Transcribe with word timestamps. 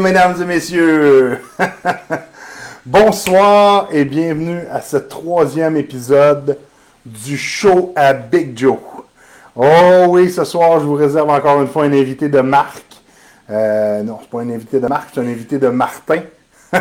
mesdames 0.00 0.40
et 0.40 0.44
messieurs. 0.46 1.38
Bonsoir 2.86 3.88
et 3.92 4.06
bienvenue 4.06 4.60
à 4.72 4.80
ce 4.80 4.96
troisième 4.96 5.76
épisode 5.76 6.56
du 7.04 7.36
show 7.36 7.92
à 7.94 8.14
Big 8.14 8.58
Joe. 8.58 8.78
Oh 9.54 10.06
oui, 10.08 10.30
ce 10.30 10.44
soir, 10.44 10.80
je 10.80 10.86
vous 10.86 10.94
réserve 10.94 11.28
encore 11.28 11.60
une 11.60 11.68
fois 11.68 11.84
un 11.84 11.92
invité 11.92 12.30
de 12.30 12.40
Marc. 12.40 12.84
Euh, 13.50 14.02
non, 14.02 14.18
c'est 14.22 14.30
pas 14.30 14.40
un 14.40 14.48
invité 14.48 14.80
de 14.80 14.86
Marc, 14.86 15.10
c'est 15.12 15.20
un 15.20 15.26
invité 15.26 15.58
de 15.58 15.68
Martin. 15.68 16.22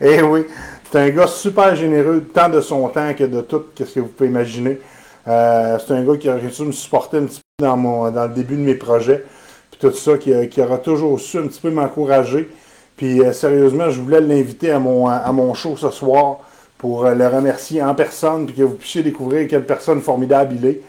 Eh 0.00 0.22
oui, 0.22 0.46
c'est 0.90 0.98
un 0.98 1.10
gars 1.10 1.26
super 1.26 1.74
généreux, 1.74 2.30
tant 2.32 2.48
de 2.48 2.60
son 2.60 2.88
temps 2.88 3.12
que 3.12 3.24
de 3.24 3.40
tout, 3.40 3.64
qu'est-ce 3.74 3.94
que 3.94 4.00
vous 4.00 4.06
pouvez 4.06 4.30
imaginer. 4.30 4.80
Euh, 5.26 5.78
c'est 5.84 5.92
un 5.92 6.04
gars 6.04 6.16
qui 6.16 6.28
a 6.28 6.36
réussi 6.36 6.62
à 6.62 6.64
me 6.64 6.72
supporter 6.72 7.18
un 7.18 7.24
petit 7.24 7.40
peu 7.58 7.66
dans, 7.66 7.76
le 7.76 8.28
début 8.34 8.56
de 8.56 8.60
mes 8.62 8.74
projets, 8.74 9.24
tout 9.90 9.96
ça, 9.96 10.18
qui, 10.18 10.32
qui 10.48 10.60
aura 10.60 10.78
toujours 10.78 11.18
su 11.20 11.38
un 11.38 11.46
petit 11.46 11.60
peu 11.60 11.70
m'encourager. 11.70 12.48
Puis 12.96 13.20
euh, 13.20 13.32
sérieusement, 13.32 13.90
je 13.90 14.00
voulais 14.00 14.20
l'inviter 14.20 14.70
à 14.70 14.78
mon, 14.78 15.08
à 15.08 15.30
mon 15.32 15.52
show 15.54 15.76
ce 15.76 15.90
soir 15.90 16.38
pour 16.78 17.06
euh, 17.06 17.14
le 17.14 17.26
remercier 17.26 17.82
en 17.82 17.94
personne, 17.94 18.46
puis 18.46 18.54
que 18.54 18.62
vous 18.62 18.74
puissiez 18.74 19.02
découvrir 19.02 19.48
quelle 19.48 19.64
personne 19.64 20.00
formidable 20.00 20.54
il 20.58 20.66
est. 20.66 20.80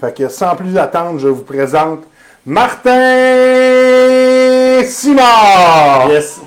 Fait 0.00 0.16
que 0.16 0.28
sans 0.28 0.56
plus 0.56 0.76
attendre, 0.78 1.18
je 1.18 1.28
vous 1.28 1.44
présente 1.44 2.00
Martin 2.44 2.90
Simard! 4.84 6.08
Yes. 6.10 6.40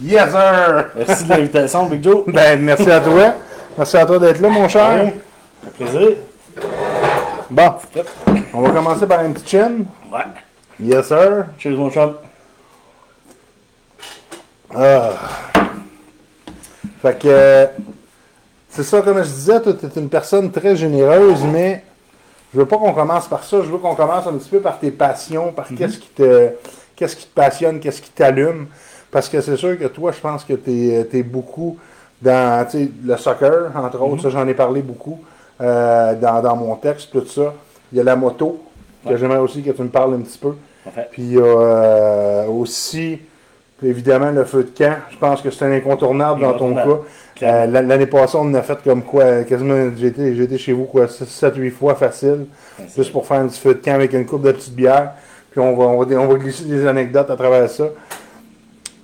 Yes, 0.00 0.30
sir! 0.30 0.90
Merci 0.96 1.24
de 1.24 1.28
l'invitation, 1.30 1.86
Big 1.86 2.04
Joe. 2.04 2.24
Ben, 2.32 2.60
merci 2.60 2.90
à 2.90 3.00
toi. 3.00 3.34
Merci 3.76 3.96
à 3.96 4.06
toi 4.06 4.18
d'être 4.18 4.40
là, 4.40 4.48
mon 4.48 4.68
cher. 4.68 5.12
Un 5.66 5.70
plaisir. 5.70 6.10
Bon, 7.50 7.72
on 8.54 8.60
va 8.62 8.70
commencer 8.70 9.06
par 9.06 9.24
une 9.24 9.34
petite 9.34 9.48
chaîne. 9.48 9.86
Ouais. 10.12 10.20
Yes, 10.82 11.06
sir. 11.06 11.46
Cheers, 11.58 11.76
mon 11.76 11.90
chum. 11.90 12.14
Ah. 14.74 15.10
Fait 17.00 17.18
que, 17.20 17.68
c'est 18.68 18.82
ça, 18.82 19.00
comme 19.02 19.18
je 19.18 19.28
disais, 19.28 19.62
tu 19.62 19.68
es 19.68 20.00
une 20.00 20.08
personne 20.08 20.50
très 20.50 20.74
généreuse, 20.74 21.44
mais 21.44 21.84
je 22.52 22.58
veux 22.58 22.66
pas 22.66 22.78
qu'on 22.78 22.92
commence 22.92 23.28
par 23.28 23.44
ça. 23.44 23.58
Je 23.62 23.70
veux 23.70 23.78
qu'on 23.78 23.94
commence 23.94 24.26
un 24.26 24.32
petit 24.32 24.48
peu 24.48 24.58
par 24.58 24.80
tes 24.80 24.90
passions, 24.90 25.52
par 25.52 25.68
qu'est-ce 25.68 25.98
qui 25.98 26.08
te 26.08 26.50
qu'est-ce 26.96 27.14
qui 27.14 27.26
te 27.26 27.34
passionne, 27.34 27.78
qu'est-ce 27.78 28.02
qui 28.02 28.10
t'allume. 28.10 28.66
Parce 29.12 29.28
que 29.28 29.40
c'est 29.40 29.56
sûr 29.56 29.78
que 29.78 29.86
toi, 29.86 30.10
je 30.10 30.20
pense 30.20 30.42
que 30.44 30.54
tu 30.54 31.16
es, 31.16 31.22
beaucoup 31.22 31.78
dans 32.20 32.66
le 33.04 33.16
soccer, 33.18 33.70
entre 33.76 34.00
autres, 34.02 34.22
ça 34.22 34.30
j'en 34.30 34.48
ai 34.48 34.54
parlé 34.54 34.82
beaucoup 34.82 35.20
euh, 35.60 36.14
dans, 36.16 36.40
dans 36.42 36.56
mon 36.56 36.74
texte, 36.74 37.10
tout 37.12 37.26
ça. 37.26 37.54
Il 37.92 37.98
y 37.98 38.00
a 38.00 38.04
la 38.04 38.16
moto, 38.16 38.64
que 39.04 39.10
Ouais. 39.10 39.18
j'aimerais 39.18 39.38
aussi 39.38 39.62
que 39.62 39.70
tu 39.70 39.82
me 39.82 39.88
parles 39.88 40.14
un 40.14 40.20
petit 40.20 40.38
peu. 40.38 40.54
Parfait. 40.84 41.08
Puis 41.12 41.22
il 41.22 41.32
y 41.34 41.38
a 41.38 41.42
euh, 41.42 42.46
aussi, 42.46 43.20
évidemment, 43.82 44.30
le 44.30 44.44
feu 44.44 44.64
de 44.64 44.70
camp. 44.76 44.96
Je 45.10 45.16
pense 45.18 45.40
que 45.42 45.50
c'est 45.50 45.64
un 45.64 45.72
incontournable 45.72 46.40
dans 46.40 46.54
ton 46.54 46.74
cas. 46.74 46.86
Euh, 47.42 47.66
L'année 47.66 48.06
passée, 48.06 48.36
on 48.36 48.42
en 48.42 48.54
a 48.54 48.62
fait 48.62 48.78
comme 48.84 49.02
quoi, 49.02 49.42
quasiment, 49.44 49.90
j'ai 49.96 50.08
été, 50.08 50.34
j'ai 50.34 50.44
été 50.44 50.58
chez 50.58 50.72
vous 50.72 50.84
quoi, 50.84 51.06
7-8 51.06 51.70
fois 51.70 51.94
facile, 51.96 52.46
Facile. 52.76 52.94
juste 52.96 53.12
pour 53.12 53.26
faire 53.26 53.38
un 53.38 53.48
petit 53.48 53.60
feu 53.60 53.74
de 53.74 53.80
camp 53.80 53.94
avec 53.94 54.12
une 54.12 54.26
coupe 54.26 54.42
de 54.42 54.52
petites 54.52 54.74
bières. 54.74 55.12
Puis 55.50 55.60
on 55.60 55.76
va, 55.76 55.84
on 55.84 56.02
va, 56.04 56.16
on 56.20 56.26
va 56.28 56.34
glisser 56.38 56.64
des 56.64 56.86
anecdotes 56.86 57.30
à 57.30 57.36
travers 57.36 57.68
ça. 57.68 57.84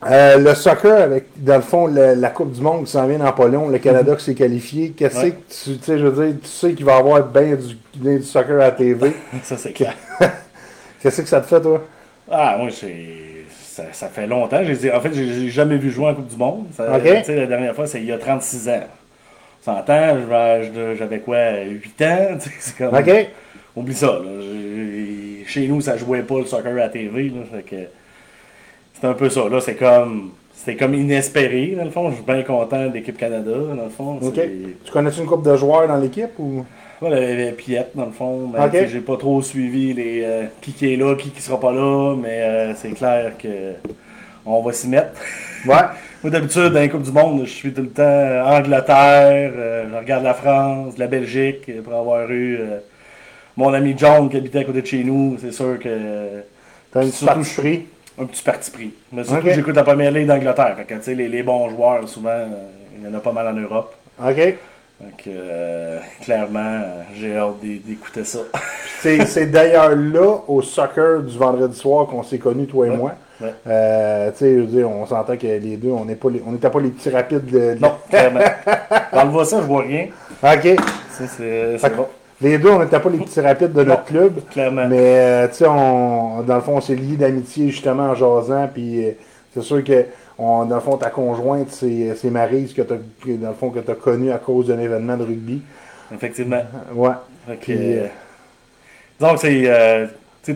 Euh, 0.09 0.39
le 0.39 0.55
soccer, 0.55 1.03
avec, 1.03 1.25
dans 1.37 1.57
le 1.57 1.61
fond, 1.63 1.89
la, 1.89 2.15
la 2.15 2.29
Coupe 2.31 2.53
du 2.53 2.61
Monde 2.61 2.85
qui 2.85 2.93
s'en 2.93 3.05
vient 3.09 3.19
dans 3.19 3.33
pas 3.33 3.49
long, 3.49 3.69
le 3.69 3.79
Canada 3.79 4.15
qui 4.15 4.25
s'est 4.25 4.35
qualifié, 4.35 4.91
qu'est-ce 4.97 5.19
Ouais. 5.21 5.31
que 5.33 5.37
tu, 5.53 5.77
tu 5.77 5.85
sais, 5.85 5.99
je 5.99 6.07
veux 6.07 6.25
dire, 6.27 6.37
tu 6.41 6.49
sais 6.49 6.73
qu'il 6.75 6.85
va 6.87 6.95
y 6.95 6.99
avoir 7.01 7.23
bien 7.25 7.57
du, 7.57 7.77
bien 7.97 8.15
du 8.17 8.23
soccer 8.23 8.55
à 8.55 8.59
la 8.67 8.71
TV. 8.71 9.13
Ça, 9.43 9.57
c'est 9.57 9.73
clair. 9.73 9.95
Qu'est-ce 11.03 11.23
que 11.23 11.29
ça 11.29 11.41
te 11.41 11.47
fait, 11.47 11.61
toi? 11.61 11.83
Ah, 12.31 12.57
moi, 12.59 12.69
c'est. 12.71 12.95
Ça, 13.51 13.85
ça 13.93 14.09
fait 14.09 14.27
longtemps. 14.27 14.61
En 14.61 15.01
fait, 15.01 15.15
j'ai 15.15 15.49
jamais 15.51 15.77
vu 15.77 15.91
jouer 15.91 16.07
en 16.09 16.15
Coupe 16.15 16.29
du 16.29 16.37
Monde. 16.37 16.67
Ça- 16.77 16.85
La 17.37 17.47
dernière 17.47 17.75
fois, 17.75 17.87
c'est 17.87 18.01
il 18.01 18.07
y 18.07 18.13
a 18.13 18.19
36 18.19 18.69
ans. 18.69 18.81
On 19.61 19.65
s'entend, 19.65 20.17
j'avais- 20.99 21.21
quoi, 21.21 21.61
8 21.65 22.03
ans? 22.03 22.39
C'est 22.59 22.77
comme. 22.77 22.95
OK? 22.95 23.29
Oublie 23.77 23.95
ça. 23.95 24.07
Là. 24.07 25.45
Chez 25.47 25.67
nous, 25.69 25.81
ça 25.81 25.97
jouait 25.97 26.23
pas 26.23 26.39
le 26.41 26.47
soccer 26.47 26.73
à 26.73 26.75
la 26.75 26.89
TV. 26.89 27.33
C'est 29.01 29.07
un 29.07 29.15
peu 29.15 29.31
ça. 29.31 29.49
Là, 29.49 29.61
c'est 29.61 29.77
comme. 29.77 30.33
C'était 30.55 30.75
comme 30.77 30.95
inespéré, 30.95 31.75
dans 31.79 31.85
le 31.85 31.91
fond. 31.91 32.11
Je 32.11 32.17
suis 32.17 32.25
bien 32.25 32.43
content 32.43 32.87
de 32.89 32.93
l'équipe 32.95 33.17
Canada, 33.17 33.53
dans 33.53 33.85
le 33.85 33.91
fond. 33.91 34.19
Tu 34.85 34.91
connais 34.93 35.11
une 35.11 35.27
couple 35.27 35.49
de 35.49 35.57
joueurs 35.57 35.87
dans 35.87 35.97
l'équipe 35.97 36.37
ou? 36.39 36.65
Voilà, 37.01 37.21
il 37.21 37.29
y 37.29 37.33
avait 37.33 37.53
Piette, 37.53 37.91
dans 37.95 38.07
le 38.07 38.13
fond. 38.13 38.49
Ben, 38.49 38.65
Ok. 38.65 38.71
tu 38.73 38.79
sais, 38.79 38.89
J'ai 38.89 39.01
pas 39.01 39.17
trop 39.17 39.41
suivi 39.43 39.93
les, 39.95 40.23
euh, 40.25 40.45
qui 40.61 40.73
qui 40.73 40.93
est 40.93 40.97
là, 40.97 41.15
qui 41.15 41.31
qui 41.31 41.41
sera 41.41 41.59
pas 41.61 41.73
là, 41.73 42.17
mais 42.17 42.41
euh, 42.43 42.75
c'est 42.75 42.91
clair 42.91 43.33
que 43.39 43.75
on 44.45 44.63
va 44.63 44.73
s'y 44.73 44.89
mettre. 44.89 45.11
Ouais. 45.67 45.75
Moi, 46.25 46.31
d'habitude, 46.33 46.73
dans 46.73 46.81
les 46.81 46.89
Coupes 46.89 47.03
du 47.03 47.13
Monde, 47.13 47.43
je 47.45 47.51
suis 47.51 47.73
tout 47.73 47.83
le 47.83 47.91
temps 47.91 48.03
euh, 48.03 48.43
Angleterre, 48.45 49.53
euh, 49.57 49.85
je 49.93 49.97
regarde 49.97 50.25
la 50.25 50.35
France, 50.35 50.99
la 50.99 51.07
Belgique, 51.07 51.71
pour 51.85 51.95
avoir 51.95 52.29
eu 52.31 52.59
mon 53.57 53.73
ami 53.73 53.95
John 53.97 54.29
qui 54.29 54.37
habitait 54.37 54.61
à 54.61 54.65
côté 54.65 54.83
de 54.83 54.87
chez 54.87 55.05
nous. 55.05 55.37
C'est 55.41 55.53
sûr 55.53 55.79
que 55.79 55.89
T'as 56.91 57.03
une 57.03 57.09
petite 57.11 57.19
Surtout- 57.21 57.35
partie 57.35 57.55
pris. 57.61 57.87
un 58.21 58.25
petit 58.25 58.43
parti 58.43 58.71
pris. 58.71 58.91
Mais 59.13 59.23
surtout, 59.23 59.49
j'écoute 59.55 59.77
la 59.77 59.85
première 59.85 60.11
ligue 60.11 60.27
d'Angleterre. 60.27 60.75
Fait 60.77 60.85
que, 60.85 60.95
tu 60.95 61.03
sais, 61.03 61.15
les, 61.15 61.29
les 61.29 61.43
bons 61.43 61.69
joueurs, 61.69 62.09
souvent, 62.09 62.47
il 62.99 63.05
y 63.05 63.09
en 63.09 63.15
a 63.17 63.21
pas 63.21 63.31
mal 63.33 63.47
en 63.47 63.53
Europe. 63.53 63.95
OK? 64.25 64.55
Donc, 65.01 65.25
euh, 65.29 65.99
clairement, 66.23 66.81
j'ai 67.15 67.37
hâte 67.37 67.61
d'é- 67.63 67.81
d'écouter 67.85 68.25
ça. 68.25 68.41
C'est 69.01 69.25
c'est 69.27 69.47
d'ailleurs 69.47 69.95
là, 69.95 70.39
au 70.49 70.61
soccer 70.61 71.23
du 71.23 71.39
vendredi 71.39 71.79
soir, 71.79 72.09
qu'on 72.09 72.25
s'est 72.25 72.39
connus, 72.39 72.67
toi 72.67 72.89
et 72.89 72.91
Ouais. 72.91 72.97
moi. 72.97 73.13
Ouais. 73.41 73.55
Euh, 73.69 74.31
tu 74.33 74.39
sais, 74.39 74.55
je 74.55 74.59
veux 74.63 74.67
dire, 74.67 74.91
on 74.91 75.07
s'entend 75.07 75.37
que 75.37 75.47
les 75.47 75.77
deux, 75.77 75.91
on 75.91 76.05
n'était 76.05 76.69
pas 76.71 76.81
les 76.81 76.89
petits 76.89 77.11
rapides 77.11 77.47
de. 77.47 77.75
de- 77.75 77.79
Non, 77.81 77.93
clairement. 78.11 78.41
Quand 79.13 79.23
on 79.27 79.29
voit 79.29 79.45
ça, 79.45 79.59
je 79.61 79.67
vois 79.67 79.83
rien. 79.83 80.07
OK. 80.43 80.77
C'est 81.17 81.97
bon. 81.97 82.07
Les 82.41 82.59
deux, 82.59 82.71
on 82.71 82.81
n'était 82.81 82.99
pas 82.99 83.09
les 83.11 83.19
petits 83.19 83.41
rapides 83.41 83.73
de 83.73 83.85
notre 83.85 84.05
club. 84.05 84.41
Clairement. 84.51 84.89
Mais, 84.89 84.97
euh, 84.99 85.47
tu 85.49 85.55
sais, 85.55 85.67
on, 85.69 86.43
dans 86.43 86.57
le 86.57 86.61
fond, 86.61 86.77
on 86.77 86.81
s'est 86.81 86.97
liés 86.97 87.17
d'amitié 87.17 87.71
justement 87.71 88.05
en 88.11 88.15
jasant. 88.17 88.69
Puis, 88.75 89.05
euh, 89.07 89.11
c'est 89.55 89.63
sûr 89.63 89.85
que, 89.85 90.07
on, 90.39 90.65
dans 90.65 90.77
le 90.77 90.81
fond, 90.81 90.97
ta 90.97 91.11
conjointe, 91.11 91.71
c'est 91.71 92.15
c'est 92.17 92.31
Maryse 92.31 92.73
que 92.73 92.83
tu 92.83 92.93
as, 92.93 93.37
dans 93.37 93.49
le 93.49 93.55
fond, 93.55 93.71
que 93.71 93.79
as 93.91 93.95
connue 93.95 94.31
à 94.31 94.39
cause 94.39 94.69
d'un 94.69 94.79
événement 94.79 95.17
de 95.17 95.25
rugby. 95.25 95.63
Effectivement. 96.15 96.63
Ouais. 96.95 97.11
Fait 97.47 97.57
que, 97.57 97.65
Puis, 97.65 97.75
euh, 97.99 98.07
donc, 99.21 99.39
c'est. 99.39 99.63
euh, 99.67 100.07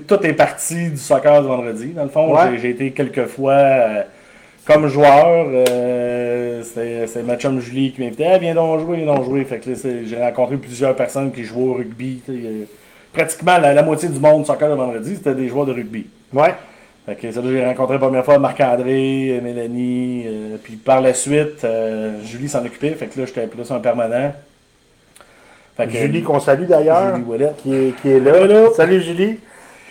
tout 0.08 0.22
est 0.26 0.32
parti 0.32 0.88
du 0.90 0.96
soccer 0.96 1.42
du 1.42 1.48
vendredi. 1.48 1.88
Dans 1.88 2.04
le 2.04 2.08
fond, 2.08 2.32
Ouais. 2.34 2.52
j'ai- 2.52 2.58
j'ai 2.58 2.70
été 2.70 2.90
quelques 2.92 3.26
fois 3.26 3.52
euh, 3.52 4.02
comme 4.66 4.86
joueur. 4.88 5.46
euh, 5.50 6.62
C'était 6.62 7.06
c'était 7.08 7.22
ma 7.24 7.36
chum 7.36 7.58
Julie 7.60 7.92
qui 7.92 8.00
m'invitait. 8.02 8.26
Ah, 8.32 8.38
viens 8.38 8.54
donc 8.54 8.80
jouer, 8.80 8.98
viens 8.98 9.14
donc 9.14 9.24
jouer. 9.24 9.44
Fait 9.44 9.58
que 9.58 9.68
là, 9.70 9.76
c'est- 9.76 10.06
j'ai 10.06 10.16
rencontré 10.16 10.56
plusieurs 10.56 10.94
personnes 10.94 11.32
qui 11.32 11.42
jouaient 11.44 11.62
au 11.70 11.72
rugby. 11.74 12.22
euh, 12.28 12.64
pratiquement 13.12 13.58
la, 13.58 13.74
la 13.74 13.82
moitié 13.82 14.08
du 14.08 14.18
monde 14.18 14.46
soccer 14.46 14.68
le 14.70 14.74
vendredi, 14.76 15.16
c'était 15.16 15.34
des 15.34 15.48
joueurs 15.48 15.66
de 15.66 15.72
rugby. 15.72 16.06
Ouais. 16.32 16.54
Fait 17.04 17.16
que 17.16 17.32
ça, 17.32 17.40
là, 17.40 17.48
j'ai 17.50 17.64
rencontré 17.64 17.94
la 17.94 17.98
première 17.98 18.24
fois 18.24 18.38
Marc-André, 18.38 19.30
euh, 19.30 19.40
Mélanie, 19.40 20.22
euh, 20.24 20.56
puis 20.62 20.76
par 20.76 21.00
la 21.00 21.14
suite, 21.14 21.64
euh, 21.64 22.22
Julie 22.24 22.48
s'en 22.48 22.64
occupait, 22.64 22.90
fait 22.90 23.06
que 23.06 23.18
là, 23.18 23.26
j'étais 23.26 23.46
plus 23.48 23.68
un 23.72 23.80
permanent. 23.80 24.32
Fait 25.76 25.86
que, 25.86 25.92
Julie, 25.92 26.22
qu'on 26.22 26.38
salue 26.38 26.66
d'ailleurs. 26.66 27.16
Julie 27.16 27.26
Ouellet. 27.26 27.52
qui 27.60 27.74
est, 27.74 28.00
qui 28.00 28.08
est 28.08 28.20
là. 28.20 28.36
Hello. 28.36 28.72
Salut 28.74 29.00
Julie. 29.00 29.40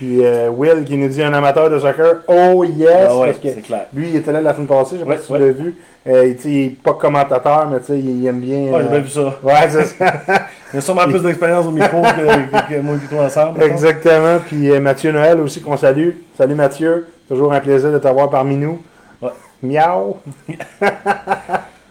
Puis 0.01 0.25
euh, 0.25 0.49
Will 0.49 0.83
qui 0.83 0.97
nous 0.97 1.09
dit 1.09 1.21
un 1.21 1.31
amateur 1.31 1.69
de 1.69 1.77
soccer. 1.77 2.23
Oh 2.27 2.63
yes! 2.63 3.05
Ah 3.07 3.17
ouais, 3.17 3.27
parce 3.27 3.37
que 3.37 3.49
c'est 3.49 3.61
clair. 3.61 3.85
lui, 3.93 4.09
il 4.09 4.15
était 4.15 4.31
là 4.31 4.41
la 4.41 4.51
semaine 4.55 4.65
passée, 4.65 4.95
je 4.95 5.01
sais 5.01 5.05
pas 5.05 5.11
Ouais, 5.11 5.19
si 5.19 5.27
tu 5.27 5.37
l'as 5.37 5.51
vu. 5.51 5.75
Euh, 6.07 6.25
il, 6.43 6.51
il 6.51 6.65
est 6.65 6.69
pas 6.81 6.95
commentateur, 6.95 7.69
mais 7.69 7.77
il, 7.95 8.25
aime 8.25 8.39
bien. 8.39 8.61
Ouais, 8.61 8.79
j'ai 8.79 8.87
euh, 8.87 8.89
bien 8.89 8.99
vu 8.99 9.09
ça. 9.09 9.37
Ouais, 9.43 9.69
c'est 9.69 9.83
ça. 9.83 10.13
Il 10.73 10.77
a 10.79 10.81
sûrement 10.81 11.03
plus 11.03 11.21
d'expérience 11.21 11.67
au 11.67 11.71
micro 11.71 12.01
que, 12.01 12.07
que, 12.07 12.73
que 12.73 12.79
moi 12.79 12.95
et 12.95 13.07
toi 13.07 13.25
ensemble. 13.25 13.61
Exactement. 13.61 14.39
Puis 14.47 14.71
euh, 14.71 14.79
Mathieu 14.79 15.11
Noël 15.11 15.39
aussi 15.39 15.61
qu'on 15.61 15.77
salue. 15.77 16.13
Salut 16.35 16.55
Mathieu. 16.55 17.05
Toujours 17.27 17.53
un 17.53 17.59
plaisir 17.59 17.91
de 17.91 17.99
t'avoir 17.99 18.31
parmi 18.31 18.55
nous. 18.55 18.81
Ouais. 19.21 19.29
Miaou. 19.61 20.17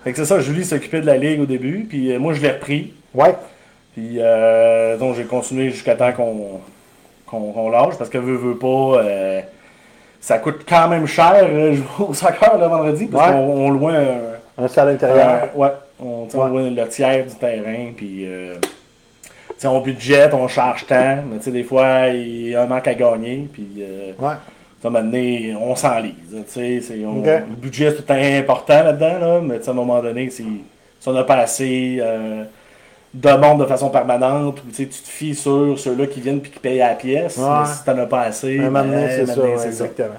Fait 0.02 0.10
que 0.10 0.16
c'est 0.16 0.24
ça, 0.24 0.40
Julie 0.40 0.64
s'occupait 0.64 1.00
de 1.00 1.06
la 1.06 1.16
ligue 1.16 1.42
au 1.42 1.46
début, 1.46 1.86
puis 1.88 2.18
moi 2.18 2.32
je 2.32 2.42
l'ai 2.42 2.50
repris. 2.50 2.92
Ouais. 3.14 3.36
Puis 3.92 4.18
donc 4.98 5.14
j'ai 5.14 5.24
continué 5.26 5.70
jusqu'à 5.70 5.94
temps 5.94 6.10
qu'on 6.10 6.60
qu'on 7.30 7.70
lâche, 7.70 7.96
parce 7.96 8.10
que 8.10 8.18
veut, 8.18 8.36
veut 8.36 8.56
pas, 8.56 8.66
euh, 9.02 9.40
ça 10.20 10.38
coûte 10.38 10.62
quand 10.68 10.88
même 10.88 11.06
cher 11.06 11.34
euh, 11.42 11.72
jouer 11.74 11.84
au 12.08 12.14
soccer 12.14 12.58
le 12.58 12.66
vendredi, 12.66 13.06
parce 13.06 13.28
Ouais. 13.28 13.34
qu'on 13.34 13.66
on 13.66 13.70
loin 13.70 13.94
un, 13.94 14.62
Un 14.64 14.68
salle 14.68 14.90
intérieur. 14.90 15.48
Euh, 15.54 15.58
ouais, 15.58 15.68
on, 16.02 16.26
on 16.32 16.38
Ouais. 16.38 16.48
loin 16.50 16.70
le 16.70 16.88
tiers 16.88 17.24
du 17.24 17.34
terrain, 17.34 17.92
puis 17.96 18.24
euh, 18.26 18.56
on 19.64 19.80
budget, 19.80 20.28
on 20.32 20.48
charge 20.48 20.86
tant, 20.86 21.16
mais 21.30 21.38
des 21.52 21.62
fois, 21.64 22.08
il 22.08 22.48
y 22.50 22.54
a 22.54 22.62
un 22.62 22.66
manque 22.66 22.88
à 22.88 22.94
gagner, 22.94 23.48
puis 23.52 23.68
euh, 23.80 24.12
Ouais. 24.18 24.32
à 24.32 24.86
un 24.86 24.90
moment 24.90 25.04
donné, 25.04 25.54
on 25.60 25.74
s'enlise. 25.76 26.14
on-. 27.06 27.22
Le 27.22 27.56
budget, 27.56 27.94
c'est 27.96 28.38
important 28.38 28.82
là-dedans, 28.82 29.18
là, 29.20 29.40
mais 29.42 29.66
à 29.66 29.70
un 29.70 29.74
moment 29.74 30.00
donné, 30.02 30.28
si, 30.30 30.44
si 30.98 31.08
on 31.08 31.12
n'a 31.12 31.24
pas 31.24 31.36
assez 31.36 31.98
euh, 32.00 32.44
de 33.12 33.30
monde 33.32 33.60
de 33.60 33.66
façon 33.66 33.90
permanente, 33.90 34.62
ou 34.66 34.70
tu 34.72 34.86
te 34.88 34.94
fies 35.08 35.34
sur 35.34 35.78
ceux-là 35.78 36.06
qui 36.06 36.20
viennent 36.20 36.40
puis 36.40 36.50
qui 36.52 36.58
payent 36.60 36.80
à 36.80 36.90
la 36.90 36.94
pièce, 36.94 37.36
Ouais. 37.38 37.44
mais 37.62 37.66
si 37.66 37.82
tu 37.84 37.90
n'en 37.90 37.98
as 38.02 38.06
pas 38.06 38.20
assez, 38.22 38.58
Un 38.60 38.70
donné, 38.70 38.90
ben, 38.90 39.10
c'est 39.10 39.26
ça, 39.26 39.40
ouais, 39.40 39.66
exactement. 39.66 40.14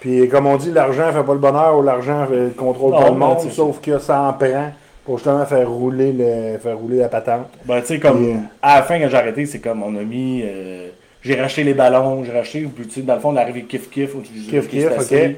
Puis 0.00 0.28
comme 0.28 0.46
on 0.46 0.56
dit, 0.56 0.70
l'argent 0.70 1.10
fait 1.12 1.22
pas 1.24 1.32
le 1.32 1.38
bonheur 1.38 1.78
ou 1.78 1.82
l'argent 1.82 2.26
contrôle 2.56 2.92
Non, 2.92 2.98
pas 3.00 3.06
le 3.06 3.12
mais 3.12 3.18
monde, 3.18 3.50
sauf 3.50 3.80
que 3.80 3.98
ça 3.98 4.20
en 4.20 4.32
prend 4.34 4.72
pour 5.06 5.16
justement 5.16 5.44
faire 5.46 5.68
rouler 5.70 6.12
le, 6.12 6.58
faire 6.58 6.76
rouler 6.76 6.98
la 6.98 7.08
patente. 7.08 7.46
Ben, 7.64 7.80
tu 7.80 7.86
sais, 7.86 7.98
comme, 7.98 8.24
euh, 8.24 8.34
à 8.62 8.76
la 8.76 8.82
fin, 8.82 8.98
quand 9.00 9.08
j'ai 9.08 9.16
arrêté, 9.16 9.46
c'est 9.46 9.60
comme, 9.60 9.82
on 9.82 9.94
a 9.96 10.02
mis, 10.02 10.42
euh, 10.44 10.88
j'ai 11.22 11.40
racheté 11.40 11.64
les 11.64 11.72
ballons, 11.74 12.22
j'ai 12.24 12.32
racheté, 12.32 12.60
puis, 12.74 12.86
tu 12.86 12.94
sais, 12.94 13.00
dans 13.02 13.14
le 13.14 13.20
fond, 13.20 13.30
on 13.30 13.36
est 13.36 13.40
arrivé 13.40 13.62
kiff-kiff. 13.66 14.10
où 14.14 14.20
tu 14.20 14.32
dis, 14.32 14.46
Kiff, 14.48 14.66
ok. 14.66 15.06
Tu 15.08 15.08
sais, 15.08 15.36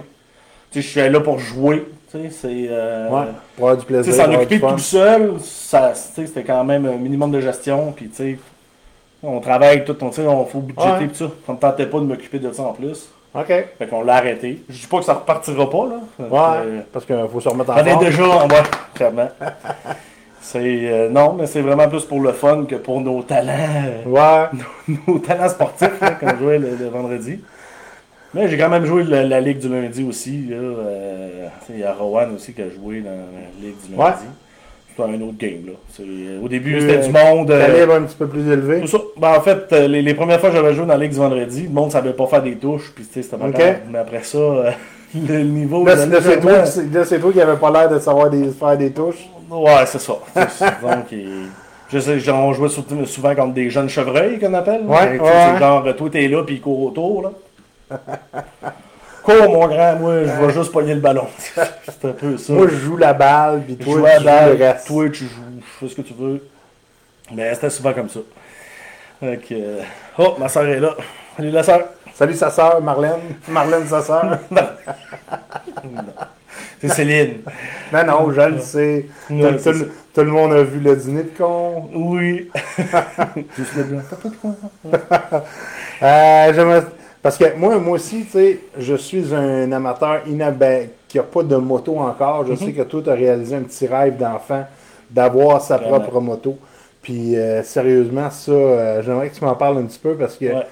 je 0.73 0.81
suis 0.81 1.09
là 1.09 1.21
pour 1.21 1.39
jouer, 1.39 1.85
tu 2.23 2.31
sais, 2.31 2.37
c'est... 2.43 2.67
euh, 2.71 3.09
Ouais, 3.11 3.27
pour 3.57 3.65
avoir 3.69 3.77
du 3.81 3.87
plaisir. 3.87 4.13
s'en 4.15 4.33
occuper 4.35 4.61
tout 4.61 4.79
seul, 4.79 5.35
ça, 5.41 5.93
c'était 5.95 6.43
quand 6.43 6.65
même 6.65 6.87
un 6.87 6.97
minimum 6.97 7.31
de 7.31 7.41
gestion, 7.41 7.93
puis 7.95 8.09
tu 8.09 8.17
sais, 8.17 8.39
on 9.23 9.41
travaille 9.41 9.85
tout, 9.85 9.97
on, 10.03 10.11
on 10.29 10.45
faut 10.45 10.61
budgéter 10.61 10.91
Ouais. 10.91 11.09
tout 11.09 11.15
ça. 11.15 11.31
Ça 11.47 11.53
me 11.53 11.59
tentait 11.59 11.87
pas 11.87 11.99
de 11.99 12.05
m'occuper 12.05 12.39
de 12.39 12.53
ça 12.53 12.63
en 12.63 12.73
plus. 12.73 13.09
OK. 13.35 13.47
Fait 13.47 13.87
qu'on 13.89 14.03
l'a 14.03 14.17
arrêté. 14.17 14.63
Je 14.69 14.81
dis 14.81 14.87
pas 14.87 14.99
que 14.99 15.05
ça 15.05 15.15
repartira 15.15 15.69
pas, 15.69 15.87
là. 15.87 16.01
Ouais, 16.19 16.59
euh, 16.67 16.81
parce 16.93 17.05
qu'il 17.05 17.17
faut 17.31 17.41
se 17.41 17.49
remettre 17.49 17.71
en 17.71 17.75
on 17.75 17.85
est 17.85 17.91
forme. 17.91 18.05
déjà 18.05 18.25
en 18.29 18.47
bas, 18.47 18.63
clairement. 18.95 19.29
C'est, 20.41 20.61
euh, 20.63 21.09
non, 21.11 21.33
mais 21.33 21.47
c'est 21.47 21.61
vraiment 21.61 21.89
plus 21.89 22.05
pour 22.05 22.21
le 22.21 22.31
fun 22.33 22.67
que 22.67 22.77
pour 22.77 23.01
nos 23.01 23.21
talents, 23.23 23.53
euh, 23.85 24.05
Ouais. 24.07 24.97
nos 25.09 25.19
talents 25.19 25.49
sportifs, 25.49 25.91
qu'on 26.21 26.37
jouait 26.39 26.59
le, 26.59 26.77
le 26.79 26.87
vendredi. 26.89 27.41
Mais 28.37 28.49
j'ai 28.49 28.59
quand 28.59 28.69
même 28.69 28.85
joué 28.85 29.03
la, 29.05 29.25
la 29.25 29.41
Ligue 29.41 29.59
du 29.59 29.69
lundi 29.69 30.05
aussi. 30.09 30.45
là, 30.51 30.57
euh, 30.57 31.47
Il 31.71 31.79
y 31.81 31.85
a 31.85 31.93
Rowan 31.95 32.35
aussi 32.35 32.53
qui 32.53 32.63
a 32.63 32.69
joué 32.71 33.01
dans 33.01 33.11
la 33.11 33.17
Ligue 33.67 33.77
du 33.85 33.97
lundi. 33.97 34.03
Ouais. 34.03 34.15
C'est 34.97 35.03
un 35.03 35.21
autre 35.21 35.37
game. 35.39 35.67
Là. 35.67 35.73
Euh, 36.01 36.41
au 36.43 36.49
début, 36.49 36.73
Plus, 36.73 36.81
c'était 36.83 36.99
euh, 36.99 37.07
du 37.07 37.13
monde. 37.13 37.51
euh, 37.51 37.67
Calibre 37.67 37.95
un 37.95 38.03
petit 38.03 38.17
peu 38.17 38.27
plus 38.29 38.51
élevé. 38.51 38.81
tout 38.81 38.87
ça. 38.87 38.99
Ben, 39.19 39.35
en 39.37 39.41
fait, 39.43 39.71
euh, 39.73 39.89
les, 39.89 40.01
les 40.01 40.15
premières 40.15 40.41
fois 40.41 40.49
que 40.51 40.57
j'avais 40.57 40.73
joué 40.73 40.87
dans 40.87 40.95
la 40.95 40.99
Ligue 40.99 41.13
du 41.13 41.19
vendredi, 41.19 41.65
le 41.65 41.69
monde 41.71 41.91
savait 41.93 42.15
pas 42.15 42.27
faire 42.27 42.43
des 42.43 42.57
touches. 42.57 42.93
Puis 42.95 43.07
c'était 43.11 43.37
pas. 43.37 43.47
Mais 43.91 43.99
après 43.99 44.23
ça, 44.23 44.39
euh, 44.39 44.71
le 45.15 45.43
niveau. 45.43 45.85
Là, 45.85 45.97
c'est- 45.99 46.41
toi, 46.41 46.63
qui- 46.63 47.21
toi 47.21 47.33
n'avais 47.45 47.57
pas 47.59 47.71
l'air 47.71 47.89
de 47.91 47.99
savoir 47.99 48.31
des, 48.31 48.49
faire 48.51 48.77
des 48.79 48.91
touches. 48.91 49.29
Ouais, 49.51 49.85
c'est 49.87 50.01
ça. 50.01 50.15
Donc, 50.83 51.15
je 51.93 51.99
sais, 51.99 52.31
on 52.33 52.53
jouait 52.55 52.69
souvent 53.05 53.35
contre 53.35 53.53
des 53.55 53.69
jeunes 53.71 53.89
chevreuils 53.91 54.39
qu'on 54.39 54.55
appelle. 54.55 54.81
Ouais. 54.87 55.19
C'est 55.21 55.59
genre, 55.61 55.85
toi 55.95 56.09
t'es 56.11 56.27
là, 56.27 56.43
puis 56.43 56.57
il 56.57 56.61
court 56.61 56.83
autour. 56.85 57.23
Là. 57.23 57.31
cours, 59.23 59.49
mon 59.51 59.67
grand, 59.67 59.97
moi, 59.97 60.25
je 60.25 60.47
vais 60.47 60.53
juste 60.53 60.73
pogner 60.73 60.95
le 60.95 61.01
ballon. 61.01 61.27
c'est 61.55 62.05
un 62.05 62.13
peu 62.13 62.37
ça. 62.37 62.53
Moi, 62.53 62.69
je 62.69 62.77
joue 62.77 62.97
la 62.97 63.13
balle, 63.13 63.63
puis 63.63 63.77
Je 63.79 63.85
toi, 63.85 64.11
tu 64.11 64.19
joues 64.19 64.25
le 64.25 64.65
reste. 64.65 64.87
toi, 64.87 65.11
tu 65.11 65.25
joues, 65.25 65.61
je 65.61 65.65
fais 65.81 65.89
ce 65.89 65.97
que 65.97 66.03
tu 66.03 66.15
veux. 66.15 66.47
Mais 67.33 67.55
c'était 67.55 67.71
souvent 67.71 67.93
comme 67.93 68.09
ça. 68.09 68.21
Donc, 69.21 69.41
euh, 69.51 69.81
oh, 70.19 70.37
ma 70.39 70.49
soeur 70.49 70.67
est 70.67 70.81
là. 70.81 70.95
Salut 71.37 71.51
la 71.51 71.63
soeur. 71.63 71.81
Salut 72.15 72.35
sa 72.35 72.51
sœur, 72.51 72.81
Marlène. 72.81 73.21
Marlène, 73.49 73.87
sa 73.87 74.01
sœur. 74.03 74.39
C'est 76.81 76.89
Céline. 76.89 77.39
non, 77.93 78.05
non, 78.05 78.33
je 78.33 78.41
le 78.41 78.61
sais. 78.61 79.07
Tout, 79.29 80.21
le 80.23 80.31
monde 80.31 80.53
a 80.53 80.63
vu 80.63 80.79
le 80.79 80.97
dîner 80.97 81.25
de 81.25 81.31
con. 81.37 81.91
Oui. 81.95 82.51
Juste 83.57 83.77
le 83.77 83.83
blanc. 83.85 84.03
T'as 84.09 84.17
pas 84.17 84.29
de 84.29 84.35
quoi? 84.35 84.55
Euh, 86.03 86.53
j'aimerais- 86.55 86.85
Parce 87.27 87.39
que 87.39 87.57
moi, 87.57 87.77
moi 87.79 87.95
aussi, 87.97 88.25
tu 88.25 88.31
sais, 88.39 88.61
je 88.79 88.95
suis 88.95 89.35
un 89.35 89.73
amateur 89.73 90.21
inab... 90.29 90.65
qui 91.09 91.17
n'a 91.17 91.25
pas 91.25 91.43
de 91.43 91.57
moto 91.57 91.99
encore. 91.99 92.45
Mhm. 92.45 92.51
Je 92.53 92.65
sais 92.67 92.71
que 92.73 92.83
toi, 92.83 93.01
tu 93.03 93.11
as 93.11 93.15
réalisé 93.15 93.57
un 93.57 93.63
petit 93.63 93.89
rêve 93.89 94.17
d'enfant 94.17 94.65
d'avoir 95.11 95.61
sa 95.61 95.77
Vraiment. 95.77 95.99
propre 95.99 96.21
moto. 96.21 96.57
Puis, 97.03 97.35
euh, 97.37 97.65
sérieusement, 97.65 98.31
ça, 98.31 98.53
euh, 98.53 99.03
j'aimerais 99.03 99.31
que 99.31 99.35
tu 99.35 99.45
m'en 99.45 99.57
parles 99.57 99.79
un 99.79 99.87
petit 99.87 99.99
peu 99.99 100.15
parce 100.15 100.37
que 100.37 100.45
Ouais. 100.45 100.67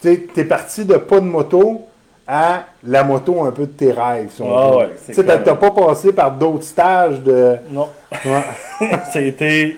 tu 0.00 0.30
es 0.36 0.44
parti 0.44 0.84
de 0.84 0.94
pas 0.98 1.18
de 1.18 1.24
moto 1.26 1.80
à 2.28 2.62
la 2.84 3.02
moto 3.02 3.42
un 3.42 3.50
peu 3.50 3.62
de 3.66 3.72
tes 3.72 3.90
rêves. 3.90 4.30
Si 4.36 4.40
Ah 4.46 4.76
ouais, 4.76 4.90
Tu 5.12 5.24
t'as 5.24 5.38
pas 5.56 5.70
passé 5.72 6.12
par 6.12 6.30
d'autres 6.30 6.62
stages 6.62 7.18
de. 7.22 7.56
Non. 7.72 7.88
Ouais. 8.24 8.88
C'était. 9.12 9.76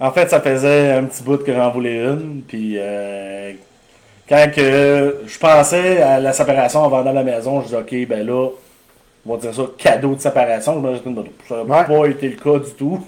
En 0.00 0.10
fait, 0.10 0.30
ça 0.30 0.40
faisait 0.40 0.92
un 0.92 1.04
petit 1.04 1.22
bout 1.22 1.44
que 1.44 1.52
j'en 1.52 1.70
voulais 1.70 2.02
une. 2.02 2.40
Puis 2.48 2.76
euh, 2.78 3.52
quand 4.28 4.46
que 4.54 5.22
je 5.26 5.38
pensais 5.38 6.02
à 6.02 6.18
la 6.20 6.32
séparation 6.32 6.80
en 6.80 6.88
vendant 6.88 7.12
la 7.12 7.22
maison, 7.22 7.60
je 7.60 7.66
disais 7.66 7.76
OK, 7.78 8.08
ben 8.08 8.26
là, 8.26 8.48
on 9.26 9.34
va 9.34 9.40
dire 9.40 9.54
ça, 9.54 9.62
cadeau 9.78 10.14
de 10.14 10.20
séparation, 10.20 10.82
je 10.94 11.08
une 11.08 11.14
moto. 11.14 11.30
Ça 11.48 11.56
n'a 11.56 11.62
Ouais. 11.62 11.84
pas 11.86 12.06
été 12.08 12.28
le 12.28 12.36
cas 12.36 12.58
du 12.64 12.72
tout. 12.72 13.06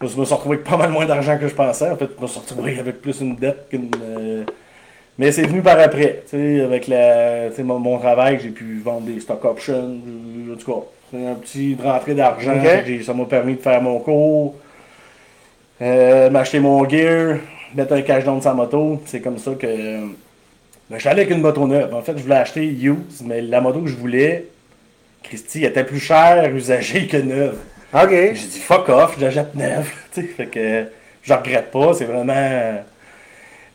Je 0.00 0.16
me 0.16 0.24
suis 0.24 0.34
retrouvé 0.34 0.56
avec 0.56 0.68
pas 0.68 0.76
mal 0.76 0.90
moins 0.90 1.06
d'argent 1.06 1.38
que 1.38 1.46
je 1.46 1.54
pensais. 1.54 1.88
En 1.90 1.96
fait, 1.96 2.08
je 2.18 2.22
me 2.22 2.26
suis 2.26 2.40
retrouvé 2.40 2.78
avec 2.78 3.00
plus 3.00 3.20
une 3.20 3.36
dette 3.36 3.68
qu'une. 3.70 3.88
euh, 4.02 4.42
Mais 5.18 5.30
c'est 5.30 5.42
venu 5.46 5.62
par 5.62 5.78
après. 5.78 6.22
Tu 6.28 6.36
sais, 6.36 6.60
avec 6.62 6.88
la, 6.88 7.50
tu 7.50 7.56
sais, 7.56 7.62
mon, 7.62 7.78
mon 7.78 7.98
travail, 7.98 8.40
j'ai 8.42 8.48
pu 8.50 8.80
vendre 8.84 9.02
des 9.02 9.20
stock 9.20 9.44
options. 9.44 9.96
En 10.52 10.56
tout 10.56 10.72
cas, 10.72 10.86
c'est 11.12 11.26
un 11.26 11.34
petit 11.34 11.76
rentrée 11.80 12.14
d'argent. 12.14 12.54
Ça 13.04 13.14
m'a 13.14 13.24
permis 13.26 13.54
de 13.54 13.60
faire 13.60 13.80
mon 13.80 14.00
cours, 14.00 14.54
euh, 15.80 16.30
m'acheter 16.30 16.60
mon 16.60 16.88
gear, 16.88 17.36
mettre 17.74 17.92
un 17.94 18.02
cash 18.02 18.24
down 18.24 18.40
sur 18.40 18.50
sa 18.50 18.54
moto. 18.54 19.00
C'est 19.06 19.20
comme 19.20 19.38
ça 19.38 19.52
que. 19.52 19.66
Ben, 19.66 20.96
je 20.96 20.98
suis 20.98 21.08
allé 21.08 21.22
avec 21.22 21.34
une 21.34 21.40
moto 21.40 21.66
neuve. 21.66 21.94
En 21.94 22.02
fait, 22.02 22.16
je 22.16 22.22
voulais 22.22 22.36
acheter 22.36 22.66
use, 22.66 23.22
mais 23.24 23.40
la 23.40 23.60
moto 23.60 23.80
que 23.80 23.88
je 23.88 23.96
voulais, 23.96 24.46
Christy, 25.22 25.64
était 25.64 25.84
plus 25.84 26.00
chère 26.00 26.54
usagée 26.54 27.06
que 27.06 27.16
neuve. 27.16 27.56
OK. 27.94 28.10
J'ai 28.10 28.32
dit 28.32 28.58
fuck 28.58 28.88
off, 28.88 29.18
jette 29.18 29.54
neuve. 29.54 29.90
Tu 30.14 30.20
sais, 30.20 30.26
fait 30.26 30.46
que 30.46 30.84
je 31.22 31.32
regrette 31.32 31.70
pas, 31.70 31.94
c'est 31.94 32.04
vraiment. 32.04 32.82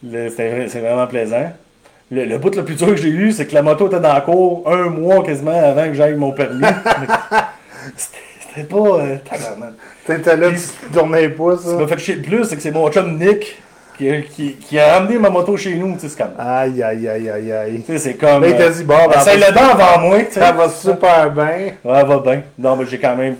C'est 0.03 0.79
vraiment 0.79 1.07
plaisant. 1.07 1.51
Le, 2.11 2.23
le 2.23 2.37
bout 2.37 2.55
le 2.55 2.63
plus 2.63 2.75
dur 2.75 2.87
que 2.87 2.95
j'ai 2.95 3.09
eu, 3.09 3.31
c'est 3.31 3.47
que 3.47 3.53
la 3.53 3.63
moto 3.63 3.87
était 3.87 3.99
dans 3.99 4.13
la 4.13 4.21
cour 4.21 4.63
un 4.65 4.89
mois 4.89 5.23
quasiment 5.23 5.59
avant 5.59 5.87
que 5.87 5.93
j'aille 5.93 6.15
mon 6.15 6.31
permis. 6.31 6.61
C'était 7.97 8.67
pas. 8.67 8.77
Euh. 8.77 9.17
T'étais 10.05 10.37
là, 10.37 10.51
tu 10.51 10.91
tournais. 10.93 11.23
Ce 11.23 11.27
qui 11.27 11.69
hein? 11.69 11.77
m'a 11.79 11.87
fait 11.87 11.97
chier 11.97 12.15
le 12.15 12.21
plus, 12.21 12.45
c'est 12.45 12.55
que 12.55 12.61
c'est 12.61 12.71
mon 12.71 12.89
chum 12.91 13.17
Nick 13.17 13.57
qui, 13.97 14.09
a- 14.09 14.21
qui, 14.21 14.53
qui 14.55 14.79
a 14.79 14.95
amené 14.95 15.17
ma 15.17 15.29
moto 15.29 15.57
chez 15.57 15.75
nous. 15.75 15.93
Tu 15.93 16.01
sais, 16.01 16.09
c'est 16.09 16.17
comme. 16.17 16.33
Aïe, 16.37 16.81
aïe, 16.83 17.07
aïe, 17.07 17.29
aïe, 17.29 17.51
aïe. 17.51 17.81
Tu 17.85 17.93
sais, 17.93 17.97
c'est 17.99 18.13
comme. 18.15 18.41
Là, 18.41 18.49
il 18.49 18.55
t'a 18.57 18.63
euh, 18.63 18.69
dit, 18.69 18.83
bon, 18.83 18.95
ben, 19.09 19.19
essaye 19.19 19.37
le 19.37 19.53
dent 19.53 19.69
avant 19.79 19.99
moi, 20.07 20.19
tu 20.19 20.33
sais. 20.33 20.39
ça 20.39 20.51
va 20.51 20.69
super 20.69 21.31
bien. 21.31 21.71
Ouais, 21.83 22.03
va 22.03 22.19
bien. 22.19 22.43
Non, 22.57 22.75
mais 22.75 22.85
j'ai 22.85 22.99
quand 22.99 23.15
même 23.15 23.35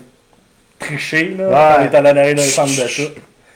triché, 0.78 1.34
là. 1.38 1.48
Ouais. 1.48 1.76
On 1.80 1.84
est 1.92 1.96
allé 1.96 2.08
arrière 2.10 2.34
d'un 2.34 2.42
centre 2.42 2.76
d'achat. 2.76 3.02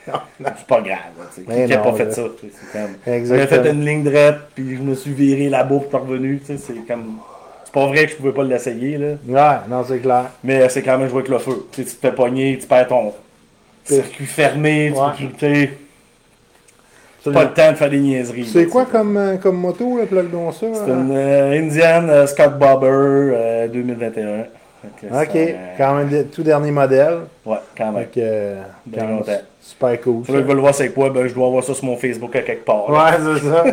C'est 0.07 0.67
pas 0.67 0.81
grave, 0.81 0.97
tu 1.33 1.41
sais. 1.41 1.47
Mais 1.47 1.65
Qui 1.65 1.71
n'a 1.71 1.77
pas 1.77 1.93
fait 1.93 2.11
ça? 2.13 2.23
tu 2.39 2.47
sais, 2.47 2.53
comme. 2.73 2.95
J'ai 3.05 3.13
Exactement. 3.13 3.63
fait 3.63 3.69
une 3.71 3.85
ligne 3.85 4.03
droite, 4.03 4.39
puis 4.55 4.75
je 4.75 4.81
me 4.81 4.95
suis 4.95 5.13
viré 5.13 5.49
là-bas, 5.49 5.79
suis 5.87 5.97
revenu. 5.97 6.39
Tu 6.45 6.57
sais, 6.57 6.57
c'est 6.57 6.85
comme. 6.87 7.17
C'est 7.65 7.73
pas 7.73 7.87
vrai 7.87 8.05
que 8.05 8.11
je 8.11 8.15
pouvais 8.17 8.33
pas 8.33 8.43
l'essayer, 8.43 8.97
là. 8.97 9.07
Ouais, 9.27 9.57
non, 9.69 9.83
c'est 9.87 9.99
clair. 9.99 10.25
Mais 10.43 10.67
c'est 10.69 10.83
quand 10.83 10.97
même 10.97 11.07
jouer 11.09 11.19
avec 11.19 11.29
le 11.29 11.39
feu. 11.39 11.65
Tu 11.71 11.83
sais, 11.83 11.89
tu 11.89 11.95
te 11.95 12.01
fais 12.07 12.13
pogner, 12.13 12.57
tu 12.59 12.67
perds 12.67 12.87
ton 12.89 13.13
circuit 13.85 14.25
fermé, 14.25 14.93
tu 15.17 15.27
sais, 15.39 15.71
pas 17.31 17.43
le 17.43 17.53
temps 17.53 17.71
de 17.71 17.77
faire 17.77 17.89
des 17.89 17.99
niaiseries. 17.99 18.45
C'est 18.45 18.65
quoi 18.67 18.85
comme, 18.85 19.15
euh, 19.15 19.37
comme 19.37 19.57
moto, 19.57 19.97
là, 19.97 20.05
plug 20.05 20.29
donc 20.31 20.53
ça? 20.53 20.65
C'est 20.73 20.91
hein? 20.91 21.05
une 21.07 21.11
euh, 21.15 21.59
Indian 21.59 22.09
euh, 22.09 22.27
Scott 22.27 22.57
Bobber 22.57 22.87
euh, 22.89 23.67
2021. 23.67 24.45
Fait 24.99 25.07
que 25.07 25.13
Ok, 25.23 25.55
quand 25.77 25.95
même, 25.95 26.09
le 26.09 26.25
tout 26.25 26.43
dernier 26.43 26.71
modèle. 26.71 27.19
Ouais, 27.45 27.57
quand 27.77 27.91
même. 27.93 28.07
Bien 28.13 28.63
quand 28.93 29.07
même, 29.07 29.23
super 29.61 30.01
cool. 30.01 30.25
Si 30.25 30.31
vous 30.33 30.43
veulent 30.43 30.57
voir 30.57 30.75
c'est 30.75 30.89
quoi, 30.89 31.09
ben, 31.09 31.25
je 31.27 31.33
dois 31.33 31.47
avoir 31.47 31.63
ça 31.63 31.73
sur 31.73 31.85
mon 31.85 31.95
Facebook 31.95 32.35
à 32.35 32.41
quelque 32.41 32.65
part. 32.65 32.91
là. 32.91 33.05
Ouais, 33.05 33.39
c'est 33.39 33.47
ça. 33.47 33.63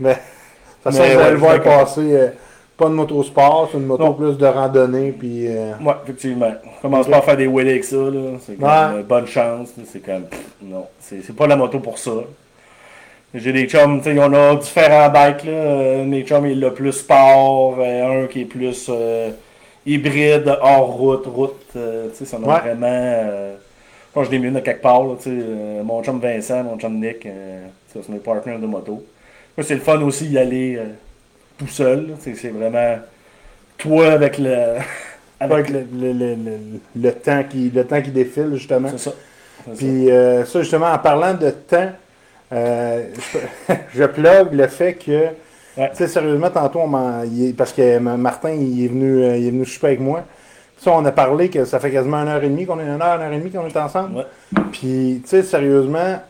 Mais, 0.00 0.08
de 0.12 0.14
toute 0.14 0.92
façon, 0.94 1.02
vous 1.02 1.18
allez 1.20 1.30
le 1.32 1.36
voir 1.36 1.60
passer. 1.60 2.30
pas 2.78 2.86
de 2.86 2.94
moto 2.94 3.22
sport, 3.22 3.68
c'est 3.70 3.76
une 3.78 3.84
moto 3.84 4.04
Non. 4.04 4.14
plus 4.14 4.38
de 4.38 4.46
randonnée. 4.46 5.12
Puis, 5.12 5.46
Ouais, 5.48 5.92
effectivement. 6.04 6.52
Commence 6.80 7.04
Ok. 7.06 7.12
pas 7.12 7.18
à 7.18 7.22
faire 7.22 7.36
des 7.36 7.46
wheelies 7.46 7.70
avec 7.70 7.84
ça, 7.84 7.96
là. 7.96 8.38
C'est 8.46 8.54
comme 8.58 8.96
Ouais. 8.96 9.02
bonne 9.02 9.26
chance. 9.26 9.68
C'est 9.92 10.00
comme. 10.02 10.24
non, 10.62 10.86
c'est 11.00 11.36
pas 11.36 11.46
la 11.46 11.56
moto 11.56 11.78
pour 11.80 11.98
ça. 11.98 12.12
J'ai 13.34 13.52
des 13.52 13.66
chums, 13.66 14.00
tu 14.00 14.12
sais, 14.14 14.18
on 14.18 14.32
a 14.32 14.54
différents 14.56 15.08
bikes, 15.10 15.44
là. 15.44 15.50
Euh, 15.52 16.04
Mes 16.04 16.22
chums, 16.22 16.46
il 16.46 16.64
a 16.64 16.70
plus 16.70 16.92
sport, 16.92 17.76
euh, 17.80 18.24
un 18.24 18.26
qui 18.28 18.42
est 18.42 18.44
plus 18.44 18.86
euh, 18.88 19.30
hybride, 19.84 20.56
hors 20.60 20.86
route, 20.96 21.26
route. 21.26 21.60
euh, 21.76 22.08
tu 22.10 22.18
sais, 22.18 22.24
ça 22.26 22.38
m'a 22.38 22.46
Ouais. 22.54 22.60
vraiment. 22.60 22.86
Euh, 22.86 23.54
quand 24.14 24.22
je 24.22 24.30
l'ai 24.30 24.38
mis 24.38 24.46
une 24.46 24.56
à 24.56 24.60
quelque 24.60 24.82
part, 24.82 25.02
là, 25.02 25.14
tu 25.20 25.30
sais, 25.30 25.82
mon 25.84 26.00
chum 26.04 26.20
Vincent, 26.20 26.62
mon 26.62 26.78
chum 26.78 27.00
Nick, 27.00 27.26
c'est 27.92 28.08
mes 28.08 28.18
partenaires 28.18 28.60
de 28.60 28.66
moto. 28.66 29.04
Moi, 29.56 29.64
c'est 29.66 29.74
le 29.74 29.80
fun 29.80 30.00
aussi 30.02 30.28
d'y 30.28 30.38
aller 30.38 30.78
tout 31.58 31.66
seul. 31.66 32.14
C'est 32.20 32.48
vraiment 32.50 32.98
toi 33.78 34.12
avec 34.12 34.38
le. 34.38 34.76
avec 35.40 35.68
le, 35.70 35.84
le, 35.92 36.12
le, 36.12 36.36
le, 36.94 37.12
temps 37.12 37.42
qui, 37.42 37.70
le 37.74 37.84
temps 37.84 38.00
qui 38.00 38.10
défile, 38.10 38.50
justement. 38.54 38.88
C'est 38.92 38.98
ça. 39.10 39.12
Puis 39.76 40.06
ça, 40.46 40.60
justement, 40.62 40.92
en 40.92 40.98
parlant 40.98 41.34
de 41.34 41.50
temps, 41.50 41.90
euh, 42.54 43.04
je, 43.68 43.74
je 43.94 44.04
plug 44.04 44.52
le 44.52 44.66
fait 44.68 44.94
que, 44.94 45.28
Ouais. 45.76 45.90
tu 45.90 45.96
sais, 45.96 46.08
sérieusement, 46.08 46.50
tantôt, 46.50 46.80
on 46.82 47.24
il 47.24 47.54
parce 47.56 47.72
que 47.72 47.98
Ma- 47.98 48.16
Martin, 48.16 48.50
il 48.52 48.84
est 48.84 48.88
venu, 48.88 49.24
euh, 49.24 49.36
il 49.36 49.48
est 49.48 49.50
venu 49.50 49.64
souper 49.66 49.88
avec 49.88 50.00
moi. 50.00 50.22
Ça, 50.78 50.92
on 50.92 51.04
a 51.04 51.10
parlé 51.12 51.50
que 51.50 51.64
ça 51.64 51.80
fait 51.80 51.90
quasiment 51.90 52.18
une 52.18 52.28
heure 52.28 52.44
et 52.44 52.48
demie 52.48 52.64
qu'on 52.66 52.78
est, 52.78 52.84
une 52.84 53.02
heure, 53.02 53.16
une 53.16 53.22
heure 53.22 53.32
et 53.32 53.38
demie 53.38 53.50
qu'on 53.50 53.66
est 53.66 53.76
ensemble. 53.76 54.18
Ouais. 54.18 54.26
Puis, 54.72 55.20
tu 55.24 55.28
sais, 55.30 55.42
sérieusement, 55.42 56.20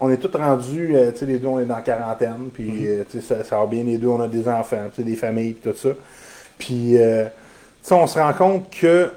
on 0.00 0.10
est 0.10 0.16
tous 0.16 0.36
rendus, 0.38 0.92
euh, 0.96 1.12
tu 1.12 1.18
sais, 1.18 1.26
les 1.26 1.38
deux, 1.38 1.48
on 1.48 1.60
est 1.60 1.66
dans 1.66 1.76
la 1.76 1.82
quarantaine, 1.82 2.48
puis, 2.52 2.64
Mm-hmm. 2.70 2.86
euh, 2.86 3.04
tu 3.10 3.20
sais, 3.20 3.26
ça, 3.36 3.44
ça 3.44 3.58
va 3.58 3.66
bien, 3.66 3.84
les 3.84 3.98
deux, 3.98 4.08
on 4.08 4.20
a 4.22 4.28
des 4.28 4.48
enfants, 4.48 4.88
tu 4.94 4.96
sais, 4.96 5.02
des 5.02 5.16
familles, 5.16 5.54
tout 5.54 5.74
ça. 5.76 5.90
Puis, 6.58 6.96
euh, 6.98 7.24
tu 7.24 7.30
sais, 7.82 7.94
on 7.94 8.06
se 8.06 8.18
rend 8.18 8.32
compte 8.32 8.70
que 8.70 9.10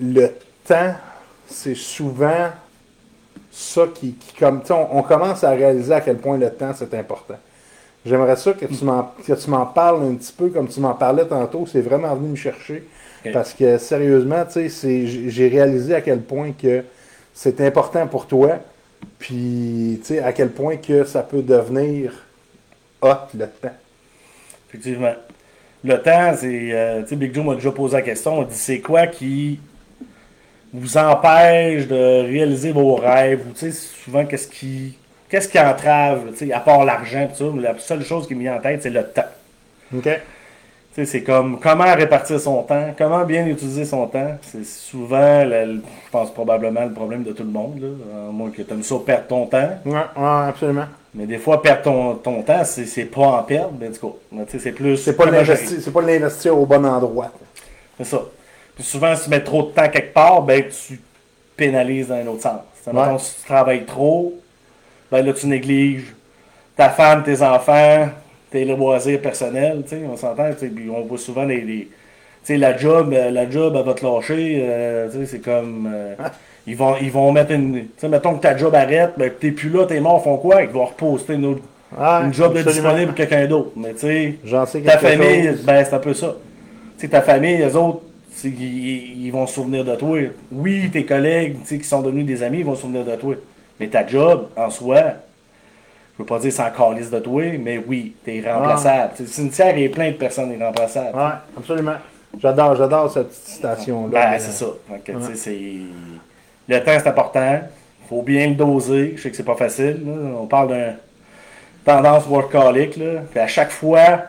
le 0.00 0.28
temps, 0.66 0.94
c'est 1.46 1.74
souvent 1.76 2.48
ça 3.52 3.82
qui, 3.94 4.12
qui 4.14 4.34
comme, 4.34 4.60
tu 4.62 4.68
sais, 4.68 4.72
on, 4.72 4.98
on 4.98 5.02
commence 5.02 5.44
à 5.44 5.50
réaliser 5.50 5.92
à 5.92 6.00
quel 6.00 6.16
point 6.16 6.38
le 6.38 6.50
temps, 6.50 6.72
c'est 6.74 6.92
important. 6.94 7.36
J'aimerais 8.04 8.34
ça 8.36 8.52
que 8.52 8.66
tu 8.66 8.84
m'en 8.84 9.12
que 9.24 9.32
tu 9.32 9.50
m'en 9.50 9.64
parles 9.66 10.02
un 10.04 10.14
petit 10.14 10.32
peu 10.32 10.48
comme 10.48 10.66
tu 10.68 10.80
m'en 10.80 10.94
parlais 10.94 11.24
tantôt. 11.26 11.66
C'est 11.70 11.82
vraiment 11.82 12.12
venu 12.16 12.30
me 12.30 12.36
chercher. 12.36 12.82
Parce 13.32 13.52
que 13.54 13.78
sérieusement, 13.78 14.44
tu 14.46 14.52
sais, 14.54 14.68
c'est- 14.68 15.06
j'ai 15.06 15.46
réalisé 15.48 15.94
à 15.94 16.00
quel 16.00 16.20
point 16.20 16.50
que 16.60 16.82
c'est 17.32 17.60
important 17.60 18.06
pour 18.08 18.26
toi. 18.26 18.58
Puis, 19.20 20.00
tu 20.00 20.06
sais, 20.14 20.18
à 20.20 20.32
quel 20.32 20.50
point 20.50 20.76
que 20.78 21.04
ça 21.04 21.22
peut 21.22 21.42
devenir 21.42 22.12
hot 23.02 23.28
le 23.38 23.46
temps. 23.46 23.76
Effectivement. 24.68 25.14
Le 25.84 26.00
temps, 26.02 26.34
c'est. 26.36 26.70
euh, 26.72 27.02
tu 27.02 27.08
sais, 27.10 27.16
Big 27.16 27.34
Joe 27.34 27.44
m'a 27.44 27.54
déjà 27.54 27.70
posé 27.72 27.94
la 27.96 28.02
question. 28.02 28.38
On 28.38 28.42
dit 28.42 28.54
c'est 28.54 28.80
quoi 28.80 29.06
qui 29.06 29.60
vous 30.72 30.96
empêche 30.96 31.86
de 31.86 32.22
réaliser 32.22 32.72
vos 32.72 32.94
rêves? 32.94 33.40
Ou 33.48 33.52
tu 33.52 33.70
sais, 33.70 33.72
souvent, 33.72 34.24
qu'est-ce 34.24 34.48
qui. 34.48 34.96
Qu'est-ce 35.28 35.48
qui 35.48 35.58
entrave, 35.58 36.34
à 36.52 36.60
part 36.60 36.84
l'argent, 36.84 37.26
la 37.58 37.78
seule 37.78 38.04
chose 38.04 38.26
qui 38.26 38.34
me 38.34 38.40
vient 38.40 38.56
en 38.56 38.60
tête, 38.60 38.82
c'est 38.82 38.90
le 38.90 39.02
temps. 39.02 39.22
OK? 39.96 40.02
Tu 40.04 40.10
sais, 40.94 41.04
c'est 41.06 41.22
comme 41.22 41.58
comment 41.58 41.94
répartir 41.94 42.38
son 42.38 42.62
temps, 42.64 42.94
comment 42.98 43.24
bien 43.24 43.46
utiliser 43.46 43.86
son 43.86 44.06
temps. 44.08 44.36
C'est 44.42 44.66
souvent, 44.66 45.42
je 45.42 45.78
pense 46.10 46.30
probablement 46.34 46.84
le 46.84 46.92
problème 46.92 47.22
de 47.22 47.32
tout 47.32 47.44
le 47.44 47.48
monde, 47.48 47.80
là, 47.80 48.28
à 48.28 48.30
moins 48.30 48.50
que 48.50 48.60
tu 48.60 48.70
aimes 48.70 48.82
ça 48.82 48.96
perdre 49.06 49.26
ton 49.26 49.46
temps. 49.46 49.70
Ouais, 49.86 49.92
ouais, 49.94 50.48
absolument. 50.48 50.84
Mais 51.14 51.24
des 51.24 51.38
fois, 51.38 51.62
perdre 51.62 51.82
ton, 51.82 52.14
ton 52.16 52.42
temps, 52.42 52.62
c'est 52.64 52.84
c'est 52.84 53.06
pas 53.06 53.22
en 53.22 53.42
perdre, 53.42 53.72
mais 53.80 53.88
du 53.88 53.98
coup, 53.98 54.16
c'est 54.48 54.72
plus. 54.72 54.98
C'est 54.98 55.16
pas 55.16 55.24
comment 55.24 55.42
gérer. 55.42 55.58
l'investir, 55.58 55.78
c'est 55.80 55.92
pas 55.92 56.02
l'investir 56.02 56.58
au 56.58 56.66
bon 56.66 56.84
endroit. 56.84 57.30
C'est 57.96 58.04
ça. 58.04 58.22
Puis 58.74 58.84
souvent, 58.84 59.14
si 59.16 59.24
tu 59.24 59.30
mets 59.30 59.40
trop 59.40 59.62
de 59.62 59.70
temps 59.70 59.88
quelque 59.88 60.12
part, 60.14 60.42
ben 60.42 60.64
tu 60.68 61.00
pénalises 61.56 62.08
dans 62.08 62.14
un 62.14 62.26
autre 62.26 62.42
sens. 62.42 62.60
Ouais. 62.86 62.92
mettons, 62.94 63.18
si 63.18 63.36
tu 63.40 63.46
travailles 63.46 63.84
trop, 63.84 64.34
ben 65.10 65.24
là, 65.24 65.32
tu 65.32 65.46
négliges 65.46 66.14
ta 66.76 66.88
femme, 66.90 67.22
tes 67.22 67.42
enfants, 67.42 68.08
tes 68.50 68.64
loisirs 68.64 69.20
personnels, 69.20 69.82
tu 69.84 69.90
sais, 69.90 70.02
on 70.10 70.16
s'entend, 70.16 70.50
tu 70.52 70.58
sais, 70.60 70.66
puis 70.68 70.88
on 70.90 71.02
voit 71.02 71.18
souvent 71.18 71.44
les... 71.44 71.60
les- 71.60 71.88
tu 72.44 72.54
sais, 72.54 72.56
la 72.56 72.76
job, 72.76 73.12
euh, 73.12 73.30
la 73.30 73.48
job, 73.48 73.74
elle 73.78 73.84
va 73.84 73.94
te 73.94 74.04
lâcher, 74.04 74.64
euh, 74.66 75.08
tu 75.10 75.18
sais, 75.18 75.26
c'est 75.26 75.38
comme... 75.38 75.88
euh, 75.94 76.14
ils, 76.66 76.76
vont, 76.76 76.96
ils 77.00 77.10
vont 77.12 77.30
mettre 77.30 77.52
une... 77.52 77.74
Tu 77.74 77.88
sais, 77.98 78.08
mettons 78.08 78.34
que 78.34 78.40
ta 78.40 78.56
job 78.56 78.74
arrête, 78.74 79.12
ben 79.16 79.30
t'es 79.38 79.52
plus 79.52 79.68
là, 79.70 79.86
t'es 79.86 80.00
mort, 80.00 80.24
font 80.24 80.38
quoi? 80.38 80.62
Ils 80.62 80.68
vont 80.70 80.86
reposter 80.86 81.34
une, 81.34 81.44
autre- 81.46 81.62
une 82.24 82.34
job 82.34 82.52
de 82.54 82.62
disponible 82.72 83.06
pour 83.08 83.14
quelqu'un 83.16 83.46
d'autre. 83.46 83.70
Mais 83.76 83.92
tu 83.92 83.98
sais... 84.00 84.34
Ta 84.84 84.98
famille, 84.98 85.46
chose. 85.52 85.62
ben 85.64 85.84
c'est 85.84 85.94
un 85.94 85.98
peu 86.00 86.14
ça. 86.14 86.34
Tu 86.98 87.02
sais, 87.02 87.08
ta 87.08 87.22
famille, 87.22 87.58
les 87.58 87.76
autres, 87.76 88.00
ils, 88.44 89.26
ils 89.26 89.30
vont 89.30 89.46
se 89.46 89.54
souvenir 89.54 89.84
de 89.84 89.94
toi. 89.96 90.18
Oui, 90.50 90.90
tes 90.90 91.04
collègues, 91.04 91.58
tu 91.62 91.66
sais, 91.68 91.78
qui 91.78 91.84
sont 91.84 92.02
devenus 92.02 92.26
des 92.26 92.42
amis, 92.42 92.58
ils 92.58 92.64
vont 92.64 92.74
se 92.74 92.82
souvenir 92.82 93.04
de 93.04 93.14
toi. 93.16 93.34
Mais 93.80 93.88
ta 93.88 94.06
job, 94.06 94.48
en 94.56 94.70
soi, 94.70 95.00
je 96.14 96.18
veux 96.18 96.24
pas 96.26 96.38
dire 96.38 96.52
sans 96.52 96.70
calice 96.70 97.10
de 97.10 97.18
toi, 97.18 97.42
mais 97.58 97.78
oui, 97.86 98.14
t'es 98.24 98.42
remplaçable. 98.46 99.12
Tu 99.16 99.26
sais, 99.26 99.32
Cimetière 99.32 99.76
est 99.76 99.88
plein 99.88 100.10
de 100.10 100.16
personnes 100.16 100.52
irremplaçables. 100.52 101.16
Ouais, 101.16 101.32
absolument. 101.56 101.96
J'adore, 102.40 102.76
j'adore 102.76 103.10
cette 103.10 103.32
citation-là. 103.32 104.08
Ben, 104.10 104.30
Mais, 104.30 104.38
c'est 104.38 104.52
ça. 104.52 104.66
C'est... 105.34 105.72
Le 106.68 106.78
temps, 106.78 106.98
c'est 106.98 107.08
important. 107.08 107.60
faut 108.08 108.22
bien 108.22 108.48
le 108.48 108.54
doser. 108.54 109.14
Je 109.16 109.22
sais 109.22 109.30
que 109.30 109.36
c'est 109.36 109.42
pas 109.42 109.54
facile. 109.56 110.00
là. 110.06 110.12
On 110.40 110.46
parle 110.46 110.68
d'un 110.68 110.94
tendance 111.84 112.26
workaholic. 112.26 112.96
Là. 112.96 113.22
Puis 113.30 113.40
à 113.40 113.46
chaque 113.46 113.70
fois, 113.70 114.22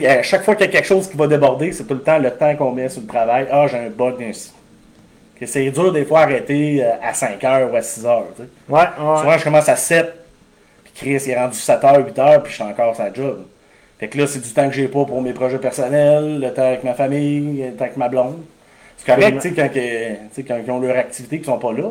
sais, 0.00 0.06
à 0.06 0.22
chaque 0.22 0.42
fois 0.44 0.54
qu'il 0.54 0.66
y 0.66 0.68
a 0.68 0.72
quelque 0.72 0.86
chose 0.86 1.08
qui 1.08 1.16
va 1.16 1.26
déborder, 1.26 1.72
c'est 1.72 1.84
tout 1.84 1.94
le 1.94 2.02
temps 2.02 2.18
le 2.18 2.30
temps 2.30 2.54
qu'on 2.56 2.72
met 2.72 2.88
sur 2.88 3.00
le 3.02 3.06
travail. 3.06 3.46
Ah, 3.50 3.66
j'ai 3.66 3.78
un 3.78 3.90
bug 3.90 4.22
ainsi. 4.22 4.52
C'est 5.46 5.70
dur 5.70 5.90
des 5.92 6.04
fois 6.04 6.20
d'arrêter 6.26 6.84
euh, 6.84 6.90
à 7.02 7.14
5 7.14 7.42
heures 7.44 7.72
ou 7.72 7.76
à 7.76 7.80
6 7.80 8.04
heures. 8.04 8.26
tu 8.36 8.42
sais. 8.42 8.48
Ouais, 8.68 8.80
ouais. 8.80 9.18
Souvent, 9.20 9.38
je 9.38 9.44
commence 9.44 9.68
à 9.70 9.76
7, 9.76 10.12
puis 10.84 10.92
Chris 10.94 11.22
il 11.26 11.30
est 11.30 11.38
rendu 11.38 11.56
7 11.56 11.82
heures, 11.84 12.04
8 12.06 12.18
heures, 12.18 12.42
puis 12.42 12.50
je 12.52 12.56
suis 12.56 12.64
encore 12.64 12.94
sa 12.94 13.10
job. 13.12 13.44
Fait 13.98 14.08
que 14.08 14.18
là, 14.18 14.26
c'est 14.26 14.40
du 14.40 14.50
temps 14.52 14.68
que 14.68 14.74
j'ai 14.74 14.86
pas 14.88 15.04
pour 15.06 15.22
mes 15.22 15.32
projets 15.32 15.58
personnels, 15.58 16.40
le 16.40 16.52
temps 16.52 16.66
avec 16.66 16.84
ma 16.84 16.92
famille, 16.94 17.62
le 17.64 17.72
temps 17.74 17.84
avec 17.84 17.96
ma 17.96 18.08
blonde. 18.08 18.36
C'est 18.98 19.06
correct, 19.14 19.40
tu 19.40 19.48
sais, 19.48 19.54
quand, 19.54 19.68
que- 20.56 20.62
ils 20.66 20.70
ont 20.70 20.78
leur 20.80 20.96
activité 20.98 21.38
qui 21.38 21.44
sont 21.46 21.58
pas 21.58 21.72
là. 21.72 21.90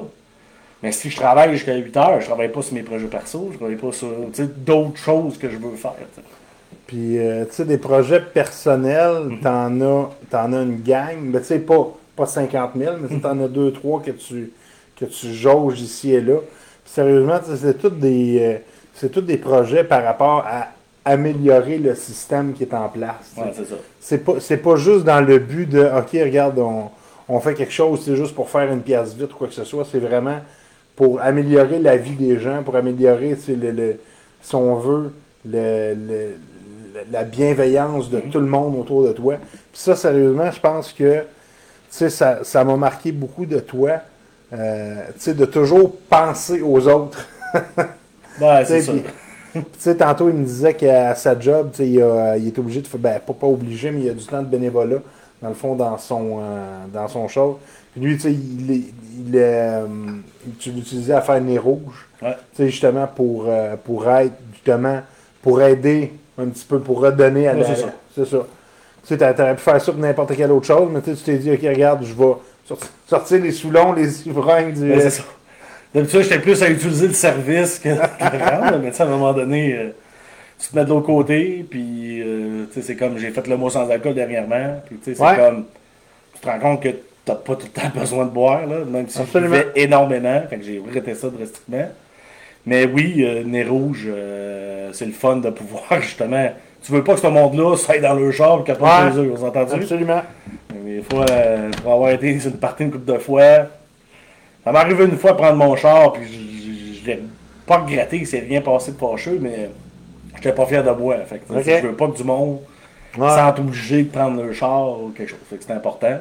Mais 0.84 0.92
si 0.92 1.10
je 1.10 1.16
travaille 1.16 1.52
jusqu'à 1.54 1.74
8 1.76 1.98
heures, 1.98 2.22
je 2.22 2.28
travaille 2.28 2.50
pas 2.50 2.62
sur 2.62 2.76
mes 2.76 2.84
projets 2.84 3.08
perso, 3.08 3.50
je 3.52 3.58
travaille 3.58 3.76
pas 3.78 3.92
sur 3.92 4.10
d'autres 4.58 4.98
choses 4.98 5.38
que 5.40 5.50
je 5.50 5.58
veux 5.58 5.76
faire. 5.76 5.94
Puis, 6.90 7.20
euh, 7.20 7.46
tu 7.46 7.52
sais, 7.54 7.66
des 7.66 7.78
projets 7.78 8.20
personnels, 8.20 9.26
Mhm. 9.30 9.40
t'en 9.42 9.82
as, 9.82 10.10
t'en 10.32 10.54
as 10.54 10.62
une 10.64 10.82
gang, 10.82 11.18
mais 11.22 11.38
tu 11.40 11.46
sais, 11.46 11.60
pas, 11.60 11.88
pas 12.16 12.26
50 12.26 12.72
000, 12.76 12.96
mais 13.00 13.08
tu 13.10 13.14
sais, 13.14 13.22
t'en 13.22 13.40
as 13.44 13.48
deux, 13.48 13.72
trois 13.72 14.02
que 14.02 14.10
tu, 14.10 14.52
que 15.00 15.06
tu 15.06 15.32
jauges 15.32 15.80
ici 15.82 16.14
et 16.16 16.20
là. 16.22 16.38
Puis, 16.84 16.92
sérieusement, 16.92 17.40
c'est 17.56 17.78
tous 17.78 17.92
des, 17.92 18.40
euh, 18.42 18.58
c'est 18.96 19.12
tous 19.12 19.22
des 19.22 19.38
projets 19.38 19.84
par 19.84 20.04
rapport 20.04 20.44
à 20.48 20.70
améliorer 21.06 21.78
le 21.78 21.94
système 21.94 22.54
qui 22.54 22.64
est 22.64 22.74
en 22.74 22.90
place. 22.90 23.34
Ouais, 23.38 23.52
c'est 23.56 23.66
ça. 23.68 23.76
C'est 24.00 24.18
pas, 24.26 24.40
c'est 24.40 24.58
pas 24.58 24.76
juste 24.76 25.04
dans 25.06 25.22
le 25.22 25.38
but 25.38 25.70
de, 25.70 25.82
OK, 25.84 26.10
regarde, 26.14 26.58
on, 26.58 26.86
on 27.28 27.40
fait 27.40 27.54
quelque 27.54 27.72
chose, 27.72 28.02
c'est 28.04 28.16
juste 28.16 28.34
pour 28.34 28.50
faire 28.50 28.72
une 28.74 28.82
pièce 28.82 29.14
vite 29.14 29.32
ou 29.32 29.36
quoi 29.38 29.48
que 29.48 29.54
ce 29.54 29.64
soit. 29.64 29.86
C'est 29.92 30.00
vraiment 30.00 30.40
pour 30.96 31.22
améliorer 31.22 31.78
la 31.78 31.98
vie 31.98 32.16
des 32.16 32.40
gens, 32.40 32.64
pour 32.64 32.76
améliorer, 32.76 33.36
tu 33.36 33.42
sais, 33.42 33.56
le, 33.56 33.70
le- 33.72 33.96
si 34.42 34.56
on 34.56 34.74
veut, 34.74 35.14
le- 35.46 35.94
le- 35.94 36.36
la 37.12 37.24
bienveillance 37.24 38.10
de 38.10 38.20
tout 38.20 38.40
le 38.40 38.46
monde 38.48 38.76
autour 38.80 39.04
de 39.04 39.12
toi. 39.14 39.36
Puis 39.36 39.82
ça, 39.82 39.96
sérieusement, 39.96 40.52
je 40.52 40.60
pense 40.60 40.94
que, 40.94 41.24
ça, 41.90 42.10
ça 42.44 42.64
m'a 42.64 42.76
marqué 42.76 43.12
beaucoup 43.12 43.46
de 43.46 43.60
toi, 43.60 43.94
euh, 44.54 44.96
de 45.28 45.46
toujours 45.46 45.96
penser 46.10 46.62
aux 46.62 46.88
autres. 46.88 47.28
Ouais, 48.42 48.64
c'est 48.66 48.82
ça. 48.82 48.94
sais, 49.78 49.96
tantôt, 49.96 50.30
il 50.30 50.36
me 50.36 50.46
disait 50.46 50.74
qu'à 50.74 51.14
sa 51.16 51.38
job, 51.38 51.72
il, 51.80 52.02
a- 52.02 52.38
il 52.38 52.48
est 52.48 52.58
obligé 52.58 52.80
de 52.82 52.88
faire, 52.88 53.00
ben, 53.00 53.20
pas, 53.20 53.34
pas 53.34 53.48
obligé, 53.48 53.92
mais 53.92 54.00
il 54.00 54.06
y 54.06 54.10
a 54.10 54.14
du 54.14 54.26
temps 54.26 54.42
de 54.42 54.48
bénévolat, 54.48 55.00
dans 55.42 55.50
le 55.50 55.56
fond, 55.56 55.76
dans 55.76 55.98
son, 55.98 56.40
euh, 56.40 56.86
dans 56.94 57.08
son 57.10 57.28
show. 57.28 57.60
Puis 57.92 58.02
lui, 58.02 58.16
tu 58.16 58.22
sais, 58.22 58.32
il, 58.32 58.72
il, 59.28 59.36
est, 59.36 59.40
euh, 59.44 59.86
tu 60.60 60.72
l'utilisais 60.72 61.14
à 61.14 61.22
faire 61.22 61.42
nez 61.42 61.58
rouge, 61.58 62.08
Ouais. 62.22 62.36
tu 62.56 62.64
sais, 62.64 62.70
justement, 62.70 63.08
pour, 63.08 63.46
euh, 63.48 63.76
pour 63.84 64.10
être, 64.10 64.36
justement, 64.54 65.02
pour 65.42 65.62
aider 65.62 66.14
un 66.40 66.48
petit 66.48 66.66
peu, 66.66 66.80
pour 66.80 67.00
redonner 67.02 67.48
à 67.48 67.54
Ouais, 67.54 67.60
la... 67.62 67.66
c'est 67.66 67.82
ça. 67.82 67.94
C'est 68.16 68.26
ça. 68.26 68.38
Tu 69.08 69.18
sais, 69.18 69.34
t'aurais 69.34 69.56
pu 69.56 69.62
faire 69.62 69.82
ça 69.82 69.92
pour 69.92 70.02
n'importe 70.02 70.36
quelle 70.36 70.52
autre 70.52 70.68
chose, 70.68 70.90
mais 70.92 71.02
tu 71.02 71.16
t'es 71.16 71.38
dit, 71.38 71.52
OK, 71.52 71.62
regarde, 71.64 72.04
je 72.04 72.14
vais 72.14 72.34
sorti- 72.68 72.88
sortir 73.08 73.42
les 73.42 73.52
soulons, 73.52 73.94
les 73.94 74.28
ivrognes 74.28 74.74
du... 74.74 74.92
Ouais, 74.92 75.00
c'est 75.02 75.10
ça. 75.10 75.24
D'habitude, 75.94 76.22
j'étais 76.22 76.40
plus 76.40 76.62
à 76.62 76.70
utiliser 76.70 77.08
le 77.08 77.14
service 77.14 77.80
que, 77.80 77.90
rendre, 78.20 78.78
mais 78.80 78.92
tu 78.92 78.98
sais, 78.98 79.04
à 79.04 79.06
un 79.08 79.10
moment 79.10 79.34
donné, 79.34 79.74
euh, 79.76 79.90
tu 80.60 80.68
te 80.68 80.76
mets 80.76 80.84
de 80.86 80.90
l'autre 80.90 81.08
côté, 81.08 81.66
puis 81.68 82.22
euh, 82.22 82.66
tu 82.72 82.74
sais, 82.82 82.88
c'est 82.88 82.96
comme 82.96 83.18
j'ai 83.18 83.32
fait 83.32 83.48
le 83.48 83.58
mot 83.58 83.70
sans 83.70 83.90
alcool 83.90 84.14
dernièrement, 84.14 84.82
puis 84.86 84.98
tu 84.98 85.06
sais, 85.12 85.16
c'est 85.16 85.24
Ouais. 85.24 85.36
comme 85.36 85.66
tu 86.36 86.42
te 86.42 86.48
rends 86.48 86.60
compte 86.60 86.84
que 86.84 86.90
t'as 87.26 87.36
pas 87.36 87.56
tout 87.56 87.66
le 87.74 87.82
temps 87.82 87.90
besoin 88.00 88.26
de 88.26 88.30
boire, 88.32 88.68
là, 88.68 88.78
même 88.86 89.08
si 89.08 89.20
je 89.34 89.40
buvais 89.40 89.68
énormément, 89.76 90.42
fait 90.50 90.58
que 90.58 90.64
j'ai 90.64 90.82
arrêté 90.88 91.16
ça 91.16 91.30
drastiquement. 91.30 91.88
Mais 92.66 92.86
oui, 92.86 93.24
euh, 93.26 93.44
nez 93.44 93.64
rouge, 93.64 94.06
euh, 94.08 94.90
c'est 94.94 95.06
le 95.06 95.12
fun 95.12 95.38
de 95.38 95.50
pouvoir 95.50 95.84
justement. 96.02 96.50
Tu 96.84 96.92
veux 96.92 97.04
pas 97.04 97.16
que 97.16 97.20
ce 97.20 97.28
monde-là 97.28 97.76
soit 97.76 98.00
dans 98.00 98.14
le 98.14 98.32
char 98.32 98.62
et 98.62 98.64
qu'après 98.64 98.86
Ouais. 99.06 99.12
chez 99.12 99.18
eux, 99.20 99.34
vous 99.36 99.44
entendez? 99.46 99.74
Absolument. 99.74 100.22
Des 100.74 101.02
fois, 101.02 101.26
euh, 101.30 101.70
pour 101.84 101.94
avoir 101.94 102.12
été 102.12 102.40
sur 102.40 102.52
une 102.52 102.58
partie 102.58 102.84
une 102.84 102.92
couple 102.92 103.12
de 103.12 103.18
fois, 103.20 103.68
ça 104.64 104.72
m'est 104.72 104.80
arrivé 104.80 105.06
une 105.06 105.18
fois 105.18 105.32
de 105.32 105.38
prendre 105.38 105.56
mon 105.58 105.76
char, 105.76 106.14
puis 106.14 106.24
je, 106.26 106.94
je, 106.94 107.02
je 107.02 107.06
l'ai 107.08 107.20
pas 107.66 107.78
regretté, 107.80 108.18
il 108.18 108.28
s'est 108.28 108.40
rien 108.48 108.62
passé 108.62 108.92
de 108.94 108.98
fâcheux, 108.98 109.38
mais 109.42 109.70
j'étais 110.36 110.54
pas 110.54 110.66
fier 110.66 110.84
de 110.84 110.92
moi. 110.92 111.18
Fait 111.28 111.40
que, 111.40 111.54
tu 111.54 111.64
sais, 111.64 111.76
Ok. 111.78 111.82
Je 111.84 111.88
veux 111.88 111.96
pas 111.96 112.08
que 112.08 112.18
du 112.18 112.24
monde 112.24 112.60
Ouais. 113.18 113.28
sente 113.30 113.58
obligé 113.60 114.04
de 114.04 114.10
prendre 114.10 114.42
le 114.44 114.54
char 114.54 115.02
ou 115.02 115.10
quelque 115.10 115.30
chose. 115.30 115.40
Fait 115.50 115.58
que 115.58 115.64
c'est 115.66 115.74
important. 115.74 116.20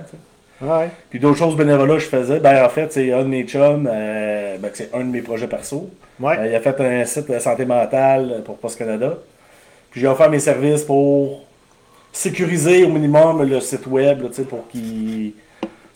Ouais. 0.63 0.89
Puis 1.11 1.21
d'autres 1.21 1.37
choses 1.39 1.55
bénévolat 1.55 1.95
que 1.95 2.01
je 2.01 2.07
faisais, 2.07 2.41
ben 2.41 2.65
en 2.65 2.69
fait, 2.71 2.91
c'est 2.93 3.13
un 3.13 3.23
de 3.23 3.29
mes 3.29 3.45
chums, 3.45 3.87
euh, 3.91 4.57
ben, 4.59 4.71
c'est 4.73 4.91
un 4.95 5.01
de 5.01 5.05
mes 5.11 5.21
projets 5.21 5.47
perso. 5.47 5.89
Ouais. 6.21 6.37
Euh, 6.39 6.47
il 6.49 6.55
a 6.55 6.61
fait 6.61 6.81
un 6.81 7.05
site 7.05 7.31
de 7.31 7.39
santé 7.39 7.65
mentale 7.65 8.43
pour 8.45 8.57
Post 8.59 8.79
Canada. 8.79 9.19
Puis 9.91 10.01
j'ai 10.01 10.07
offert 10.07 10.29
mes 10.31 10.41
services 10.41 10.83
pour 10.83 11.45
sécuriser 12.13 12.85
au 12.85 12.89
minimum 12.89 13.43
le 13.43 13.61
site 13.61 13.87
web, 13.87 14.23
là, 14.23 14.29
pour 14.49 14.69
qu'il. 14.69 15.33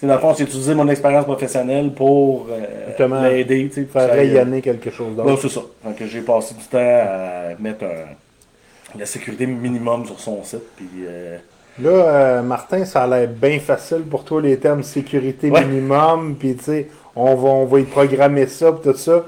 Dans 0.02 0.14
le 0.14 0.18
fond, 0.20 0.34
c'est 0.34 0.42
utiliser 0.42 0.74
mon 0.74 0.88
expérience 0.88 1.24
professionnelle 1.24 1.92
pour 1.92 2.48
euh, 2.50 3.28
l'aider. 3.30 3.70
Faire 3.92 4.10
rayonner 4.10 4.60
quelque 4.60 4.90
chose 4.90 5.16
Ouais, 5.16 5.24
d'autre. 5.24 5.42
c'est 5.42 5.48
ça. 5.48 5.60
Donc 5.84 5.96
j'ai 6.04 6.22
passé 6.22 6.54
du 6.56 6.64
temps 6.64 6.78
à 6.78 7.54
mettre 7.60 7.84
un- 7.84 8.98
la 8.98 9.06
sécurité 9.06 9.46
minimum 9.46 10.04
sur 10.04 10.18
son 10.18 10.42
site. 10.42 10.62
Puis, 10.76 10.88
euh, 11.06 11.38
Là, 11.80 11.88
euh, 11.90 12.42
Martin, 12.42 12.84
ça 12.84 13.04
a 13.04 13.06
l'air 13.06 13.28
bien 13.28 13.58
facile 13.60 14.02
pour 14.02 14.24
toi, 14.24 14.42
les 14.42 14.58
termes 14.58 14.82
sécurité 14.82 15.50
Ouais. 15.50 15.64
minimum, 15.64 16.34
puis 16.38 16.56
tu 16.56 16.64
sais, 16.64 16.88
on 17.16 17.34
va, 17.34 17.48
on 17.48 17.64
va 17.66 17.80
y 17.80 17.84
programmer 17.84 18.46
ça, 18.46 18.72
tout 18.82 18.94
ça. 18.96 19.24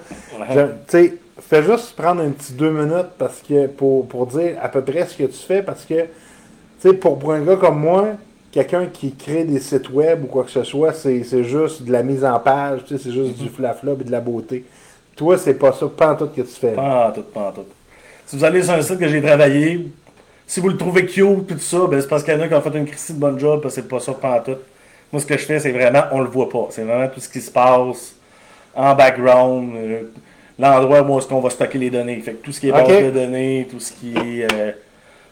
Je- 0.55 0.61
Tu 0.61 0.69
sais, 0.89 1.15
fais 1.41 1.63
juste 1.63 1.95
prendre 1.97 2.23
un 2.23 2.31
petit 2.31 2.53
deux 2.53 2.71
minutes 2.71 3.11
parce 3.19 3.41
que 3.47 3.67
pour, 3.67 4.07
pour 4.09 4.27
dire 4.27 4.57
à 4.63 4.69
peu 4.69 4.83
près 4.83 5.07
ce 5.07 5.17
que 5.17 5.25
tu 5.25 5.39
fais, 5.39 5.63
parce 5.63 5.85
que, 5.85 5.95
tu 6.03 6.09
tu 6.81 6.89
sais, 6.91 6.95
pour, 6.95 7.19
pour 7.19 7.33
un 7.33 7.41
gars 7.41 7.57
comme 7.57 7.81
moi, 7.81 8.09
quelqu'un 8.53 8.87
qui 8.87 9.13
crée 9.15 9.45
des 9.45 9.61
sites 9.61 9.91
web 9.91 10.25
ou 10.25 10.27
quoi 10.27 10.45
que 10.45 10.51
ce 10.51 10.63
soit, 10.65 10.93
c'est 10.93 11.23
juste 11.45 11.83
de 11.83 11.93
la 11.93 12.03
mise 12.03 12.25
en 12.25 12.39
page, 12.41 12.81
c'est 12.89 13.11
juste 13.13 13.37
du 13.39 13.49
flafla 13.49 13.93
et 13.93 14.05
de 14.05 14.11
la 14.13 14.21
beauté. 14.21 14.65
Toi, 15.17 15.39
c'est 15.39 15.55
pas 15.55 15.73
ça, 15.73 15.87
pas 15.89 16.13
en 16.13 16.17
tout 16.17 16.27
que 16.29 16.41
tu 16.43 16.47
fais. 16.49 16.73
Pas 16.73 17.09
en 17.09 17.13
tout, 17.13 17.23
pas 17.23 17.49
en 17.49 17.53
tout. 17.53 17.65
Si 18.27 18.37
vous 18.37 18.45
allez 18.45 18.63
sur 18.63 18.73
un 18.75 18.83
site 18.83 18.99
que 18.99 19.09
j'ai 19.09 19.23
travaillé, 19.23 19.89
si 20.47 20.61
vous 20.61 20.69
le 20.69 20.77
trouvez 20.77 21.07
cute, 21.07 21.47
tout 21.47 21.59
ça, 21.59 21.87
ben 21.89 22.01
c'est 22.01 22.09
parce 22.09 22.23
qu'il 22.25 22.35
y 22.35 22.37
en 22.37 22.41
a 22.41 22.49
qui 22.49 22.55
ont 22.55 22.61
fait 22.61 22.77
une 22.79 22.87
crise 22.87 23.11
de 23.15 23.21
bonne 23.21 23.39
job, 23.39 23.61
parce 23.63 23.75
que 23.77 23.81
c'est 23.83 23.89
pas 23.89 24.01
ça, 24.01 24.13
pas 24.13 24.39
en 24.39 24.41
tout. 24.41 24.59
Moi, 25.15 25.21
ce 25.21 25.27
que 25.27 25.39
je 25.39 25.45
fais, 25.47 25.61
c'est 25.61 25.71
vraiment, 25.71 26.03
on 26.11 26.19
le 26.23 26.29
voit 26.29 26.49
pas. 26.49 26.67
C'est 26.71 26.83
vraiment 26.83 27.07
tout 27.07 27.21
ce 27.21 27.29
qui 27.29 27.41
se 27.41 27.49
passe 27.53 28.17
en 28.75 28.97
background, 28.97 29.73
euh, 29.77 30.01
l'endroit 30.59 31.03
où 31.03 31.19
est-ce 31.21 31.29
qu'on 31.29 31.39
va 31.39 31.51
stocker 31.51 31.79
les 31.79 31.89
données. 31.89 32.19
Fait 32.21 32.33
que 32.33 32.45
tout 32.45 32.51
ce 32.51 32.59
qui 32.59 32.69
est 32.69 32.73
base 32.73 32.89
de 32.89 33.11
données, 33.13 33.69
tout 33.71 33.79
ce 33.79 33.93
qui 33.93 34.13
est... 34.13 34.53
euh, 34.53 34.73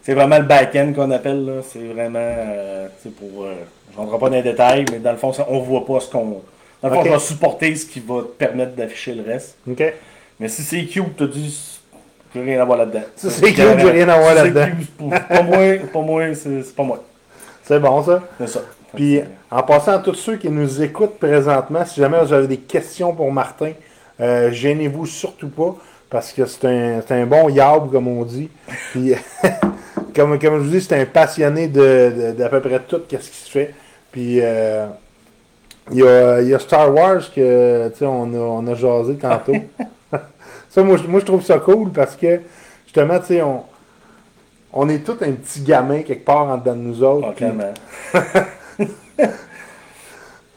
c'est 0.01 0.15
vraiment 0.15 0.39
le 0.39 0.45
back-end 0.45 0.93
qu'on 0.95 1.11
appelle, 1.11 1.45
là. 1.45 1.53
C'est 1.69 1.81
vraiment... 1.81 2.21
euh, 2.21 2.87
c'est 3.03 3.12
pour... 3.12 3.45
je 3.91 3.97
rentrerai 3.97 4.19
pas 4.21 4.29
dans 4.31 4.37
les 4.37 4.43
détails, 4.43 4.85
mais 4.93 5.01
dans 5.01 5.11
le 5.11 5.17
fond, 5.19 5.33
ça, 5.33 5.47
on 5.51 5.59
voit 5.59 5.85
pas 5.85 5.99
ce 5.99 6.09
qu'on... 6.09 6.41
Dans 6.81 6.89
le 6.89 6.95
fond, 6.95 7.01
on 7.05 7.11
va 7.11 7.19
supporter 7.19 7.75
ce 7.75 7.85
qui 7.87 7.99
va 7.99 8.21
te 8.21 8.27
permettre 8.39 8.77
d'afficher 8.77 9.15
le 9.15 9.25
reste. 9.25 9.57
OK? 9.69 9.83
Mais 10.39 10.47
si 10.47 10.62
c'est 10.62 10.85
cute, 10.85 11.17
t'as 11.17 11.27
dit, 11.27 11.81
j'ai 12.33 12.41
rien 12.41 12.61
à 12.61 12.65
voir 12.65 12.79
là-dedans. 12.79 13.03
Si 13.17 13.29
c'est 13.31 13.53
cute, 13.53 13.57
j'ai 13.57 13.91
rien 13.91 14.09
à 14.09 14.17
voir 14.21 14.33
là-dedans. 14.37 14.69
pas- 15.11 15.19
pas 15.21 15.43
moi, 15.43 15.59
pas 15.93 16.01
moi, 16.01 16.35
c'est 16.37 16.62
c'est 16.62 16.77
pas 16.77 16.85
moi. 16.85 17.03
C'est 17.65 17.81
bon, 17.81 18.01
ça? 18.05 18.23
C'est 18.39 18.47
ça. 18.47 18.61
Puis, 18.95 19.21
en 19.53 19.63
passant 19.63 19.93
à 19.93 19.99
tous 19.99 20.15
ceux 20.15 20.37
qui 20.37 20.49
nous 20.49 20.83
écoutent 20.83 21.19
présentement, 21.19 21.85
si 21.85 22.01
jamais 22.01 22.19
vous 22.25 22.33
avez 22.33 22.47
des 22.47 22.57
questions 22.57 23.15
pour 23.15 23.31
Martin, 23.31 23.73
euh, 24.19 24.51
gênez-vous 24.51 25.05
surtout 25.05 25.51
pas, 25.51 25.77
parce 26.09 26.33
que 26.33 26.47
c'est 26.47 26.65
un, 27.11 27.27
bon 27.27 27.51
yab, 27.51 27.91
comme 27.93 28.09
on 28.09 28.25
dit. 28.25 28.49
Puis, 28.93 29.13
comme, 30.17 30.39
comme 30.39 30.55
je 30.59 30.65
vous 30.65 30.71
dis, 30.71 30.81
c'est 30.81 30.99
un 30.99 31.05
passionné 31.05 31.69
de, 31.69 32.13
de- 32.17 32.33
d'à 32.33 32.49
peu 32.49 32.61
près 32.61 32.81
tout 32.81 33.03
ce 33.11 33.17
qui 33.17 33.23
se 33.23 33.51
fait. 33.51 33.75
Puis, 34.11 34.39
euh, 34.41 34.87
il 35.91 35.99
y, 35.99 36.03
a, 36.07 36.41
il 36.41 36.49
y 36.49 36.55
a 36.55 36.59
Star 36.59 36.95
Wars 36.95 37.21
que, 37.35 37.89
tu 37.91 37.99
sais, 37.99 38.07
on 38.07 38.33
a, 38.33 38.39
on 38.39 38.67
a 38.67 38.75
jasé 38.75 39.17
tantôt. 39.17 39.55
ça, 40.71 40.83
moi, 40.83 40.97
je- 40.97 41.07
moi, 41.07 41.21
je 41.21 41.27
trouve 41.27 41.43
ça 41.45 41.59
cool 41.59 41.91
parce 41.91 42.17
que, 42.17 42.41
justement, 42.87 43.19
tu 43.19 43.27
sais, 43.27 43.43
on, 43.43 43.65
on 44.73 44.89
est 44.89 45.01
tous 45.05 45.23
un 45.23 45.33
petit 45.33 45.61
gamin 45.61 46.01
quelque 46.01 46.25
part 46.25 46.47
en 46.47 46.57
dedans 46.57 46.75
de 46.75 46.81
nous 46.81 47.03
autres. 47.03 47.35
Clairement. 47.35 47.75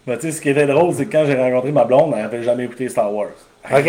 Mais 0.07 0.17
tu 0.17 0.27
sais, 0.27 0.31
ce 0.33 0.41
qui 0.41 0.50
était 0.50 0.67
drôle, 0.67 0.93
c'est 0.93 1.05
que 1.05 1.12
quand 1.12 1.25
j'ai 1.25 1.35
rencontré 1.35 1.71
ma 1.71 1.83
blonde, 1.83 2.13
elle 2.15 2.21
n'avait 2.24 2.43
jamais 2.43 2.65
écouté 2.65 2.88
Star 2.89 3.12
Wars. 3.13 3.27
OK. 3.71 3.83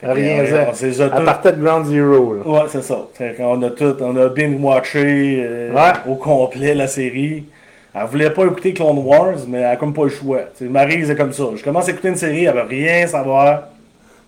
Que, 0.00 0.06
Rien, 0.08 0.42
on- 0.42 0.46
ça. 0.50 0.66
on 0.70 0.74
s'est 0.74 0.86
déjà 0.88 1.04
À 1.06 1.10
tous- 1.10 1.24
partir 1.24 1.56
de 1.56 1.62
Ground 1.62 1.86
Zero. 1.86 2.34
là. 2.34 2.42
Ouais, 2.44 2.68
c'est 2.68 2.82
ça. 2.82 2.98
C'est 3.16 3.36
qu'on 3.36 3.62
a 3.62 3.70
tout, 3.70 3.94
on 4.00 4.16
a 4.16 4.28
bien 4.30 4.52
watché 4.60 5.44
euh, 5.46 5.72
Ouais. 5.72 5.92
au 6.08 6.16
complet 6.16 6.74
la 6.74 6.88
série. 6.88 7.44
Elle 7.94 8.06
voulait 8.06 8.30
pas 8.30 8.44
écouter 8.46 8.72
Clone 8.74 8.98
Wars, 8.98 9.36
mais 9.46 9.58
elle 9.58 9.64
a 9.66 9.76
comme 9.76 9.94
pas 9.94 10.02
le 10.04 10.08
choix. 10.08 10.40
Tu 10.58 10.64
sais, 10.64 10.70
Marie, 10.70 11.06
c'est 11.06 11.14
comme 11.14 11.32
ça. 11.32 11.44
Je 11.54 11.62
commence 11.62 11.86
à 11.86 11.92
écouter 11.92 12.08
une 12.08 12.16
série, 12.16 12.46
elle 12.46 12.54
veut 12.54 12.62
rien 12.62 13.06
savoir. 13.06 13.68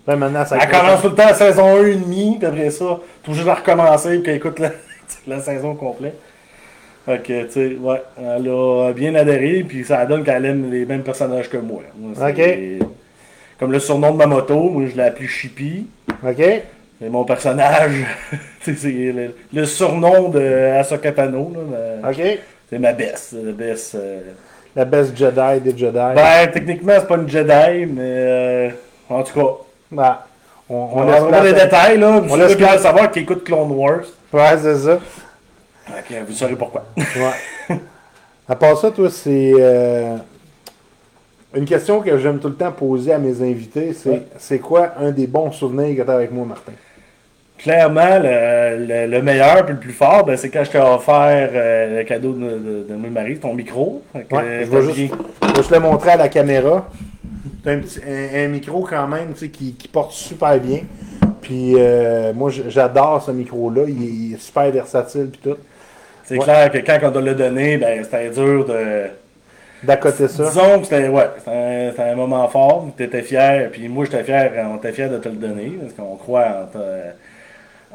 Là, 0.07 0.15
maintenant, 0.15 0.45
ça 0.45 0.57
Elle 0.61 0.69
commence 0.69 1.01
tout 1.01 1.09
le 1.09 1.15
temps 1.15 1.27
à 1.27 1.33
saison 1.33 1.77
1 1.81 1.85
et 1.87 1.95
demi, 1.95 2.37
puis 2.39 2.47
après 2.47 2.69
ça, 2.69 2.99
tout 3.23 3.33
juste 3.33 3.47
à 3.47 3.55
recommencer, 3.55 4.09
puis 4.13 4.23
qu'elle 4.23 4.35
écoute 4.35 4.59
la, 4.59 4.69
la 5.27 5.39
saison 5.41 5.75
complète. 5.75 6.17
Fait 7.05 7.21
que, 7.21 7.43
tu 7.43 7.51
sais, 7.51 7.77
ouais, 7.79 8.01
elle 8.19 8.49
a 8.49 8.91
bien 8.93 9.13
adhéré, 9.15 9.63
puis 9.67 9.83
ça 9.85 10.05
donne 10.05 10.23
qu'elle 10.23 10.45
aime 10.45 10.71
les 10.71 10.85
mêmes 10.85 11.03
personnages 11.03 11.49
que 11.49 11.57
moi. 11.57 11.81
Moi, 11.97 12.13
c'est- 12.35 12.79
Comme 13.59 13.71
le 13.71 13.79
surnom 13.79 14.11
de 14.11 14.17
ma 14.17 14.25
moto, 14.25 14.55
moi 14.69 14.83
je 14.91 14.95
l'ai 14.97 15.03
appelé 15.03 15.27
Chippy. 15.27 15.87
OK? 16.27 16.43
C'est 17.01 17.09
mon 17.09 17.23
personnage. 17.23 17.91
C'est 18.61 18.73
le, 18.83 19.35
le 19.53 19.65
surnom 19.65 20.29
de 20.29 20.39
ma- 22.01 22.09
OK? 22.09 22.21
C'est 22.69 22.79
ma 22.79 22.93
best. 22.93 23.33
La 23.43 23.51
best. 23.51 23.95
euh. 23.95 24.21
La 24.75 24.83
best 24.85 25.15
Jedi 25.15 25.61
des 25.61 25.77
Jedi. 25.77 25.97
Ben, 26.15 26.47
techniquement, 26.51 26.93
c'est 26.99 27.07
pas 27.07 27.15
une 27.15 27.29
Jedi, 27.29 27.85
mais 27.85 28.01
euh, 28.01 28.69
en 29.09 29.21
tout 29.23 29.33
cas. 29.39 29.47
Bah, 29.91 30.27
on, 30.69 30.75
On, 30.75 30.97
on 30.97 31.05
les 31.11 31.27
place 31.27 31.45
à- 31.45 31.65
détails, 31.65 31.97
là. 31.99 32.21
On 32.29 32.35
laisse 32.35 32.57
savoir 32.81 33.11
qui 33.11 33.19
écoute 33.19 33.43
Clone 33.43 33.71
Wars. 33.71 33.99
Ouais, 34.33 34.57
c'est 34.61 34.75
ça. 34.77 34.99
Vous 36.27 36.33
saurez 36.33 36.55
pourquoi. 36.55 36.85
Ouais. 36.97 37.77
à 38.47 38.55
part 38.55 38.77
ça, 38.77 38.91
toi, 38.91 39.09
c'est 39.09 39.53
euh, 39.59 40.17
une 41.55 41.65
question 41.65 42.01
que 42.01 42.17
j'aime 42.17 42.39
tout 42.39 42.49
le 42.49 42.55
temps 42.55 42.71
poser 42.71 43.13
à 43.13 43.17
mes 43.17 43.41
invités. 43.41 43.93
C'est 43.93 44.09
Ouais. 44.09 44.23
c'est 44.37 44.59
quoi 44.59 44.93
un 44.99 45.11
des 45.11 45.27
bons 45.27 45.51
souvenirs 45.51 45.95
que 45.95 46.01
tu 46.01 46.09
as 46.09 46.13
avec 46.15 46.31
moi, 46.31 46.45
Martin? 46.45 46.73
Clairement, 47.57 48.19
le, 48.21 48.85
le- 48.85 49.07
le 49.07 49.21
meilleur 49.21 49.63
puis 49.65 49.73
le 49.73 49.79
plus 49.79 49.93
fort, 49.93 50.25
ben, 50.25 50.35
c'est 50.35 50.49
quand 50.49 50.63
je 50.65 50.71
t'ai 50.71 50.77
offert 50.79 51.49
euh, 51.53 51.99
le 51.99 52.03
cadeau 52.03 52.33
de, 52.33 52.49
de, 52.49 52.85
de 52.89 52.95
mon 52.95 53.09
mari, 53.09 53.39
ton 53.39 53.53
micro. 53.53 54.03
Ouais, 54.13 54.25
euh, 54.33 54.65
je 54.65 54.69
vais 54.69 54.81
juste, 54.93 55.13
je 55.41 55.47
vais 55.47 55.55
juste 55.55 55.71
le 55.71 55.79
montrer 55.79 56.11
à 56.11 56.17
la 56.17 56.27
caméra. 56.27 56.89
C'est 57.63 57.71
un, 57.71 57.79
petit- 57.79 58.01
un- 58.05 58.43
un 58.45 58.47
micro 58.49 58.81
quand 58.87 59.07
même 59.07 59.31
tu 59.33 59.39
sais, 59.45 59.49
qui, 59.49 59.73
qui 59.73 59.87
porte 59.87 60.11
super 60.11 60.59
bien. 60.59 60.81
Puis 61.41 61.75
euh, 61.77 62.33
moi, 62.33 62.49
j'adore 62.67 63.23
ce 63.23 63.31
micro-là. 63.31 63.83
Il, 63.87 64.03
est- 64.03 64.07
il 64.07 64.33
est 64.33 64.39
super 64.41 64.69
versatile 64.71 65.29
puis 65.31 65.39
tout. 65.51 65.57
C'est 66.25 66.37
Ouais. 66.37 66.43
clair 66.43 66.71
que 66.71 66.77
quand 66.79 66.99
on 67.03 67.11
doit 67.11 67.21
le 67.21 67.35
donner, 67.35 67.77
ben, 67.77 68.03
c'était 68.03 68.29
dur 68.29 68.65
de. 68.65 69.03
Côté 70.01 70.27
ça. 70.27 70.45
Disons 70.45 70.79
que 70.79 70.85
c'était 70.85 71.07
ouais, 71.09 71.27
un, 71.45 71.91
un 72.11 72.15
moment 72.15 72.47
fort. 72.47 72.87
Tu 72.97 73.03
étais 73.03 73.21
fier, 73.21 73.69
puis 73.71 73.87
moi 73.87 74.05
j'étais 74.05 74.23
fier, 74.23 74.51
on 74.71 74.77
était 74.77 74.91
fier 74.91 75.09
de 75.11 75.19
te 75.19 75.29
le 75.29 75.35
donner, 75.35 75.77
parce 75.79 75.93
qu'on 75.93 76.15
croit 76.15 76.45
en, 76.47 76.65
ta- 76.65 77.13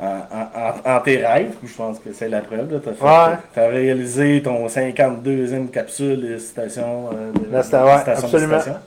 en, 0.01 0.07
en- 0.07 0.93
en- 0.93 0.97
en 0.97 1.01
tes 1.01 1.17
rêves. 1.27 1.51
Je 1.65 1.75
pense 1.75 1.99
que 1.99 2.13
c'est 2.13 2.29
la 2.29 2.43
preuve. 2.43 2.81
Tu 2.81 2.89
Ouais. 3.05 3.09
as, 3.09 3.69
réalisé 3.69 4.41
ton 4.41 4.69
52e 4.69 5.69
capsule 5.69 6.21
de 6.35 6.39
citation. 6.39 7.09
euh, 7.13 7.33
de, 7.33 7.53
La 7.53 7.63
sta- 7.63 7.81
de 7.81 7.87
ouais, 7.87 7.99
station 7.99 8.21
de 8.21 8.27
absolument. 8.27 8.59
citation. 8.61 8.81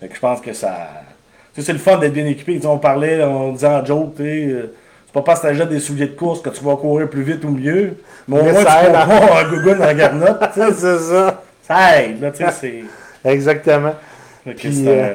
Fait 0.00 0.08
que 0.08 0.14
je 0.14 0.20
pense 0.20 0.40
que 0.42 0.52
ça. 0.52 0.76
tu 1.54 1.60
sais, 1.62 1.66
C'est 1.66 1.72
le 1.72 1.78
fun 1.78 1.96
d'être 1.96 2.12
bien 2.12 2.26
équipé. 2.26 2.60
Sais, 2.60 2.66
on 2.66 2.78
parlait, 2.78 3.22
on 3.24 3.52
disait 3.52 3.66
en 3.68 3.84
joke, 3.86 4.16
tu 4.16 4.22
sais, 4.22 4.44
euh, 4.52 4.74
pas 5.20 5.32
parce 5.32 5.40
que 5.40 5.48
t'achètes 5.48 5.68
des 5.68 5.80
souliers 5.80 6.06
de 6.06 6.16
course 6.16 6.40
que 6.40 6.50
tu 6.50 6.62
vas 6.64 6.76
courir 6.76 7.08
plus 7.08 7.22
vite 7.22 7.44
ou 7.44 7.50
mieux. 7.50 7.96
Mais 8.26 8.38
au 8.40 8.42
moins, 8.44 8.54
tu 8.54 8.62
ça 8.62 8.84
aide, 8.84 8.92
cours 8.92 8.98
hein. 8.98 9.26
pas 9.26 9.44
en 9.44 9.50
gougoune 9.50 9.82
en 9.82 9.94
garnotte. 9.94 10.44
c'est 10.54 10.98
ça. 10.98 11.42
Ça 11.62 12.02
aide, 12.02 12.20
là, 12.20 12.30
tu 12.30 12.44
sais, 12.44 12.50
c'est. 12.60 12.84
Exactement. 13.30 13.94
Puis, 14.56 14.84
euh, 14.86 14.90
euh, 14.90 15.14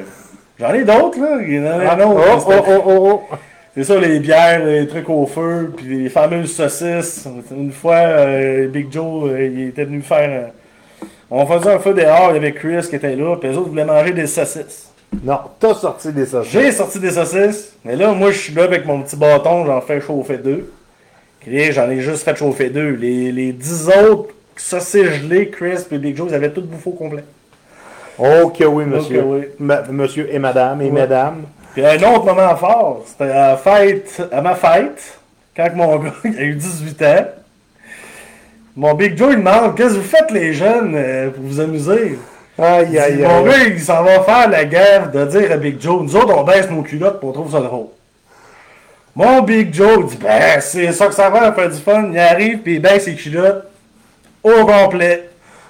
J'en 0.60 0.74
ai 0.74 0.84
d'autres, 0.84 1.20
là. 1.20 1.38
Il 1.42 1.56
y 1.56 1.60
en 1.60 1.66
a 1.66 1.86
Ah, 1.88 1.96
un 1.96 2.06
oh, 2.06 2.18
oh, 2.18 2.39
C'est- 2.39 2.63
oh, 2.68 2.84
oh, 2.86 3.22
oh. 3.32 3.36
C'est 3.76 3.86
ça, 3.86 3.98
les 4.00 4.20
bières, 4.20 4.63
les 4.63 4.88
trucs 4.88 5.10
au 5.10 5.26
feu, 5.26 5.74
puis 5.76 6.04
les 6.04 6.10
fameuses 6.10 6.54
saucisses. 6.56 7.28
Une 7.50 7.72
fois, 7.72 7.96
euh, 7.96 8.68
Big 8.68 8.92
Joe, 8.92 9.32
euh, 9.32 9.46
il 9.52 9.70
était 9.70 9.86
venu 9.86 10.02
faire. 10.02 10.52
on 11.32 11.44
faisait 11.48 11.74
un 11.74 11.80
feu 11.80 11.96
dehors, 11.96 12.28
il 12.30 12.36
y 12.36 12.38
avait 12.38 12.52
Chris 12.54 12.86
qui 12.88 12.96
était 12.98 13.16
là, 13.16 13.36
puis 13.38 13.50
les 13.50 13.58
autres 13.58 13.70
voulaient 13.70 13.84
manger 13.84 14.12
des 14.12 14.28
saucisses. 14.28 14.92
Non, 15.23 15.39
t'as 15.60 15.73
sorti 15.76 16.12
des 16.12 16.26
saucisses. 16.26 16.52
J'ai 16.54 16.71
sorti 16.71 16.99
des 16.99 17.12
saucisses, 17.12 17.73
mais 17.86 17.95
là, 17.95 18.12
moi, 18.13 18.32
je 18.32 18.38
suis 18.39 18.54
là 18.54 18.63
avec 18.63 18.86
mon 18.86 19.02
petit 19.02 19.15
bâton, 19.15 19.65
j'en 19.65 19.82
fais 19.82 20.02
chauffer 20.02 20.38
deux. 20.38 20.71
J'en 21.45 21.89
ai 21.89 21.99
juste 21.99 22.23
fait 22.23 22.36
chauffer 22.36 22.69
deux. 22.69 22.91
Les, 22.91 23.32
les 23.32 23.52
dix 23.52 23.89
autres 23.89 24.34
saucisses 24.56 25.10
gelées, 25.21 25.49
Chris 25.49 25.78
et 25.91 25.97
Big 25.97 26.15
Joe, 26.15 26.28
ils 26.30 26.36
avaient 26.36 26.52
tout 26.52 26.62
bouffé 26.62 26.89
au 26.89 26.93
complet. 26.93 27.23
Ok, 28.17 28.63
oui, 28.67 28.86
monsieur. 28.86 29.23
Oui. 29.23 29.41
Ma- 29.60 29.82
monsieur 29.84 30.34
et 30.34 30.39
madame 30.39 30.82
et 30.82 30.86
Ouais. 30.86 30.91
mesdames. 31.02 31.43
Puis 31.73 31.86
un 31.86 31.95
autre 32.13 32.26
moment 32.26 32.56
fort, 32.56 33.04
c'était 33.06 33.32
à, 33.32 33.49
la 33.49 33.58
fête, 33.58 34.21
à 34.32 34.41
ma 34.41 34.54
fête, 34.56 35.17
quand 35.56 35.69
mon 35.76 35.97
gars 35.99 36.13
il 36.23 36.38
a 36.38 36.43
eu 36.43 36.56
18 36.56 37.02
ans. 37.02 37.26
Mon 38.76 38.93
Big 38.93 39.17
Joe 39.17 39.30
il 39.34 39.38
demande 39.38 39.76
Qu'est-ce 39.76 39.95
que 39.95 39.99
vous 39.99 40.04
faites 40.04 40.32
les 40.32 40.54
jeunes 40.54 40.93
euh, 40.95 41.30
pour 41.32 41.43
vous 41.43 41.60
amuser? 41.60 42.17
Aïe, 42.60 43.00
aïe, 43.00 43.18
Mon 43.24 43.39
aïe. 43.39 43.46
gars 43.46 43.63
il 43.68 43.80
s'en 43.82 44.04
va 44.04 44.22
faire 44.22 44.50
la 44.50 44.66
gaffe 44.66 45.12
de 45.12 45.26
dire 45.26 45.52
à 45.52 45.58
Big 45.58 45.82
Joe 45.82 46.04
Nous 46.04 46.16
autres 46.16 46.38
on 46.38 46.44
baisse 46.44 46.70
nos 46.70 46.84
culottes 46.84 47.20
pour 47.20 47.30
on 47.30 47.34
trouve 47.34 47.52
ça 47.52 47.60
drôle. 47.62 47.88
Mon 49.16 49.42
Big 49.42 49.74
Joe 49.74 49.98
il 50.02 50.06
dit 50.06 50.18
Ben 50.18 50.60
c'est 50.62 50.92
ça 50.92 51.08
que 51.08 51.13
ça 51.13 51.30
va 51.30 51.52
faire 51.54 51.70
du 51.70 51.80
fun. 51.80 52.10
Il 52.12 52.20
arrive 52.20 52.60
puis 52.60 52.76
il 52.76 52.82
baisse 52.82 53.06
ses 53.06 53.16
culottes 53.16 53.66
au 54.44 54.66
complet. 54.66 55.30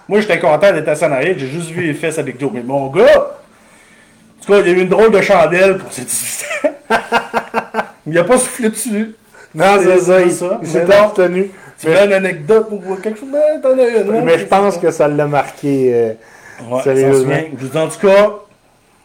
Moi 0.09 0.19
j'étais 0.19 0.39
content 0.39 0.71
d'être 0.73 1.03
en 1.03 1.11
arrière, 1.13 1.35
j'ai 1.37 1.47
juste 1.47 1.69
vu 1.69 1.83
les 1.87 1.93
fesses 1.93 2.19
à 2.19 2.23
Big 2.23 2.37
Joe. 2.39 2.51
Mais 2.53 2.61
mon 2.63 2.87
gars, 2.87 3.03
en 3.05 4.45
tout 4.45 4.51
cas, 4.51 4.59
il 4.59 4.67
y 4.67 4.69
a 4.71 4.77
eu 4.77 4.81
une 4.81 4.89
drôle 4.89 5.11
de 5.11 5.21
chandelle 5.21 5.77
pour 5.77 5.91
ses 5.93 6.01
18 6.03 6.45
ans. 6.65 6.69
il 8.07 8.17
a 8.17 8.23
pas 8.25 8.37
soufflé 8.37 8.67
dessus. 8.69 9.15
Non, 9.55 9.65
c'est 9.81 9.99
ça. 9.99 10.21
Il, 10.21 10.31
s'est 10.31 10.85
Mais 10.85 10.93
abstenu. 10.95 11.51
Tu 11.79 11.87
veux 11.87 11.97
une 11.97 12.11
anecdote 12.13 12.67
ou 12.71 12.95
quelque 12.95 13.19
chose? 13.19 13.29
Ben, 13.31 13.61
t'en 13.61 13.77
as 13.79 13.87
une. 13.87 14.15
hein, 14.15 14.21
Mais 14.25 14.37
je 14.39 14.45
pense 14.45 14.77
que 14.77 14.91
ça 14.91 15.07
l'a 15.07 15.27
marqué. 15.27 15.91
euh, 15.93 16.13
Ouais, 16.61 16.81
Sérieusement. 16.83 17.35
Je 17.59 17.67
dis 17.67 17.77
en 17.77 17.87
tout 17.87 17.99
cas, 17.99 18.31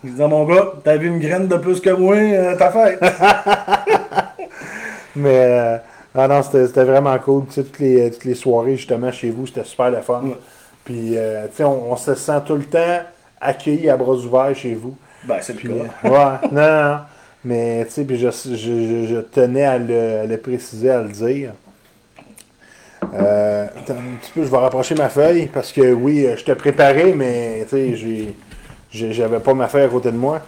je 0.04 0.10
dis 0.10 0.22
à 0.22 0.28
mon 0.28 0.44
gars, 0.44 0.72
t'as 0.84 0.96
vu 0.96 1.08
une 1.08 1.18
graine 1.18 1.48
de 1.48 1.56
plus 1.56 1.80
que 1.80 1.90
moi, 1.90 2.16
euh, 2.16 2.56
ta 2.56 2.70
fête. 2.70 3.00
mais 5.16 5.44
euh, 5.46 5.76
ah 6.14 6.28
non, 6.28 6.42
c'était 6.42 6.84
vraiment 6.84 7.16
cool. 7.18 7.46
Tu 7.46 7.54
sais, 7.54 7.64
toutes, 7.64 7.78
les, 7.80 8.10
toutes 8.10 8.24
les 8.24 8.34
soirées, 8.34 8.76
justement, 8.76 9.12
chez 9.12 9.30
vous, 9.30 9.46
c'était 9.46 9.64
super 9.64 9.90
le 9.90 10.00
fun. 10.00 10.22
Ouais. 10.24 10.36
Puis, 10.84 11.16
euh, 11.16 11.46
tu 11.48 11.56
sais, 11.56 11.64
on, 11.64 11.92
on 11.92 11.96
se 11.96 12.14
sent 12.14 12.40
tout 12.46 12.56
le 12.56 12.64
temps 12.64 13.00
accueilli 13.40 13.88
à 13.90 13.96
bras 13.96 14.14
ouverts 14.14 14.54
chez 14.56 14.74
vous. 14.74 14.96
ben, 15.24 15.36
c'est 15.40 15.62
le 15.62 15.68
cas. 15.68 15.74
euh, 16.04 16.08
ouais, 16.10 16.48
non, 16.52 16.62
non, 16.62 16.88
non. 16.90 16.98
Mais, 17.44 17.84
tu 17.86 17.92
sais, 17.92 18.04
puis 18.04 18.18
je, 18.18 18.28
je, 18.30 18.56
je- 18.56 19.06
je 19.08 19.20
tenais 19.20 19.64
à 19.64 19.78
le, 19.78 20.20
à 20.20 20.24
le 20.26 20.36
préciser, 20.38 20.90
à 20.90 21.02
le 21.02 21.08
dire. 21.08 21.52
Euh, 23.14 23.66
attends 23.76 23.94
un 23.94 24.16
petit 24.20 24.30
peu, 24.34 24.44
je 24.44 24.48
vais 24.50 24.56
rapprocher 24.56 24.94
ma 24.94 25.08
feuille 25.08 25.46
parce 25.46 25.72
que 25.72 25.92
oui, 25.92 26.26
euh, 26.26 26.36
je 26.36 26.44
t'ai 26.44 26.54
préparé, 26.54 27.14
mais 27.14 27.64
tu 27.68 27.70
sais, 27.70 27.96
j'ai- 27.96 29.12
j'avais 29.12 29.40
pas 29.40 29.54
ma 29.54 29.68
feuille 29.68 29.84
à 29.84 29.88
côté 29.88 30.10
de 30.10 30.16
moi. 30.16 30.40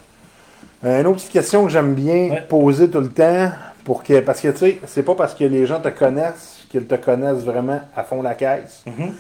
Euh, 0.85 1.01
une 1.01 1.07
autre 1.07 1.16
petite 1.18 1.33
question 1.33 1.64
que 1.64 1.70
j'aime 1.70 1.94
bien 1.94 2.31
Ouais. 2.31 2.44
poser 2.49 2.88
tout 2.90 3.01
le 3.01 3.09
temps, 3.11 3.51
pour 3.85 4.03
que, 4.03 4.20
parce 4.20 4.40
que 4.40 4.49
tu 4.49 4.59
sais, 4.59 4.81
c'est 4.87 5.03
pas 5.03 5.14
parce 5.14 5.35
que 5.35 5.44
les 5.44 5.66
gens 5.66 5.81
te 5.81 5.88
connaissent 5.88 6.59
qu'ils 6.70 6.87
te 6.87 6.94
connaissent 6.94 7.44
vraiment 7.44 7.81
à 7.96 8.05
fond 8.05 8.23
la 8.23 8.35
caisse. 8.35 8.83
Mhm. 8.87 9.12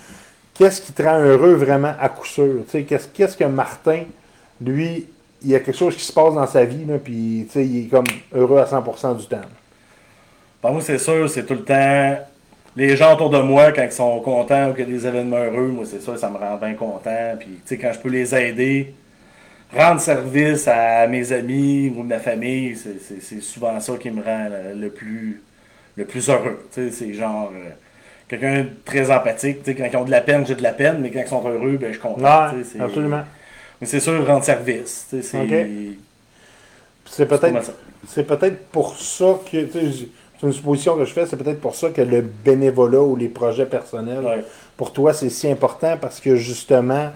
Qu'est-ce 0.54 0.80
qui 0.82 0.92
te 0.92 1.02
rend 1.02 1.18
heureux 1.18 1.54
vraiment 1.54 1.94
à 2.00 2.08
coup 2.10 2.26
sûr? 2.26 2.62
Tu 2.66 2.70
sais, 2.70 2.82
Qu'est-ce 2.84 3.08
qu'est-ce 3.08 3.36
que 3.36 3.44
Martin, 3.44 4.02
lui, 4.60 5.06
il 5.42 5.48
y 5.50 5.54
a 5.54 5.60
quelque 5.60 5.76
chose 5.76 5.96
qui 5.96 6.04
se 6.04 6.12
passe 6.12 6.34
dans 6.34 6.46
sa 6.46 6.64
vie, 6.64 6.84
là, 6.84 6.96
puis 7.02 7.48
il 7.54 7.86
est 7.86 7.88
comme 7.88 8.04
heureux 8.34 8.58
à 8.58 8.66
100% 8.66 9.14
du 9.14 9.26
temps. 9.26 9.40
Ben, 10.62 10.70
moi, 10.72 10.82
c'est 10.82 10.98
sûr, 10.98 11.28
c'est 11.30 11.44
tout 11.46 11.54
le 11.54 11.64
temps. 11.64 12.16
Les 12.76 12.96
gens 12.96 13.14
autour 13.14 13.30
de 13.30 13.38
moi, 13.40 13.72
quand 13.72 13.82
ils 13.82 13.92
sont 13.92 14.20
contents 14.20 14.70
ou 14.70 14.74
qu'il 14.74 14.88
y 14.88 14.92
a 14.92 14.98
des 14.98 15.06
événements 15.06 15.38
heureux, 15.42 15.68
moi, 15.68 15.84
c'est 15.86 16.00
sûr, 16.00 16.16
ça 16.18 16.30
me 16.30 16.36
rend 16.38 16.56
bien 16.56 16.74
content. 16.74 17.34
Puis, 17.38 17.48
tu 17.48 17.60
sais, 17.64 17.78
quand 17.78 17.92
je 17.92 17.98
peux 17.98 18.08
les 18.08 18.34
aider, 18.34 18.94
rendre 19.76 20.00
service 20.00 20.68
à 20.68 21.06
mes 21.08 21.32
amis 21.32 21.92
ou 21.96 22.02
ma 22.02 22.18
famille, 22.18 22.76
c'est- 22.76 23.40
souvent 23.40 23.78
ça 23.80 23.94
qui 23.98 24.10
me 24.10 24.22
rend 24.22 24.48
le, 24.50 24.80
le 24.80 24.90
plus, 24.90 25.42
le 25.96 26.04
plus 26.04 26.28
heureux. 26.30 26.66
Tu 26.72 26.90
sais, 26.90 26.92
c'est 26.92 27.14
genre. 27.14 27.52
euh, 27.54 27.70
Quelqu'un 28.28 28.60
de 28.62 28.68
très 28.84 29.10
empathique, 29.10 29.64
tu 29.64 29.72
sais, 29.72 29.76
quand 29.76 29.86
ils 29.92 29.96
ont 29.96 30.04
de 30.04 30.10
la 30.12 30.20
peine, 30.20 30.46
j'ai 30.46 30.54
de 30.54 30.62
la 30.62 30.72
peine, 30.72 31.00
mais 31.00 31.10
quand 31.10 31.20
ils 31.20 31.28
sont 31.28 31.48
heureux, 31.48 31.76
ben, 31.78 31.88
je 31.88 31.92
suis 31.94 32.00
content. 32.00 32.52
c'est- 32.64 32.80
absolument. 32.80 33.24
Mais 33.80 33.86
c'est 33.88 34.00
sûr, 34.00 34.24
rendre 34.26 34.44
service. 34.44 35.06
tu 35.10 35.16
sais, 35.16 35.22
C'est 35.22 35.38
Ok. 35.38 35.48
C'est 37.06 37.16
c'est 37.16 37.26
pas 37.26 37.38
peut-être 37.38 37.64
ça. 37.64 37.72
c'est 38.08 38.26
peut-être 38.26 38.66
pour 38.68 38.96
ça 38.96 39.38
que, 39.50 39.64
tu 39.64 39.92
sais, 39.92 40.08
c'est 40.40 40.46
une 40.46 40.52
supposition 40.52 40.96
que 40.96 41.04
je 41.04 41.12
fais, 41.12 41.26
c'est 41.26 41.36
peut-être 41.36 41.60
pour 41.60 41.74
ça 41.74 41.90
que 41.90 42.00
le 42.00 42.22
bénévolat 42.22 43.00
ou 43.02 43.14
les 43.16 43.28
projets 43.28 43.66
personnels, 43.66 44.24
Ouais. 44.24 44.44
pour 44.76 44.92
toi, 44.92 45.12
c'est 45.12 45.28
si 45.30 45.50
important 45.50 45.96
parce 46.00 46.18
que 46.20 46.36
justement, 46.36 47.10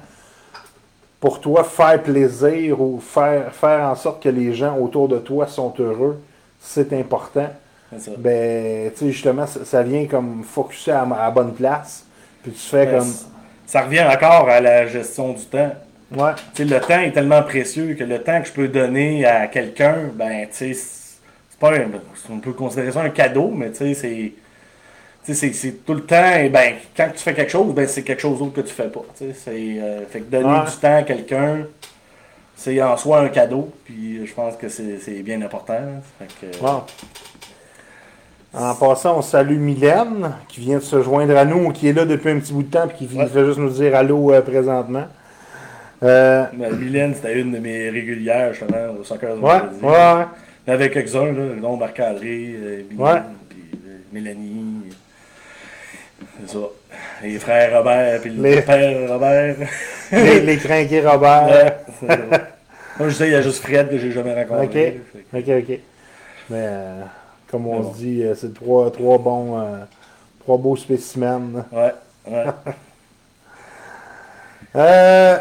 pour 1.21 1.41
toi, 1.41 1.65
faire 1.65 2.03
plaisir 2.03 2.81
ou 2.81 3.01
faire, 3.01 3.53
faire 3.55 3.89
en 3.89 3.95
sorte 3.95 4.23
que 4.23 4.29
les 4.29 4.53
gens 4.53 4.77
autour 4.79 5.09
de 5.09 5.19
toi 5.19 5.47
sont 5.47 5.73
heureux, 5.79 6.21
c'est 6.61 6.93
important. 6.93 7.49
Ça. 7.97 8.11
Ben, 8.19 8.91
tu 8.93 8.99
sais, 9.07 9.13
justement, 9.13 9.47
ça, 9.47 9.65
ça 9.65 9.83
vient 9.83 10.07
comme 10.07 10.43
focuser 10.43 10.91
à, 10.91 11.03
à 11.03 11.25
la 11.27 11.31
bonne 11.31 11.55
place. 11.55 12.05
Puis 12.43 12.53
tu 12.53 12.59
fais 12.59 12.87
Ben, 12.87 12.99
comme. 12.99 13.13
Ça 13.67 13.81
revient 13.83 14.03
encore 14.03 14.49
à 14.49 14.61
la 14.61 14.87
gestion 14.87 15.33
du 15.33 15.45
temps. 15.45 15.73
Ouais, 16.15 16.33
Tu 16.55 16.67
sais, 16.69 16.75
le 16.75 16.81
temps 16.81 17.01
est 17.01 17.13
tellement 17.13 17.43
précieux 17.43 17.95
que 17.95 18.05
le 18.05 18.23
temps 18.23 18.41
que 18.43 18.49
je 18.49 18.53
peux 18.53 18.69
donner 18.69 19.25
à 19.25 19.47
quelqu'un, 19.47 20.11
ben, 20.15 20.47
tu 20.55 20.75
sais, 20.75 20.81
c'est 21.55 21.61
pas 21.61 21.73
un, 21.77 21.87
on 22.31 22.39
peut 22.39 22.53
considérer 22.53 22.91
ça 22.91 23.01
un 23.03 23.11
cadeau, 23.11 23.51
mais 23.55 23.71
tu 23.71 23.95
sais, 23.95 24.33
c'est, 25.25 25.53
c'est, 25.53 25.85
tout 25.87 25.95
le 25.95 26.03
temps, 26.03 26.35
et 26.37 26.49
ben, 26.49 26.75
quand 26.97 27.09
tu 27.15 27.23
fais 27.23 27.33
quelque 27.33 27.51
chose, 27.53 27.73
ben, 27.73 27.87
c'est 27.87 28.03
quelque 28.03 28.21
chose 28.21 28.39
d'autre 28.41 28.55
que 28.55 28.61
tu 28.63 28.75
fais 28.75 28.89
pas. 28.89 29.05
C'est, 29.15 29.49
euh, 29.49 30.01
fait 30.11 30.21
que 30.21 30.31
donner 30.31 30.45
Ouais. 30.47 30.65
du 30.71 30.77
temps 30.77 30.97
à 30.97 31.03
quelqu'un, 31.03 31.59
c'est 32.57 32.83
en 32.83 32.97
soi 32.97 33.21
un 33.21 33.29
cadeau, 33.29 33.71
puis 33.85 34.27
je 34.27 34.35
pense 34.35 34.57
que 34.57 34.69
c'est, 34.69 34.99
c'est 35.01 35.23
bien 35.23 35.41
important. 35.43 35.79
Fait 36.19 36.49
que, 36.51 36.59
Bon. 36.61 36.83
En 38.57 38.75
passant, 38.75 39.19
on 39.19 39.23
salue 39.23 39.57
Mylène, 39.59 40.33
qui 40.49 40.61
vient 40.61 40.77
de 40.79 40.83
se 40.83 41.03
joindre 41.03 41.37
à 41.37 41.45
nous, 41.45 41.71
qui 41.73 41.89
est 41.89 41.93
là 41.93 42.05
depuis 42.05 42.31
un 42.31 42.39
petit 42.39 42.53
bout 42.53 42.63
de 42.63 42.71
temps, 42.71 42.87
puis 42.87 43.07
qui 43.07 43.17
Ouais. 43.17 43.27
fait 43.27 43.45
juste 43.47 43.59
nous 43.59 43.71
dire 43.71 43.97
allô 43.97 44.33
euh, 44.33 44.43
présentement. 44.43 45.07
Euh, 46.03 46.45
Ben, 46.53 46.77
Mylène, 46.77 47.15
c'était 47.15 47.41
une 47.41 47.51
de 47.53 47.59
mes 47.59 47.89
régulières, 47.91 48.53
justement, 48.53 48.93
au 49.01 49.05
soccer 49.05 49.43
ouais, 49.43 49.53
ouais. 49.83 50.25
Avec 50.67 50.93
quelques-uns, 50.95 51.33
là, 51.33 51.55
dont 51.61 51.77
Marc-André, 51.77 52.55
euh, 52.57 52.83
Ouais. 52.97 53.11
euh, 53.11 53.99
Mélanie. 54.13 54.85
C'est 56.41 56.53
ça. 56.55 56.59
Les 57.23 57.39
frères 57.39 57.77
Robert, 57.79 58.21
puis 58.21 58.31
Les- 58.31 58.57
le 58.57 58.63
père 58.63 59.11
Robert. 59.11 59.57
les, 60.13 60.41
les 60.41 60.57
crinqués 60.57 61.07
Robert. 61.07 61.47
Ouais. 62.03 62.17
Moi, 62.99 63.09
je 63.09 63.15
sais, 63.15 63.27
il 63.29 63.33
y 63.33 63.35
a 63.35 63.43
juste 63.43 63.63
Fred 63.63 63.91
que 63.91 63.99
j'ai 63.99 64.13
jamais 64.13 64.35
rencontré. 64.43 65.01
Ok. 65.33 65.41
Ok, 65.41 65.49
ok. 65.49 65.79
Mais 66.51 66.67
euh, 66.69 67.03
comme 67.51 67.67
on 67.67 67.93
se 67.93 67.99
dit, 67.99 68.25
c'est 68.37 68.55
trois, 68.55 68.91
trois 68.91 69.19
bons, 69.19 69.59
euh, 69.61 69.79
trois 70.41 70.57
beaux 70.59 70.77
spécimens. 70.77 71.65
Ouais, 71.73 71.93
ouais. 72.31 72.45
Euh, 74.77 75.39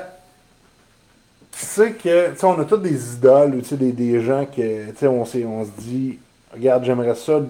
sais 1.55 1.91
que, 1.93 2.31
tu 2.31 2.37
sais, 2.37 2.45
on 2.45 2.59
a 2.59 2.65
tous 2.65 2.77
des 2.77 3.13
idoles, 3.15 3.55
ou 3.55 3.61
tu 3.61 3.69
sais, 3.69 3.77
des, 3.77 3.91
des 3.91 4.21
gens 4.21 4.45
que, 4.45 4.87
tu 4.89 4.95
sais, 4.97 5.07
on, 5.07 5.21
on 5.21 5.25
se 5.65 5.71
dit, 5.79 6.19
regarde, 6.53 6.83
j'aimerais 6.85 7.15
ça, 7.15 7.41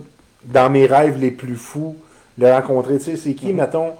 dans 0.46 0.70
mes 0.70 0.86
rêves 0.86 1.18
les 1.20 1.32
plus 1.32 1.56
fous, 1.56 1.96
le 2.38 2.52
rencontrer. 2.52 2.98
Tu 2.98 3.06
sais, 3.06 3.16
c'est 3.18 3.34
qui, 3.34 3.48
Mhm. 3.48 3.58
mettons, 3.58 3.94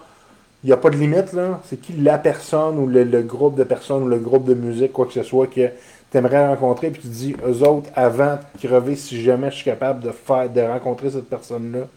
il 0.64 0.68
n'y 0.68 0.74
a 0.74 0.78
pas 0.78 0.90
de 0.90 0.98
limite, 0.98 1.34
là. 1.34 1.62
C'est 1.70 1.80
qui 1.82 1.94
la 1.94 2.18
personne 2.18 2.78
ou 2.80 2.88
le, 2.88 3.04
le 3.04 3.22
groupe 3.22 3.56
de 3.56 3.64
personnes 3.64 4.04
ou 4.04 4.08
le 4.08 4.20
groupe 4.20 4.46
de 4.46 4.54
musique, 4.54 4.94
quoi 4.94 5.06
que 5.06 5.14
ce 5.14 5.24
soit, 5.24 5.48
que 5.48 5.70
tu 6.12 6.18
aimerais 6.18 6.48
rencontrer, 6.48 6.90
puis 6.92 7.02
tu 7.02 7.08
te 7.08 7.14
dis, 7.14 7.36
eux 7.46 7.64
autres, 7.68 7.90
avant 7.96 8.36
de 8.56 8.68
crever, 8.68 8.96
si 8.96 9.22
jamais 9.22 9.50
je 9.52 9.56
suis 9.58 9.66
capable 9.66 10.02
de 10.02 10.12
faire, 10.12 10.50
de 10.50 10.62
rencontrer 10.62 11.12
cette 11.12 11.30
personne-là. 11.30 11.88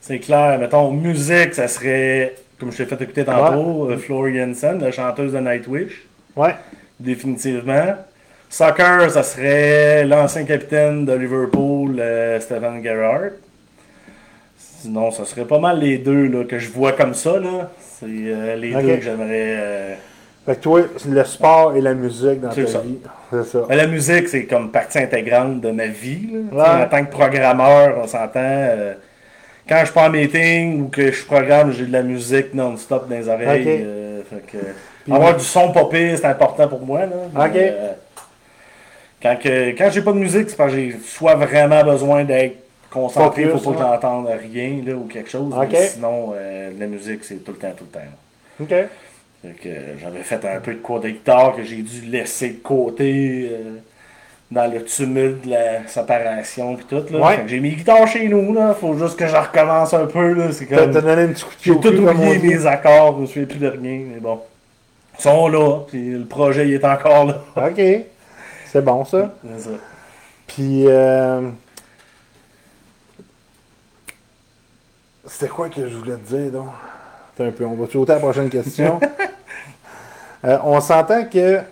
C'est 0.00 0.18
clair. 0.18 0.58
Mettons, 0.58 0.90
musique, 0.92 1.54
ça 1.54 1.68
serait, 1.68 2.34
comme 2.58 2.70
je 2.72 2.78
t'ai 2.78 2.86
fait 2.86 3.02
écouter 3.02 3.24
tantôt, 3.24 3.90
euh, 3.90 3.96
Floor 3.96 4.28
Jensen, 4.28 4.78
la 4.80 4.92
chanteuse 4.92 5.32
de 5.32 5.38
Nightwish. 5.38 6.06
Ouais. 6.36 6.54
Définitivement. 7.00 7.94
Soccer, 8.48 9.10
ça 9.10 9.22
serait 9.22 10.04
l'ancien 10.04 10.44
capitaine 10.44 11.04
de 11.04 11.12
Liverpool, 11.12 11.96
euh, 11.98 12.38
Stephen 12.40 12.82
Gerrard. 12.82 13.30
Sinon, 14.56 15.10
ça 15.10 15.24
serait 15.24 15.44
pas 15.46 15.58
mal 15.58 15.78
les 15.80 15.98
deux 15.98 16.26
là, 16.28 16.44
que 16.44 16.58
je 16.58 16.70
vois 16.70 16.92
comme 16.92 17.14
ça. 17.14 17.38
là. 17.38 17.70
C'est 17.80 18.06
euh, 18.06 18.56
les 18.56 18.72
deux 18.72 18.96
que 18.96 19.00
j'aimerais. 19.02 19.56
euh, 19.58 19.94
Fait 20.46 20.56
que 20.56 20.60
toi, 20.60 20.80
le 21.08 21.24
sport 21.24 21.74
et 21.76 21.80
la 21.80 21.94
musique 21.94 22.40
dans 22.40 22.50
ta 22.50 22.66
ça. 22.66 22.80
vie. 22.80 22.98
C'est 23.32 23.44
ça. 23.44 23.66
La 23.70 23.86
musique, 23.86 24.28
c'est 24.28 24.44
comme 24.44 24.70
partie 24.70 24.98
intégrante 24.98 25.60
de 25.60 25.70
ma 25.70 25.86
vie. 25.86 26.28
là. 26.52 26.76
Ouais. 26.78 26.84
En 26.84 26.88
tant 26.88 27.04
que 27.04 27.10
programmeur, 27.10 27.98
on 28.02 28.06
s'entend. 28.06 28.40
euh, 28.40 28.94
quand 29.68 29.78
je 29.80 29.84
suis 29.86 29.94
pas 29.94 30.08
en 30.08 30.10
meeting 30.10 30.82
ou 30.82 30.88
que 30.88 31.10
je 31.10 31.24
programme, 31.24 31.72
j'ai 31.72 31.86
de 31.86 31.92
la 31.92 32.02
musique 32.02 32.52
non-stop 32.52 33.08
dans 33.08 33.16
les 33.16 33.28
oreilles. 33.28 33.66
Euh, 33.82 34.20
fait 34.28 34.44
que, 34.52 34.58
Avoir 35.10 35.36
du 35.36 35.44
son 35.44 35.70
pire, 35.72 36.16
c'est 36.18 36.24
important 36.24 36.68
pour 36.68 36.80
moi. 36.80 37.00
Là, 37.00 37.46
Ok. 37.46 37.56
euh, 37.56 37.92
quand 39.22 39.36
que, 39.38 39.70
quand 39.70 39.90
j'ai 39.90 40.02
pas 40.02 40.12
de 40.12 40.18
musique, 40.18 40.50
c'est 40.50 40.56
parce 40.56 40.72
que 40.72 40.78
j'ai 40.78 40.96
soit 41.04 41.34
vraiment 41.34 41.82
besoin 41.82 42.24
d'être 42.24 42.56
concentré, 42.90 43.42
il 43.42 43.48
faut 43.50 43.58
pas 43.58 43.64
que 43.64 43.82
ouais. 43.82 43.90
j'entende 43.92 44.28
rien 44.28 44.82
là, 44.86 44.94
ou 44.94 45.04
quelque 45.04 45.30
chose. 45.30 45.52
Mais 45.70 45.86
sinon, 45.86 46.32
euh, 46.36 46.70
la 46.78 46.86
musique, 46.86 47.24
c'est 47.24 47.42
tout 47.44 47.52
le 47.52 47.58
temps, 47.58 47.72
tout 47.76 47.84
le 47.92 47.98
temps. 47.98 48.06
OK. 48.60 48.88
Fait 49.42 49.52
que 49.62 49.68
j'avais 50.00 50.22
fait 50.22 50.42
un 50.46 50.60
peu 50.60 50.72
de 50.72 50.78
cours 50.78 51.00
de 51.00 51.08
guitare 51.08 51.54
que 51.54 51.62
j'ai 51.62 51.82
dû 51.82 52.02
laisser 52.02 52.50
de 52.50 52.62
côté 52.62 53.50
euh, 53.52 53.78
dans 54.50 54.72
le 54.72 54.82
tumulte 54.84 55.44
de 55.44 55.50
la 55.50 55.86
séparation 55.86 56.76
puis 56.76 56.86
tout. 56.86 57.04
Là. 57.12 57.18
Ouais. 57.18 57.36
Fait 57.36 57.42
que 57.42 57.48
j'ai 57.48 57.60
mis 57.60 57.72
guitare 57.72 58.06
chez 58.06 58.26
nous, 58.28 58.54
là. 58.54 58.74
Faut 58.78 58.96
juste 58.96 59.18
que 59.18 59.26
je 59.26 59.36
recommence 59.36 59.92
un 59.92 60.06
peu. 60.06 60.32
Là. 60.32 60.52
C'est 60.52 60.66
comme. 60.66 60.90
t'as 60.90 61.00
donné 61.00 61.22
un 61.22 61.28
petit 61.28 61.44
coup 61.44 61.50
de 61.50 61.62
J'ai 61.62 61.80
tout 61.80 62.08
oublié 62.08 62.38
mes 62.38 62.66
accords, 62.66 63.16
je 63.16 63.22
me 63.22 63.26
souviens 63.26 63.46
plus 63.46 63.58
de 63.58 63.68
rien, 63.68 64.00
mais 64.14 64.20
bon. 64.20 64.40
Ils 65.18 65.22
sont 65.22 65.48
là, 65.48 65.80
puis 65.88 66.10
le 66.10 66.24
projet 66.24 66.66
il 66.68 66.74
est 66.74 66.84
encore 66.84 67.24
là. 67.26 67.42
OK. 67.56 67.80
C'est 68.66 68.82
bon, 68.84 69.04
ça. 69.04 69.34
C'est 69.56 69.60
ça. 69.64 69.70
Puis, 70.46 70.84
euh... 70.88 71.48
c'était 75.26 75.48
quoi 75.48 75.68
que 75.68 75.88
je 75.88 75.96
voulais 75.96 76.16
te 76.16 76.34
dire, 76.34 76.50
donc? 76.52 76.68
Un 77.38 77.50
peu, 77.50 77.64
on 77.64 77.74
va 77.74 77.86
sauter 77.90 78.12
à 78.12 78.16
la 78.16 78.20
prochaine 78.20 78.50
question? 78.50 79.00
Euh, 80.46 80.58
on 80.62 80.78
s'entend 80.82 81.24
que, 81.24 81.60
tu 81.60 81.64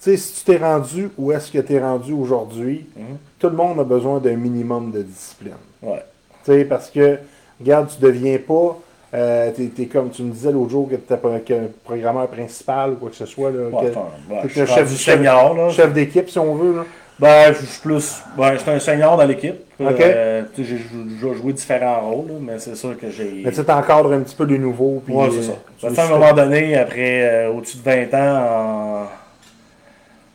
sais, 0.00 0.16
si 0.18 0.34
tu 0.34 0.44
t'es 0.44 0.58
rendu 0.58 1.08
où 1.16 1.32
est-ce 1.32 1.50
que 1.50 1.60
tu 1.60 1.72
es 1.72 1.80
rendu 1.80 2.12
aujourd'hui, 2.12 2.86
Mhm. 2.94 3.16
tout 3.38 3.48
le 3.48 3.56
monde 3.56 3.80
a 3.80 3.84
besoin 3.84 4.18
d'un 4.18 4.36
minimum 4.36 4.90
de 4.90 5.00
discipline. 5.00 5.54
Ouais. 5.80 6.04
Tu 6.44 6.52
sais, 6.52 6.64
parce 6.66 6.90
que, 6.90 7.20
regarde, 7.58 7.88
tu 7.88 7.98
deviens 8.02 8.36
pas, 8.36 8.76
euh, 9.14 9.50
t'es, 9.56 9.66
t'es 9.66 9.86
comme 9.86 10.10
tu 10.10 10.22
me 10.22 10.32
disais 10.32 10.52
l'autre 10.52 10.70
jour 10.70 10.88
que 10.88 10.96
tu 10.96 11.12
un 11.12 11.68
programmeur 11.84 12.28
principal 12.28 12.90
ou 12.92 12.96
quoi 12.96 13.10
que 13.10 13.16
ce 13.16 13.26
soit. 13.26 13.50
Là, 13.50 13.68
Ouais, 13.68 13.90
que- 13.90 14.32
ouais, 14.32 14.40
je 14.44 14.48
suis 14.48 14.60
chef- 14.66 14.70
rendu 14.70 14.96
senior, 14.96 15.54
là. 15.56 15.70
chef 15.70 15.92
d'équipe, 15.92 16.28
si 16.28 16.38
on 16.38 16.54
veut. 16.54 16.76
Là. 16.76 16.84
Ben, 17.18 17.52
je 17.52 17.66
suis 17.66 17.80
plus. 17.80 18.22
Ben, 18.36 18.54
j'étais 18.56 18.70
un 18.70 18.78
senior 18.78 19.16
dans 19.16 19.24
l'équipe. 19.24 19.56
Euh, 19.80 20.42
j'ai 20.56 20.64
jou- 20.64 21.06
j'ai 21.20 21.34
joué 21.34 21.52
différents 21.52 22.00
rôles, 22.00 22.28
là, 22.28 22.34
mais 22.40 22.58
c'est 22.58 22.74
sûr 22.76 22.96
que 22.98 23.10
j'ai. 23.10 23.42
Mais 23.44 23.50
tu 23.52 23.64
t'encadres 23.64 24.12
un 24.12 24.20
petit 24.20 24.34
peu 24.36 24.44
les 24.44 24.58
nouveaux. 24.58 25.02
Puis, 25.04 25.14
Ouais, 25.14 25.28
c'est 25.32 25.42
ça. 25.42 25.52
euh, 25.84 25.94
à 25.96 26.04
un 26.06 26.08
moment 26.18 26.32
donné, 26.32 26.76
après 26.76 27.22
euh, 27.22 27.50
au-dessus 27.52 27.78
de 27.78 27.82
20 27.82 28.14
ans 28.14 29.06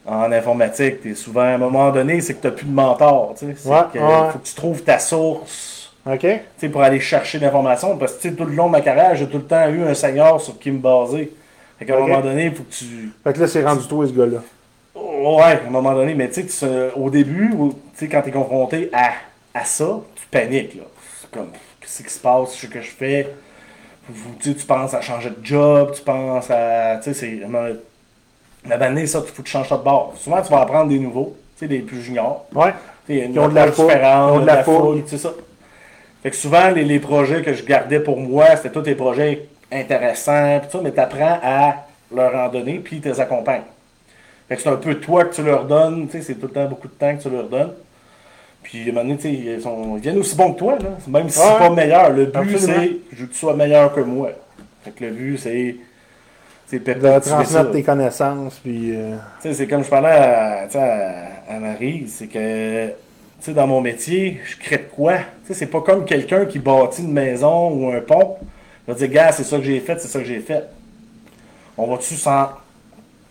en, 0.06 0.14
en 0.14 0.32
informatique, 0.32 1.02
t'es 1.02 1.14
souvent 1.16 1.42
à 1.42 1.48
un 1.54 1.58
moment 1.58 1.92
donné, 1.92 2.20
c'est 2.22 2.34
que 2.34 2.42
tu 2.42 2.48
n'as 2.48 2.54
plus 2.54 2.66
de 2.66 2.74
mentor. 2.74 3.36
tu 3.38 3.46
sais. 3.56 3.70
Ouais, 3.70 3.78
que 3.94 4.00
faut 4.00 4.40
que 4.40 4.46
tu 4.48 4.56
trouves 4.56 4.82
ta 4.84 5.00
source 5.00 5.83
OK? 6.06 6.20
tu 6.20 6.40
sais, 6.58 6.70
pour 6.70 6.82
aller 6.82 7.00
chercher 7.00 7.40
l'information. 7.40 7.98
Parce 7.98 8.14
que 8.14 8.28
tu 8.28 8.36
tout 8.36 8.46
le 8.46 8.54
long 8.54 8.68
de 8.68 8.72
ma 8.72 8.82
carrière, 8.82 9.16
j'ai 9.16 9.28
tout 9.28 9.38
le 9.38 9.46
temps 9.46 9.70
eu 9.70 9.84
un 9.84 9.94
senior 9.94 10.42
sur 10.42 10.60
qui 10.60 10.72
me 10.72 10.80
baser. 10.80 11.34
Fait 11.80 11.86
qu'à 11.86 11.96
un 11.96 12.02
moment 12.02 12.22
donné, 12.22 12.46
il 12.46 12.56
faut 12.56 12.64
que 12.64 12.74
tu. 12.74 13.12
Fait 13.24 13.34
que 13.34 13.40
là, 13.40 13.48
c'est 13.48 13.64
rendu 13.64 13.88
toi, 13.88 14.06
ce 14.06 14.12
gars-là. 14.12 14.40
Ouais, 14.96 15.44
à 15.44 15.62
un 15.66 15.70
moment 15.70 15.94
donné, 15.94 16.14
mais 16.14 16.30
tu 16.30 16.48
sais, 16.48 16.68
tu 16.68 17.00
au 17.00 17.10
début, 17.10 17.50
tu 17.50 17.76
sais, 17.96 18.08
quand 18.08 18.22
tu 18.22 18.30
es 18.30 18.32
confronté 18.32 18.90
à, 18.94 19.12
à 19.54 19.66
ça, 19.66 20.02
tu 20.16 20.28
paniques. 20.30 20.76
Là. 20.76 20.84
C'est 21.22 21.32
comme, 21.32 21.50
qu'est-ce 21.80 22.04
qui 22.04 22.10
se 22.10 22.20
passe, 22.20 22.54
ce 22.54 22.68
que 22.68 22.82
je 22.82 22.92
fais? 22.92 23.34
Tu, 24.42 24.54
tu 24.54 24.66
penses 24.66 24.94
à 24.94 25.00
changer 25.00 25.30
de 25.30 25.44
job, 25.44 25.94
tu 25.96 26.02
penses 26.02 26.52
à. 26.52 26.98
Tu 26.98 27.14
sais, 27.14 27.14
c'est. 27.14 27.42
La 28.66 28.76
année, 28.76 29.08
ça, 29.08 29.20
il 29.26 29.32
faut 29.32 29.42
que 29.42 29.48
tu 29.48 29.52
changes 29.52 29.70
de 29.70 29.76
bord. 29.76 30.14
Souvent, 30.18 30.42
tu 30.42 30.52
vas 30.52 30.62
apprendre 30.62 30.90
des 30.90 31.00
nouveaux, 31.00 31.36
tu 31.58 31.62
sais, 31.62 31.68
des 31.68 31.80
plus 31.80 32.02
juniors. 32.02 32.46
Ouais. 32.54 32.72
Tu 33.06 33.14
sais, 33.14 33.14
il 33.14 33.18
y 33.18 33.22
a 33.22 33.26
une 33.26 33.32
Qui 33.34 33.40
ont 33.40 33.50
de 33.50 33.56
la 33.56 33.70
différente, 33.70 34.32
qui 34.32 34.38
ont 34.38 34.42
de 34.42 34.46
la 34.46 34.64
c'est 35.08 35.18
ça. 35.18 35.34
Fait 36.24 36.30
que 36.32 36.36
souvent, 36.36 36.70
les, 36.70 36.84
les 36.86 37.00
projets 37.00 37.42
que 37.42 37.54
je 37.54 37.64
gardais 37.64 38.00
pour 38.00 38.20
moi, 38.20 38.56
c'était 38.56 38.72
tous 38.72 38.82
des 38.82 38.96
projets 38.96 39.46
intéressants, 39.72 40.60
pis 40.62 40.68
tout 40.68 40.78
ça, 40.78 40.84
mais 40.84 40.92
tu 40.92 41.00
apprends 41.00 41.40
à 41.44 41.86
leur 42.16 42.34
en 42.36 42.48
donner, 42.50 42.80
puis 42.80 43.02
tu 43.02 43.10
les 43.10 43.20
accompagnes. 43.20 43.64
Fait 44.48 44.56
que 44.56 44.62
c'est 44.62 44.70
un 44.70 44.76
peu 44.78 44.96
toi 44.96 45.26
que 45.26 45.34
tu 45.36 45.44
leur 45.44 45.66
donnes, 45.66 46.08
tu 46.08 46.14
sais, 46.18 46.22
c'est 46.24 46.36
tout 46.36 46.48
le 46.48 46.54
temps 46.54 46.66
beaucoup 46.68 46.88
de 46.88 46.94
temps 46.94 47.16
que 47.16 47.22
tu 47.22 47.30
leur 47.30 47.48
donnes. 47.50 47.74
Puis, 48.62 48.80
à 48.80 48.84
un 48.84 48.94
moment 48.94 49.02
donné, 49.04 49.18
tu 49.18 49.24
sais, 49.24 49.34
ils, 49.34 49.62
sont- 49.62 49.98
ils 49.98 50.02
viennent 50.02 50.18
aussi 50.20 50.36
bons 50.38 50.54
que 50.54 50.60
toi, 50.60 50.78
là. 50.80 50.90
Même 51.08 51.28
si 51.30 51.40
Ouais. 51.40 51.46
c'est 51.52 51.58
pas 51.60 51.70
meilleur. 51.70 52.10
Le 52.12 52.26
but, 52.28 52.58
c'est 52.58 52.92
je 53.12 53.22
veux 53.22 53.28
que 53.28 53.34
tu 53.34 53.38
sois 53.40 53.56
meilleur 53.56 53.94
que 53.94 54.00
moi. 54.00 54.30
Fait 54.84 54.92
que 54.92 55.04
le 55.04 55.12
but, 55.12 55.38
c'est. 55.38 55.76
C'est 56.68 56.80
De 56.84 57.20
transmettre 57.20 57.72
tes 57.72 57.84
connaissances, 57.84 58.58
puis... 58.64 58.96
euh, 58.96 59.16
Tu 59.42 59.50
sais, 59.50 59.54
c'est 59.54 59.68
comme 59.68 59.84
je 59.84 59.90
parlais 59.90 60.10
à, 60.10 60.62
à, 60.74 61.56
à 61.56 61.60
Marie, 61.60 62.06
c'est 62.08 62.26
que, 62.28 62.88
sais, 63.46 63.54
dans 63.54 63.68
mon 63.68 63.82
métier, 63.82 64.40
je 64.46 64.58
crée 64.58 64.78
de 64.78 64.84
quoi? 64.96 65.18
Tu 65.18 65.24
sais, 65.48 65.54
c'est 65.54 65.66
pas 65.68 65.82
comme 65.82 66.06
quelqu'un 66.06 66.46
qui 66.46 66.60
bâtit 66.60 67.02
une 67.02 67.12
maison 67.14 67.70
ou 67.72 67.92
un 67.92 68.00
pont. 68.02 68.38
Il 68.88 68.94
va 68.94 68.98
dire, 69.00 69.08
gars, 69.10 69.32
c'est 69.32 69.44
ça 69.44 69.58
que 69.58 69.64
j'ai 69.64 69.80
fait, 69.80 70.00
c'est 70.00 70.08
ça 70.08 70.20
que 70.20 70.26
j'ai 70.26 70.40
fait. 70.40 70.64
On 71.78 71.88
va-tu 71.88 72.16
s'en, 72.16 72.50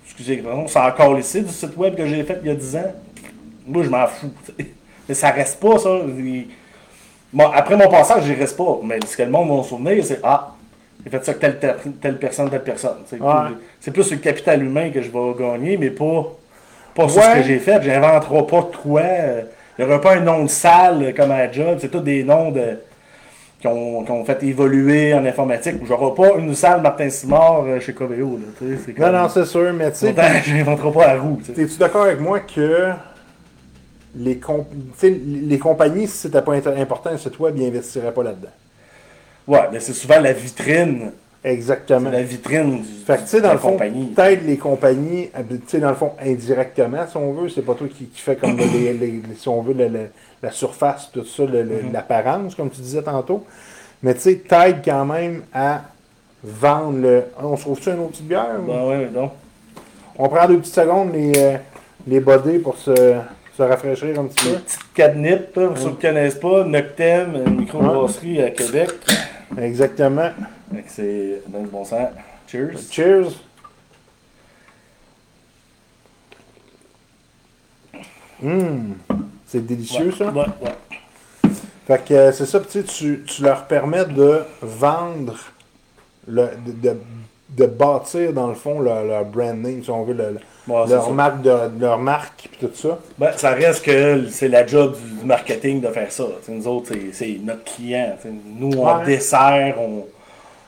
excusez, 0.04 0.38
pardon, 0.38 0.66
s'en 0.66 0.90
coller 0.92 1.22
du 1.22 1.48
site 1.48 1.76
web 1.76 1.94
que 1.94 2.06
j'ai 2.06 2.22
fait 2.24 2.38
il 2.42 2.48
y 2.48 2.50
a 2.50 2.54
10 2.54 2.76
ans? 2.76 2.92
Moi, 3.66 3.82
je 3.84 3.88
m'en 3.90 4.06
fous. 4.06 4.30
Mais 5.08 5.14
ça 5.14 5.30
reste 5.30 5.60
pas, 5.60 5.78
ça. 5.78 5.90
Il- 6.18 6.48
Bon, 7.32 7.48
après 7.50 7.76
mon 7.76 7.88
passage, 7.88 8.24
j'y 8.24 8.34
reste 8.34 8.58
pas. 8.58 8.78
Mais 8.84 8.98
ce 9.06 9.16
que 9.16 9.22
le 9.22 9.30
monde 9.30 9.48
va 9.56 9.62
se 9.62 9.70
souvenir, 9.70 10.04
c'est, 10.04 10.20
ah, 10.22 10.54
j'ai 11.02 11.10
fait 11.10 11.24
ça 11.24 11.30
avec 11.32 11.40
telle, 11.40 11.58
telle, 11.58 11.92
telle 12.00 12.18
personne, 12.18 12.50
telle 12.50 12.62
personne. 12.62 12.98
Ouais. 13.10 13.18
C'est 13.80 13.90
plus 13.90 14.10
le 14.10 14.18
capital 14.18 14.62
humain 14.62 14.90
que 14.90 15.00
je 15.00 15.10
vais 15.10 15.34
gagner, 15.38 15.78
mais 15.78 15.88
pas, 15.90 16.26
pas 16.94 17.08
ce 17.08 17.18
que 17.36 17.42
j'ai 17.44 17.58
fait. 17.58 17.80
J'inventerai 17.82 18.46
pas 18.46 18.60
de 18.70 18.76
quoi. 18.76 19.00
Il 19.78 19.84
n'y 19.84 19.90
aura 19.90 20.00
pas 20.00 20.16
un 20.16 20.20
nom 20.20 20.42
de 20.44 20.48
salle 20.50 21.14
comme 21.16 21.30
à 21.30 21.38
la 21.46 21.52
job. 21.52 21.78
C'est 21.80 21.88
tous 21.90 22.00
des 22.00 22.22
noms 22.24 22.50
de, 22.50 22.78
qui, 23.60 23.66
ont, 23.66 24.04
qui 24.04 24.10
ont 24.10 24.24
fait 24.24 24.42
évoluer 24.42 25.14
en 25.14 25.24
informatique. 25.24 25.76
J'aurai 25.86 26.14
pas 26.14 26.36
une 26.38 26.54
salle 26.54 26.82
Martin 26.82 27.08
Simard 27.08 27.64
euh, 27.66 27.80
chez 27.80 27.94
Coveo. 27.94 28.38
Là, 28.38 28.66
c'est 28.84 28.98
Non, 28.98 29.12
non, 29.12 29.28
c'est 29.28 29.44
sûr, 29.46 29.72
mais 29.72 29.90
tu 29.92 29.98
sais... 29.98 30.14
J'inventerai 30.44 30.92
pas 30.92 31.14
la 31.14 31.20
roue. 31.20 31.40
tu 31.44 31.54
sais. 31.54 31.62
Es-tu 31.62 31.78
d'accord 31.78 32.02
avec 32.04 32.20
moi 32.20 32.40
que 32.40 32.90
les, 34.14 34.36
comp- 34.36 34.68
les 35.02 35.58
compagnies, 35.58 36.06
si 36.06 36.18
c'était 36.18 36.42
pas 36.42 36.52
important, 36.54 37.10
le 37.10 37.18
site 37.18 37.38
web, 37.40 37.54
ils 37.56 37.64
n'investiraient 37.64 38.12
pas 38.12 38.22
là-dedans? 38.24 38.50
Ouais, 39.46 39.68
mais 39.72 39.80
c'est 39.80 39.94
souvent 39.94 40.20
la 40.20 40.32
vitrine. 40.34 41.12
Exactement. 41.44 42.10
La 42.10 42.22
vitrine 42.22 42.82
du, 42.82 42.88
Fait 43.04 43.16
que, 43.16 43.22
tu 43.22 43.26
sais, 43.26 43.36
de 43.38 43.42
dans 43.42 43.52
le 43.52 43.58
fond, 43.58 43.76
peut-être 43.76 44.44
les 44.46 44.56
compagnies, 44.56 45.28
euh, 45.36 45.42
tu 45.48 45.58
sais, 45.66 45.80
dans 45.80 45.88
le 45.88 45.96
fond, 45.96 46.12
indirectement, 46.24 47.04
si 47.08 47.16
on 47.16 47.32
veut, 47.32 47.48
c'est 47.48 47.62
pas 47.62 47.74
toi 47.74 47.88
qui, 47.88 48.04
qui 48.06 48.20
fait 48.20 48.36
comme 48.36 48.56
les, 48.56 48.92
les- 48.92 48.92
les- 48.94 49.22
si 49.36 49.48
on 49.48 49.60
veut, 49.60 49.72
le- 49.74 49.88
le- 49.88 50.10
la 50.40 50.50
surface, 50.52 51.10
tout 51.12 51.24
ça, 51.24 51.42
Mhm. 51.42 51.92
l'apparence, 51.92 52.54
comme 52.54 52.70
tu 52.70 52.80
disais 52.80 53.02
tantôt. 53.02 53.44
Mais 54.04 54.14
tu 54.14 54.20
sais, 54.20 54.36
t'aides 54.36 54.82
quand 54.84 55.04
même 55.04 55.42
à 55.52 55.82
vendre 56.44 56.98
le. 56.98 57.24
On 57.42 57.56
se 57.56 57.62
trouve-tu 57.62 57.88
une 57.90 57.98
autre 58.00 58.10
petite 58.12 58.28
bière? 58.28 58.58
Ben 58.66 58.84
ouais, 58.86 59.06
donc. 59.12 59.32
On 60.18 60.28
prend 60.28 60.46
deux 60.46 60.58
petites 60.58 60.74
secondes, 60.74 61.12
les, 61.12 61.32
euh, 61.36 61.56
les 62.06 62.20
bodés 62.20 62.58
pour 62.60 62.76
se, 62.76 62.94
se 63.56 63.62
rafraîchir 63.62 64.18
un 64.20 64.24
petit 64.26 64.48
peu. 64.48 64.54
Petite 64.58 64.80
cadnip, 64.94 65.56
là, 65.56 65.68
pour 65.68 65.78
ceux 65.78 65.90
qui 65.90 65.96
ne 66.06 66.10
connaissent 66.12 66.34
pas, 66.38 66.64
Noctem, 66.64 67.34
une 67.46 67.56
microbrasserie 67.60 68.42
à 68.42 68.50
Québec. 68.50 68.90
Exactement. 69.60 70.30
C'est 70.86 71.42
dans 71.48 71.60
le 71.60 71.68
bon 71.68 71.84
sens. 71.84 72.08
Cheers. 72.46 72.78
Cheers. 72.90 73.32
Hum, 78.44 78.96
c'est 79.46 79.64
délicieux 79.64 80.12
ça. 80.12 80.26
Ouais, 80.30 80.44
ouais. 80.62 81.50
Fait 81.86 82.04
que 82.04 82.14
euh, 82.14 82.32
c'est 82.32 82.46
ça, 82.46 82.60
tu, 82.60 82.70
sais, 82.70 82.82
tu, 82.84 83.24
tu 83.26 83.42
leur 83.42 83.66
permets 83.66 84.04
de 84.04 84.42
vendre, 84.60 85.36
le, 86.26 86.48
de, 86.66 86.72
de, 86.90 86.96
de 87.50 87.66
bâtir 87.66 88.32
dans 88.32 88.48
le 88.48 88.54
fond 88.54 88.80
leur, 88.80 89.04
leur 89.04 89.24
brand 89.24 89.56
name, 89.58 89.82
si 89.82 89.90
on 89.90 90.02
veut, 90.04 90.14
le- 90.14 90.38
Ouais, 90.68 90.86
leur, 90.88 91.10
marque 91.12 91.42
de, 91.42 91.50
leur 91.80 91.98
marque 91.98 92.48
et 92.62 92.66
tout 92.66 92.70
ça. 92.74 92.96
Ben, 93.18 93.32
ça 93.36 93.50
reste 93.50 93.84
que 93.84 94.26
c'est 94.28 94.46
la 94.46 94.64
job 94.64 94.96
du 95.20 95.24
marketing 95.26 95.80
de 95.80 95.88
faire 95.88 96.10
ça. 96.12 96.24
T'sais, 96.40 96.52
nous 96.52 96.68
autres, 96.68 96.92
c'est- 96.92 97.12
c'est 97.12 97.40
notre 97.42 97.64
client. 97.64 98.14
T'sais, 98.18 98.30
nous, 98.30 98.70
on 98.78 99.04
dessert, 99.04 99.74
on, 99.80 100.06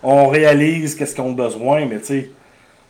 on 0.05 0.29
réalise 0.29 0.95
qu'est-ce 0.95 1.15
qu'ils 1.15 1.25
ont 1.25 1.33
besoin, 1.33 1.87
mais 1.87 1.99
tu 1.99 2.05
sais, 2.07 2.31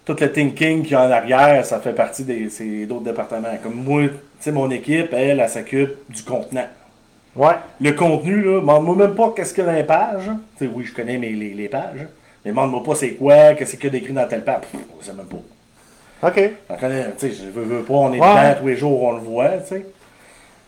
tout 0.04 0.16
le 0.20 0.30
thinking 0.30 0.82
qu'il 0.82 0.92
y 0.92 0.94
a 0.94 1.06
en 1.06 1.10
arrière, 1.10 1.64
ça 1.64 1.80
fait 1.80 1.92
partie 1.94 2.24
des 2.24 2.48
d'autres 2.86 3.04
départements. 3.04 3.48
Comme 3.62 3.82
moi, 3.84 4.02
tu 4.02 4.10
sais, 4.40 4.52
mon 4.52 4.70
équipe, 4.70 5.12
elle, 5.12 5.40
elle 5.40 5.48
s'occupe 5.48 5.94
du 6.10 6.22
contenant. 6.22 6.66
Ouais. 7.34 7.54
Le 7.80 7.92
contenu, 7.92 8.42
là, 8.42 8.60
demande-moi 8.60 8.96
même 8.96 9.14
pas 9.14 9.32
qu'est-ce 9.34 9.54
qu'il 9.54 9.64
y 9.64 9.66
a 9.66 9.70
dans 9.70 9.76
les 9.76 9.84
pages. 9.84 10.30
Tu 10.58 10.66
sais, 10.66 10.70
oui, 10.72 10.84
je 10.84 10.92
connais 10.94 11.16
mes, 11.18 11.30
les, 11.30 11.54
les 11.54 11.68
pages. 11.68 12.06
Mais 12.44 12.50
demande-moi 12.50 12.82
pas 12.82 12.94
c'est 12.94 13.12
quoi, 13.12 13.54
qu'est-ce 13.54 13.76
qu'il 13.76 13.84
y 13.84 13.86
a 13.88 13.90
d'écrit 13.90 14.12
dans 14.12 14.28
telle 14.28 14.44
page. 14.44 14.64
Je 15.00 15.06
sais 15.06 15.12
même 15.14 15.26
pas. 15.26 16.28
OK. 16.28 16.34
Tu 16.36 16.50
sais, 17.18 17.32
je 17.32 17.50
veux, 17.50 17.62
veux 17.64 17.82
pas, 17.82 17.94
on 17.94 18.12
est 18.12 18.20
Ouais. 18.20 18.26
dedans 18.28 18.60
tous 18.60 18.66
les 18.66 18.76
jours, 18.76 19.02
on 19.02 19.12
le 19.12 19.20
voit, 19.20 19.48
tu 19.58 19.68
sais. 19.68 19.86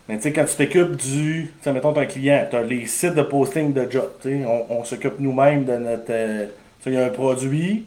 Mais 0.07 0.17
tu 0.17 0.23
sais, 0.23 0.33
quand 0.33 0.45
tu 0.45 0.55
t'occupes 0.55 0.95
du, 0.95 1.51
tu 1.57 1.63
sais, 1.63 1.73
mettons, 1.73 1.95
un 1.95 2.05
client, 2.05 2.47
t'as 2.49 2.61
les 2.61 2.85
sites 2.85 3.15
de 3.15 3.23
posting 3.23 3.73
de 3.73 3.89
jobs, 3.91 4.11
tu 4.21 4.29
sais, 4.29 4.45
on, 4.45 4.79
on 4.79 4.83
s'occupe 4.83 5.19
nous-mêmes 5.19 5.65
de 5.65 5.73
notre, 5.73 6.05
euh, 6.09 6.45
tu 6.45 6.83
sais, 6.83 6.89
il 6.91 6.93
y 6.93 6.97
a 6.97 7.05
un 7.05 7.09
produit, 7.09 7.85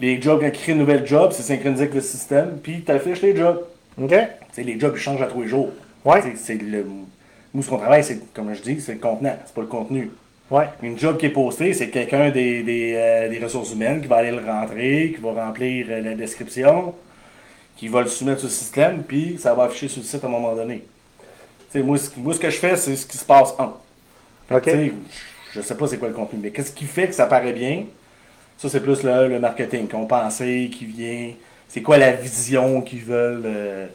les 0.00 0.20
jobs, 0.20 0.40
quand 0.40 0.46
ils 0.46 0.52
créent 0.52 0.72
une 0.72 0.78
nouvelle 0.78 1.06
job, 1.06 1.30
c'est 1.32 1.42
synchronisé 1.42 1.82
avec 1.82 1.94
le 1.94 2.00
système, 2.00 2.58
puis 2.62 2.82
t'affiches 2.82 3.22
les 3.22 3.36
jobs. 3.36 3.62
OK. 4.00 4.10
Tu 4.10 4.16
sais, 4.52 4.62
les 4.62 4.78
jobs, 4.78 4.94
ils 4.96 5.00
changent 5.00 5.22
à 5.22 5.26
tous 5.26 5.42
les 5.42 5.48
jours. 5.48 5.70
Ouais. 6.04 6.22
Tu 6.22 6.36
c'est 6.36 6.54
le, 6.54 6.84
nous, 7.52 7.62
ce 7.62 7.68
qu'on 7.68 7.78
travaille, 7.78 8.04
c'est, 8.04 8.32
comme 8.32 8.54
je 8.54 8.62
dis, 8.62 8.80
c'est 8.80 8.94
le 8.94 8.98
contenant, 8.98 9.36
c'est 9.44 9.54
pas 9.54 9.60
le 9.60 9.66
contenu. 9.66 10.10
Ouais. 10.50 10.66
Une 10.82 10.98
job 10.98 11.16
qui 11.16 11.26
est 11.26 11.30
postée, 11.30 11.72
c'est 11.74 11.90
quelqu'un 11.90 12.30
des, 12.30 12.62
des, 12.62 12.94
euh, 12.96 13.28
des 13.28 13.38
ressources 13.38 13.72
humaines 13.72 14.00
qui 14.00 14.08
va 14.08 14.16
aller 14.16 14.30
le 14.30 14.44
rentrer, 14.44 15.12
qui 15.14 15.20
va 15.22 15.46
remplir 15.46 15.86
euh, 15.90 16.00
la 16.00 16.14
description, 16.14 16.94
qui 17.76 17.88
va 17.88 18.02
le 18.02 18.08
soumettre 18.08 18.40
sur 18.40 18.48
le 18.48 18.54
système, 18.54 19.02
puis 19.02 19.36
ça 19.38 19.54
va 19.54 19.64
afficher 19.64 19.88
sur 19.88 20.02
le 20.02 20.06
site 20.06 20.24
à 20.24 20.26
un 20.26 20.30
moment 20.30 20.54
donné. 20.54 20.82
Moi, 21.76 21.98
ce, 21.98 22.10
moi, 22.16 22.34
ce 22.34 22.40
que 22.40 22.50
je 22.50 22.56
fais, 22.58 22.76
c'est 22.76 22.96
ce 22.96 23.06
qui 23.06 23.16
se 23.16 23.24
passe 23.24 23.54
en. 23.58 23.74
OK. 24.54 24.62
Tu 24.64 24.70
sais, 24.70 24.92
Je 25.54 25.60
sais 25.60 25.76
pas 25.76 25.86
c'est 25.86 25.98
quoi 25.98 26.08
le 26.08 26.14
contenu, 26.14 26.38
mais 26.42 26.50
qu'est-ce 26.50 26.72
qui 26.72 26.84
fait 26.86 27.08
que 27.08 27.14
ça 27.14 27.26
paraît 27.26 27.52
bien? 27.52 27.84
Ça, 28.58 28.68
c'est 28.68 28.80
plus 28.80 29.02
le, 29.02 29.28
le 29.28 29.38
marketing 29.40 29.88
qu'on 29.88 30.06
pensait, 30.06 30.68
qui 30.72 30.84
vient. 30.84 31.30
C'est 31.68 31.82
quoi 31.82 31.98
la 31.98 32.12
vision 32.12 32.82
qu'ils 32.82 33.04
veulent. 33.04 33.42
euh. 33.46 33.86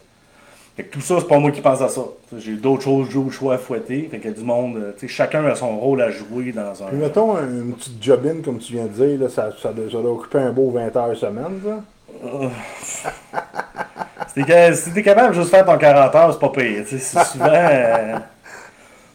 Fait 0.75 0.83
que 0.83 0.91
tout 0.93 1.01
ça, 1.01 1.17
c'est 1.21 1.27
pas 1.27 1.39
moi 1.39 1.51
qui 1.51 1.61
pense 1.61 1.81
à 1.81 1.87
ça. 1.87 2.01
J'ai 2.37 2.53
d'autres 2.55 2.83
choses, 2.83 3.07
j'ai 3.09 3.31
choix 3.31 3.55
à 3.55 3.57
fouetter. 3.57 4.09
Fait 4.11 4.27
a 4.27 4.31
du 4.31 4.43
monde. 4.43 4.75
euh, 4.77 5.07
chacun 5.07 5.45
a 5.45 5.55
son 5.55 5.77
rôle 5.77 6.01
à 6.01 6.09
jouer 6.11 6.51
dans 6.51 6.83
un. 6.83 6.87
Puis 6.87 6.97
mettons 6.97 7.35
un- 7.37 7.47
une 7.47 7.73
petite 7.75 8.01
job-in, 8.03 8.41
comme 8.43 8.59
tu 8.59 8.73
viens 8.73 8.85
de 8.85 8.89
dire, 8.89 9.19
là, 9.19 9.29
ça, 9.29 9.51
ça, 9.61 9.71
doit, 9.71 9.85
ça 9.89 10.01
doit 10.01 10.11
occuper 10.11 10.39
un 10.39 10.51
beau 10.51 10.71
20 10.71 10.93
heures 10.95 11.15
semaine, 11.17 11.61
ça. 11.63 11.83
Si 14.27 14.91
t'es 14.93 15.03
capable 15.03 15.29
de 15.35 15.41
juste 15.41 15.49
faire 15.51 15.65
ton 15.65 15.77
40 15.77 16.15
heures, 16.15 16.33
c'est 16.33 16.39
pas 16.39 16.49
pire. 16.49 16.83
C'est 16.87 16.99
souvent. 16.99 17.45
euh, 17.51 18.17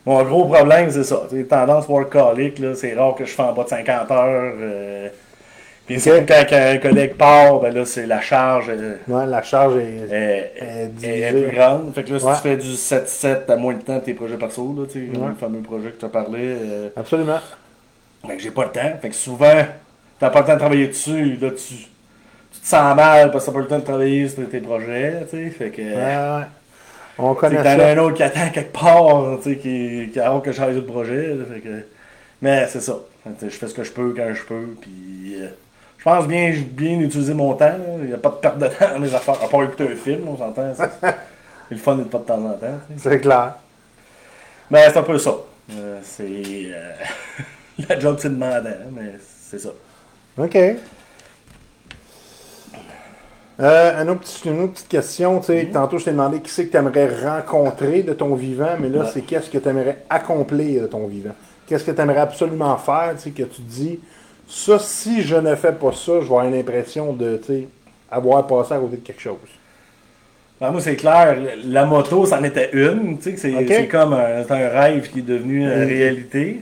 Mon 0.06 0.22
gros 0.24 0.46
problème, 0.46 0.90
c'est 0.90 1.04
ça. 1.04 1.22
Tendance 1.48 1.86
workaholic, 1.88 2.60
c'est 2.74 2.94
rare 2.94 3.14
que 3.14 3.24
je 3.24 3.30
fais 3.32 3.42
en 3.42 3.52
bas 3.52 3.64
de 3.64 3.68
50 3.68 4.10
heures. 4.10 4.52
euh, 4.60 5.08
Puis 5.86 6.00
quand 6.02 6.52
un 6.52 6.78
collègue 6.78 7.14
part, 7.14 7.60
ben 7.60 7.74
là, 7.74 7.84
c'est 7.84 8.06
la 8.06 8.20
charge 8.20 8.66
euh, 8.70 8.96
Ouais, 9.08 9.26
la 9.26 9.42
charge 9.42 9.76
est. 9.76 10.10
est, 10.10 11.02
est 11.02 11.30
plus 11.32 11.54
grande. 11.56 11.92
Fait 11.94 12.04
que 12.04 12.12
là, 12.12 12.18
si 12.18 12.24
Ouais. 12.26 12.34
tu 12.36 12.40
fais 12.42 12.56
du 12.56 12.72
7-7, 12.76 13.44
t'as 13.46 13.56
moins 13.56 13.74
de 13.74 13.82
temps 13.82 13.96
de 13.96 14.00
tes 14.00 14.14
projets 14.14 14.36
perso, 14.38 14.74
là, 14.76 14.82
Ouais. 14.94 15.28
le 15.28 15.34
fameux 15.34 15.60
projet 15.60 15.90
que 15.90 15.98
tu 16.00 16.04
as 16.06 16.08
parlé. 16.08 16.38
euh, 16.40 16.88
Absolument. 16.96 17.40
fait 18.26 18.36
que 18.36 18.42
j'ai 18.42 18.50
pas 18.50 18.64
le 18.64 18.70
temps. 18.70 18.92
Fait 19.02 19.08
que 19.10 19.14
souvent, 19.14 19.64
t'as 20.18 20.30
pas 20.30 20.40
le 20.40 20.46
temps 20.46 20.54
de 20.54 20.58
travailler 20.58 20.88
dessus. 20.88 21.36
Là, 21.40 21.50
tu, 21.50 21.74
tu 22.60 22.64
te 22.64 22.68
sens 22.68 22.94
mal 22.96 23.30
parce 23.30 23.44
que 23.44 23.50
t'as 23.50 23.54
pas 23.54 23.60
le 23.62 23.66
temps 23.68 23.78
de 23.78 23.84
travailler 23.84 24.28
sur 24.28 24.48
tes 24.48 24.60
projets. 24.60 25.26
tu 25.30 25.36
sais. 25.36 25.50
Fait 25.50 25.70
que. 25.70 25.82
Ouais, 25.82 26.40
ouais. 26.40 26.46
On 27.18 27.34
connaît 27.34 27.56
T'en 27.62 27.68
as 27.68 27.76
ça. 27.76 27.88
un 27.88 27.98
autre 27.98 28.14
qui 28.16 28.22
attend 28.22 28.48
quelque 28.50 28.72
part, 28.72 29.38
tu 29.42 29.50
sais, 29.50 29.56
qui, 29.58 30.10
qui 30.12 30.20
a 30.20 30.28
hâte 30.28 30.42
que 30.44 30.52
je 30.52 30.56
change 30.56 30.74
de 30.74 30.80
projet. 30.80 31.34
là, 31.34 31.44
fait 31.52 31.60
que- 31.60 31.84
mais 32.40 32.66
c'est 32.68 32.80
ça. 32.80 32.96
Je 33.42 33.48
fais 33.50 33.68
ce 33.68 33.74
que 33.74 33.82
je 33.84 33.92
peux 33.92 34.14
quand 34.16 34.32
je 34.34 34.42
peux. 34.44 34.74
Puis, 34.80 35.34
euh, 35.38 35.48
je 35.98 36.04
pense 36.04 36.26
bien, 36.26 36.54
bien 36.70 36.98
utiliser 37.00 37.34
mon 37.34 37.52
temps. 37.54 37.74
Il 38.00 38.06
n'y 38.08 38.14
a 38.14 38.18
pas 38.18 38.30
de 38.30 38.34
perte 38.36 38.58
de 38.58 38.66
temps 38.68 38.88
dans 38.94 38.98
mes 39.00 39.14
affaires. 39.14 39.42
À 39.44 39.48
part 39.48 39.62
écouter 39.64 39.84
un 39.92 39.96
film, 39.96 40.26
on 40.28 40.38
s'entend. 40.38 40.74
ça. 40.74 40.90
Le 41.70 41.76
fun 41.76 41.96
de 41.96 42.04
pas 42.04 42.18
de 42.18 42.24
temps 42.24 42.42
en 42.44 42.54
temps. 42.54 42.78
C'est 42.96 43.20
clair. 43.20 43.54
Mais 44.70 44.88
c'est 44.90 44.96
un 44.98 45.02
peu 45.02 45.18
ça. 45.18 45.34
Euh, 45.72 45.98
c'est. 46.02 46.24
euh, 46.24 46.92
la 47.88 48.00
job, 48.00 48.16
c'est 48.18 48.30
demandant, 48.30 48.70
mais 48.92 49.12
c'est 49.50 49.58
ça. 49.58 49.68
OK. 50.38 50.56
Euh, 53.60 54.02
une, 54.02 54.10
autre 54.10 54.20
petite, 54.20 54.44
une 54.46 54.60
autre 54.62 54.72
petite 54.72 54.88
question. 54.88 55.40
Tantôt, 55.72 55.98
je 55.98 56.04
t'ai 56.04 56.12
demandé 56.12 56.40
qui 56.40 56.50
c'est 56.50 56.66
que 56.66 56.70
tu 56.72 56.76
aimerais 56.78 57.08
rencontrer 57.24 58.02
de 58.02 58.12
ton 58.14 58.34
vivant, 58.34 58.76
mais 58.80 58.88
là, 58.88 59.00
Ouais. 59.00 59.10
c'est 59.12 59.20
qu'est-ce 59.22 59.50
que 59.50 59.58
tu 59.58 59.68
aimerais 59.68 59.98
accomplir 60.08 60.82
de 60.82 60.86
ton 60.86 61.06
vivant? 61.06 61.34
qu'est-ce 61.66 61.84
que 61.84 61.92
tu 61.92 62.00
aimerais 62.00 62.18
absolument 62.20 62.76
faire, 62.78 63.12
tu 63.16 63.22
sais, 63.22 63.30
que 63.30 63.44
tu 63.44 63.62
te 63.62 63.70
dis, 63.70 64.00
ça, 64.48 64.76
si 64.80 65.22
je 65.22 65.36
ne 65.36 65.54
fais 65.54 65.70
pas 65.70 65.92
ça, 65.92 66.14
je 66.14 66.18
vais 66.18 66.24
avoir 66.24 66.50
l'impression 66.50 67.12
de, 67.12 67.36
tu 67.36 67.44
sais, 67.46 67.68
avoir 68.10 68.44
passé 68.46 68.74
à 68.74 68.78
côté 68.78 68.96
de 68.96 69.02
quelque 69.02 69.20
chose. 69.22 69.36
Ben, 70.60 70.72
moi, 70.72 70.80
c'est 70.80 70.96
clair, 70.96 71.38
la 71.64 71.84
moto, 71.86 72.26
c'en 72.26 72.42
était 72.42 72.70
une. 72.72 73.18
Tu 73.18 73.30
sais, 73.30 73.36
c'est 73.36 73.54
Ok. 73.54 73.64
c'est 73.68 73.86
comme 73.86 74.14
un, 74.14 74.40
un 74.50 74.68
rêve 74.68 75.10
qui 75.12 75.20
est 75.20 75.22
devenu 75.22 75.60
une 75.60 75.68
Mm. 75.84 75.86
réalité. 75.86 76.60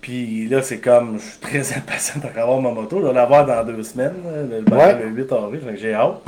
Puis 0.00 0.46
là, 0.48 0.62
c'est 0.62 0.78
comme, 0.78 1.18
je 1.18 1.24
suis 1.24 1.38
très 1.40 1.72
impatient 1.76 2.20
d'avoir 2.22 2.60
ma 2.60 2.70
moto. 2.70 3.00
Je 3.00 3.06
vais 3.06 3.12
l'avoir 3.14 3.46
dans 3.46 3.64
deux 3.64 3.82
semaines, 3.82 4.14
le, 4.24 4.74
Ouais. 4.76 4.98
le 5.02 5.08
8 5.08 5.32
avril, 5.32 5.60
j'ai 5.76 5.94
hâte. 5.94 6.20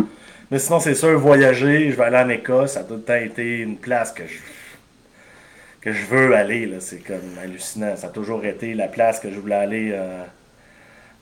Mais 0.51 0.59
sinon, 0.59 0.81
c'est 0.81 0.95
sûr, 0.95 1.19
voyager, 1.19 1.91
je 1.91 1.97
vais 1.97 2.05
aller 2.05 2.19
en 2.19 2.29
Écosse, 2.29 2.73
ça 2.73 2.81
a 2.81 2.85
tout 2.85 2.95
le 2.95 3.03
temps 3.03 3.15
été 3.15 3.59
une 3.61 3.77
place 3.77 4.13
que 4.13 4.23
je, 4.27 4.39
que 5.81 5.93
je 5.93 6.05
veux 6.07 6.35
aller. 6.35 6.67
là. 6.67 6.77
C'est 6.81 6.99
comme 6.99 7.17
hallucinant. 7.43 7.97
Ça 7.97 8.09
a 8.09 8.11
toujours 8.11 8.45
été 8.45 8.75
la 8.75 8.89
place 8.89 9.19
que 9.21 9.31
je 9.31 9.39
voulais 9.39 9.55
aller 9.55 9.91
euh, 9.93 10.23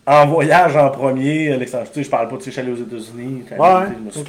en 0.06 0.26
voyage 0.26 0.76
en 0.76 0.90
premier. 0.90 1.56
l'extérieur. 1.56 1.88
Tu 1.90 2.00
sais, 2.00 2.02
je 2.04 2.10
parle 2.10 2.28
pas 2.28 2.36
de 2.36 2.42
tu 2.42 2.50
sais, 2.50 2.50
je 2.50 2.60
suis 2.60 2.60
allé 2.60 2.72
aux 2.72 2.84
États-Unis. 2.84 3.44
allé, 3.50 3.60
Ouais, 3.60 3.86
je 3.98 4.04
me 4.04 4.10
suis-. 4.10 4.22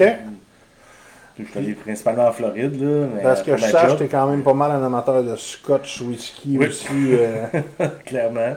Je 1.40 1.44
suis 1.46 1.58
allé 1.60 1.74
principalement 1.74 2.28
en 2.28 2.32
Floride. 2.32 2.82
Là, 2.82 3.08
mais 3.16 3.22
Parce 3.24 3.42
que 3.44 3.56
je 3.58 3.64
sache, 3.66 3.98
tu 3.98 4.04
es 4.04 4.08
quand 4.08 4.28
même 4.30 4.44
pas 4.44 4.54
mal 4.54 4.72
un 4.72 4.84
amateur 4.86 5.24
de 5.24 5.36
scotch, 5.36 6.02
whisky 6.02 6.58
Oui. 6.60 6.68
aussi. 6.68 6.88
euh, 7.14 7.88
Clairement. 8.06 8.56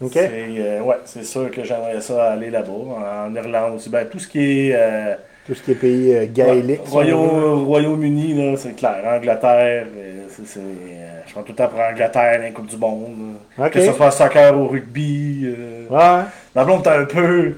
OK? 0.00 0.12
C'est, 0.14 0.30
euh, 0.32 0.80
ouais, 0.80 0.96
c'est 1.04 1.24
sûr 1.24 1.50
que 1.50 1.62
j'aimerais 1.62 2.00
ça 2.00 2.32
aller 2.32 2.50
là-bas. 2.50 3.26
En 3.26 3.34
Irlande 3.34 3.74
aussi. 3.76 3.90
Ben, 3.90 4.06
tout 4.08 4.18
ce 4.18 4.28
qui 4.28 4.68
est. 4.68 4.74
euh, 4.74 5.14
Tout 5.46 5.54
ce 5.54 5.62
qui 5.62 5.72
est 5.72 5.74
pays 5.74 6.28
gaélique. 6.32 6.80
Royaume- 6.86 7.64
Royaume-Uni, 7.66 8.32
là, 8.52 8.56
c'est 8.56 8.74
clair. 8.74 9.02
Angleterre, 9.04 9.86
je 10.38 11.32
prends 11.32 11.42
tout 11.42 11.52
le 11.52 11.56
temps 11.56 11.68
pour 11.68 11.80
Angleterre 11.80 12.38
dans 12.38 12.42
la 12.44 12.50
Coupe 12.50 12.66
du 12.68 12.76
Monde. 12.76 13.34
Que 13.70 13.80
ce 13.80 13.92
soit 13.92 14.10
soccer, 14.10 14.56
au 14.58 14.68
rugby. 14.68 15.54
Ouais. 15.90 16.20
Ma 16.54 16.64
blonde, 16.64 16.82
t'es 16.82 16.90
un 16.90 17.04
peu. 17.04 17.54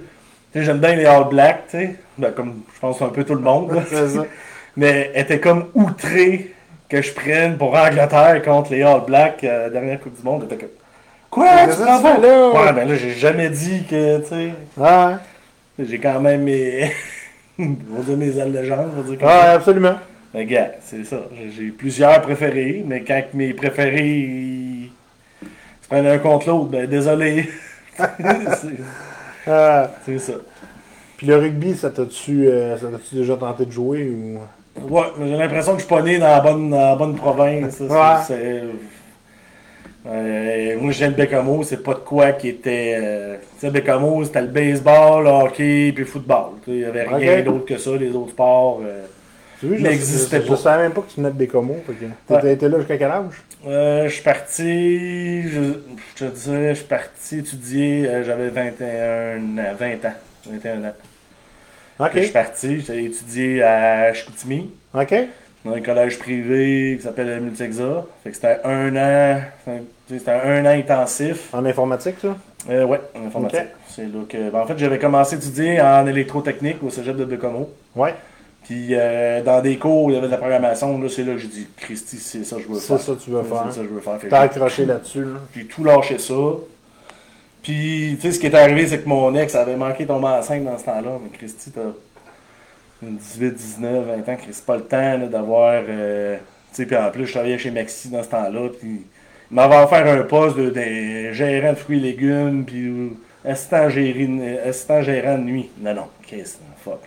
J'aime 0.55 0.79
bien 0.81 0.95
les 0.97 1.07
All 1.07 1.29
Blacks, 1.31 1.63
tu 1.71 1.79
sais. 1.79 1.97
Ben, 2.23 2.31
comme 2.33 2.63
je 2.75 2.81
pense 2.81 3.03
un 3.03 3.09
peu 3.09 3.25
tout 3.25 3.35
le 3.35 3.41
monde. 3.41 3.73
là. 3.73 3.83
Mais 4.77 5.11
elle 5.15 5.23
était 5.23 5.41
comme 5.41 5.67
outrée 5.75 6.55
que 6.89 7.03
je 7.03 7.13
prenne 7.13 7.59
pour 7.59 7.75
Angleterre 7.77 8.41
contre 8.45 8.71
les 8.73 8.83
All 8.83 9.01
Blacks 9.07 9.43
euh, 9.45 9.65
la 9.65 9.71
dernière 9.71 10.01
Coupe 10.01 10.17
du 10.17 10.23
Monde. 10.23 10.47
Elle 10.49 10.55
était 10.55 10.65
comme. 10.65 10.75
Quoi? 11.31 11.49
Tu 11.67 11.73
ça? 11.73 11.99
fais 12.01 12.21
là? 12.21 12.51
Ouais, 12.51 12.73
ben 12.73 12.89
là, 12.89 12.95
j'ai 12.95 13.11
jamais 13.13 13.49
dit 13.51 13.85
que, 13.91 14.19
tu 14.21 14.29
sais. 14.29 14.51
Ouais. 14.77 15.15
J'ai 15.79 15.99
quand 15.99 16.21
même 16.21 16.43
mes. 16.43 16.93
on 17.59 17.67
va 17.97 18.03
dire 18.03 18.17
mes 18.17 18.39
ailes 18.39 18.53
de 18.53 18.63
jambe, 18.65 18.91
on 18.97 19.01
va 19.03 19.09
dire 19.09 19.19
comme 19.19 19.29
Ouais, 19.29 19.35
ça. 19.35 19.53
absolument. 19.53 19.95
Mais 20.33 20.45
gars, 20.47 20.71
c'est 20.83 21.05
ça. 21.05 21.19
J'ai- 21.57 21.71
plusieurs 21.71 22.23
préférés, 22.23 22.83
mais 22.87 23.03
quand 23.03 23.21
mes 23.35 23.53
préférés 23.53 24.07
ils 24.09 24.91
se 25.83 25.89
prennent 25.89 26.07
un 26.07 26.19
contre 26.19 26.49
l'autre, 26.49 26.71
ben 26.71 26.87
désolé. 26.87 27.51
c'est 27.99 28.69
Euh, 29.49 29.87
c'est 30.07 30.19
ça. 30.19 30.33
Puis 31.23 31.31
le 31.31 31.37
rugby, 31.37 31.77
ça 31.77 31.89
t'a-tu 31.89 32.49
euh, 32.49 32.77
déjà 33.13 33.37
tenté 33.37 33.65
de 33.65 33.71
jouer 33.71 34.11
ou? 34.11 34.41
Ouais, 34.93 35.03
mais 35.17 35.29
j'ai 35.29 35.37
l'impression 35.37 35.75
que 35.75 35.79
je 35.79 35.85
suis 35.85 35.95
pas 35.95 36.03
né 36.03 36.19
dans 36.19 36.27
la 36.27 36.41
bonne, 36.41 36.69
dans 36.71 36.81
la 36.81 36.97
bonne 36.97 37.15
province. 37.15 37.77
ça, 37.77 37.85
Ouais. 37.85 38.61
euh, 40.05 40.77
moi, 40.81 40.93
viens 40.99 41.11
de 41.11 41.15
Bécamo, 41.15 41.63
c'est 41.63 41.81
pas 41.85 41.95
de 41.95 42.01
quoi 42.01 42.33
qui 42.33 42.49
était. 42.49 42.97
euh, 43.01 43.37
tu 43.55 43.61
sais, 43.61 43.71
Bécamo, 43.71 44.25
c'était 44.25 44.41
le 44.41 44.49
baseball, 44.49 45.23
le 45.23 45.31
hockey, 45.31 45.93
puis 45.95 46.03
le 46.03 46.07
football. 46.07 46.55
Tu 46.65 46.73
Il 46.73 46.81
y 46.81 46.85
avait 46.87 47.05
rien 47.05 47.43
d'autre 47.43 47.67
que 47.67 47.79
ça, 47.79 47.93
les 47.97 48.11
autres 48.17 48.31
sports. 48.31 48.81
euh. 48.85 49.05
Tu 49.61 49.69
vois, 49.69 49.77
je, 49.77 50.49
pas. 50.49 50.57
savais 50.57 50.83
même 50.83 50.93
pas 50.93 51.03
que 51.03 51.11
tu 51.13 51.21
venais 51.21 51.31
de 51.31 51.39
t'étais 52.27 52.43
Ouais. 52.43 52.53
été 52.55 52.69
là 52.69 52.79
jusqu'à 52.79 52.99
quel 52.99 53.11
âge? 53.13 53.45
Euh, 53.65 54.09
je 54.09 54.13
suis 54.13 54.23
parti, 54.25 55.43
je, 55.49 55.61
je 56.17 56.25
te 56.25 56.31
dirais, 56.37 56.71
je 56.71 56.79
suis 56.81 56.89
parti 56.89 57.39
étudier, 57.39 58.09
j'avais 58.25 58.49
21 58.49 59.37
ans, 59.37 59.75
20 59.79 60.05
ans, 60.09 60.15
21 60.51 60.85
ans. 60.89 60.93
Je 62.15 62.21
suis 62.23 62.31
parti, 62.33 62.81
j'ai 62.81 63.05
étudié 63.05 63.63
à 63.63 64.13
Chicoutimi, 64.15 64.71
Ok. 64.95 65.15
dans 65.65 65.73
un 65.75 65.81
collège 65.81 66.19
privé 66.19 66.97
qui 66.99 67.03
s'appelle 67.03 67.41
Multixa. 67.41 68.05
Fait 68.25 68.31
que 68.31 68.35
c'était 68.37 68.59
un 68.65 68.97
an, 68.97 69.41
c'était 70.09 70.31
un 70.31 70.65
an 70.65 70.69
intensif. 70.71 71.53
En 71.55 71.65
informatique, 71.65 72.17
ça? 72.21 72.37
Euh, 72.71 72.85
ouais, 72.85 73.01
en 73.21 73.27
informatique. 73.27 73.61
C'est 73.89 74.03
là 74.03 74.21
que, 74.29 74.51
ben, 74.51 74.61
en 74.61 74.67
fait, 74.67 74.79
j'avais 74.79 74.99
commencé 74.99 75.35
à 75.35 75.39
étudier 75.39 75.81
en 75.81 76.07
électrotechnique 76.07 76.83
au 76.83 76.91
cégep 76.91 77.17
de 77.17 77.25
Bécomo. 77.25 77.71
Ouais. 77.97 78.15
Puis 78.65 78.91
euh, 78.93 79.43
dans 79.43 79.61
des 79.61 79.77
cours, 79.77 80.11
il 80.11 80.15
y 80.15 80.17
avait 80.17 80.29
de 80.29 80.33
la 80.33 80.39
programmation. 80.39 80.97
Là, 81.01 81.09
c'est 81.09 81.25
là 81.25 81.33
que 81.33 81.39
j'ai 81.39 81.49
dit, 81.49 81.67
Christy, 81.77 82.17
c'est 82.19 82.45
ça 82.45 82.57
que 82.57 82.63
je 82.63 82.69
veux 82.69 82.75
C'est 82.79 82.87
faire. 82.87 83.01
ça 83.01 83.13
que 83.15 83.19
tu 83.19 83.31
veux 83.31 83.43
C'est 83.43 83.49
faire. 83.49 83.73
ça 83.73 83.81
que 83.81 83.87
je 83.89 83.93
veux 83.93 84.01
faire. 84.01 84.19
T'as 84.31 84.41
accroché 84.41 84.85
là-dessus, 84.87 85.25
là. 85.25 85.41
J'ai 85.57 85.65
tout 85.65 85.83
lâché 85.83 86.19
ça. 86.19 86.35
Puis, 87.63 88.17
tu 88.21 88.23
sais, 88.23 88.33
ce 88.33 88.41
qui 88.41 88.47
est 88.47 88.55
arrivé, 88.55 88.87
c'est 88.89 88.99
que 89.03 89.09
mon 89.09 89.35
ex 89.37 89.55
avait 89.55 89.77
manqué 89.77 90.03
de 90.05 90.09
tomber 90.09 90.27
enceinte 90.29 90.65
dans 90.65 90.77
ce 90.79 90.85
temps-là. 90.85 91.19
Mais 91.23 91.31
Christy, 91.37 91.71
t'as 91.71 91.81
une 93.03 93.17
18, 93.17 93.55
19, 93.55 94.07
20 94.07 94.33
ans, 94.33 94.37
Christy, 94.37 94.53
c'est 94.53 94.67
pas 94.67 94.77
le 94.77 94.83
temps 94.85 95.19
d'avoir. 95.29 95.83
euh, 95.89 96.37
tu 96.71 96.77
sais, 96.77 96.87
puis 96.87 96.97
en 96.97 97.11
plus, 97.11 97.27
je 97.27 97.33
travaillais 97.33 97.59
chez 97.59 97.71
Maxi 97.71 98.09
dans 98.09 98.23
ce 98.23 98.29
temps-là. 98.29 98.69
Puis, 98.81 99.07
il 99.51 99.55
m'avait 99.55 99.77
offert 99.77 100.07
un 100.07 100.23
poste 100.25 100.57
de, 100.57 100.71
de 100.71 101.33
gérant 101.33 101.71
de 101.73 101.79
fruits 101.79 101.99
et 101.99 102.01
légumes, 102.01 102.65
puis 102.65 103.13
assistant, 103.45 103.89
géri- 103.89 104.41
euh, 104.41 104.69
assistant 104.71 105.03
gérant 105.03 105.37
de 105.39 105.45
nuit. 105.45 105.71
Non, 105.81 105.95
non, 105.95 106.07
Christ, 106.27 106.59
fuck. 106.85 107.01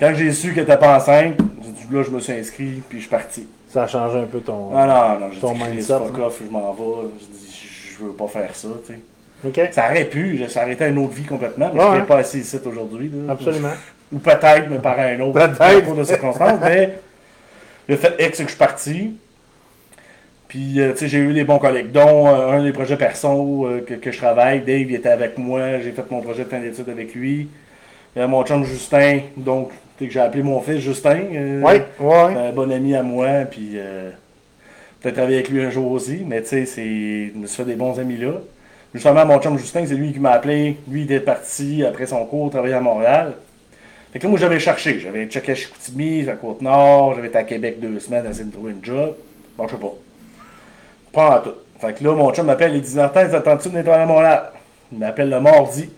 Quand 0.00 0.12
j'ai 0.16 0.32
su 0.32 0.52
qu'elle 0.54 0.64
était 0.64 0.76
pas 0.78 0.96
enceinte, 0.96 1.36
j'ai 1.62 1.70
dit, 1.70 1.94
là, 1.94 2.02
je 2.02 2.10
me 2.10 2.18
suis 2.18 2.32
inscrit, 2.32 2.82
puis 2.88 2.98
je 2.98 3.02
suis 3.02 3.10
parti. 3.10 3.46
Ça 3.68 3.84
a 3.84 3.86
changé 3.86 4.18
un 4.18 4.24
peu 4.26 4.40
ton. 4.40 4.70
Ah 4.76 4.86
non, 5.18 5.26
non, 5.26 5.32
j'ai 5.32 5.40
dit, 5.54 5.60
mindset, 5.74 5.92
fuck 5.98 6.18
off, 6.18 6.42
je 6.44 6.50
m'en 6.50 6.72
vais. 6.72 7.08
Je 7.20 7.24
dis, 7.26 7.68
je 7.98 8.04
veux 8.04 8.12
pas 8.12 8.26
faire 8.26 8.54
ça, 8.56 8.68
tu 8.86 8.94
sais. 8.94 9.00
Ça 9.72 9.90
aurait 9.90 10.04
pu, 10.04 10.44
ça 10.48 10.62
aurait 10.62 10.74
été 10.74 10.86
une 10.86 10.98
autre 10.98 11.14
vie 11.14 11.24
complètement, 11.24 11.70
mais 11.74 11.80
je 11.80 11.84
ouais. 11.84 11.92
serais 11.96 12.06
pas 12.06 12.18
assis 12.18 12.40
ici 12.40 12.58
aujourd'hui. 12.64 13.10
Absolument. 13.28 13.72
Ou 14.12 14.18
peut-être, 14.18 14.68
mais 14.70 14.78
par 14.78 14.98
un 14.98 15.18
autre 15.20 15.32
Peut-être. 15.32 15.80
concours 15.80 15.96
de 15.96 16.04
circonstances. 16.04 16.60
mais 16.62 16.98
le 17.88 17.96
fait 17.96 18.14
est 18.18 18.30
que 18.30 18.36
c'est 18.36 18.44
que 18.44 18.50
je 18.50 18.54
suis 18.54 18.58
parti. 18.58 19.14
Puis, 20.48 20.80
euh, 20.80 20.92
tu 20.92 20.98
sais, 20.98 21.08
j'ai 21.08 21.18
eu 21.18 21.32
des 21.32 21.44
bons 21.44 21.58
collègues, 21.58 21.92
dont 21.92 22.28
euh, 22.28 22.50
un 22.50 22.62
des 22.62 22.72
projets 22.72 22.96
perso 22.98 23.66
euh, 23.66 23.80
que, 23.80 23.94
que 23.94 24.12
je 24.12 24.18
travaille. 24.18 24.60
Dave, 24.60 24.82
il 24.82 24.94
était 24.94 25.08
avec 25.08 25.38
moi. 25.38 25.80
J'ai 25.80 25.92
fait 25.92 26.08
mon 26.10 26.20
projet 26.20 26.44
de 26.44 26.48
fin 26.50 26.60
d'études 26.60 26.90
avec 26.90 27.14
lui. 27.14 27.48
Mon 28.14 28.44
chum 28.44 28.62
Justin, 28.62 29.20
donc, 29.38 29.70
tu 29.70 30.04
sais, 30.04 30.08
que 30.08 30.12
j'ai 30.12 30.20
appelé 30.20 30.42
mon 30.42 30.60
fils 30.60 30.80
Justin. 30.80 31.20
Ouais, 31.62 31.62
ouais. 31.62 31.84
c'est 31.98 32.38
un 32.38 32.52
bon 32.52 32.70
ami 32.70 32.94
à 32.94 33.02
moi, 33.02 33.46
puis 33.50 33.78
peut-être 35.00 35.14
travailler 35.14 35.36
avec 35.36 35.48
lui 35.48 35.62
un 35.62 35.70
jour 35.70 35.90
aussi, 35.90 36.22
mais 36.26 36.42
tu 36.42 36.66
sais, 36.66 37.32
je 37.34 37.38
me 37.38 37.46
suis 37.46 37.56
fait 37.56 37.64
des 37.64 37.74
bons 37.74 37.98
amis 37.98 38.18
là. 38.18 38.32
Justement, 38.94 39.24
mon 39.24 39.40
chum 39.40 39.58
Justin, 39.58 39.86
c'est 39.86 39.94
lui 39.94 40.12
qui 40.12 40.18
m'a 40.20 40.32
appelé. 40.32 40.76
Lui, 40.88 41.02
il 41.04 41.12
est 41.12 41.20
parti 41.20 41.84
après 41.84 42.06
son 42.06 42.24
cours, 42.26 42.50
travailler 42.50 42.74
à 42.74 42.80
Montréal. 42.80 43.34
Fait 44.12 44.18
que 44.18 44.24
là, 44.24 44.30
moi, 44.30 44.38
j'avais 44.38 44.60
cherché. 44.60 45.00
J'avais 45.00 45.26
checké 45.26 45.52
à 45.52 45.54
Chicoutimi, 45.54 46.28
à 46.28 46.34
Côte-Nord, 46.34 47.14
j'avais 47.14 47.28
été 47.28 47.38
à 47.38 47.44
Québec 47.44 47.80
deux 47.80 47.98
semaines, 48.00 48.26
essayer 48.28 48.44
de 48.44 48.52
trouver 48.52 48.72
une 48.72 48.84
job. 48.84 49.14
Bon, 49.56 49.66
je 49.66 49.72
sais 49.72 49.80
pas. 49.80 49.92
Pas 51.12 51.38
en 51.38 51.42
tout. 51.42 51.54
Fait 51.80 51.94
que 51.94 52.04
là, 52.04 52.14
mon 52.14 52.32
chum 52.32 52.46
m'appelle, 52.46 52.74
il 52.74 52.82
dit 52.82 52.94
Martin, 52.94 53.26
t'attends-tu 53.28 53.70
de 53.70 53.74
nettoyer 53.74 54.02
à 54.02 54.06
Montréal 54.06 54.50
Il 54.92 54.98
m'appelle 54.98 55.30
le 55.30 55.40
mardi. 55.40 55.88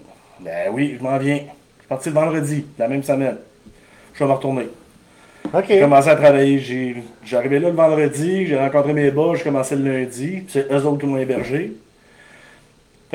Ben 0.40 0.70
oui, 0.72 0.96
je 0.98 1.02
m'en 1.02 1.18
viens. 1.18 1.36
Je 1.36 1.42
suis 1.82 1.88
parti 1.88 2.08
le 2.10 2.14
vendredi, 2.14 2.64
la 2.78 2.88
même 2.88 3.02
semaine. 3.02 3.36
Je 4.14 4.20
vais 4.20 4.26
me 4.26 4.32
retourner. 4.32 4.68
Ok. 5.52 5.64
J'ai 5.68 5.80
commencé 5.80 6.08
à 6.08 6.16
travailler. 6.16 6.58
J'ai- 6.60 7.02
J'arrivais 7.24 7.58
là 7.58 7.68
le 7.70 7.74
vendredi, 7.74 8.46
j'ai 8.46 8.56
rencontré 8.56 8.92
mes 8.92 9.10
boss, 9.10 9.38
j'ai 9.38 9.44
commencé 9.44 9.74
le 9.76 9.92
lundi. 9.92 10.44
C'est 10.48 10.70
eux 10.72 10.86
autres 10.86 10.98
qui 11.00 11.06
m'ont 11.06 11.18
hébergé. 11.18 11.72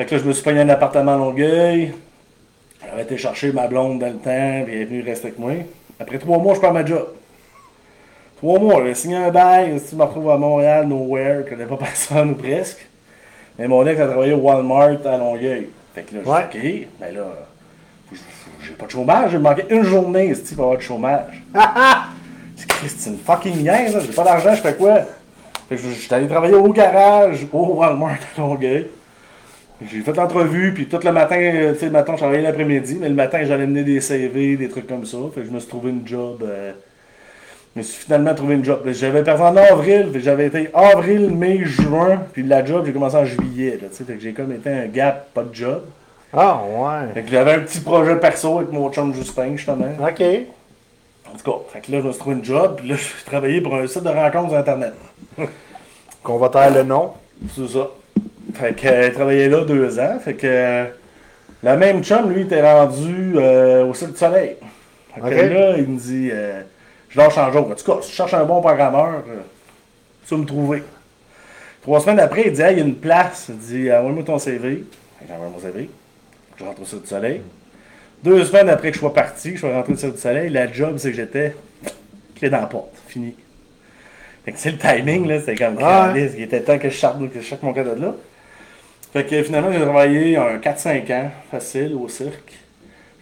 Fait 0.00 0.06
que 0.06 0.14
là, 0.14 0.20
je 0.22 0.26
me 0.28 0.32
suis 0.32 0.42
pogné 0.42 0.60
un 0.62 0.68
appartement 0.70 1.12
à 1.12 1.16
Longueuil. 1.18 1.92
J'avais 2.88 3.02
été 3.02 3.18
chercher 3.18 3.52
ma 3.52 3.66
blonde 3.66 3.98
dans 3.98 4.06
le 4.06 4.14
temps, 4.14 4.62
puis 4.64 4.74
elle 4.74 4.80
est 4.80 4.84
venue 4.86 5.02
rester 5.02 5.26
avec 5.26 5.38
moi. 5.38 5.52
Après 6.00 6.16
trois 6.16 6.38
mois, 6.38 6.54
je 6.54 6.60
perds 6.60 6.72
ma 6.72 6.86
job. 6.86 7.06
Trois 8.38 8.58
mois, 8.58 8.82
j'ai 8.86 8.94
signé 8.94 9.16
un 9.16 9.30
bail, 9.30 9.78
si 9.78 9.90
je 9.90 9.96
me 9.96 10.04
retrouve 10.04 10.30
à 10.30 10.38
Montréal, 10.38 10.86
nowhere, 10.86 11.42
je 11.44 11.50
connais 11.50 11.66
pas 11.66 11.76
personne 11.80 12.30
ou 12.30 12.34
presque. 12.34 12.78
Mais 13.58 13.68
mon 13.68 13.86
ex 13.86 14.00
a 14.00 14.06
travaillé 14.06 14.32
au 14.32 14.38
Walmart 14.38 15.04
à 15.04 15.18
Longueuil. 15.18 15.68
Fait 15.94 16.00
que 16.04 16.14
là, 16.14 16.20
je 16.24 16.30
Ouais. 16.30 16.46
dis, 16.50 16.58
OK, 16.82 16.88
ben 16.98 17.14
là, 17.16 17.26
j'ai 18.62 18.72
pas 18.72 18.86
de 18.86 18.90
chômage, 18.92 19.30
j'ai 19.32 19.38
manqué 19.38 19.64
une 19.68 19.82
journée, 19.82 20.34
si 20.34 20.54
pour 20.54 20.64
avoir 20.64 20.78
de 20.78 20.82
chômage? 20.82 21.42
C'est 22.86 23.10
une 23.10 23.18
fucking 23.18 23.56
niaise, 23.62 23.94
là. 23.94 24.00
j'ai 24.00 24.12
pas 24.14 24.24
d'argent, 24.24 24.54
je 24.54 24.62
fais 24.62 24.74
quoi? 24.76 25.00
Fait 25.68 25.76
que 25.76 25.82
je 25.82 25.90
suis 25.90 26.14
allé 26.14 26.26
travailler 26.26 26.54
au 26.54 26.72
garage, 26.72 27.46
au 27.52 27.66
Walmart 27.74 28.12
à 28.34 28.40
Longueuil. 28.40 28.86
J'ai 29.82 30.02
fait 30.02 30.14
l'entrevue, 30.14 30.74
puis 30.74 30.86
tout 30.86 31.00
le 31.02 31.10
matin, 31.12 31.36
euh, 31.40 31.72
tu 31.72 31.78
sais, 31.80 31.86
le 31.86 31.92
matin, 31.92 32.12
je 32.12 32.18
travaillais 32.18 32.42
l'après-midi, 32.42 32.98
mais 33.00 33.08
le 33.08 33.14
matin, 33.14 33.42
j'allais 33.44 33.66
mener 33.66 33.82
des 33.82 34.00
CV, 34.00 34.56
des 34.56 34.68
trucs 34.68 34.86
comme 34.86 35.06
ça. 35.06 35.16
Fait 35.34 35.40
que 35.40 35.46
je 35.46 35.50
me 35.52 35.58
suis 35.58 35.68
trouvé 35.68 35.90
une 35.90 36.06
job. 36.06 36.42
euh, 36.46 36.72
je 37.74 37.78
me 37.80 37.84
suis 37.84 38.04
finalement 38.04 38.34
trouvé 38.34 38.56
une 38.56 38.64
job. 38.64 38.82
J'avais 38.86 39.22
perdu 39.22 39.42
en 39.42 39.56
avril, 39.56 40.10
j'avais 40.16 40.48
été 40.48 40.68
avril, 40.74 41.30
mai, 41.30 41.60
juin, 41.64 42.20
puis 42.32 42.42
la 42.42 42.64
job, 42.64 42.84
j'ai 42.84 42.92
commencé 42.92 43.16
en 43.16 43.24
juillet, 43.24 43.78
là. 43.80 43.88
Fait 43.90 44.04
que 44.04 44.20
j'ai 44.20 44.32
comme 44.32 44.52
été 44.52 44.68
un 44.68 44.86
gap, 44.86 45.32
pas 45.32 45.44
de 45.44 45.54
job. 45.54 45.84
Ah, 46.32 46.60
ouais. 46.62 47.14
Fait 47.14 47.22
que 47.22 47.30
j'avais 47.30 47.52
un 47.54 47.60
petit 47.60 47.80
projet 47.80 48.16
perso 48.16 48.58
avec 48.58 48.72
mon 48.72 48.90
chum 48.92 49.14
Justin, 49.14 49.56
justement. 49.56 49.86
Ok. 50.00 50.22
En 51.26 51.36
tout 51.38 51.50
cas, 51.50 51.58
fait 51.72 51.80
que 51.80 51.92
là, 51.92 52.00
je 52.00 52.06
me 52.06 52.12
suis 52.12 52.20
trouvé 52.20 52.36
une 52.36 52.44
job, 52.44 52.74
puis 52.76 52.88
là, 52.88 52.96
je 53.20 53.24
travaillais 53.24 53.60
pour 53.60 53.74
un 53.76 53.86
site 53.86 54.02
de 54.02 54.08
rencontres 54.10 54.54
Internet. 54.54 54.92
Qu'on 56.22 56.38
va 56.38 56.48
taire 56.50 56.74
le 56.74 56.82
nom. 56.82 57.12
C'est 57.54 57.68
ça. 57.68 57.88
Fait 58.54 58.74
que, 58.74 58.86
euh, 58.86 59.06
il 59.08 59.12
travaillait 59.12 59.48
là 59.48 59.64
deux 59.64 59.98
ans. 59.98 60.18
Fait 60.18 60.34
que, 60.34 60.46
euh, 60.46 60.84
la 61.62 61.76
même 61.76 62.02
chum, 62.02 62.32
lui, 62.32 62.42
était 62.42 62.62
rendu 62.62 63.34
euh, 63.36 63.84
au 63.84 63.94
Cirque 63.94 64.12
du 64.12 64.18
Soleil. 64.18 64.56
Fait 65.14 65.20
que 65.20 65.54
là, 65.54 65.76
il 65.76 65.88
me 65.88 65.98
dit, 65.98 66.30
euh, 66.32 66.62
je 67.08 67.18
lâche 67.18 67.36
en 67.36 67.52
jour. 67.52 67.70
En 67.70 67.74
tout 67.74 67.84
cas, 67.84 67.98
si 68.02 68.10
tu 68.10 68.16
cherches 68.16 68.34
un 68.34 68.44
bon 68.44 68.60
programmeur, 68.60 69.24
tu 70.26 70.34
vas 70.34 70.40
me 70.40 70.46
trouver. 70.46 70.82
Trois 71.82 72.00
semaines 72.00 72.20
après, 72.20 72.44
il 72.46 72.52
dit, 72.52 72.62
hey, 72.62 72.74
il 72.74 72.78
y 72.78 72.82
a 72.82 72.84
une 72.84 72.94
place. 72.94 73.46
Il 73.50 73.58
dit, 73.58 73.92
envoie-moi 73.92 74.22
ton 74.22 74.38
CV. 74.38 74.84
J'envoie 75.28 75.48
mon 75.48 75.58
CV. 75.58 75.90
Je 76.56 76.64
rentre 76.64 76.80
au 76.80 76.84
Cirque 76.84 77.02
du 77.02 77.08
Soleil. 77.08 77.42
Deux 78.22 78.44
semaines 78.44 78.68
après 78.68 78.88
que 78.90 78.94
je 78.94 79.00
sois 79.00 79.14
parti, 79.14 79.52
je 79.54 79.60
sois 79.60 79.74
rentré 79.74 79.92
au 79.92 79.96
Cirque 79.96 80.14
du 80.14 80.20
Soleil, 80.20 80.50
la 80.50 80.70
job, 80.70 80.96
c'est 80.98 81.10
que 81.10 81.16
j'étais 81.16 81.54
clé 82.36 82.48
dans 82.48 82.60
la 82.60 82.66
porte. 82.66 82.94
Fini. 83.08 83.34
Fait 84.44 84.52
que 84.52 84.58
c'est 84.58 84.70
le 84.70 84.78
timing, 84.78 85.26
là, 85.26 85.40
c'était 85.40 85.56
comme 85.56 85.76
Ah 85.82 86.12
Il 86.16 86.42
était 86.42 86.60
temps 86.60 86.78
que 86.78 86.88
je 86.88 87.00
que 87.28 87.40
je 87.40 87.46
sorte 87.46 87.62
mon 87.62 87.72
cadeau 87.74 87.94
de 87.94 88.00
là. 88.00 88.14
Fait 89.12 89.24
que 89.24 89.42
finalement, 89.42 89.72
j'ai 89.72 89.80
travaillé 89.80 90.36
un 90.36 90.58
4-5 90.58 91.12
ans, 91.12 91.30
facile, 91.50 91.94
au 92.00 92.08
cirque. 92.08 92.52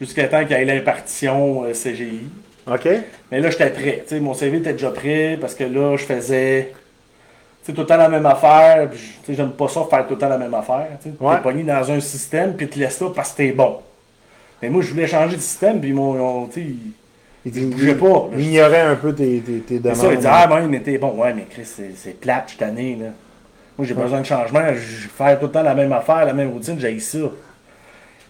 Jusqu'à 0.01 0.29
temps 0.29 0.45
qu'il 0.45 0.57
y 0.57 0.61
ait 0.61 0.65
l'impartition 0.65 1.65
euh, 1.65 1.73
CGI. 1.73 2.23
OK? 2.71 2.89
Mais 3.33 3.41
là, 3.41 3.51
j'étais 3.51 3.71
prêt. 3.71 4.05
Tu 4.07 4.15
sais, 4.15 4.21
mon 4.21 4.35
CV 4.35 4.59
était 4.59 4.73
déjà 4.73 4.91
prêt 4.91 5.39
parce 5.41 5.55
que 5.55 5.65
là, 5.65 5.97
je 5.97 6.05
faisais 6.05 6.73
tu 7.65 7.67
sais, 7.67 7.73
tout 7.73 7.81
le 7.81 7.87
temps 7.87 7.97
la 7.97 8.09
même 8.09 8.27
affaire. 8.27 8.89
puis 8.91 9.01
je- 9.27 9.33
J'aime 9.33 9.51
pas 9.53 9.69
ça 9.69 9.85
faire 9.91 10.07
tout 10.07 10.15
le 10.15 10.21
temps 10.21 10.29
la 10.29 10.39
même 10.39 10.55
affaire. 10.55 10.87
Tu 11.03 11.11
Ouais. 11.21 11.35
es 11.37 11.41
pogné 11.41 11.63
dans 11.65 11.91
un 11.91 12.01
système 12.01 12.55
puis 12.55 12.69
tu 12.69 12.79
laisses 12.79 13.01
là 13.01 13.09
parce 13.15 13.33
que 13.33 13.39
t'es 13.39 13.53
bon. 13.53 13.79
Mais 14.63 14.69
moi, 14.69 14.83
je 14.83 14.91
voulais 14.93 15.07
changer 15.07 15.37
de 15.37 15.41
système 15.41 15.81
puis 15.81 15.93
mon, 15.93 16.49
il- 16.57 16.77
je 17.47 17.61
bougeais 17.67 17.95
pas. 17.95 18.29
il 18.35 18.41
ignorait 18.49 18.81
un 18.83 18.97
peu 18.97 19.15
tes, 19.15 19.41
tes, 19.41 19.53
tes 19.61 19.75
c'est 19.77 19.81
demandes. 19.81 19.97
ça, 19.97 20.13
il 20.13 20.27
Ah, 20.27 20.55
ouais, 20.55 20.67
mais 20.69 20.81
t'es 20.81 20.99
bon. 20.99 21.13
Ouais, 21.17 21.33
mais 21.35 21.47
Chris, 21.51 21.65
c'est 21.97 22.21
plate 22.21 22.51
cette 22.51 22.63
année. 22.63 22.97
Là. 23.01 23.07
Moi, 23.79 23.87
j'ai 23.87 23.95
besoin 23.95 24.21
de 24.21 24.27
changement. 24.27 24.61
Je 24.75 25.07
fais 25.09 25.37
tout 25.39 25.47
le 25.47 25.53
temps 25.53 25.63
la 25.63 25.75
même 25.75 25.93
affaire, 25.93 26.25
la 26.27 26.33
même 26.35 26.51
routine, 26.51 26.79
j'ai 26.81 26.99
ça. 26.99 27.19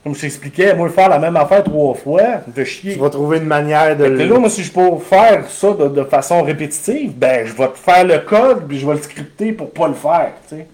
Comme 0.05 0.15
je 0.15 0.21
t'expliquais, 0.21 0.75
moi, 0.75 0.89
faire 0.91 1.09
la 1.09 1.19
même 1.19 1.37
affaire 1.37 1.65
trois 1.65 1.95
fois, 1.95 2.23
fait 2.55 2.65
chier. 2.65 2.93
Tu 2.93 2.99
vas 3.01 3.11
trouver 3.11 3.39
une 3.39 3.45
manière 3.47 3.97
de 3.97 4.05
que 4.09 4.23
là, 4.23 4.39
moi, 4.39 4.49
si 4.51 4.63
je 4.63 4.71
peux 4.73 4.97
faire 4.99 5.49
ça 5.49 5.73
de, 5.73 5.89
de 5.89 6.05
façon 6.05 6.43
répétitive, 6.43 7.13
ben, 7.17 7.47
je 7.47 7.53
vais 7.53 7.69
te 7.69 7.79
faire 7.79 8.05
le 8.05 8.19
code, 8.21 8.69
puis 8.69 8.79
je 8.79 8.87
vais 8.87 8.95
le 8.95 9.01
scripter 9.03 9.53
pour 9.53 9.71
pas 9.73 9.89
le 9.89 9.95
faire, 9.95 10.33
tu 10.49 10.57
sais. 10.57 10.67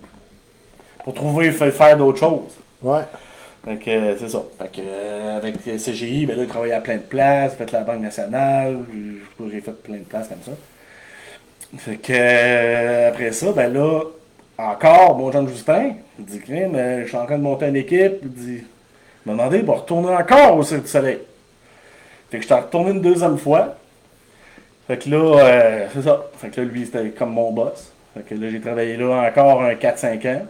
Pour 1.04 1.14
trouver, 1.14 1.52
fa- 1.52 1.70
faire 1.70 1.96
d'autres 1.96 2.18
choses. 2.18 2.52
Ouais. 2.82 3.00
Fait 3.64 3.76
que, 3.76 3.90
euh, 3.90 4.14
c'est 4.18 4.28
ça. 4.28 4.42
Fait 4.60 4.68
que, 4.72 4.80
euh, 4.86 5.38
avec 5.38 5.54
CGI, 5.78 6.26
ben 6.26 6.36
là, 6.36 6.42
il 6.42 6.48
travaillait 6.48 6.74
à 6.74 6.80
plein 6.80 6.96
de 6.96 7.00
places, 7.02 7.52
j'ai 7.58 7.64
fait 7.64 7.72
la 7.72 7.80
Banque 7.80 8.00
nationale, 8.02 8.78
j'ai 9.50 9.60
fait 9.62 9.82
plein 9.82 9.96
de 9.98 10.02
places 10.04 10.28
comme 10.28 10.42
ça. 10.44 10.52
Fait 11.78 11.96
que, 11.96 12.12
euh, 12.14 13.08
après 13.08 13.32
ça, 13.32 13.52
ben 13.52 13.72
là, 13.72 14.00
encore, 14.58 15.16
mon 15.18 15.32
Jean 15.32 15.46
Justin, 15.48 15.92
il 16.18 16.24
dit, 16.24 16.40
Crime, 16.40 16.74
euh, 16.74 17.02
je 17.02 17.08
suis 17.08 17.16
en 17.16 17.26
train 17.26 17.38
de 17.38 17.42
monter 17.42 17.66
une 17.66 17.76
équipe, 17.76 18.18
il 18.22 18.30
dit, 18.30 18.64
m'a 19.26 19.32
demandé, 19.32 19.62
de 19.62 19.70
retourner 19.70 20.14
encore 20.14 20.56
au 20.56 20.62
Cirque 20.62 20.82
du 20.82 20.88
Soleil. 20.88 21.18
Fait 22.30 22.38
que 22.38 22.44
je 22.44 22.48
t'ai 22.48 22.54
retourné 22.54 22.90
une 22.92 23.00
deuxième 23.00 23.38
fois. 23.38 23.76
Fait 24.86 24.98
que 24.98 25.08
là, 25.08 25.16
euh, 25.16 25.86
c'est 25.94 26.02
ça. 26.02 26.24
Fait 26.38 26.48
que 26.50 26.60
là, 26.60 26.66
lui, 26.66 26.84
c'était 26.84 27.08
comme 27.10 27.32
mon 27.32 27.52
boss. 27.52 27.92
Fait 28.14 28.22
que 28.22 28.34
là, 28.34 28.50
j'ai 28.50 28.60
travaillé 28.60 28.96
là 28.96 29.28
encore 29.28 29.62
un 29.62 29.74
4-5 29.74 30.26
ans. 30.28 30.42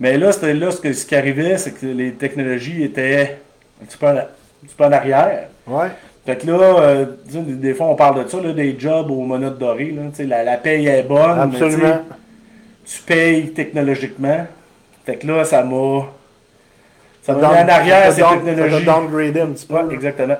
Mais 0.00 0.16
là, 0.16 0.32
c'était 0.32 0.54
là 0.54 0.70
ce, 0.70 0.80
que, 0.80 0.92
ce 0.92 1.04
qui 1.04 1.14
arrivait, 1.14 1.58
c'est 1.58 1.72
que 1.72 1.86
les 1.86 2.12
technologies 2.12 2.82
étaient 2.82 3.38
un 3.80 3.84
petit 3.84 3.98
peu 3.98 4.06
en, 4.06 4.16
un 4.16 4.26
petit 4.62 4.74
peu 4.76 4.84
en 4.84 4.92
arrière. 4.92 5.48
Ouais. 5.66 5.88
Fait 6.24 6.36
que 6.36 6.46
là, 6.46 6.54
euh, 6.58 7.06
des, 7.26 7.40
des 7.40 7.74
fois, 7.74 7.86
on 7.86 7.96
parle 7.96 8.24
de 8.24 8.28
ça, 8.28 8.40
là, 8.40 8.52
des 8.52 8.78
jobs 8.78 9.10
aux 9.10 9.22
monotes 9.22 9.58
dorées. 9.58 9.92
Là, 9.92 10.02
la, 10.24 10.44
la 10.44 10.56
paye 10.56 10.86
est 10.86 11.02
bonne. 11.02 11.52
mais 11.52 11.58
tu 12.84 13.02
payes 13.02 13.52
technologiquement. 13.52 14.46
Fait 15.04 15.16
que 15.16 15.26
là, 15.26 15.44
ça 15.44 15.62
m'a. 15.62 16.02
Ça 17.22 17.34
m'a 17.34 17.38
mis 17.40 17.44
en 17.44 17.68
arrière, 17.68 18.14
down- 18.16 18.44
technologies. 18.44 18.84
Ça 18.84 18.92
downgradé 18.92 19.40
un 19.40 19.46
petit 19.48 19.66
peu. 19.66 19.74
Ouais, 19.74 19.94
exactement. 19.94 20.36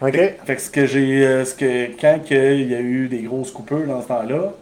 OK? 0.00 0.12
Fait 0.12 0.56
que 0.56 0.60
ce 0.60 0.70
que 0.70 0.86
j'ai. 0.86 1.26
euh, 1.26 1.44
ce 1.44 1.54
que, 1.54 1.86
quand 2.00 2.18
que 2.28 2.54
il 2.54 2.70
y 2.70 2.74
a 2.74 2.80
eu 2.80 3.08
des 3.08 3.22
grosses 3.22 3.50
coupures 3.50 3.86
dans 3.86 4.00
ce 4.02 4.08
temps-là, 4.08 4.52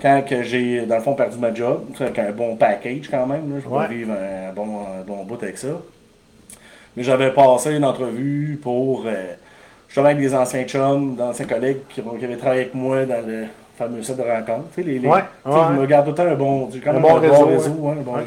quand 0.00 0.22
que 0.28 0.42
j'ai, 0.42 0.86
dans 0.86 0.96
le 0.96 1.02
fond, 1.02 1.14
perdu 1.14 1.38
ma 1.38 1.52
job, 1.54 1.84
avec 2.00 2.18
un 2.18 2.32
bon 2.32 2.56
package 2.56 3.08
quand 3.10 3.26
même, 3.26 3.52
là, 3.54 3.60
je 3.62 3.68
peux 3.68 3.74
Ouais. 3.74 3.88
vivre 3.88 4.12
un 4.12 4.52
bon, 4.52 4.80
un 5.00 5.02
bon 5.04 5.24
bout 5.24 5.42
avec 5.42 5.58
ça. 5.58 5.68
Mais 6.96 7.02
j'avais 7.02 7.32
passé 7.32 7.74
une 7.74 7.84
entrevue 7.84 8.58
pour. 8.62 9.04
Euh, 9.06 9.34
justement 9.88 10.06
avec 10.06 10.18
des 10.20 10.34
anciens 10.34 10.64
chums, 10.64 11.16
d'anciens 11.16 11.44
collègues 11.46 11.78
qui, 11.90 12.00
qui 12.02 12.24
avaient 12.24 12.36
travaillé 12.36 12.62
avec 12.62 12.74
moi 12.74 13.04
dans 13.04 13.26
le 13.26 13.44
fameux 13.82 14.02
site 14.02 14.16
de 14.16 14.22
rencontre. 14.22 14.68
Tu 14.74 14.82
sais, 14.82 14.88
les, 14.88 14.98
les- 14.98 15.08
Ouais, 15.08 15.14
ouais. 15.16 15.22
Je 15.74 15.80
me 15.80 15.86
garde 15.86 16.04
tout 16.06 16.10
le 16.12 16.16
temps 16.16 16.26
un 16.30 16.34
bon, 16.34 16.68
quand 16.84 16.92
même 16.92 17.04
un 17.04 17.14
réseau, 17.18 17.34
bon 17.34 17.46
réseau. 17.46 17.88
un 17.88 17.94
bon 18.02 18.12
réseau. 18.12 18.26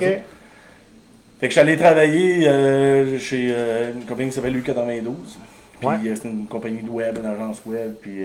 Fait 1.39 1.47
que 1.47 1.47
je 1.47 1.51
suis 1.51 1.60
allé 1.60 1.78
travailler 1.78 2.47
euh, 2.47 3.20
chez 3.20 3.49
euh, 3.51 3.91
une 3.93 4.06
compagnie 4.06 4.30
qui 4.30 4.36
s'appelle 4.36 4.56
U92. 4.58 5.03
Puis 5.80 5.88
Ouais. 5.88 5.95
euh, 6.08 6.16
c'est 6.16 6.28
une 6.30 6.45
compagnie 6.47 6.82
de 6.82 6.89
web, 6.89 7.18
une 7.20 7.26
agence 7.30 7.62
web. 7.66 7.93
Puis 8.01 8.20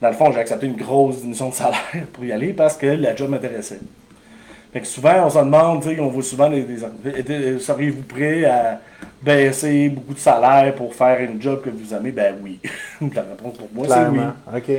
dans 0.00 0.08
le 0.08 0.14
fond, 0.14 0.32
j'ai 0.32 0.38
accepté 0.40 0.66
une 0.66 0.76
grosse 0.76 1.16
diminution 1.18 1.50
de 1.50 1.54
salaire 1.54 1.80
pour 2.12 2.24
y 2.24 2.32
aller 2.32 2.52
parce 2.52 2.76
que 2.76 2.86
la 2.86 3.14
job 3.14 3.30
m'intéressait. 3.30 3.80
Fait 4.72 4.80
que 4.80 4.86
souvent, 4.86 5.24
on 5.26 5.30
se 5.30 5.38
demande, 5.38 5.82
tu 5.82 5.98
on 6.00 6.08
voit 6.08 6.22
souvent 6.22 6.50
des. 6.50 6.62
des 6.62 6.84
était- 7.18 7.58
Seriez-vous 7.58 8.02
prêt 8.02 8.44
à 8.44 8.80
baisser 9.22 9.88
beaucoup 9.88 10.14
de 10.14 10.18
salaire 10.18 10.74
pour 10.74 10.94
faire 10.94 11.20
une 11.20 11.40
job 11.40 11.62
que 11.62 11.70
vous 11.70 11.94
aimez? 11.94 12.12
Ben 12.12 12.34
oui. 12.42 12.60
la 13.14 13.22
réponse 13.22 13.56
pour 13.56 13.68
moi, 13.72 13.86
c'est 13.88 14.08
oui. 14.08 14.20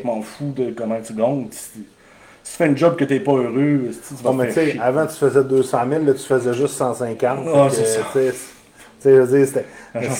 Je 0.01 0.07
m'en 0.07 0.21
fous 0.21 0.53
de 0.55 0.71
comment 0.71 0.97
tu 1.03 1.13
gagnes. 1.13 1.47
Si, 1.51 1.69
si 2.43 2.51
tu 2.51 2.57
fais 2.57 2.67
une 2.67 2.77
job 2.77 2.95
que 2.95 3.03
t'es 3.03 3.19
pas 3.19 3.31
heureux, 3.33 3.89
si 3.91 4.15
tu 4.15 4.23
vas 4.23 4.29
Bon, 4.29 4.35
mais 4.35 4.47
tu 4.47 4.53
faire 4.53 4.71
chier. 4.71 4.79
avant, 4.81 5.07
tu 5.07 5.15
faisais 5.15 5.43
200 5.43 5.79
000, 5.89 6.03
là, 6.05 6.13
tu 6.13 6.19
faisais 6.19 6.53
juste 6.53 6.75
150. 6.75 7.39
Ah, 7.53 7.67
c'est 7.71 7.85
ça. 7.85 8.01
Tu 8.13 8.19
tu 9.01 9.09
je 9.09 9.09
veux 9.09 9.37
dire, 9.37 9.47
c'était 9.47 9.65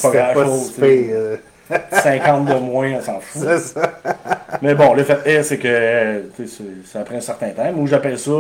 pas 0.02 0.34
pas 0.34 0.48
si 0.48 0.74
tu 0.74 0.80
sais. 0.80 0.88
pire, 0.88 1.16
euh, 1.16 1.38
50 1.92 2.46
de 2.46 2.54
moins, 2.56 2.94
on 2.94 3.02
s'en 3.02 3.20
fout. 3.20 3.42
C'est 3.46 3.60
ça. 3.60 4.00
Mais 4.62 4.74
bon, 4.74 4.94
le 4.94 5.04
fait 5.04 5.20
est, 5.26 5.44
c'est 5.44 5.58
que 5.58 5.68
euh, 5.68 6.22
tu 6.36 6.48
ça 6.86 7.02
prend 7.02 7.16
un 7.16 7.22
certain 7.22 7.50
temps. 7.50 7.72
Moi, 7.74 7.88
j'appelle 7.88 8.18
ça, 8.18 8.32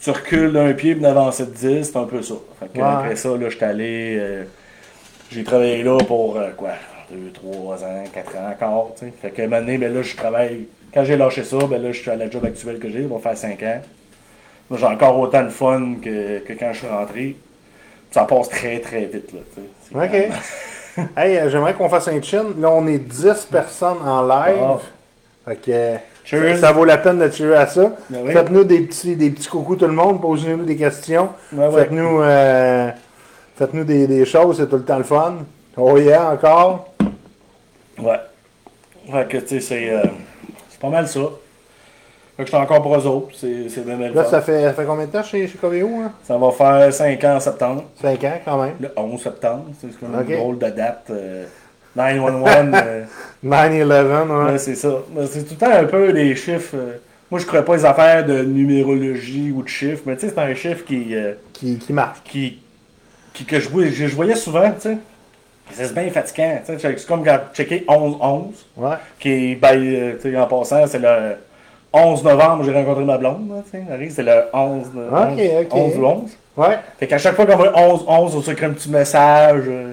tu 0.00 0.10
recules 0.10 0.52
d'un 0.52 0.72
pied 0.72 0.94
puis 0.94 1.02
d'avancer 1.02 1.46
de 1.46 1.50
10, 1.50 1.84
c'est 1.84 1.96
un 1.96 2.04
peu 2.04 2.22
ça. 2.22 2.34
Fait 2.60 2.72
que, 2.72 2.78
Ouais. 2.78 2.84
Après 2.84 3.16
ça, 3.16 3.30
là, 3.30 3.48
je 3.48 3.56
suis 3.56 3.64
allé, 3.64 4.16
euh, 4.18 4.44
j'ai 5.30 5.44
travaillé 5.44 5.82
là 5.82 5.98
pour 6.06 6.36
euh, 6.36 6.50
quoi, 6.56 6.72
2, 7.10 7.32
3 7.32 7.84
ans, 7.84 8.04
4 8.12 8.36
ans 8.36 8.50
encore. 8.50 8.94
tu 8.98 9.06
sais. 9.06 9.12
Fait 9.20 9.30
que 9.30 9.42
maintenant, 9.42 9.78
ben 9.78 9.92
là, 9.92 10.02
je 10.02 10.16
travaille, 10.16 10.66
quand 10.94 11.04
j'ai 11.04 11.16
lâché 11.16 11.44
ça, 11.44 11.58
ben 11.68 11.82
là, 11.82 11.92
je 11.92 12.00
suis 12.00 12.10
à 12.10 12.16
la 12.16 12.30
job 12.30 12.44
actuelle 12.44 12.78
que 12.78 12.88
j'ai, 12.88 13.02
ça 13.02 13.08
va 13.08 13.18
faire 13.18 13.36
5 13.36 13.62
ans. 13.62 13.80
J'ai 14.70 14.84
encore 14.84 15.18
autant 15.18 15.44
de 15.44 15.48
fun 15.48 15.94
que, 16.02 16.40
que 16.40 16.52
quand 16.52 16.72
je 16.72 16.78
suis 16.78 16.88
rentré. 16.88 17.36
Ça 18.10 18.24
passe 18.24 18.48
très 18.48 18.80
très 18.80 19.04
vite. 19.04 19.32
Là, 19.32 20.04
OK. 20.04 20.28
Hey, 21.16 21.36
euh, 21.36 21.48
j'aimerais 21.48 21.74
qu'on 21.74 21.88
fasse 21.88 22.08
un 22.08 22.20
chin. 22.20 22.46
Là, 22.58 22.70
on 22.72 22.84
est 22.88 22.98
10 22.98 23.46
personnes 23.52 23.98
en 24.04 24.26
live. 24.26 24.58
Ah. 24.60 24.78
Fait 25.44 25.56
que 25.56 25.70
euh. 25.70 25.96
Ça, 26.30 26.56
ça 26.56 26.72
vaut 26.72 26.84
la 26.84 26.98
peine 26.98 27.18
de 27.18 27.28
tirer 27.28 27.56
à 27.56 27.66
ça. 27.66 27.92
Ben 28.10 28.20
oui. 28.24 28.32
Faites-nous 28.32 28.64
des 28.64 28.80
petits, 28.80 29.16
des 29.16 29.30
petits 29.30 29.48
coucous 29.48 29.76
tout 29.76 29.86
le 29.86 29.92
monde. 29.92 30.20
Posez-nous 30.20 30.64
des 30.64 30.76
questions. 30.76 31.30
Faites-nous 31.54 32.20
euh, 32.22 32.90
faites-nous 33.56 33.84
des, 33.84 34.06
des 34.06 34.24
choses. 34.24 34.58
C'est 34.58 34.68
tout 34.68 34.76
le 34.76 34.84
temps 34.84 34.98
le 34.98 35.04
fun. 35.04 35.36
Oh 35.76 35.96
yeah, 35.98 36.30
encore? 36.32 36.88
Ouais. 37.98 38.20
Fait 39.10 39.28
que, 39.28 39.36
tu 39.38 39.48
sais, 39.48 39.60
c'est, 39.60 39.90
euh, 39.90 40.02
pas 40.80 40.88
mal 40.90 41.08
ça. 41.08 41.20
Fait 42.36 42.44
que 42.44 42.50
je 42.50 42.54
suis 42.54 42.56
encore 42.62 42.82
pour 42.82 42.94
eux 42.96 43.06
autres. 43.06 43.28
C'est, 43.34 43.84
bien, 43.84 43.96
Là, 44.10 44.24
ça 44.24 44.40
fait, 44.40 44.62
ça 44.62 44.72
fait 44.72 44.84
combien 44.84 45.06
de 45.06 45.10
temps 45.10 45.22
chez, 45.24 45.48
chez 45.48 45.58
Coveo? 45.58 45.88
Hein? 46.04 46.12
Ça 46.24 46.36
va 46.38 46.50
faire 46.52 46.92
5 46.92 47.24
ans 47.24 47.36
en 47.36 47.40
septembre. 47.40 47.84
5 48.00 48.24
ans 48.24 48.38
quand 48.44 48.62
même. 48.62 48.74
Le 48.80 48.90
11 48.96 49.20
septembre. 49.20 49.64
C'est 49.80 49.88
une 50.06 50.36
drôle 50.36 50.58
de 50.58 50.68
date. 50.68 51.06
euh, 51.10 51.46
911. 51.98 52.48
euh, 52.74 53.04
9-11, 53.44 54.50
ouais. 54.52 54.58
c'est 54.58 54.74
ça. 54.74 54.88
Mais 55.14 55.26
C'est 55.26 55.42
tout 55.44 55.54
le 55.60 55.66
temps 55.66 55.72
un 55.72 55.84
peu 55.84 56.12
des 56.12 56.34
chiffres. 56.34 56.74
euh, 56.76 56.94
moi, 57.30 57.38
je 57.38 57.44
ne 57.44 57.48
crois 57.48 57.62
pas 57.64 57.76
les 57.76 57.84
affaires 57.84 58.24
de 58.24 58.42
numérologie 58.42 59.52
ou 59.54 59.62
de 59.62 59.68
chiffres, 59.68 60.02
mais 60.06 60.16
tu 60.16 60.26
sais, 60.28 60.32
c'est 60.34 60.40
un 60.40 60.54
chiffre 60.54 60.84
qui, 60.84 61.14
euh, 61.14 61.34
Qui, 61.52 61.78
qui 61.78 61.92
marche. 61.92 62.18
qui, 62.24 62.58
qui- 63.34 63.44
que 63.44 63.60
je, 63.60 63.68
voyais- 63.68 63.90
je, 63.90 64.06
voyais 64.14 64.34
souvent, 64.34 64.70
tu 64.72 64.88
sais. 64.88 64.96
C'est 65.72 65.92
bien 65.92 66.10
fatigant. 66.10 66.58
tu 66.66 66.78
sais. 66.78 66.94
C'est 66.96 67.06
comme 67.06 67.22
quand 67.24 67.38
checker 67.52 67.84
11-11. 67.86 68.44
Ouais. 68.76 68.96
qui 69.20 69.28
est, 69.30 69.54
ben, 69.56 69.76
euh, 69.76 70.14
tu 70.20 70.30
sais, 70.32 70.38
en 70.38 70.46
passant, 70.46 70.86
c'est 70.86 70.98
le 70.98 71.36
11 71.92 72.24
novembre, 72.24 72.64
j'ai 72.64 72.72
rencontré 72.72 73.04
ma 73.04 73.18
blonde, 73.18 73.50
là, 73.50 73.62
tu 73.64 73.72
sais, 73.78 73.84
Marie, 73.88 74.10
c'est 74.10 74.22
le 74.22 74.32
11, 74.52 74.86
de- 74.94 75.62
Ok, 75.62 75.66
ok. 75.70 75.74
11 75.74 75.96
ou 75.98 76.04
11. 76.06 76.30
Ouais. 76.56 76.78
Fait 76.98 77.06
qu'à 77.06 77.18
chaque 77.18 77.36
fois 77.36 77.44
qu'on 77.46 77.56
voit 77.56 77.78
11, 77.78 78.04
11, 78.08 78.34
on 78.36 78.42
s'écrit 78.42 78.64
un 78.66 78.70
petit 78.70 78.90
message, 78.90 79.64
euh, 79.68 79.92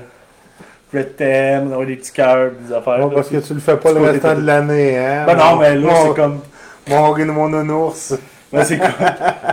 on 0.99 1.81
a 1.81 1.85
des 1.85 1.95
petits 1.95 2.11
cœurs, 2.11 2.51
des 2.65 2.73
affaires. 2.73 2.99
Bon, 2.99 3.09
parce 3.09 3.29
que 3.29 3.37
tu 3.37 3.53
le 3.53 3.59
fais 3.59 3.77
pas 3.77 3.91
le 3.91 4.01
restant 4.01 4.35
de- 4.35 4.41
l'année, 4.41 4.97
hein? 4.97 5.23
Ben 5.25 5.35
non, 5.35 5.55
mais 5.57 5.75
là, 5.75 5.81
Mon- 5.91 6.07
c'est 6.07 6.15
comme, 6.21 6.39
Mon, 6.89 7.33
mon 7.33 7.49
nounours. 7.49 8.13
ben, 8.51 8.63
c'est 8.63 8.77
comme, 8.77 8.89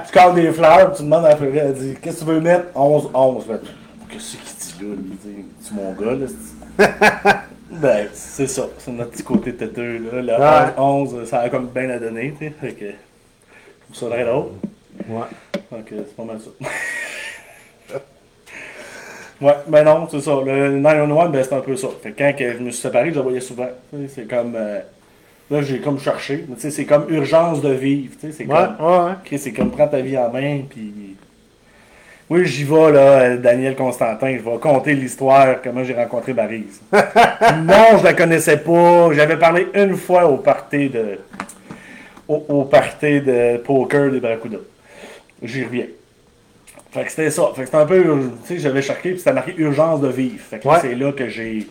tu 0.07 0.13
calmes 0.13 0.35
des 0.35 0.53
fleurs, 0.53 0.93
tu 0.95 1.03
demandes 1.03 1.25
à 1.27 1.31
la 1.31 1.37
fleur, 1.37 1.51
elle 1.55 1.75
dit, 1.75 1.97
qu'est-ce 2.01 2.21
que 2.21 2.25
tu 2.25 2.31
veux 2.31 2.41
mettre? 2.41 2.67
11, 2.75 3.11
11. 3.13 3.45
Ben, 3.47 3.61
Qu'est-ce 4.09 4.37
qu'il 4.37 4.41
dit 4.41 4.91
là, 4.91 4.97
lui, 4.97 5.45
tu 5.67 5.75
mon 5.75 5.93
gars, 5.93 6.15
là, 6.15 6.27
Ben, 7.71 8.07
c'est 8.13 8.47
ça, 8.47 8.65
c'est 8.79 8.91
notre 8.91 9.11
petit 9.13 9.23
côté 9.23 9.55
têteux, 9.55 9.99
là. 10.13 10.21
Le 10.21 10.33
Ouais. 10.41 10.73
11, 10.77 11.15
11, 11.15 11.29
ça 11.29 11.41
a 11.41 11.49
comme 11.49 11.69
bien 11.69 11.89
à 11.89 11.99
donner, 11.99 12.35
tu 12.39 12.47
sais, 12.47 12.53
fait 12.61 12.73
que, 12.73 12.85
ça 13.95 14.07
très 14.11 14.25
drôle. 14.27 14.49
Ouais. 15.09 15.21
Donc, 15.71 15.87
c'est 15.89 16.17
pas 16.17 16.25
mal 16.25 16.39
ça. 16.39 16.51
ouais, 19.43 19.55
mais 19.69 19.85
non, 19.85 20.09
c'est 20.11 20.21
ça. 20.21 20.33
Le 20.45 20.71
911, 20.79 21.31
ben, 21.31 21.45
c'est 21.45 21.55
un 21.55 21.61
peu 21.61 21.77
ça. 21.77 21.89
Fait 22.03 22.13
que 22.13 22.19
quand 22.19 22.33
que 22.37 22.53
je 22.53 22.59
me 22.59 22.71
suis 22.71 22.81
séparé, 22.81 23.11
je 23.11 23.17
le 23.17 23.21
voyais 23.23 23.41
souvent. 23.41 23.69
C'est 24.09 24.29
comme. 24.29 24.55
euh, 24.57 24.81
là, 25.51 25.63
j'ai 25.63 25.81
comme 25.81 25.99
cherché. 25.99 26.45
Mais 26.49 26.55
tu 26.57 26.63
sais, 26.63 26.71
c'est 26.71 26.85
comme 26.85 27.07
urgence 27.09 27.61
de 27.61 27.73
vivre. 27.73 28.15
Tu 28.21 28.29
sais, 28.29 28.33
c'est 28.33 28.47
Ouais, 28.47 28.59
comme. 28.79 28.87
ouais, 29.31 29.39
c'est 29.39 29.53
comme 29.53 29.71
prends 29.71 29.89
ta 29.89 30.01
vie 30.01 30.17
en 30.17 30.31
main, 30.31 30.61
puis. 30.69 31.17
Oui, 32.31 32.47
j'y 32.47 32.65
vais, 32.65 32.93
là, 32.93 33.01
euh, 33.21 33.37
Daniel 33.37 33.77
Constantin. 33.77 34.37
Je 34.39 34.43
vais 34.49 34.59
conter 34.59 34.95
l'histoire, 34.95 35.61
comment 35.63 35.85
j'ai 35.85 35.93
rencontré 35.95 36.33
Maryse. 36.33 36.81
non, 36.93 37.99
je 37.99 38.05
la 38.05 38.15
connaissais 38.15 38.57
pas. 38.57 39.11
J'avais 39.13 39.37
parlé 39.37 39.69
une 39.75 39.97
fois 39.97 40.27
au 40.27 40.39
party 40.39 40.89
de. 40.89 41.19
Au, 42.29 42.43
au 42.49 42.65
party 42.65 43.21
de 43.21 43.59
poker 43.59 44.11
des 44.11 44.21
Barracuda. 44.21 44.59
J'y 45.43 45.65
reviens. 45.65 45.87
Fait 46.93 47.05
que 47.05 47.11
c'était 47.11 47.31
ça. 47.31 47.45
Fait 47.55 47.63
que 47.63 47.67
c'était 47.67 47.79
un 47.79 47.87
peu. 47.87 48.03
Tu 48.47 48.55
sais, 48.55 48.59
j'avais 48.59 48.83
cherché, 48.83 49.11
puis 49.11 49.19
c'était 49.19 49.33
marqué 49.33 49.55
urgence 49.57 50.01
de 50.01 50.09
vivre. 50.09 50.39
Fait 50.41 50.59
que 50.59 50.69
Ouais. 50.69 50.77
c'est 50.81 50.95
là 50.95 51.11
que 51.13 51.27
j'ai. 51.29 51.67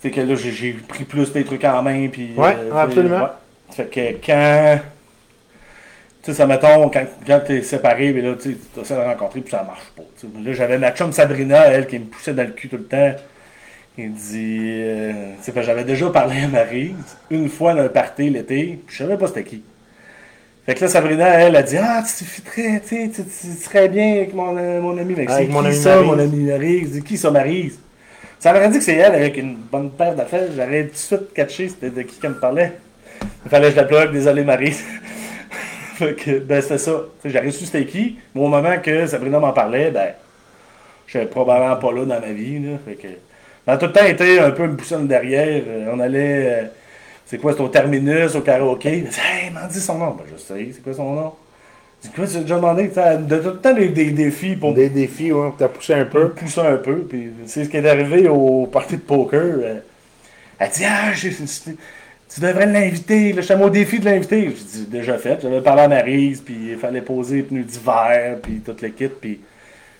C'est 0.00 0.10
que 0.10 0.20
là, 0.20 0.34
j'ai- 0.36 0.72
pris 0.86 1.04
plus 1.04 1.32
des 1.32 1.44
trucs 1.44 1.64
en 1.64 1.82
main, 1.82 2.08
puis. 2.08 2.32
Ouais, 2.36 2.54
tu 2.54 2.60
sais, 2.70 2.76
absolument. 2.78 3.20
ouais. 3.22 3.28
Fait 3.70 3.86
que 3.86 4.26
quand. 4.26 4.80
Tu 6.22 6.32
sais, 6.32 6.34
ça 6.34 6.46
mettons, 6.46 6.88
quand, 6.90 7.04
quand 7.26 7.40
t'es 7.46 7.62
séparé, 7.62 8.12
mais 8.12 8.20
là, 8.22 8.34
tu 8.34 8.52
sais, 8.52 8.58
tu 8.74 8.80
essaies 8.80 8.96
de 8.96 9.00
rencontrer, 9.00 9.40
puis 9.40 9.50
ça 9.50 9.62
marche 9.62 9.86
pas. 9.96 10.02
tu 10.18 10.26
sais. 10.26 10.32
Là, 10.44 10.52
j'avais 10.52 10.78
ma 10.78 10.90
chum 10.92 11.12
Sabrina, 11.12 11.66
elle, 11.68 11.86
qui 11.86 11.98
me 12.00 12.06
poussait 12.06 12.34
dans 12.34 12.42
le 12.44 12.50
cul 12.52 12.68
tout 12.68 12.76
le 12.78 12.84
temps. 12.84 13.14
Il 13.96 14.12
dit. 14.12 14.58
Euh, 14.82 15.12
tu 15.44 15.52
sais, 15.52 15.62
j'avais 15.62 15.84
déjà 15.84 16.10
parlé 16.10 16.42
à 16.44 16.48
Marie, 16.48 16.94
une 17.30 17.48
fois 17.48 17.74
dans 17.74 17.82
un 17.82 17.88
party 17.88 18.30
l'été, 18.30 18.80
je 18.88 18.98
savais 18.98 19.16
pas 19.16 19.28
c'était 19.28 19.44
qui. 19.44 19.62
Fait 20.68 20.74
que 20.74 20.80
là, 20.82 20.88
Sabrina, 20.88 21.26
elle, 21.28 21.56
a 21.56 21.62
dit 21.62 21.78
Ah, 21.78 22.02
tu 22.06 22.24
te 22.26 22.30
fitterais, 22.30 22.82
tu 22.86 22.88
sais, 22.88 23.08
tu 23.08 23.22
tu- 23.24 23.64
serais 23.64 23.88
bien 23.88 24.16
avec 24.16 24.34
mon, 24.34 24.54
euh, 24.54 24.82
mon 24.82 24.98
ami. 24.98 25.14
Que 25.14 25.20
Avec 25.22 25.30
c'est 25.30 25.46
mon 25.46 25.64
ami 25.64 25.74
ça, 25.74 25.94
Maryse? 25.96 26.06
mon 26.10 26.18
ami 26.18 26.44
Maryse 26.44 27.02
Qui 27.06 27.16
ça, 27.16 27.30
Maryse 27.30 27.78
Ça 28.38 28.52
m'aurait 28.52 28.68
dit 28.68 28.76
que 28.76 28.84
c'est 28.84 28.96
elle 28.96 29.14
avec 29.14 29.38
une 29.38 29.54
bonne 29.54 29.90
paire 29.90 30.14
d'affaires. 30.14 30.46
J'aurais 30.54 30.84
tout 30.84 30.92
de 30.92 30.96
suite 30.98 31.32
catché 31.32 31.70
c'était 31.70 31.88
de 31.88 32.02
qui 32.02 32.20
qu'elle 32.20 32.32
me 32.32 32.38
parlait. 32.38 32.74
Il 33.46 33.50
fallait 33.50 33.68
que 33.68 33.70
je 33.72 33.76
la 33.76 33.84
plug, 33.84 34.12
désolé 34.12 34.44
Maryse. 34.44 34.84
fait 35.94 36.14
que, 36.14 36.38
ben, 36.40 36.60
c'était 36.60 36.76
ça. 36.76 37.00
J'aurais 37.24 37.50
su 37.50 37.64
c'était 37.64 37.86
qui, 37.86 38.18
mais 38.34 38.42
au 38.42 38.48
moment 38.48 38.76
que 38.82 39.06
Sabrina 39.06 39.38
m'en 39.38 39.54
parlait, 39.54 39.90
ben, 39.90 40.08
j'étais 41.06 41.24
probablement 41.24 41.76
pas 41.76 41.92
là 41.92 42.04
dans 42.04 42.20
ma 42.20 42.32
vie. 42.32 42.58
Là, 42.58 42.76
fait 42.86 42.96
que, 42.96 43.08
a 43.66 43.78
tout 43.78 43.86
le 43.86 43.92
temps 43.92 44.04
été 44.04 44.38
un 44.38 44.50
peu 44.50 44.66
me 44.66 44.76
poussant 44.76 45.00
derrière. 45.00 45.62
Euh, 45.66 45.92
on 45.94 45.98
allait. 45.98 46.70
Euh, 47.28 47.30
c'est 47.30 47.38
quoi, 47.38 47.52
c'est 47.52 47.60
au 47.60 47.68
terminus, 47.68 48.34
au 48.34 48.40
karaoké? 48.40 48.98
Il 48.98 49.04
me 49.04 49.08
dit, 49.10 49.16
hey, 49.20 49.50
m'en 49.50 49.66
dis 49.66 49.80
son 49.80 49.98
nom. 49.98 50.10
Ben, 50.12 50.24
je 50.32 50.36
sais, 50.40 50.68
c'est 50.72 50.82
quoi 50.82 50.94
son 50.94 51.12
nom? 51.14 51.32
C'est 52.00 52.14
quoi, 52.14 52.26
tu 52.26 52.36
as 52.36 52.40
déjà 52.40 52.56
demandé? 52.56 52.84
De 52.88 53.36
tout 53.38 53.48
le 53.50 53.56
temps 53.58 53.74
des, 53.74 53.88
des 53.88 54.10
défis 54.12 54.56
pour 54.56 54.72
Des 54.72 54.88
défis, 54.88 55.32
ouais, 55.32 55.50
t'as 55.58 55.68
poussé 55.68 55.94
un 55.94 56.04
peu. 56.04 56.30
pousser 56.30 56.60
un 56.60 56.76
peu. 56.76 56.98
Puis 57.00 57.30
c'est 57.46 57.64
ce 57.64 57.68
qui 57.68 57.76
est 57.76 57.88
arrivé 57.88 58.28
au 58.28 58.66
party 58.66 58.96
de 58.96 59.02
poker. 59.02 59.40
euh, 59.42 59.74
elle 60.60 60.70
dit, 60.70 60.84
ah, 60.86 61.12
j'ai- 61.12 61.30
tu 61.32 62.40
devrais 62.40 62.66
l'inviter. 62.66 63.32
là, 63.32 63.40
J'étais 63.42 63.62
au 63.62 63.70
défi 63.70 63.98
de 64.00 64.04
l'inviter. 64.04 64.42
J'ai 64.56 64.78
dit, 64.80 64.86
déjà 64.86 65.16
fait. 65.18 65.38
J'avais 65.42 65.60
parlé 65.60 65.82
à 65.82 65.88
Maryse, 65.88 66.40
puis 66.40 66.56
il 66.72 66.76
fallait 66.78 67.00
poser 67.02 67.36
les 67.36 67.42
pneus 67.42 67.62
d'hiver, 67.64 68.36
puis 68.42 68.60
toute 68.64 68.80
l'équipe. 68.82 69.14
Puis 69.20 69.40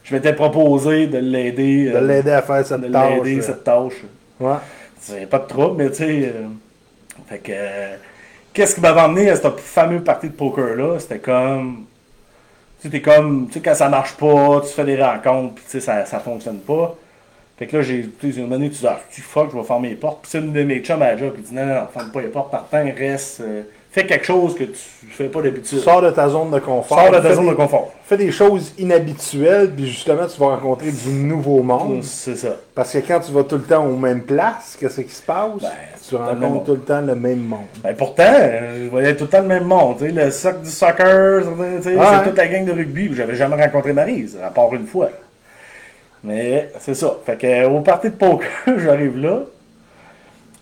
je 0.05 0.15
m'étais 0.15 0.35
proposé 0.35 1.07
de 1.09 1.19
l'aider. 1.19 1.87
De 1.87 1.97
euh, 1.97 2.01
l'aider 2.07 2.31
à 2.33 2.43
faire 2.43 2.65
cette 2.67 2.81
de 2.83 2.89
tâche. 2.89 3.15
l'aider, 3.25 3.39
euh. 3.39 3.43
cette 3.43 3.65
tâche. 3.65 3.95
Ouais. 4.41 4.55
C'est 5.01 5.29
pas 5.29 5.39
de 5.41 5.47
trouble, 5.47 5.83
mais 5.83 5.91
tu 5.91 5.97
sais. 5.97 6.33
euh, 6.35 6.47
fait 7.29 7.39
que. 7.39 7.53
Qu'est-ce 8.53 8.75
qui 8.75 8.81
m'avait 8.81 9.01
emmené 9.01 9.31
à 9.31 9.37
ce 9.37 9.49
fameux 9.59 10.03
party 10.03 10.29
de 10.29 10.33
poker-là? 10.33 10.99
C'était 10.99 11.19
comme. 11.19 11.87
Tu 12.81 12.91
sais, 12.91 13.01
comme. 13.01 13.47
Tu 13.49 13.55
sais, 13.55 13.61
quand 13.61 13.75
ça 13.75 13.89
marche 13.89 14.15
pas, 14.15 14.61
tu 14.63 14.69
fais 14.69 14.85
des 14.85 15.03
rencontres, 15.03 15.55
puis 15.57 15.65
tu 15.65 15.71
sais, 15.73 15.81
ça, 15.81 16.05
ça 16.07 16.21
fonctionne 16.21 16.61
pas. 16.61 16.97
Fait 17.59 17.67
que 17.67 17.77
là, 17.77 17.83
j'ai. 17.83 18.09
Tu 18.21 18.33
sais, 18.33 18.41
une 18.41 18.53
année, 18.53 18.71
tu 18.71 18.79
dis, 18.79 18.87
ah, 18.87 19.01
fuck, 19.11 19.51
je 19.53 19.57
vais 19.57 19.65
fermer 19.65 19.91
les 19.91 19.97
portes. 19.97 20.23
Puis 20.23 20.31
c'est 20.33 20.39
une 20.39 20.53
de 20.53 20.63
mes 20.63 20.81
chums 20.81 21.03
à 21.03 21.13
la 21.13 21.17
job 21.17 21.35
qui 21.37 21.43
dit, 21.43 21.55
non, 21.55 21.67
non, 21.67 21.87
ferme 21.93 22.11
pas 22.13 22.21
les 22.23 22.29
portes, 22.29 22.51
partant, 22.51 22.85
reste. 22.97 23.41
euh, 23.41 23.63
fais 23.91 24.07
quelque 24.07 24.25
chose 24.27 24.55
que 24.55 24.65
tu 24.65 24.79
fais 25.11 25.29
pas 25.29 25.41
d'habitude. 25.43 25.79
Sors 25.81 26.03
de 26.03 26.11
ta 26.11 26.29
zone 26.29 26.51
de 26.51 26.59
confort. 26.61 26.99
Sors 26.99 27.11
de 27.11 27.17
ta 27.17 27.23
Fais 27.23 27.35
zone 27.35 27.45
des- 27.47 27.51
de 27.51 27.57
confort. 27.57 27.93
Fais 28.05 28.17
des 28.17 28.31
choses 28.31 28.73
inhabituelles, 28.79 29.71
puis 29.75 29.87
justement, 29.89 30.27
tu 30.27 30.39
vas 30.39 30.47
rencontrer 30.57 30.91
du 30.91 31.11
nouveau 31.11 31.63
monde. 31.63 32.03
C'est 32.05 32.37
ça. 32.37 32.57
Parce 32.75 32.93
que 32.93 32.99
quand 32.99 33.21
tu 33.21 33.33
vas 33.33 33.43
tout 33.45 33.57
le 33.57 33.63
temps 33.65 33.85
aux 33.87 33.97
mêmes 33.97 34.23
places, 34.23 34.77
qu'est-ce 34.79 35.01
qui 35.01 35.15
se 35.15 35.23
passe? 35.23 35.61
Ben, 35.61 35.69
tu 36.09 36.17
rencontres 36.17 36.65
tout 36.65 36.73
le 36.73 36.81
temps 36.81 37.01
le 37.01 37.15
même 37.15 37.41
monde. 37.41 37.67
Ben 37.83 37.95
pourtant, 37.97 38.23
euh, 38.27 38.85
je 38.85 38.91
voyais 38.91 39.17
tout 39.17 39.25
le 39.25 39.31
temps 39.31 39.41
le 39.43 39.49
même 39.49 39.65
monde. 39.65 39.97
tu 39.99 40.07
sais, 40.07 40.11
Le 40.13 40.31
soc 40.31 40.63
du 40.63 40.71
soccer, 40.71 41.43
Ouais. 41.59 41.81
c'est 41.83 42.25
toute 42.25 42.37
la 42.37 42.47
gang 42.49 42.65
de 42.65 42.73
rugby. 42.73 43.11
J'avais 43.15 43.35
jamais 43.35 43.57
rencontré 43.63 43.93
Maryse, 43.93 44.39
à 44.43 44.51
part 44.51 44.73
une 44.75 44.87
fois. 44.87 45.11
Mais 46.25 46.71
c'est 46.81 46.95
ça. 46.95 47.17
Fait 47.27 47.37
que 47.37 47.67
au 47.67 47.81
party 47.81 48.09
de 48.11 48.15
poker, 48.15 48.49
j'arrive 48.79 49.19
là. 49.19 49.41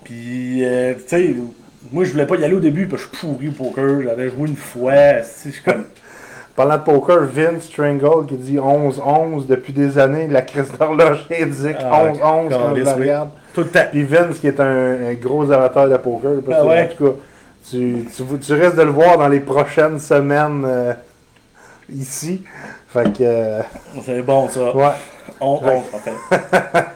Puis, 0.04 0.64
euh, 0.64 0.94
tu 0.94 1.02
sais, 1.08 1.34
moi 1.92 2.04
je 2.04 2.12
voulais 2.12 2.26
pas 2.26 2.36
y 2.36 2.44
aller 2.44 2.54
au 2.54 2.60
début 2.60 2.86
parce 2.86 3.04
que 3.04 3.14
je 3.14 3.18
suis 3.18 3.26
pourri 3.26 3.48
au 3.48 3.52
poker. 3.52 4.02
J'avais 4.02 4.28
joué 4.30 4.48
une 4.48 4.56
fois. 4.56 4.92
si, 5.24 5.48
Je 5.48 5.54
suis 5.54 5.62
comme. 5.62 5.84
Parlant 6.56 6.78
de 6.78 6.82
poker, 6.84 7.20
Vince 7.24 7.64
Strangle 7.64 8.24
qui 8.26 8.34
dit 8.36 8.56
11-11 8.56 9.46
depuis 9.46 9.74
des 9.74 9.98
années, 9.98 10.26
la 10.26 10.40
crise 10.40 10.72
d'horloge 10.78 11.26
indique 11.30 11.76
Ah, 11.80 12.06
11-11 12.14 12.18
quand 12.18 12.48
la 12.48 12.72
oui. 12.72 12.82
regarde. 13.02 13.28
Tout 13.52 13.60
le 13.60 13.66
temps. 13.68 13.84
Puis 13.90 14.04
Vince 14.04 14.38
qui 14.38 14.46
est 14.46 14.58
un, 14.58 15.08
un 15.10 15.14
gros 15.14 15.50
amateur 15.52 15.86
de 15.86 15.96
poker, 15.98 16.40
parce 16.46 16.58
Ah 16.58 16.62
que, 16.62 16.68
ouais? 16.68 16.82
en 16.90 16.96
tout 16.96 17.04
cas, 17.04 17.18
tu, 17.70 18.06
tu, 18.16 18.38
tu 18.38 18.52
risques 18.54 18.76
de 18.76 18.82
le 18.82 18.90
voir 18.90 19.18
dans 19.18 19.28
les 19.28 19.40
prochaines 19.40 19.98
semaines 19.98 20.64
euh, 20.66 20.94
ici. 21.92 22.42
Fait 22.88 23.12
que, 23.12 23.18
euh, 23.22 23.60
C'est 24.04 24.22
bon 24.22 24.48
ça. 24.48 24.74
ouais. 24.74 24.84
On, 25.40 25.60
on, 25.62 25.78
en 25.78 25.82
fait. 25.98 26.12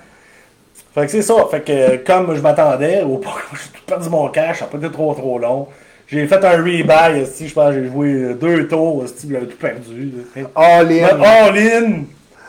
fait 0.95 1.03
que 1.03 1.09
c'est 1.09 1.22
ça. 1.22 1.34
Fait 1.51 1.61
que 1.61 1.72
euh, 1.72 1.97
comme 2.05 2.34
je 2.34 2.41
m'attendais, 2.41 3.03
au 3.03 3.20
j'ai 3.22 3.78
tout 3.78 3.84
perdu 3.86 4.09
mon 4.09 4.28
cash, 4.28 4.59
ça 4.59 4.64
n'a 4.64 4.70
pas 4.70 4.78
été 4.78 4.91
trop 4.91 5.14
trop 5.14 5.38
long. 5.38 5.68
J'ai 6.07 6.26
fait 6.26 6.45
un 6.45 6.51
rebuy, 6.57 6.78
je 6.78 7.53
pense 7.53 7.72
j'ai 7.72 7.86
joué 7.86 8.34
deux 8.34 8.66
tours, 8.66 9.05
esti, 9.05 9.28
j'avais 9.30 9.47
tout 9.47 9.57
perdu. 9.57 10.12
All 10.57 10.86
in. 10.91 11.16
Mais 11.16 11.26
all 11.26 11.57
in! 11.59 11.93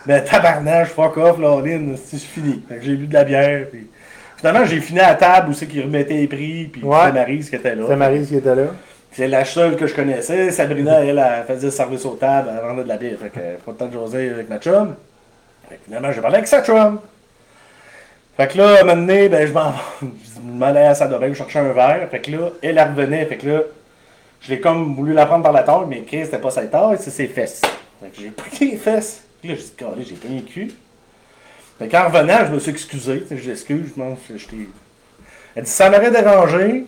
Mais 0.07 0.23
tabarnage, 0.23 0.87
fuck 0.87 1.15
off, 1.17 1.37
là, 1.39 1.51
all 1.59 1.67
in, 1.67 1.95
c'est 2.03 2.19
fini. 2.19 2.63
Fait 2.67 2.77
que 2.77 2.83
j'ai 2.83 2.95
bu 2.95 3.05
de 3.05 3.13
la 3.13 3.23
bière, 3.23 3.67
puis... 3.71 3.87
Finalement, 4.37 4.65
j'ai 4.65 4.79
fini 4.79 4.99
à 4.99 5.09
la 5.09 5.13
table 5.15 5.51
où 5.51 5.53
c'est 5.53 5.67
qu'ils 5.67 5.83
remettaient 5.83 6.15
les 6.15 6.27
prix, 6.27 6.63
puis 6.73 6.83
Ouais. 6.83 6.97
c'est 7.05 7.11
Maryse 7.11 7.49
qui 7.51 7.55
était 7.55 7.75
là. 7.75 7.83
C'est 7.87 7.95
Maryse 7.95 8.27
qui 8.29 8.35
était 8.37 8.55
là. 8.55 8.63
C'est 9.11 9.27
la 9.27 9.45
seule 9.45 9.75
que 9.75 9.85
je 9.85 9.93
connaissais. 9.93 10.49
Sabrina, 10.49 11.03
elle, 11.03 11.19
elle 11.19 11.43
faisait 11.55 11.69
service 11.69 12.03
aux 12.05 12.15
tables, 12.15 12.49
elle 12.51 12.67
vendait 12.67 12.83
de 12.83 12.87
la 12.87 12.97
bière. 12.97 13.17
Fait 13.21 13.29
que 13.29 13.39
pas 13.63 13.71
le 13.71 13.73
temps 13.75 13.85
de 13.85 13.93
jaser 13.93 14.31
avec 14.31 14.49
ma 14.49 14.57
chum. 14.57 14.95
Fait 15.69 15.75
que 15.75 15.81
finalement, 15.85 16.11
j'ai 16.11 16.21
parlé 16.21 16.37
avec 16.37 16.47
sa 16.47 16.63
chum. 16.63 16.99
Fait 18.37 18.47
que 18.47 18.57
là, 18.57 18.77
à 18.77 18.81
un 18.81 18.83
moment 18.83 18.95
donné, 18.95 19.29
ben, 19.29 19.47
je 19.47 19.53
m'en 19.53 19.73
m'en 20.43 20.65
allais 20.65 20.85
à 20.85 20.95
sa 20.95 21.09
je 21.09 21.33
cherchais 21.33 21.59
un 21.59 21.73
verre. 21.73 22.07
Fait 22.09 22.19
que 22.19 22.31
là, 22.31 22.49
elle, 22.61 22.77
elle 22.77 22.87
revenait. 22.87 23.25
Fait 23.25 23.37
que 23.37 23.47
là, 23.47 23.61
je 24.41 24.49
l'ai 24.49 24.59
comme 24.59 24.95
voulu 24.95 25.13
la 25.13 25.25
prendre 25.25 25.43
par 25.43 25.53
la 25.53 25.63
taille, 25.63 25.85
mais 25.87 26.01
Chris, 26.01 26.25
c'était 26.25 26.39
pas 26.39 26.51
sa 26.51 26.65
taille, 26.65 26.97
c'est 26.99 27.11
ses 27.11 27.27
fesses. 27.27 27.61
Fait 28.01 28.09
que 28.09 28.21
j'ai 28.21 28.31
pris 28.31 28.71
les 28.71 28.77
fesses. 28.77 29.23
Puis 29.39 29.49
là, 29.49 29.55
j'ai 29.55 29.63
dit, 29.63 29.73
Calé, 29.77 30.05
j'ai 30.07 30.15
pris 30.15 30.35
le 30.35 30.41
cul. 30.41 30.73
Fait 31.77 31.87
qu'en 31.87 32.05
revenant, 32.09 32.45
je 32.47 32.53
me 32.53 32.59
suis 32.59 32.71
excusé. 32.71 33.23
Je 33.29 33.49
l'excuse, 33.49 33.87
je 33.87 34.01
pense 34.01 34.19
que 34.27 34.37
je 34.37 34.47
t'ai. 34.47 34.69
Elle 35.55 35.63
dit, 35.63 35.69
ça 35.69 35.89
m'aurait 35.89 36.11
dérangé, 36.11 36.85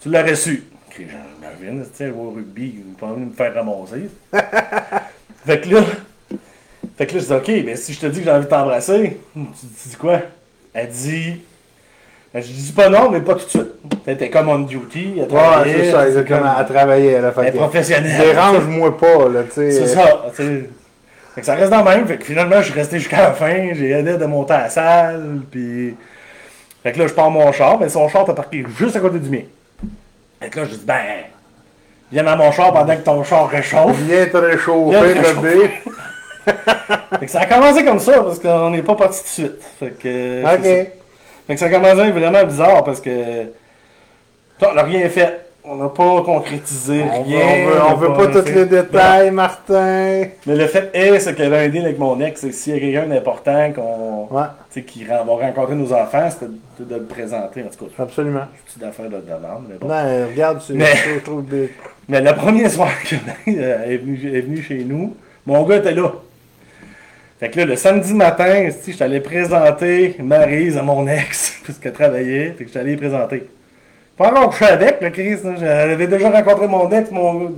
tu 0.00 0.08
l'aurais 0.08 0.34
su. 0.34 0.64
Ok, 0.88 0.96
j'imagine, 0.98 1.84
tu 1.84 1.96
sais, 1.96 2.10
au 2.10 2.30
rugby, 2.30 2.76
il 2.78 2.94
pas 2.94 3.06
envie 3.06 3.20
de 3.20 3.26
me 3.26 3.32
faire 3.32 3.54
ramasser. 3.54 4.08
fait 5.46 5.60
que 5.60 5.68
là, 5.68 5.82
fait 6.96 7.06
que 7.06 7.14
là, 7.14 7.20
je 7.20 7.26
dis, 7.26 7.32
ok, 7.32 7.64
mais 7.66 7.76
si 7.76 7.92
je 7.92 8.00
te 8.00 8.06
dis 8.06 8.20
que 8.20 8.24
j'ai 8.24 8.32
envie 8.32 8.44
de 8.44 8.50
t'embrasser, 8.50 9.20
tu, 9.34 9.40
tu 9.82 9.88
dis 9.88 9.96
quoi? 9.96 10.22
Elle 10.72 10.88
dit, 10.88 11.40
je 12.34 12.40
dis 12.40 12.72
pas 12.72 12.88
non, 12.88 13.10
mais 13.10 13.20
pas 13.20 13.34
tout 13.34 13.44
de 13.44 13.50
suite. 13.50 13.72
Elle 14.06 14.14
était 14.14 14.30
comme 14.30 14.48
on 14.48 14.60
duty, 14.60 15.14
elle 15.16 15.32
Ouais, 15.32 15.40
c'est 15.64 15.90
ça, 15.90 16.02
c'est 16.02 16.08
exactement. 16.08 16.38
comme- 16.40 16.54
Elle 16.60 16.66
travaillait, 16.74 17.20
là. 17.20 17.32
Fait 17.32 17.40
elle 17.42 17.46
est 17.48 17.58
professionnelle. 17.58 18.20
Dérange-moi 18.20 18.96
pas, 18.98 19.28
là, 19.28 19.42
tu 19.44 19.50
sais. 19.54 19.70
C'est 19.72 19.86
ça, 19.88 20.24
tu 20.36 20.42
sais. 20.42 20.70
Fait 21.34 21.40
que 21.40 21.46
ça 21.46 21.54
reste 21.54 21.70
dans 21.70 21.78
le 21.78 21.84
même. 21.84 22.06
Fait 22.06 22.16
que 22.18 22.24
finalement, 22.24 22.56
je 22.60 22.64
suis 22.70 22.72
resté 22.74 22.98
jusqu'à 22.98 23.18
la 23.22 23.32
fin. 23.32 23.68
J'ai 23.74 23.90
aidé 23.90 24.16
de 24.16 24.24
monter 24.26 24.52
à 24.54 24.62
la 24.62 24.68
salle. 24.68 25.40
Puis. 25.50 25.94
Fait 26.82 26.92
que 26.92 26.98
là, 26.98 27.06
je 27.06 27.12
pars 27.14 27.30
mon 27.30 27.52
char. 27.52 27.78
Mais 27.78 27.88
son 27.88 28.08
char 28.08 28.24
t'a 28.24 28.32
parqué 28.34 28.64
juste 28.78 28.96
à 28.96 29.00
côté 29.00 29.18
du 29.20 29.30
mien. 29.30 29.42
Fait 30.40 30.48
que 30.50 30.58
là, 30.60 30.66
je 30.66 30.74
dis, 30.74 30.84
ben. 30.84 30.96
Viens 32.12 32.24
dans 32.24 32.36
mon 32.36 32.50
char 32.50 32.72
pendant 32.72 32.96
que 32.96 33.02
ton 33.02 33.22
char 33.22 33.48
réchauffe. 33.48 33.96
Viens 33.98 34.26
te 34.26 34.36
réchauffer, 34.36 35.42
bébé. 35.42 35.70
Fait 37.18 37.26
que 37.26 37.30
ça 37.30 37.40
a 37.40 37.46
commencé 37.46 37.84
comme 37.84 37.98
ça 37.98 38.22
parce 38.22 38.38
qu'on 38.38 38.70
n'est 38.70 38.82
pas 38.82 38.94
parti 38.94 39.18
tout 39.18 39.24
de 39.24 39.48
suite. 39.48 39.62
Fait 39.78 39.90
que. 39.90 40.02
c'est 40.02 40.42
ça. 40.42 40.54
Ok. 40.54 40.62
Fait 41.46 41.54
que 41.54 41.60
ça 41.60 41.66
a 41.66 41.70
commencé 41.70 42.10
vraiment 42.10 42.44
bizarre 42.44 42.84
parce 42.84 43.00
que. 43.00 43.10
On 44.62 44.74
n'a 44.74 44.82
rien 44.82 45.08
fait. 45.08 45.46
On 45.62 45.76
n'a 45.76 45.88
pas 45.90 46.22
concrétisé 46.22 47.04
On 47.04 47.22
rien. 47.22 47.66
veut, 47.66 47.72
on 47.90 47.94
veut, 47.94 48.08
on 48.08 48.12
veut 48.14 48.26
pas 48.32 48.40
tous 48.42 48.48
les 48.50 48.64
détails, 48.64 49.30
Martin. 49.30 50.24
Mais 50.46 50.56
le 50.56 50.66
fait 50.66 50.90
est, 50.94 51.18
c'est 51.20 51.34
que 51.34 51.42
un 51.42 51.68
deal 51.68 51.84
avec 51.84 51.98
mon 51.98 52.18
ex, 52.20 52.40
c'est 52.40 52.48
que 52.48 52.54
s'il 52.54 52.74
y 52.74 52.76
a 52.76 52.80
quelqu'un 52.80 53.06
d'important 53.14 53.70
qu'on, 53.72 54.34
Ouais, 54.34 54.44
tu 54.72 54.80
sais, 54.80 54.82
qui 54.84 55.04
va 55.04 55.18
rencontrer 55.22 55.74
nos 55.74 55.92
enfants, 55.92 56.28
c'était 56.30 56.50
de, 56.80 56.94
le 56.94 57.04
présenter. 57.04 57.62
En 57.62 57.66
tout 57.66 57.84
cas, 57.84 58.02
absolument. 58.02 58.46
c'est 58.66 58.80
une 58.82 58.88
affaire 58.88 59.10
de 59.10 59.16
demande, 59.20 59.64
mais 59.68 59.76
bon. 59.78 59.88
Non, 59.88 60.26
regarde, 60.30 60.62
c'est 60.66 60.72
Mais- 60.72 60.86
je 60.96 61.20
trouve 61.20 61.44
Mais 62.08 62.20
le 62.22 62.34
premier 62.34 62.68
soir 62.70 62.88
que 63.04 63.16
est 63.50 63.96
venu, 63.98 64.36
est 64.36 64.40
venu 64.40 64.62
chez 64.62 64.82
nous, 64.82 65.14
mon 65.46 65.62
gars 65.64 65.76
était 65.76 65.92
là. 65.92 66.10
Fait 67.40 67.48
que 67.48 67.56
là, 67.58 67.64
le 67.64 67.76
samedi 67.76 68.12
matin, 68.12 68.68
si 68.70 68.92
je 68.92 68.98
t'allais 68.98 69.20
présenter 69.20 70.14
Maryse 70.18 70.76
à 70.76 70.82
mon 70.82 71.08
ex, 71.08 71.58
puisqu'elle 71.64 71.94
travaillait, 71.94 72.52
fait 72.52 72.64
que 72.64 72.68
je 72.68 72.74
t'allais 72.74 72.96
présenter. 72.96 73.48
Pas 74.14 74.28
encore 74.28 74.50
couché 74.50 74.66
avec, 74.66 75.00
le 75.00 75.08
Chris, 75.08 75.38
j'avais 75.58 76.06
déjà 76.06 76.30
rencontré 76.30 76.68
mon 76.68 76.90
ex, 76.90 77.10
mon 77.10 77.56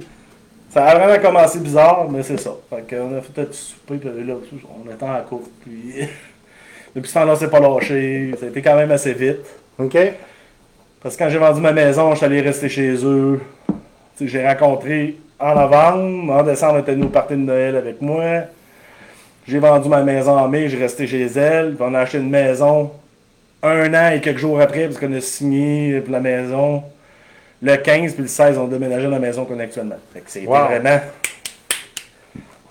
Ça 0.71 0.85
a 0.85 0.97
vraiment 0.97 1.21
commencé 1.21 1.59
bizarre, 1.59 2.07
mais 2.09 2.23
c'est 2.23 2.39
ça. 2.39 2.53
Fait 2.71 2.95
qu'on 2.95 3.19
a 3.19 3.21
fait 3.23 3.41
un 3.41 3.45
petit 3.45 3.59
souper, 3.59 3.97
puis 3.97 4.25
là, 4.25 4.35
on 4.73 4.89
était 4.89 5.05
en 5.05 5.21
couple, 5.29 5.51
puis... 5.65 6.09
Depuis 6.95 7.09
ce 7.09 7.15
temps-là, 7.15 7.33
on 7.33 7.37
s'est 7.37 7.49
pas 7.49 7.59
lâché, 7.59 8.35
ça 8.39 8.47
a 8.47 8.49
été 8.51 8.63
quand 8.63 8.77
même 8.77 8.91
assez 8.91 9.15
vite. 9.15 9.47
OK? 9.79 9.97
Parce 11.03 11.17
que 11.17 11.25
quand 11.25 11.31
j'ai 11.31 11.39
vendu 11.39 11.61
ma 11.61 11.73
maison, 11.73 12.13
je 12.13 12.19
suis 12.19 12.27
allé 12.27 12.41
rester 12.43 12.69
chez 12.69 13.05
eux. 13.05 13.41
J'ai 14.21 14.47
rencontré 14.47 15.17
en 15.41 15.55
novembre. 15.55 16.33
En 16.35 16.43
décembre, 16.43 16.75
elle 16.75 16.83
était 16.83 16.93
venue 16.93 17.07
au 17.07 17.09
party 17.09 17.33
de 17.33 17.39
Noël 17.39 17.77
avec 17.77 18.01
moi. 18.03 18.43
J'ai 19.47 19.59
vendu 19.59 19.89
ma 19.89 20.03
maison 20.03 20.39
en 20.39 20.49
mai, 20.49 20.69
j'ai 20.69 20.79
resté 20.79 21.07
chez 21.07 21.27
elle. 21.27 21.75
Puis 21.75 21.85
on 21.87 21.95
a 21.95 22.01
acheté 22.01 22.19
une 22.19 22.31
maison 22.31 22.91
un 23.65 23.95
an 23.95 24.11
et 24.13 24.21
quelques 24.21 24.39
jours 24.39 24.61
après, 24.61 24.87
parce 24.87 24.99
qu'on 24.99 25.13
a 25.13 25.21
signé 25.21 26.01
pour 26.01 26.13
la 26.13 26.21
maison. 26.21 26.83
Le 27.63 27.77
15 27.77 28.15
puis 28.15 28.23
le 28.23 28.29
16, 28.29 28.59
on 28.59 28.65
a 28.65 28.69
déménagé 28.69 29.05
dans 29.05 29.11
la 29.13 29.19
maison 29.21 29.45
qu'on 29.45 29.59
a 29.61 29.63
actuellement. 29.63 29.95
Fait 30.13 30.21
que 30.21 30.31
c'était 30.31 30.47
Wow. 30.47 30.65
vraiment. 30.67 31.01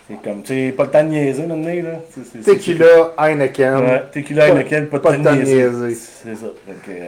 C'est 0.09 0.22
comme, 0.22 0.43
tu 0.43 0.53
sais, 0.53 0.72
pas 0.74 0.84
le 0.84 0.89
temps 0.91 1.03
de 1.05 1.09
niaiser 1.09 1.43
maintenant, 1.43 1.74
là. 1.74 1.99
Tequila, 2.43 3.13
Heineken. 3.17 3.76
Ouais, 3.78 4.03
tequila 4.11 4.53
lequel 4.53 4.89
pas 4.89 4.99
pas 4.99 5.11
temps 5.13 5.17
de 5.17 5.19
de 5.19 5.24
temps 5.24 5.36
de 5.36 5.41
niaiser. 5.43 5.55
niaiser. 5.69 5.95
C'est 5.95 6.36
ça. 6.36 6.47
Fait 6.67 6.74
que, 6.86 6.91
euh, 6.97 7.05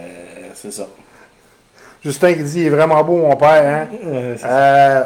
c'est 0.54 0.72
ça. 0.72 0.88
Justin 2.06 2.34
qui 2.34 2.44
dit, 2.44 2.60
il 2.62 2.66
est 2.68 2.70
vraiment 2.70 3.02
beau, 3.04 3.18
mon 3.18 3.36
père, 3.38 3.64
hein? 3.66 3.88
Euh, 4.06 4.36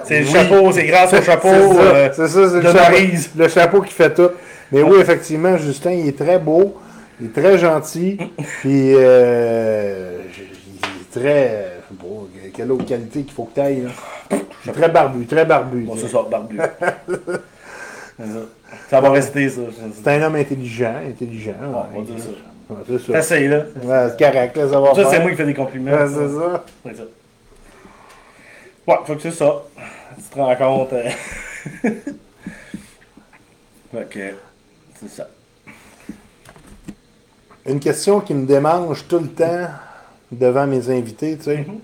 c'est 0.03 0.15
Euh, 0.15 0.19
le 0.19 0.25
chapeau, 0.25 0.71
c'est 0.71 0.85
grâce 0.85 1.13
au 1.13 1.21
chapeau. 1.21 1.47
C'est 1.49 1.73
ça, 1.75 1.81
euh, 1.81 2.09
c'est 2.11 2.27
ça, 2.27 2.49
c'est 2.49 2.61
le, 2.61 2.71
chapeau, 2.71 2.97
le 3.37 3.47
chapeau 3.47 3.81
qui 3.81 3.93
fait 3.93 4.13
tout. 4.13 4.29
Mais 4.71 4.81
oui, 4.81 4.99
effectivement, 4.99 5.57
Justin, 5.57 5.91
il 5.91 6.07
est 6.07 6.17
très 6.17 6.39
beau, 6.39 6.75
il 7.21 7.27
est 7.27 7.33
très 7.33 7.57
gentil, 7.59 8.17
puis 8.61 8.93
euh, 8.95 10.17
il 11.13 11.19
est 11.19 11.19
très... 11.19 11.73
Bon, 11.91 12.27
quelle 12.53 12.71
autre 12.71 12.85
qualité 12.85 13.21
qu'il 13.21 13.31
faut 13.33 13.45
que 13.45 13.53
tu 13.53 13.61
ailles, 13.61 13.81
là? 13.83 14.37
Il 14.65 14.71
est 14.71 14.73
très 14.73 14.89
barbu, 14.89 15.25
très 15.25 15.45
barbu. 15.45 15.81
Bon, 15.81 15.95
c'est 15.95 16.07
ça, 16.07 16.23
barbu. 16.29 16.59
Ça. 18.89 18.99
Va 18.99 19.11
rester, 19.11 19.47
ça. 19.49 19.61
c'est 19.93 20.07
un 20.09 20.23
homme 20.23 20.35
intelligent, 20.35 20.95
intelligent. 21.07 21.53
ouais. 21.61 22.05
ça. 22.17 22.29
Ouais, 22.69 22.77
c'est 22.87 22.99
ça. 23.11 23.19
Essaye, 23.19 23.47
là. 23.47 23.63
Ouais, 23.81 24.09
c'est 24.09 24.19
correct, 24.31 24.57
là, 24.57 24.69
ça 24.69 24.79
va 24.79 24.93
Ça, 24.95 25.09
c'est 25.09 25.19
moi 25.21 25.31
qui 25.31 25.37
fais 25.37 25.45
des 25.45 25.53
compliments. 25.53 25.91
Ouais, 25.91 26.07
c'est 26.07 26.29
ça. 26.37 26.65
C'est 26.85 26.95
ça. 26.97 27.03
Ouais, 28.87 28.95
faut 29.05 29.15
que 29.15 29.21
c'est 29.21 29.31
ça. 29.31 29.63
Tu 30.17 30.23
te 30.23 30.35
rends 30.39 30.55
compte. 30.55 30.93
euh. 30.93 31.09
fait 33.91 34.09
que, 34.09 34.33
c'est 34.99 35.09
ça. 35.09 35.27
Une 37.65 37.79
question 37.79 38.19
qui 38.21 38.33
me 38.33 38.45
démange 38.45 39.07
tout 39.07 39.19
le 39.19 39.27
temps 39.27 39.67
devant 40.31 40.65
mes 40.67 40.89
invités, 40.89 41.37
tu 41.37 41.43
sais. 41.43 41.57
Mhm. 41.57 41.79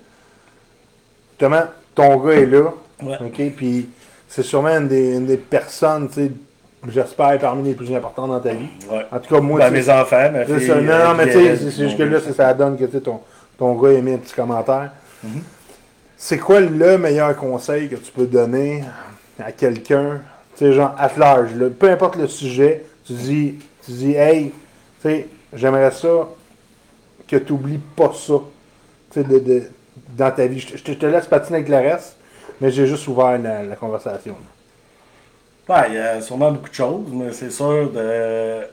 Justement, 1.31 1.63
ton 1.95 2.17
gars 2.17 2.33
est 2.33 2.45
là, 2.45 2.73
Ouais. 3.01 3.17
OK? 3.21 3.41
Puis 3.57 3.89
c'est 4.29 4.43
sûrement 4.43 4.69
une 4.77 4.87
des, 4.87 5.15
une 5.15 5.25
des 5.25 5.35
personnes, 5.37 6.07
tu 6.07 6.13
sais, 6.15 6.31
j'espère, 6.89 7.37
parmi 7.39 7.63
les 7.69 7.73
plus 7.75 7.93
importantes 7.95 8.29
dans 8.29 8.39
ta 8.39 8.53
vie. 8.53 8.67
Ouais. 8.89 9.05
En 9.11 9.19
tout 9.19 9.33
cas, 9.33 9.41
moi, 9.41 9.59
Ben, 9.59 9.71
mes 9.73 9.89
enfants, 9.89 10.31
ma 10.31 10.45
c'est 10.45 10.57
fille. 10.59 10.67
ça. 10.67 10.75
Non, 10.81 10.91
euh, 10.91 11.07
non, 11.09 11.13
mais 11.15 11.25
tu 11.27 11.31
sais, 11.33 11.55
c'est- 11.57 11.71
c'est 11.71 11.81
mon 11.83 11.87
juste 11.89 11.97
que 11.97 12.03
là, 12.03 12.09
gars. 12.19 12.23
c'est- 12.25 12.33
ça 12.33 12.53
donne 12.53 12.77
que 12.77 12.85
ton, 12.85 13.19
ton 13.57 13.73
gars 13.75 13.89
a 13.97 14.01
mis 14.01 14.13
un 14.13 14.17
petit 14.17 14.33
commentaire. 14.33 14.91
Mhm. 15.23 15.41
C'est 16.17 16.37
quoi 16.37 16.59
le 16.61 16.97
meilleur 16.97 17.35
conseil 17.35 17.89
que 17.89 17.95
tu 17.95 18.11
peux 18.11 18.25
donner 18.25 18.83
à 19.39 19.51
quelqu'un, 19.51 20.21
tu 20.57 20.65
sais, 20.65 20.73
genre, 20.73 20.95
at 20.97 21.11
large, 21.17 21.53
là, 21.55 21.67
peu 21.69 21.89
importe 21.89 22.15
le 22.15 22.27
sujet, 22.27 22.85
tu 23.05 23.13
dis, 23.13 23.55
tu 23.85 23.91
dis, 23.91 24.13
hey, 24.15 24.51
tu 25.01 25.09
sais, 25.09 25.27
j'aimerais 25.53 25.91
ça 25.91 26.27
que 27.27 27.35
tu 27.37 27.51
n'oublies 27.53 27.79
pas 27.95 28.11
ça, 28.13 28.35
tu 29.11 29.21
sais, 29.21 29.23
de, 29.27 29.39
de- 29.39 29.63
dans 30.17 30.31
ta 30.31 30.45
vie. 30.45 30.59
Je, 30.59 30.77
te- 30.77 30.91
je 30.91 30.97
te 30.97 31.05
laisse 31.05 31.25
patiner 31.25 31.57
avec 31.57 31.69
le 31.69 31.77
reste, 31.77 32.15
mais 32.61 32.69
j'ai 32.71 32.85
juste 32.87 33.07
ouvert 33.07 33.37
la, 33.39 33.63
la 33.63 33.75
conversation. 33.75 34.35
Ouais, 35.69 35.87
il 35.89 35.93
y 35.95 35.97
a 35.97 36.21
sûrement 36.21 36.51
beaucoup 36.51 36.69
de 36.69 36.73
choses, 36.73 37.07
mais 37.11 37.31
c'est 37.31 37.49
sûr 37.51 37.89
de 37.91 38.67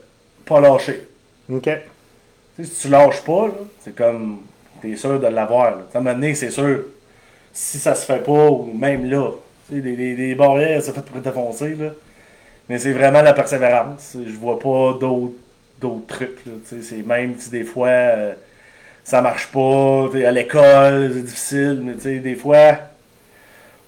pas 0.45 0.59
lâcher. 0.59 1.07
OK? 1.51 1.63
Tu 1.63 2.65
sais, 2.65 2.65
si 2.65 2.81
tu 2.83 2.89
lâches 2.89 3.23
pas, 3.23 3.47
là, 3.47 3.53
c'est 3.81 3.95
comme. 3.95 4.41
T'es 4.81 4.95
sûr 4.95 5.19
de 5.19 5.27
l'avoir. 5.27 5.71
là. 5.71 5.83
À 5.93 5.97
un 5.97 6.01
moment 6.01 6.15
donné, 6.15 6.35
c'est 6.35 6.51
sûr. 6.51 6.85
Si 7.53 7.79
ça 7.79 7.95
se 7.95 8.05
fait 8.05 8.23
pas, 8.23 8.49
ou 8.51 8.73
même 8.73 9.09
là, 9.09 9.31
tu 9.69 9.75
sais, 9.77 9.81
les, 9.81 9.95
les, 9.95 10.15
les 10.15 10.35
barrières, 10.35 10.81
c'est 10.83 10.93
fait 10.93 11.01
pour 11.03 11.17
te 11.21 11.23
défoncer, 11.29 11.75
là. 11.75 11.91
Mais 12.69 12.79
c'est 12.79 12.93
vraiment 12.93 13.21
la 13.21 13.33
persévérance. 13.33 14.17
Je 14.25 14.33
vois 14.37 14.59
pas 14.59 14.93
d'autres 14.99 15.33
d'autres 15.81 16.07
trucs. 16.07 16.45
Là. 16.45 16.53
Tu 16.69 16.77
sais, 16.77 16.83
C'est 16.83 17.03
même 17.03 17.35
si 17.39 17.49
des 17.51 17.63
fois 17.65 17.87
euh, 17.89 18.33
ça 19.03 19.21
marche 19.21 19.47
pas, 19.51 20.09
à 20.27 20.31
l'école, 20.31 21.11
c'est 21.15 21.23
difficile, 21.23 21.81
mais 21.83 21.95
tu 21.95 22.01
sais, 22.01 22.19
des 22.19 22.35
fois. 22.35 22.77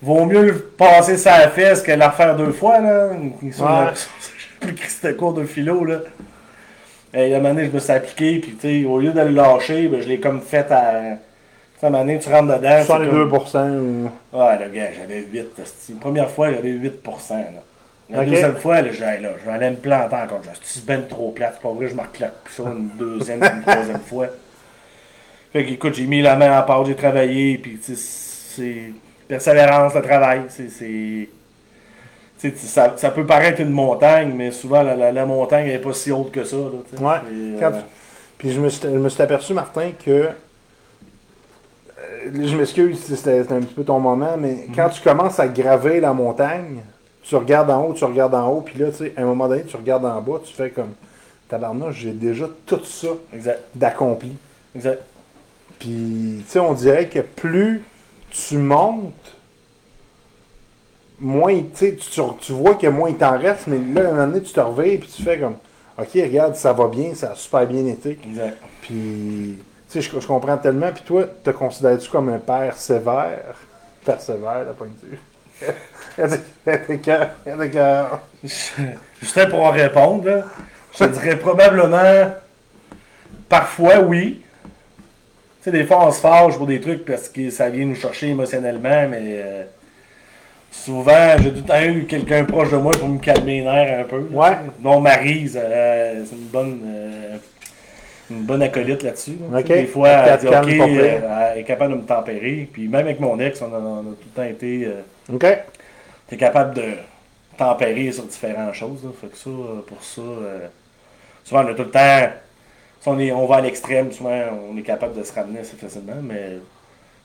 Vaut 0.03 0.25
mieux 0.25 0.53
passer 0.77 1.17
sa 1.17 1.47
fesse 1.49 1.81
que 1.81 1.91
la 1.93 2.09
refaire 2.09 2.35
deux 2.35 2.51
fois, 2.51 2.79
là. 2.79 3.09
Sur 3.51 3.65
Ouais. 3.65 3.85
le- 3.85 4.67
J'ai 4.67 4.73
pris 4.73 4.89
c'était 4.89 5.15
cours 5.15 5.33
de 5.33 5.45
philo, 5.45 5.85
là. 5.85 5.99
Et 7.13 7.29
moment 7.35 7.49
donné, 7.53 7.67
je 7.67 7.71
me 7.71 7.79
suis 7.79 7.91
appliqué, 7.91 8.39
puis 8.39 8.51
tu 8.59 8.81
sais, 8.81 8.85
au 8.85 8.99
lieu 8.99 9.11
de 9.11 9.21
le 9.21 9.29
lâcher, 9.29 9.87
ben, 9.87 10.01
je 10.01 10.07
l'ai 10.07 10.19
comme 10.19 10.41
fait 10.41 10.69
à. 10.71 11.17
Moment 11.81 11.99
donné, 11.99 12.17
tu 12.19 12.29
rentres 12.29 12.57
dedans. 12.57 12.79
c'est 12.81 12.93
62% 12.93 13.77
ou... 13.77 14.09
Comme... 14.31 14.41
Ouais, 14.41 14.57
le 14.65 14.69
gars, 14.73 14.87
j'avais 14.97 15.19
8. 15.31 15.47
La 15.89 15.95
première 15.99 16.29
fois, 16.29 16.49
j'avais 16.51 16.71
8%. 16.71 16.89
Là. 17.29 17.45
La 18.09 18.25
deuxième 18.25 18.55
fois, 18.55 18.81
là, 18.81 18.89
j'ai- 18.91 18.99
là, 19.21 19.29
je 19.41 19.45
vais 19.45 19.51
aller 19.55 19.69
me 19.71 19.75
planter 19.75 20.15
encore. 20.15 20.41
C'est 20.61 20.85
ben 20.85 21.05
trop 21.07 21.31
plate. 21.31 21.55
C'est 21.57 21.61
pas 21.61 21.73
vrai, 21.73 21.87
je 21.89 21.93
me 21.95 22.01
reclaque 22.01 22.35
plus 22.45 22.53
ça 22.53 22.63
une 22.63 22.89
deuxième, 22.97 23.43
une 23.43 23.61
troisième 23.63 23.99
fois. 23.99 24.27
Fait 25.51 25.65
que, 25.65 25.71
écoute, 25.71 25.93
j'ai 25.95 26.05
mis 26.05 26.21
la 26.21 26.35
main 26.37 26.51
à 26.51 26.61
part, 26.63 26.85
j'ai 26.85 26.95
travaillé, 26.95 27.57
puis 27.57 27.77
tu 27.83 27.95
sais, 27.95 28.01
c'est 28.55 28.93
persévérance, 29.27 29.93
le 29.95 30.01
travail. 30.01 30.41
C'est. 30.49 31.29
Ça, 32.57 32.93
ça 32.97 33.09
peut 33.11 33.25
paraître 33.25 33.61
une 33.61 33.69
montagne, 33.69 34.33
mais 34.35 34.51
souvent 34.51 34.83
la, 34.83 34.95
la- 34.97 35.11
la 35.13 35.25
montagne 35.25 35.67
n'est 35.67 35.79
pas 35.79 35.93
si 35.93 36.11
haute 36.11 36.31
que 36.31 36.43
ça. 36.43 36.57
Là. 36.57 36.63
Ouais. 36.99 37.57
Quand 37.59 37.67
euh, 37.67 37.79
tu- 37.79 37.85
Puis 38.37 38.51
je 38.51 38.59
me, 38.59 38.67
suis, 38.67 38.81
je 38.83 38.89
me 38.89 39.07
suis 39.07 39.21
aperçu, 39.21 39.53
Martin, 39.53 39.91
que. 40.03 40.11
euh, 40.11 40.31
je 42.33 42.57
m'excuse 42.57 42.99
si 43.03 43.15
c'était 43.15 43.39
un 43.49 43.61
petit 43.61 43.73
peu 43.73 43.83
ton 43.83 43.99
moment, 43.99 44.35
mais 44.37 44.67
quand 44.75 44.89
tu 44.89 45.01
commences 45.01 45.39
à 45.39 45.47
graver 45.47 45.99
la 46.01 46.11
montagne, 46.13 46.79
tu 47.21 47.35
regardes 47.35 47.69
en 47.69 47.85
haut, 47.85 47.93
tu 47.93 48.03
regardes 48.03 48.35
en 48.35 48.49
haut, 48.49 48.61
puis 48.61 48.77
là, 48.77 48.89
tu 48.91 48.97
sais, 48.97 49.13
à 49.15 49.21
un 49.21 49.25
moment 49.25 49.47
donné, 49.47 49.63
tu 49.63 49.77
regardes 49.77 50.05
en 50.05 50.21
bas, 50.21 50.41
tu 50.43 50.53
fais 50.53 50.69
comme. 50.69 50.93
Tabarnouche, 51.47 51.95
j'ai 51.97 52.11
déjà 52.11 52.45
tout 52.65 52.83
ça 52.83 53.09
d'accompli. 53.75 54.31
Exact. 54.75 55.01
Puis, 55.77 56.41
tu 56.45 56.51
sais, 56.51 56.59
on 56.59 56.73
dirait 56.73 57.07
que 57.07 57.19
plus 57.19 57.83
tu 58.33 58.57
montes, 58.57 59.13
moins, 61.19 61.61
tu 61.77 61.95
tu, 61.95 62.51
vois 62.51 62.75
que 62.75 62.87
moins 62.87 63.09
il 63.09 63.17
t'en 63.17 63.37
reste, 63.37 63.67
mais 63.67 63.77
là, 63.93 64.07
à 64.07 64.11
un 64.11 64.15
moment 64.15 64.27
donné, 64.27 64.41
tu 64.41 64.51
te 64.51 64.59
reveilles, 64.59 64.97
puis 64.97 65.09
tu 65.15 65.21
fais 65.21 65.39
comme, 65.39 65.55
OK, 65.97 66.09
regarde, 66.15 66.55
ça 66.55 66.73
va 66.73 66.87
bien, 66.87 67.13
ça 67.13 67.31
a 67.31 67.35
super 67.35 67.65
bien 67.67 67.85
été. 67.85 68.17
Exact. 68.25 68.57
Puis, 68.81 69.59
tu 69.89 69.97
sais, 70.01 70.01
je, 70.01 70.19
je 70.19 70.27
comprends 70.27 70.57
tellement. 70.57 70.91
Puis 70.91 71.03
toi, 71.03 71.25
te 71.43 71.51
considères-tu 71.51 72.09
comme 72.09 72.29
un 72.29 72.39
père 72.39 72.75
sévère? 72.75 73.55
Père 74.03 74.19
sévère, 74.19 74.65
la 74.65 74.73
pointure. 74.73 75.19
Justin 79.21 79.49
pour 79.49 79.61
en 79.61 79.71
répondre, 79.71 80.25
là, 80.25 80.43
je 80.93 81.05
te 81.05 81.09
dirais 81.09 81.37
probablement 81.37 82.33
parfois 83.47 83.99
oui. 83.99 84.42
Tu 85.63 85.71
sais, 85.71 85.71
des 85.71 85.85
fois 85.85 86.05
on 86.07 86.11
se 86.11 86.19
fâche 86.19 86.57
pour 86.57 86.67
des 86.67 86.81
trucs 86.81 87.05
parce 87.05 87.29
que 87.29 87.49
ça 87.49 87.69
vient 87.69 87.85
nous 87.85 87.95
chercher 87.95 88.29
émotionnellement, 88.29 89.07
mais 89.09 89.21
euh, 89.21 89.63
souvent 90.71 91.37
j'ai 91.41 91.49
tout 91.51 91.57
le 91.57 91.61
temps 91.63 91.81
eu 91.81 92.03
quelqu'un 92.05 92.43
proche 92.43 92.69
de 92.71 92.77
moi 92.77 92.91
pour 92.91 93.07
me 93.07 93.19
calmer 93.19 93.59
les 93.59 93.63
nerfs 93.65 93.99
un 94.01 94.03
peu. 94.03 94.19
Ouais. 94.31 94.57
Non, 94.81 94.99
Maryse, 94.99 95.57
euh, 95.61 96.23
c'est 96.25 96.35
une 96.35 96.47
bonne. 96.47 96.81
euh, 96.85 97.37
une 98.31 98.43
bonne 98.43 98.63
acolyte 98.63 99.03
là-dessus. 99.03 99.37
là. 99.51 99.61
Des 99.61 99.85
fois, 99.85 100.07
Elle 100.09 100.39
dit 100.39 100.47
elle 101.53 101.57
est 101.59 101.63
capable 101.65 101.93
de 101.93 101.97
me 101.99 102.05
tempérer. 102.05 102.67
Puis 102.71 102.87
même 102.87 103.01
avec 103.05 103.19
mon 103.19 103.37
ex, 103.39 103.61
on 103.61 103.73
a, 103.73 103.77
on 103.77 103.99
a 103.99 104.03
tout 104.03 104.17
le 104.25 104.41
temps 104.41 104.49
été. 104.49 104.85
euh, 104.85 105.33
OK? 105.35 105.45
tu 106.29 106.35
es 106.35 106.37
capable 106.37 106.73
de 106.73 106.83
tempérer 107.57 108.11
sur 108.11 108.23
différentes 108.23 108.73
choses. 108.73 109.03
Là. 109.03 109.09
Fait 109.21 109.27
que 109.27 109.37
ça, 109.37 109.49
pour 109.85 110.03
ça, 110.03 110.21
euh, 110.21 110.67
souvent 111.43 111.63
on 111.65 111.67
a 111.67 111.73
tout 111.73 111.83
le 111.83 111.91
temps, 111.91 112.29
si 113.03 113.09
on, 113.09 113.19
est, 113.19 113.33
on 113.33 113.45
va 113.45 113.57
à 113.57 113.61
l'extrême, 113.61 114.13
souvent 114.13 114.39
on 114.71 114.77
est 114.77 114.81
capable 114.81 115.13
de 115.19 115.23
se 115.23 115.33
ramener 115.33 115.59
assez 115.59 115.75
facilement, 115.75 116.21
mais 116.21 116.53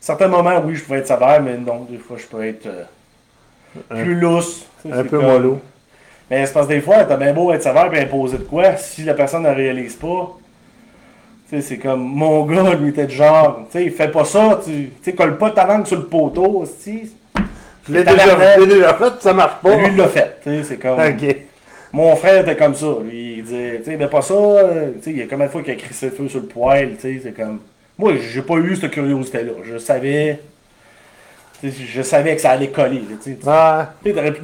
certains 0.01 0.27
moments, 0.27 0.61
oui, 0.65 0.75
je 0.75 0.83
peux 0.85 0.97
être 0.97 1.07
sévère, 1.07 1.41
mais 1.41 1.57
non, 1.57 1.87
des 1.89 1.99
fois, 1.99 2.17
je 2.19 2.27
peux 2.27 2.45
être 2.45 2.67
euh, 2.67 2.85
plus 3.89 4.17
lousse. 4.17 4.67
Un 4.91 5.05
peu 5.05 5.19
comme- 5.19 5.27
mollo. 5.27 5.61
Mais 6.29 6.45
c'est 6.45 6.53
parce 6.53 6.67
que 6.67 6.73
des 6.73 6.81
fois, 6.81 7.05
t'as 7.05 7.17
bien 7.17 7.33
beau 7.33 7.53
être 7.53 7.63
sévère 7.63 7.95
et 7.95 8.01
imposer 8.01 8.39
de 8.39 8.43
quoi, 8.43 8.77
si 8.77 9.05
la 9.05 9.15
personne 9.15 9.45
ne 9.45 9.55
réalise 9.55 9.95
pas, 9.95 10.37
c'est 11.49 11.79
comme 11.79 12.03
mon 12.03 12.45
gars, 12.45 12.75
lui, 12.75 12.91
était 12.91 13.07
de 13.07 13.13
genre, 13.13 13.61
tu 13.71 13.79
sais, 13.79 13.85
il 13.85 13.93
fait 13.93 14.09
pas 14.11 14.25
ça, 14.25 14.61
tu 14.65 14.91
sais, 15.01 15.15
colle 15.15 15.39
pas 15.39 15.51
ta 15.53 15.65
langue 15.65 15.87
sur 15.87 15.97
le 15.97 16.07
poteau, 16.07 16.65
si. 16.81 17.13
Je 17.89 17.93
l'ai 17.95 18.05
déjà, 18.05 18.37
fait, 18.37 19.23
ça 19.23 19.33
marche 19.33 19.63
pas. 19.63 19.77
Lui, 19.77 19.87
il 19.93 19.97
l'a 19.97 20.09
fait, 20.09 20.39
tu 20.43 20.51
sais, 20.51 20.63
c'est 20.65 20.77
comme. 20.77 20.99
Ok. 20.99 21.37
Mon 21.93 22.15
frère 22.17 22.43
était 22.43 22.57
comme 22.57 22.75
ça. 22.75 22.87
Lui, 23.03 23.37
il 23.39 23.45
disait, 23.45 23.79
tu 23.79 23.91
sais, 23.91 23.97
mais 23.97 24.09
pas 24.09 24.23
ça. 24.23 24.35
euh, 24.35 24.91
Tu 24.97 25.03
sais, 25.03 25.11
il 25.11 25.19
y 25.19 25.23
a 25.23 25.27
combien 25.27 25.47
de 25.47 25.51
fois 25.51 25.63
qu'il 25.63 25.73
a 25.73 25.77
crissé 25.77 26.07
le 26.07 26.13
feu 26.13 26.29
sur 26.29 26.41
le 26.41 26.47
poêle, 26.47 26.97
tu 26.97 27.01
sais, 27.03 27.21
c'est 27.23 27.33
comme. 27.33 27.61
Moi, 27.99 28.13
j'ai 28.17 28.43
pas 28.43 28.55
eu 28.57 28.77
cette 28.77 28.91
curiosité-là. 28.93 29.53
Je 29.65 29.79
savais. 29.79 30.41
Je 31.61 32.03
savais 32.03 32.37
que 32.37 32.41
ça 32.41 32.51
allait 32.53 32.69
coller, 32.69 33.03
tu 33.21 33.33
sais. 33.33 33.39
Ah, 33.45 33.93
t'aurais 34.05 34.33
pu 34.33 34.43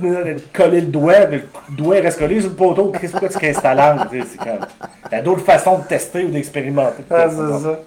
coller 0.53 0.81
le 0.81 0.89
doigt, 0.89 1.27
mais 1.31 1.37
le 1.69 1.77
doigt 1.77 2.01
reste 2.01 2.19
collé 2.19 2.41
sur 2.41 2.51
le 2.51 2.57
poteau. 2.57 2.91
Qu'est-ce 3.01 3.13
que 3.15 3.27
tu 3.33 3.39
casses 3.39 3.63
ta 3.63 3.73
langue. 3.73 4.01
T'as 5.09 5.23
d'autres 5.23 5.45
façons 5.45 5.79
de 5.79 5.85
tester 5.85 6.25
ou 6.25 6.31
d'expérimenter. 6.31 7.05
ah, 7.11 7.27
c'est 7.31 7.37
ça. 7.63 7.81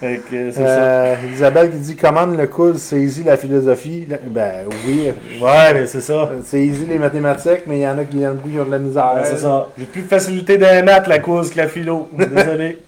Fait 0.00 0.20
que 0.30 0.50
ça. 0.50 0.60
Euh, 0.62 1.14
Isabelle 1.34 1.70
qui 1.70 1.76
dit 1.78 1.96
commande 1.96 2.34
le 2.36 2.46
cours, 2.46 2.76
saisis 2.78 3.22
la 3.22 3.36
philosophie. 3.36 4.06
Ben 4.28 4.64
oui, 4.86 5.12
Ouais, 5.40 5.74
mais 5.74 5.86
c'est 5.86 6.00
ça. 6.00 6.30
c'est 6.44 6.60
easy 6.64 6.86
les 6.86 6.98
mathématiques, 6.98 7.64
mais 7.66 7.78
il 7.78 7.82
y 7.82 7.86
en 7.86 7.98
a 7.98 8.04
qui, 8.04 8.16
beaucoup 8.16 8.48
qui 8.48 8.58
ont 8.58 8.64
de 8.64 8.70
la 8.70 8.78
misère. 8.78 9.12
Ouais, 9.16 9.24
c'est 9.24 9.36
ça. 9.38 9.68
J'ai 9.78 9.84
plus 9.84 10.02
de 10.02 10.08
facilité 10.08 10.56
dans 10.56 10.70
les 10.74 10.82
maths, 10.82 11.06
la 11.06 11.18
cause 11.18 11.50
que 11.50 11.58
la 11.58 11.68
philo. 11.68 12.08
Désolé. 12.16 12.78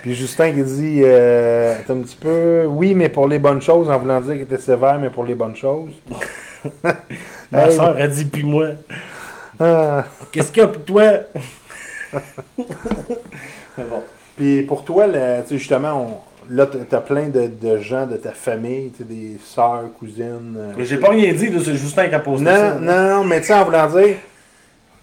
Puis 0.00 0.14
Justin 0.14 0.52
qui 0.52 0.62
dit 0.62 1.00
euh, 1.04 1.74
un 1.88 1.96
petit 1.96 2.16
peu, 2.16 2.64
oui, 2.66 2.94
mais 2.94 3.08
pour 3.10 3.28
les 3.28 3.38
bonnes 3.38 3.60
choses, 3.60 3.90
en 3.90 3.98
voulant 3.98 4.20
dire 4.20 4.32
qu'il 4.34 4.42
était 4.42 4.56
sévère, 4.58 4.98
mais 4.98 5.10
pour 5.10 5.24
les 5.24 5.34
bonnes 5.34 5.56
choses. 5.56 5.90
Ma 7.52 7.66
Hey. 7.66 7.72
soeur 7.76 7.96
a 7.98 8.06
dit, 8.06 8.24
puis 8.24 8.44
moi. 8.44 8.68
Ah. 9.60 10.04
Qu'est-ce 10.32 10.50
qu'il 10.52 10.62
y 10.62 10.64
a 10.64 10.68
pour 10.68 10.84
toi? 10.84 11.04
Bon. 13.76 14.02
Puis 14.36 14.62
pour 14.62 14.84
toi, 14.84 15.06
là, 15.06 15.42
justement, 15.50 16.06
on, 16.06 16.27
là, 16.50 16.66
t'as- 16.66 17.00
plein 17.00 17.28
de, 17.28 17.46
de 17.46 17.78
gens 17.78 18.06
de 18.06 18.16
ta 18.16 18.32
famille, 18.32 18.92
des 19.00 19.36
sœurs, 19.44 19.84
cousines. 19.98 20.54
euh, 20.56 20.72
Mais 20.76 20.84
J'ai 20.84 20.98
pas 20.98 21.10
rien 21.10 21.32
dit, 21.32 21.48
c'est 21.64 21.74
Justin 21.74 22.08
qui 22.08 22.14
a 22.14 22.20
posté 22.20 22.44
Non, 22.44 22.50
ça. 22.54 22.74
non, 22.80 23.08
non, 23.18 23.24
mais 23.24 23.40
tu 23.40 23.48
sais, 23.48 23.54
en 23.54 23.64
voulant 23.64 23.86
dire, 23.88 24.16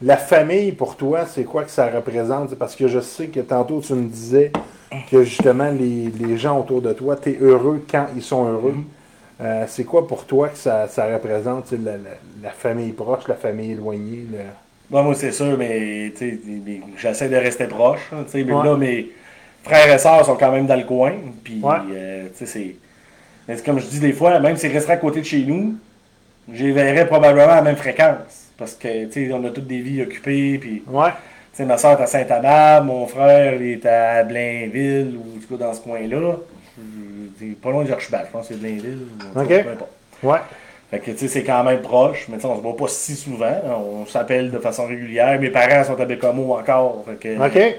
la 0.02 0.18
famille 0.18 0.72
pour 0.72 0.96
toi, 0.98 1.26
c'est 1.26 1.44
quoi 1.44 1.64
que 1.64 1.72
ça 1.72 1.88
représente? 1.90 2.56
Parce 2.56 2.76
que 2.76 2.88
je 2.88 3.00
sais 3.00 3.28
que 3.28 3.40
tantôt 3.40 3.80
tu 3.82 3.94
me 3.94 4.08
disais 4.08 4.52
que 5.10 5.24
justement 5.24 5.70
les, 5.72 6.10
les 6.10 6.38
gens 6.38 6.60
autour 6.60 6.82
de 6.82 6.94
toi, 6.94 7.16
tu 7.16 7.30
es 7.32 7.38
heureux 7.42 7.84
quand 7.90 8.08
ils 8.16 8.22
sont 8.22 8.46
heureux. 8.46 8.76
Euh, 9.42 9.66
c'est 9.68 9.84
quoi 9.84 10.08
pour 10.08 10.26
toi 10.26 10.50
que 10.50 10.58
ça, 10.58 10.88
ça 10.88 11.06
représente, 11.14 11.72
la, 11.72 11.94
la- 11.98 11.98
la 12.42 12.50
famille 12.52 12.92
proche, 12.94 13.28
la 13.28 13.36
famille 13.36 13.72
éloignée? 13.72 14.26
le- 14.32 14.38
Bon, 14.90 15.02
moi, 15.04 15.16
c'est 15.16 15.32
sûr, 15.32 15.58
mais 15.58 16.12
tu 16.12 16.18
sais, 16.30 16.40
mais 16.66 16.80
j'essaie 16.98 17.28
de 17.28 17.36
rester 17.36 17.66
proche. 17.66 18.12
hein, 18.14 18.24
tu 18.26 18.32
sais, 18.32 18.44
mais 18.44 18.54
Ouais. 18.54 18.64
là, 18.64 18.76
mes 18.78 19.10
frères 19.66 19.94
et 19.94 19.98
sœurs 19.98 20.26
sont 20.26 20.36
quand 20.36 20.52
même 20.52 20.66
dans 20.68 20.76
le 20.78 20.84
coin. 20.84 21.12
Puis, 21.44 21.60
Ouais. 21.62 21.76
euh, 21.92 22.28
tu 22.38 22.46
sais, 22.46 22.46
c'est. 22.46 22.76
mais 23.48 23.56
comme 23.58 23.80
je 23.80 23.86
dis 23.88 24.00
des 24.00 24.14
fois, 24.14 24.40
même 24.40 24.56
s'ils 24.58 24.72
resteraient 24.72 24.94
à 24.94 24.98
côté 24.98 25.20
de 25.20 25.26
chez 25.26 25.44
nous, 25.44 25.76
j'y 26.52 26.72
verrais 26.72 27.06
probablement 27.08 27.52
à 27.52 27.56
la 27.58 27.62
même 27.62 27.76
fréquence. 27.76 28.46
Parce 28.58 28.74
que, 28.74 29.06
tu 29.06 29.28
sais, 29.28 29.34
on 29.34 29.44
a 29.46 29.50
toutes 29.50 29.68
des 29.68 29.82
vies 29.82 30.02
occupées. 30.02 30.58
Puis, 30.60 30.84
Ouais. 30.88 31.10
tu 31.10 31.58
sais, 31.58 31.66
ma 31.66 31.78
soeur 31.78 32.00
est 32.00 32.04
à 32.04 32.08
Saint-Amable, 32.08 32.86
mon 32.88 33.06
frère 33.08 33.56
il 33.56 33.72
est 33.74 33.86
à 33.86 34.24
Blainville, 34.24 35.18
ou 35.18 35.40
du 35.40 35.46
coup 35.46 35.58
dans 35.58 35.74
ce 35.74 35.82
coin-là. 35.82 36.36
C'est 37.40 37.60
pas 37.62 37.72
loin 37.72 37.84
de 37.84 37.90
Georges-Bach, 37.90 38.26
je 38.28 38.32
pense 38.32 38.48
que 38.48 38.54
c'est 38.54 38.60
Blainville. 38.60 39.00
Ok. 39.36 39.48
peu 39.48 39.70
importe. 39.72 39.92
Ouais. 40.24 40.38
Fait 40.92 41.00
que, 41.00 41.12
tu 41.12 41.18
sais, 41.18 41.28
c'est 41.28 41.44
quand 41.44 41.64
même 41.64 41.82
proche, 41.82 42.28
mais 42.30 42.36
tu 42.36 42.42
sais, 42.44 42.48
on 42.48 42.56
se 42.58 42.62
voit 42.62 42.78
pas 42.78 42.88
si 42.88 43.16
souvent. 43.16 43.52
On 44.02 44.06
s'appelle 44.06 44.52
de 44.52 44.60
façon 44.60 44.86
régulière. 44.88 45.40
Mes 45.40 45.50
parents 45.50 45.84
sont 45.84 46.00
à 46.00 46.06
Bécomo 46.06 46.54
encore. 46.56 47.04
Fait 47.08 47.16
que, 47.36 47.46
OK. 47.46 47.76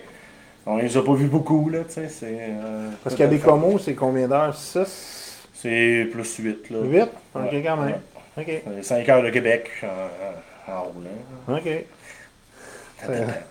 On 0.66 0.78
les 0.78 0.96
a 0.96 1.02
pas 1.02 1.14
vus 1.14 1.28
beaucoup, 1.28 1.68
là, 1.70 1.80
tu 1.86 1.94
sais. 2.08 2.08
euh, 2.24 2.88
Parce 3.04 3.14
qu'à 3.14 3.26
Bécomo, 3.28 3.78
c'est 3.78 3.94
combien 3.94 4.26
d'heures? 4.26 4.54
6? 4.56 5.38
C'est 5.54 6.08
plus 6.12 6.36
8, 6.38 6.70
là. 6.70 6.78
8? 6.82 7.02
OK, 7.02 7.08
Ouais. 7.52 7.62
quand 7.64 7.76
même. 7.76 7.94
Ouais. 8.36 8.62
OK. 8.66 8.82
5 8.84 9.08
heures 9.08 9.22
de 9.22 9.30
Québec 9.30 9.70
en, 10.68 10.72
en 10.72 10.82
roulant. 10.82 11.56
OK. 11.58 11.84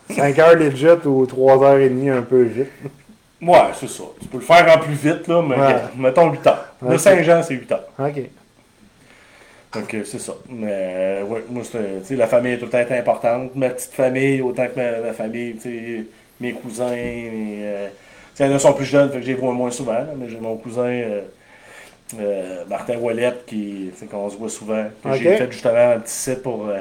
5 0.09 0.39
heures 0.39 0.55
legit 0.55 0.87
ou 1.05 1.25
3 1.25 1.63
heures 1.63 1.77
et 1.79 1.89
demie 1.89 2.09
un 2.09 2.21
peu 2.21 2.41
vite? 2.43 2.69
Ouais, 3.41 3.59
c'est 3.79 3.87
ça. 3.89 4.03
Tu 4.21 4.27
peux 4.27 4.37
le 4.37 4.43
faire 4.43 4.75
en 4.75 4.79
plus 4.79 4.93
vite, 4.93 5.27
là, 5.27 5.41
mais 5.41 5.55
Ouais. 5.55 5.75
mettons 5.97 6.31
8 6.31 6.45
heures. 6.47 6.73
Le. 6.81 6.97
Saint-Jean, 6.97 7.43
c'est 7.43 7.53
8 7.53 7.71
heures. 7.71 7.87
OK. 7.99 8.21
Donc, 9.73 9.93
euh, 9.93 10.03
c'est 10.05 10.19
ça. 10.19 10.33
Mais, 10.49 10.67
euh, 10.71 11.23
ouais, 11.25 11.43
moi, 11.49 11.63
c'est, 11.69 11.99
tu 12.01 12.05
sais, 12.05 12.15
la 12.15 12.27
famille 12.27 12.53
est 12.53 12.57
tout 12.57 12.65
le 12.65 12.71
temps 12.71 12.95
importante. 12.95 13.55
Ma 13.55 13.69
petite 13.69 13.91
famille, 13.91 14.41
autant 14.41 14.67
que 14.67 14.75
ma, 14.79 15.07
ma 15.07 15.13
famille, 15.13 15.55
tu 15.55 15.61
sais, 15.61 16.03
mes 16.39 16.51
cousins, 16.53 16.89
mes, 16.91 17.59
euh, 17.63 17.87
tu 17.87 17.93
sais, 18.35 18.43
il 18.45 18.47
y 18.47 18.49
en 18.51 18.55
a 18.55 18.57
qui 18.57 18.63
sont 18.63 18.73
plus 18.73 18.85
jeunes, 18.85 19.09
fait 19.09 19.17
que 19.17 19.23
je 19.23 19.27
les 19.27 19.33
vois 19.35 19.53
moins 19.53 19.71
souvent, 19.71 19.93
là, 19.93 20.07
mais 20.17 20.27
j'ai 20.29 20.39
mon 20.39 20.55
cousin, 20.57 20.83
euh, 20.87 21.21
euh, 22.19 22.63
Martin 22.69 22.97
Ouellette, 22.97 23.45
qui, 23.45 23.91
qu'on 24.11 24.29
se 24.29 24.37
voit 24.37 24.49
souvent. 24.49 24.85
que. 25.03 25.13
J'ai 25.13 25.37
fait 25.37 25.51
justement 25.51 25.91
un 25.95 25.99
petit 25.99 26.13
site 26.13 26.43
pour 26.43 26.67
euh, 26.67 26.77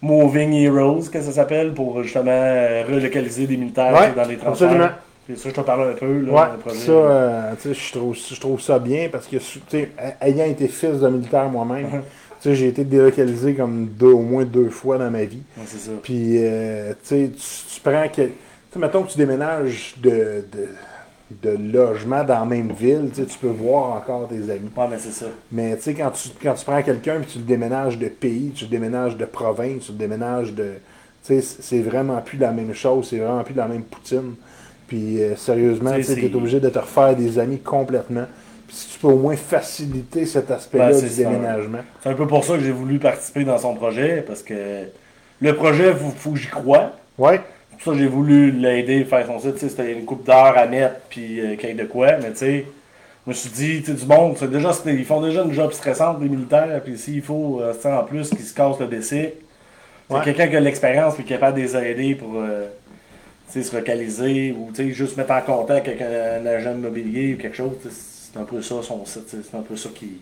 Moving 0.00 0.52
Heroes, 0.54 1.08
que 1.12 1.20
ça 1.20 1.32
s'appelle, 1.32 1.72
pour 1.72 2.02
justement 2.02 2.30
euh, 2.32 2.84
relocaliser 2.86 3.46
des 3.46 3.56
militaires 3.56 3.92
Ouais, 3.94 4.12
dans 4.14 4.28
les 4.28 4.36
transferts. 4.36 4.68
absolument. 4.68 4.90
C'est 5.28 5.38
ça, 5.38 5.48
je 5.50 5.54
te 5.54 5.60
parle 5.60 5.90
un 5.90 5.94
peu, 5.94 6.20
là, 6.22 6.32
Ouais, 6.32 6.58
projet. 6.58 6.78
ça, 6.78 7.72
je 7.72 7.92
trouve, 7.92 8.16
je 8.16 8.40
trouve 8.40 8.60
ça 8.60 8.78
bien 8.80 9.08
parce 9.10 9.28
que, 9.28 9.36
ayant 10.20 10.46
été 10.46 10.66
fils 10.66 10.98
de 10.98 11.08
militaire 11.08 11.48
moi-même, 11.48 11.86
tu 11.88 11.96
sais, 12.42 12.54
j'ai 12.54 12.68
été 12.68 12.84
délocalisé 12.84 13.54
comme 13.54 13.86
deux, 13.86 14.12
au 14.12 14.22
moins 14.22 14.44
deux 14.44 14.70
fois 14.70 14.98
dans 14.98 15.10
ma 15.10 15.24
vie. 15.24 15.42
Ouais, 15.56 15.64
c'est 15.66 15.78
ça. 15.78 15.92
Puis, 16.02 16.36
euh, 16.38 16.92
tu 17.02 17.08
sais, 17.08 17.30
tu, 17.74 17.80
prends 17.80 18.08
que. 18.08 18.22
Tu 18.72 18.78
mettons 18.78 19.02
que 19.02 19.10
tu 19.10 19.18
déménages 19.18 19.94
de, 19.98 20.44
de, 20.50 20.68
de 21.42 21.56
logement 21.72 22.24
dans 22.24 22.40
la 22.40 22.44
même 22.44 22.72
ville, 22.72 23.10
tu 23.14 23.38
peux 23.40 23.48
voir 23.48 23.96
encore 23.96 24.28
tes 24.28 24.50
amis. 24.50 24.70
Ouais, 24.76 24.86
mais 24.90 24.98
c'est 24.98 25.12
ça. 25.12 25.26
Mais 25.50 25.76
tu 25.76 25.82
sais, 25.82 25.94
quand 25.94 26.10
tu, 26.10 26.28
quand 26.42 26.54
tu 26.54 26.64
prends 26.64 26.82
quelqu'un 26.82 27.20
et 27.20 27.26
tu 27.26 27.38
le 27.38 27.44
déménages 27.44 27.98
de 27.98 28.08
pays, 28.08 28.52
tu 28.54 28.64
le 28.64 28.70
déménages 28.70 29.16
de 29.16 29.24
province, 29.24 29.86
tu 29.86 29.92
le 29.92 29.98
déménages 29.98 30.52
de. 30.52 30.74
Tu 31.24 31.40
sais, 31.40 31.56
c'est 31.60 31.82
vraiment 31.82 32.20
plus 32.20 32.38
la 32.38 32.50
même 32.50 32.74
chose, 32.74 33.08
c'est 33.10 33.18
vraiment 33.18 33.44
plus 33.44 33.54
la 33.54 33.68
même 33.68 33.82
poutine. 33.82 34.34
Puis 34.88 35.22
euh, 35.22 35.36
sérieusement, 35.36 35.92
Tu 35.92 36.26
es 36.26 36.34
obligé 36.34 36.60
de 36.60 36.68
te 36.68 36.78
refaire 36.78 37.14
des 37.16 37.38
amis 37.38 37.60
complètement. 37.60 38.26
Si 38.74 38.88
tu 38.94 38.98
peux 39.00 39.08
au 39.08 39.18
moins 39.18 39.36
faciliter 39.36 40.24
cet 40.24 40.50
aspect-là 40.50 40.90
Ben, 40.92 41.00
du 41.00 41.08
ça. 41.08 41.16
déménagement. 41.24 41.80
C'est 42.02 42.08
un 42.08 42.14
peu 42.14 42.26
pour 42.26 42.42
ça 42.42 42.54
que 42.54 42.60
j'ai 42.60 42.70
voulu 42.70 42.98
participer 42.98 43.44
dans 43.44 43.58
son 43.58 43.74
projet, 43.74 44.24
parce 44.26 44.42
que 44.42 44.54
le 45.42 45.54
projet, 45.54 45.88
il 45.90 45.94
faut, 45.96 46.10
faut 46.16 46.30
que 46.30 46.38
j'y 46.38 46.48
croie. 46.48 46.92
Ouais, 47.18 47.40
C'est 47.70 47.76
pour 47.76 47.82
ça 47.84 47.90
que 47.92 47.98
j'ai 47.98 48.08
voulu 48.08 48.50
l'aider, 48.50 49.04
faire 49.04 49.26
son 49.26 49.38
site. 49.40 49.54
Tu 49.54 49.60
sais, 49.60 49.68
C'était 49.68 49.92
une 49.92 50.06
coupe 50.06 50.24
d'heures 50.24 50.56
à 50.56 50.66
mettre, 50.66 50.94
puis 51.10 51.38
euh, 51.40 51.56
qu'il 51.56 51.68
y 51.68 51.72
ait 51.72 51.74
de 51.74 51.84
quoi. 51.84 52.12
Mais 52.22 52.30
tu 52.30 52.38
sais, 52.38 52.64
je 53.26 53.30
me 53.30 53.34
suis 53.34 53.50
dit, 53.50 53.82
tu 53.82 53.92
du 53.92 54.06
monde, 54.06 54.36
déjà, 54.50 54.70
ils 54.86 55.04
font 55.04 55.20
déjà 55.20 55.42
une 55.42 55.52
job 55.52 55.70
stressante, 55.72 56.18
les 56.22 56.28
militaires. 56.30 56.80
Puis 56.82 56.96
s'il 56.96 57.20
faut, 57.22 57.60
euh, 57.60 57.74
en 57.84 58.04
plus, 58.04 58.30
qu'ils 58.30 58.38
se 58.40 58.54
cassent 58.54 58.80
le 58.80 58.86
décès, 58.86 59.34
c'est 60.08 60.14
Ouais. 60.16 60.24
quelqu'un 60.24 60.48
qui 60.48 60.56
a 60.56 60.60
de 60.60 60.64
l'expérience, 60.64 61.14
puis 61.14 61.24
qui 61.24 61.32
est 61.34 61.36
capable 61.36 61.58
de 61.58 61.62
les 61.62 61.76
aider 61.76 62.14
pour 62.14 62.36
euh, 62.36 62.66
se 63.50 63.76
localiser, 63.76 64.52
ou 64.58 64.70
tu 64.74 64.76
sais, 64.88 64.90
juste 64.92 65.16
mettre 65.18 65.32
en 65.32 65.42
contact 65.42 65.86
avec 65.88 66.00
un, 66.00 66.42
un 66.42 66.46
agent 66.46 66.72
immobilier 66.72 67.34
ou 67.34 67.36
quelque 67.36 67.56
chose. 67.56 67.72
C'est 68.32 68.38
un 68.40 68.44
peu 68.44 68.62
ça, 68.62 68.76
son 68.82 69.04
site. 69.04 69.28
C'est 69.28 69.56
un 69.56 69.62
peu 69.62 69.76
ça 69.76 69.88
qui. 69.94 70.18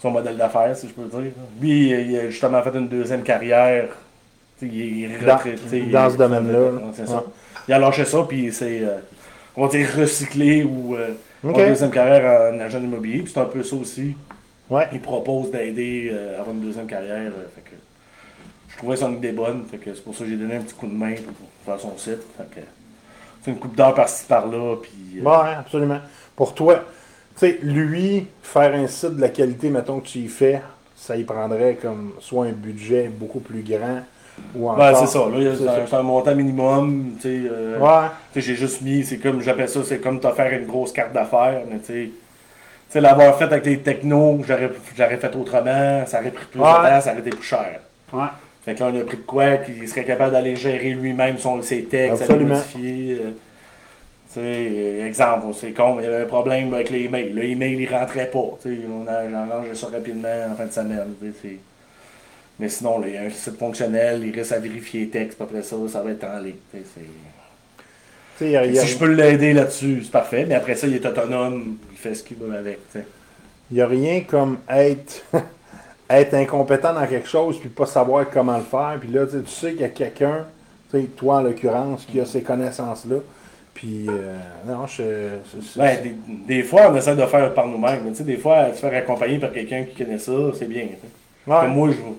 Son 0.00 0.10
modèle 0.10 0.36
d'affaires, 0.36 0.76
si 0.76 0.88
je 0.88 0.92
peux 0.92 1.04
dire. 1.08 1.32
Lui, 1.60 1.88
il 1.90 2.16
a 2.18 2.30
justement 2.30 2.62
fait 2.62 2.74
une 2.76 2.88
deuxième 2.88 3.22
carrière. 3.22 3.88
Il 4.62 5.04
est 5.04 5.18
Dans- 5.24 5.36
retraité. 5.36 5.80
dans 5.86 6.10
ce 6.10 6.16
domaine-là. 6.16 6.60
Ouais. 6.72 7.20
Il 7.68 7.74
a 7.74 7.78
lâché 7.78 8.04
ça, 8.04 8.22
puis 8.28 8.52
c'est, 8.52 8.80
euh, 8.82 8.98
on 9.56 9.66
va 9.66 9.68
dire, 9.76 9.88
recyclé 9.96 10.62
ou 10.62 10.94
euh, 10.94 11.08
Ok. 11.42 11.58
une 11.58 11.66
deuxième 11.68 11.90
carrière 11.90 12.52
en 12.54 12.60
agent 12.60 12.78
immobilier. 12.80 13.22
Puis 13.22 13.32
c'est 13.32 13.40
un 13.40 13.46
peu 13.46 13.62
ça 13.62 13.76
aussi. 13.76 14.14
ouais. 14.70 14.88
Il 14.92 15.00
propose 15.00 15.50
d'aider 15.50 16.10
euh, 16.12 16.36
à 16.36 16.40
avoir 16.40 16.54
une 16.54 16.60
deuxième 16.62 16.86
carrière. 16.86 17.32
euh, 17.32 17.46
fait 17.54 17.62
que 17.62 17.76
je 18.68 18.76
trouvais 18.76 18.96
son 18.96 19.12
idée 19.14 19.32
bonne. 19.32 19.64
Fait 19.70 19.78
que 19.78 19.94
c'est 19.94 20.02
pour 20.04 20.14
ça 20.14 20.24
que 20.24 20.30
j'ai 20.30 20.36
donné 20.36 20.56
un 20.56 20.60
petit 20.60 20.74
coup 20.74 20.86
de 20.86 20.92
main 20.94 21.14
pour 21.14 21.74
faire 21.74 21.80
son 21.80 21.96
site. 21.98 22.20
Fait 22.36 22.60
que 22.60 22.66
c'est 23.42 23.50
une 23.50 23.58
coupe 23.58 23.74
d'heure 23.74 23.94
par-ci 23.94 24.24
par-là. 24.26 24.76
Puis, 24.82 25.20
euh, 25.20 25.22
Ouais, 25.22 25.54
absolument. 25.58 26.00
Pour 26.36 26.54
toi, 26.54 26.76
tu 27.38 27.46
sais, 27.46 27.58
lui, 27.62 28.26
faire 28.42 28.74
un 28.74 28.86
site 28.86 29.16
de 29.16 29.20
la 29.20 29.28
qualité, 29.28 29.68
mettons 29.70 30.00
que 30.00 30.06
tu 30.08 30.18
y 30.18 30.28
fais, 30.28 30.60
ça 30.96 31.16
y 31.16 31.24
prendrait 31.24 31.76
comme 31.80 32.12
soit 32.20 32.46
un 32.46 32.52
budget 32.52 33.08
beaucoup 33.12 33.40
plus 33.40 33.62
grand 33.62 34.00
ou 34.54 34.64
encore. 34.68 34.78
ben, 34.78 34.94
c'est 34.94 35.06
ça. 35.06 35.18
Là, 35.28 35.52
C'est 35.88 35.96
un, 35.96 36.02
montant 36.02 36.34
minimum. 36.34 37.12
tu 37.20 37.22
sais, 37.22 37.48
euh, 37.50 37.78
Ouais, 37.78 38.08
Tu 38.32 38.40
sais, 38.40 38.46
j'ai 38.48 38.54
juste 38.56 38.82
mis, 38.82 39.04
c'est 39.04 39.18
comme, 39.18 39.40
j'appelle 39.42 39.68
ça, 39.68 39.80
c'est 39.84 39.98
comme 39.98 40.18
t'as 40.20 40.32
fait 40.32 40.56
une 40.58 40.66
grosse 40.66 40.92
carte 40.92 41.12
d'affaires, 41.12 41.62
mais 41.70 41.78
tu 41.78 41.86
sais, 41.86 41.92
tu 42.10 42.12
sais, 42.88 43.00
l'avoir 43.00 43.36
fait 43.38 43.44
avec 43.44 43.64
les 43.66 43.78
technos, 43.78 44.40
j'aurais, 44.46 44.70
fait 45.16 45.36
autrement, 45.36 46.04
ça 46.06 46.20
aurait 46.20 46.30
pris 46.30 46.46
plus 46.46 46.60
Ouais. 46.60 46.66
de 46.68 46.74
temps, 46.88 47.00
ça 47.00 47.10
aurait 47.12 47.20
été 47.20 47.30
plus 47.30 47.42
cher. 47.46 47.80
ouais. 48.12 48.24
Fait 48.64 48.74
que 48.74 48.80
là, 48.80 48.90
on 48.94 48.98
a 48.98 49.04
pris 49.04 49.18
de 49.18 49.22
quoi 49.22 49.58
qu'il 49.58 49.86
serait 49.86 50.04
capable 50.04 50.32
d'aller 50.32 50.56
gérer 50.56 50.90
lui-même 50.94 51.36
son, 51.38 51.60
ses 51.60 51.84
textes, 51.84 52.22
Absolument. 52.22 52.54
aller 52.54 52.60
modifier. 52.78 53.18
euh, 53.20 53.30
Tu 54.34 54.40
sais, 54.40 55.06
exemple, 55.06 55.46
c'est 55.58 55.70
con, 55.72 55.98
il 56.00 56.04
y 56.04 56.06
avait 56.08 56.22
un 56.22 56.26
problème 56.26 56.74
avec 56.74 56.90
les 56.90 57.04
emails. 57.04 57.30
Le 57.32 57.44
email, 57.44 57.76
il 57.80 57.88
rentrait 57.94 58.26
pas. 58.30 58.58
Tu 58.62 58.74
sais, 58.74 58.80
on 58.90 59.06
a 59.06 59.38
arrangé 59.38 59.74
ça 59.74 59.86
rapidement 59.92 60.28
en 60.50 60.56
fin 60.56 60.66
de 60.66 60.72
semaine. 60.72 61.14
tu 61.20 61.28
sais, 61.28 61.34
c'est- 61.40 61.58
Mais 62.58 62.68
sinon, 62.68 62.98
là, 63.00 63.06
il 63.08 63.14
y 63.14 63.16
a 63.16 63.22
un 63.22 63.30
site 63.30 63.58
fonctionnel, 63.58 64.22
il 64.24 64.34
reste 64.34 64.52
à 64.52 64.58
vérifier 64.58 65.02
les 65.02 65.08
textes, 65.08 65.40
après 65.40 65.62
ça, 65.62 65.76
ça 65.88 66.02
va 66.02 66.10
être 66.10 66.24
en 66.24 66.38
ligne. 66.40 66.54
tu 66.72 66.78
sais, 66.78 66.84
c'est- 66.94 67.00
Tu 67.00 67.06
sais, 68.38 68.44
il 68.46 68.50
y 68.50 68.56
a- 68.56 68.66
il 68.66 68.74
y 68.74 68.78
a- 68.78 68.82
Si 68.82 68.88
je 68.88 68.98
peux 68.98 69.12
l'aider 69.12 69.52
là-dessus, 69.52 70.00
c'est 70.04 70.10
parfait. 70.10 70.44
Mais 70.48 70.54
après 70.56 70.74
ça, 70.74 70.88
il 70.88 70.94
est 70.94 71.06
autonome, 71.06 71.76
il 71.92 71.96
fait 71.98 72.14
ce 72.16 72.24
qu'il 72.24 72.36
veut 72.38 72.56
avec. 72.56 72.80
Il 73.70 73.74
n'y 73.76 73.80
a 73.80 73.86
rien 73.86 74.22
comme 74.22 74.58
être, 74.68 75.24
être 76.10 76.34
incompétent 76.34 76.92
dans 76.92 77.06
quelque 77.06 77.28
chose 77.28 77.58
puis 77.60 77.68
pas 77.68 77.86
savoir 77.86 78.28
comment 78.30 78.56
le 78.58 78.64
faire. 78.64 78.96
Puis 79.00 79.10
là, 79.10 79.26
tu 79.26 79.36
sais, 79.46 79.70
qu'il 79.72 79.80
y 79.82 79.84
a 79.84 79.88
quelqu'un, 79.88 80.46
toi 81.16 81.36
en 81.36 81.42
l'occurrence, 81.42 82.04
qui 82.04 82.20
a 82.20 82.26
ces 82.26 82.42
connaissances-là. 82.42 83.16
Puis, 83.74 84.06
euh, 84.08 84.36
non, 84.66 84.86
je. 84.86 85.02
Ben, 85.76 85.96
des, 86.02 86.14
des 86.46 86.62
fois, 86.62 86.90
on 86.90 86.96
essaie 86.96 87.16
de 87.16 87.26
faire 87.26 87.52
par 87.54 87.66
nous-mêmes. 87.66 88.02
mais 88.04 88.10
tu 88.12 88.18
sais, 88.18 88.24
des 88.24 88.36
fois, 88.36 88.68
se 88.72 88.78
faire 88.78 88.94
accompagner 88.96 89.38
par 89.38 89.52
quelqu'un 89.52 89.82
qui 89.84 90.02
connaît 90.04 90.18
ça, 90.18 90.32
c'est 90.56 90.68
bien. 90.68 90.84
Ouais, 91.46 91.56
Comme 91.60 91.74
moi, 91.74 91.88
je 91.90 91.96
ne 91.96 92.12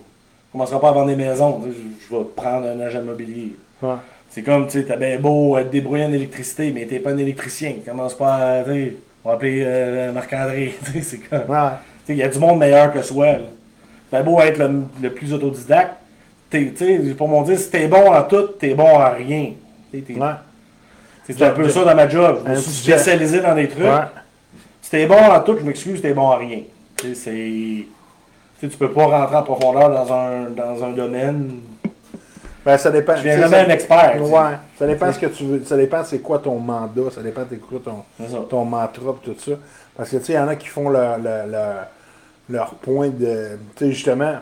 commencerai 0.52 0.80
pas 0.82 0.90
à 0.90 0.92
vendre 0.92 1.08
des 1.08 1.16
maisons. 1.16 1.62
Je, 1.66 1.72
je 2.10 2.16
vais 2.16 2.24
prendre 2.36 2.68
un 2.68 2.80
agent 2.82 3.02
immobilier. 3.02 3.56
ouais. 3.82 3.96
C'est 4.30 4.42
comme, 4.44 4.66
tu 4.68 4.74
sais, 4.80 4.84
t'as 4.86 4.98
bien 4.98 5.18
beau 5.18 5.58
être 5.58 5.70
débrouillé 5.70 6.04
en 6.04 6.12
électricité, 6.12 6.72
mais 6.74 6.86
t'es 6.86 7.00
pas 7.00 7.12
un 7.12 7.18
électricien. 7.18 7.76
Commence 7.86 8.16
pas 8.16 8.36
à, 8.60 8.64
tu 8.66 8.72
sais, 8.72 8.94
on 9.24 9.30
va 9.30 9.36
appeler 9.36 9.64
euh, 9.66 10.12
Marc-André. 10.12 10.76
c'est 11.02 11.20
comme, 11.20 11.46
tu 11.46 11.52
Ouais. 11.52 11.58
sais, 12.06 12.14
il 12.14 12.18
y 12.18 12.24
a 12.24 12.28
du 12.28 12.38
monde 12.40 12.60
meilleur 12.60 12.92
que 12.92 13.02
soi. 13.02 13.28
là. 13.28 13.40
T'as 14.12 14.24
beau 14.24 14.42
être 14.42 14.58
le, 14.60 14.82
le 15.02 15.10
plus 15.14 15.32
autodidacte, 15.32 15.94
t'es, 16.50 16.74
tu 16.76 16.86
sais, 17.08 17.14
pour 17.14 17.30
mon 17.30 17.44
dire, 17.44 17.58
si 17.58 17.70
t'es 17.72 17.88
bon 17.88 18.12
en 18.12 18.24
tout, 18.24 18.48
t'es 18.60 18.74
bon 18.74 18.84
en 18.90 19.12
rien. 19.16 19.54
T'es- 19.94 20.04
Ouais. 20.10 20.28
C'est 21.28 21.42
un 21.42 21.52
peu 21.52 21.68
ça 21.70 21.84
dans 21.84 21.96
ma 21.96 22.08
job. 22.08 22.42
Je 22.46 22.52
me 22.52 22.56
suis 22.58 22.72
spécialisé 22.72 23.40
dans 23.42 23.56
des 23.56 23.68
trucs. 23.68 23.86
T'es 24.90 25.08
bon 25.08 25.18
en 25.18 25.42
tout, 25.42 25.58
je 25.60 25.66
m'excuse, 25.66 26.02
t'es 26.02 26.14
bon 26.14 26.22
en 26.22 26.38
rien. 26.38 26.62
C'est. 27.14 27.86
Tu 28.62 28.70
peux 28.80 28.92
pas 28.92 29.06
rentrer 29.06 29.36
en 29.36 29.44
profondeur 29.44 29.90
dans 29.90 30.14
un, 30.14 30.50
dans 30.50 30.84
un 30.84 30.92
domaine. 30.92 31.60
Ben, 32.66 32.78
ça 32.78 32.90
dépend. 32.90 33.16
Je 33.18 33.24
viens 33.24 33.40
jamais 33.42 33.58
un 33.58 33.70
expert. 33.70 34.22
Ouais. 34.22 34.58
Ça 34.80 34.88
dépend 34.88 35.12
ce 35.12 35.20
que 35.20 35.26
tu 35.26 35.44
veux. 35.44 35.64
Ça 35.66 35.76
dépend 35.76 36.04
c'est 36.04 36.20
quoi 36.20 36.40
ton 36.40 36.58
mandat. 36.60 37.12
Ça 37.14 37.22
dépend 37.22 37.42
c'est 37.50 37.58
quoi 37.60 37.80
ton, 37.84 38.44
ton 38.44 38.66
mantra 38.66 39.16
tout 39.22 39.36
ça. 39.38 39.52
Parce 39.96 40.10
que 40.10 40.18
tu 40.18 40.26
sais, 40.26 40.34
il 40.34 40.36
y 40.38 40.40
en 40.40 40.48
a 40.48 40.56
qui 40.56 40.68
font 40.68 40.90
leur, 40.90 41.18
leur, 41.18 41.46
leur, 41.46 41.88
leur 42.50 42.76
point 42.76 43.10
de. 43.10 43.60
Tu 43.76 43.86
sais, 43.86 43.92
justement, 43.92 44.36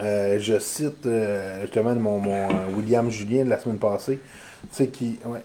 euh, 0.00 0.38
je 0.40 0.58
cite 0.58 1.04
euh, 1.06 1.62
justement 1.62 1.94
mon, 1.96 2.18
mon 2.18 2.48
euh, 2.48 2.76
William 2.76 3.10
Julien 3.10 3.44
de 3.44 3.50
la 3.50 3.58
semaine 3.58 3.78
passée. 3.78 4.20
Tu 4.70 4.76
sais, 4.76 4.86
qui. 4.86 5.18
Ouais. 5.26 5.40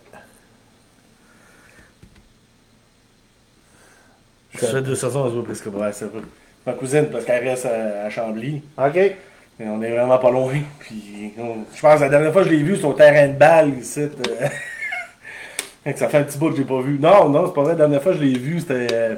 Je 4.60 4.66
fais 4.68 4.82
deux 4.82 4.95
saisons, 4.95 5.32
je 5.36 5.41
presque 5.41 5.66
ouais, 5.68 5.91
c'est 5.91 6.06
vrai. 6.06 6.22
Ma 6.66 6.74
cousine, 6.74 7.08
parce 7.12 7.26
qu'elle 7.26 7.47
reste 7.47 7.66
à, 7.66 8.06
à 8.06 8.10
Chambly. 8.10 8.62
OK. 8.78 8.95
Et 8.95 9.16
on 9.68 9.82
est 9.82 9.91
vraiment 9.91 10.18
pas 10.18 10.32
loin. 10.32 10.54
Puis, 10.80 11.34
on- 11.38 11.58
je 11.76 11.82
pense 11.82 11.95
que 11.97 12.01
la 12.04 12.10
dernière 12.10 12.32
fois 12.34 12.43
que 12.43 12.49
je 12.49 12.54
l'ai 12.54 12.64
vu, 12.64 12.78
c'est 12.78 12.86
au 12.86 12.93
terrain 12.93 13.28
de 13.28 13.34
balle 13.38 13.78
ici. 13.80 14.01
euh. 14.01 14.10
Que 15.91 15.99
ça 15.99 16.08
fait 16.08 16.20
un 16.20 16.24
petit 16.24 16.38
bout 16.38 16.49
que 16.49 16.56
je 16.56 16.62
l'ai 16.62 16.68
pas 16.68 16.80
vu. 16.82 16.97
Non, 16.97 17.28
non, 17.28 17.45
c'est 17.47 17.54
pas 17.54 17.62
vrai. 17.64 17.72
La 17.74 17.80
dernière 17.80 18.01
fois 18.01 18.14
que 18.14 18.20
je 18.20 18.24
l'ai 18.24 18.38
vu, 18.39 18.62
c'était 18.62 18.88
euh, 18.93 19.16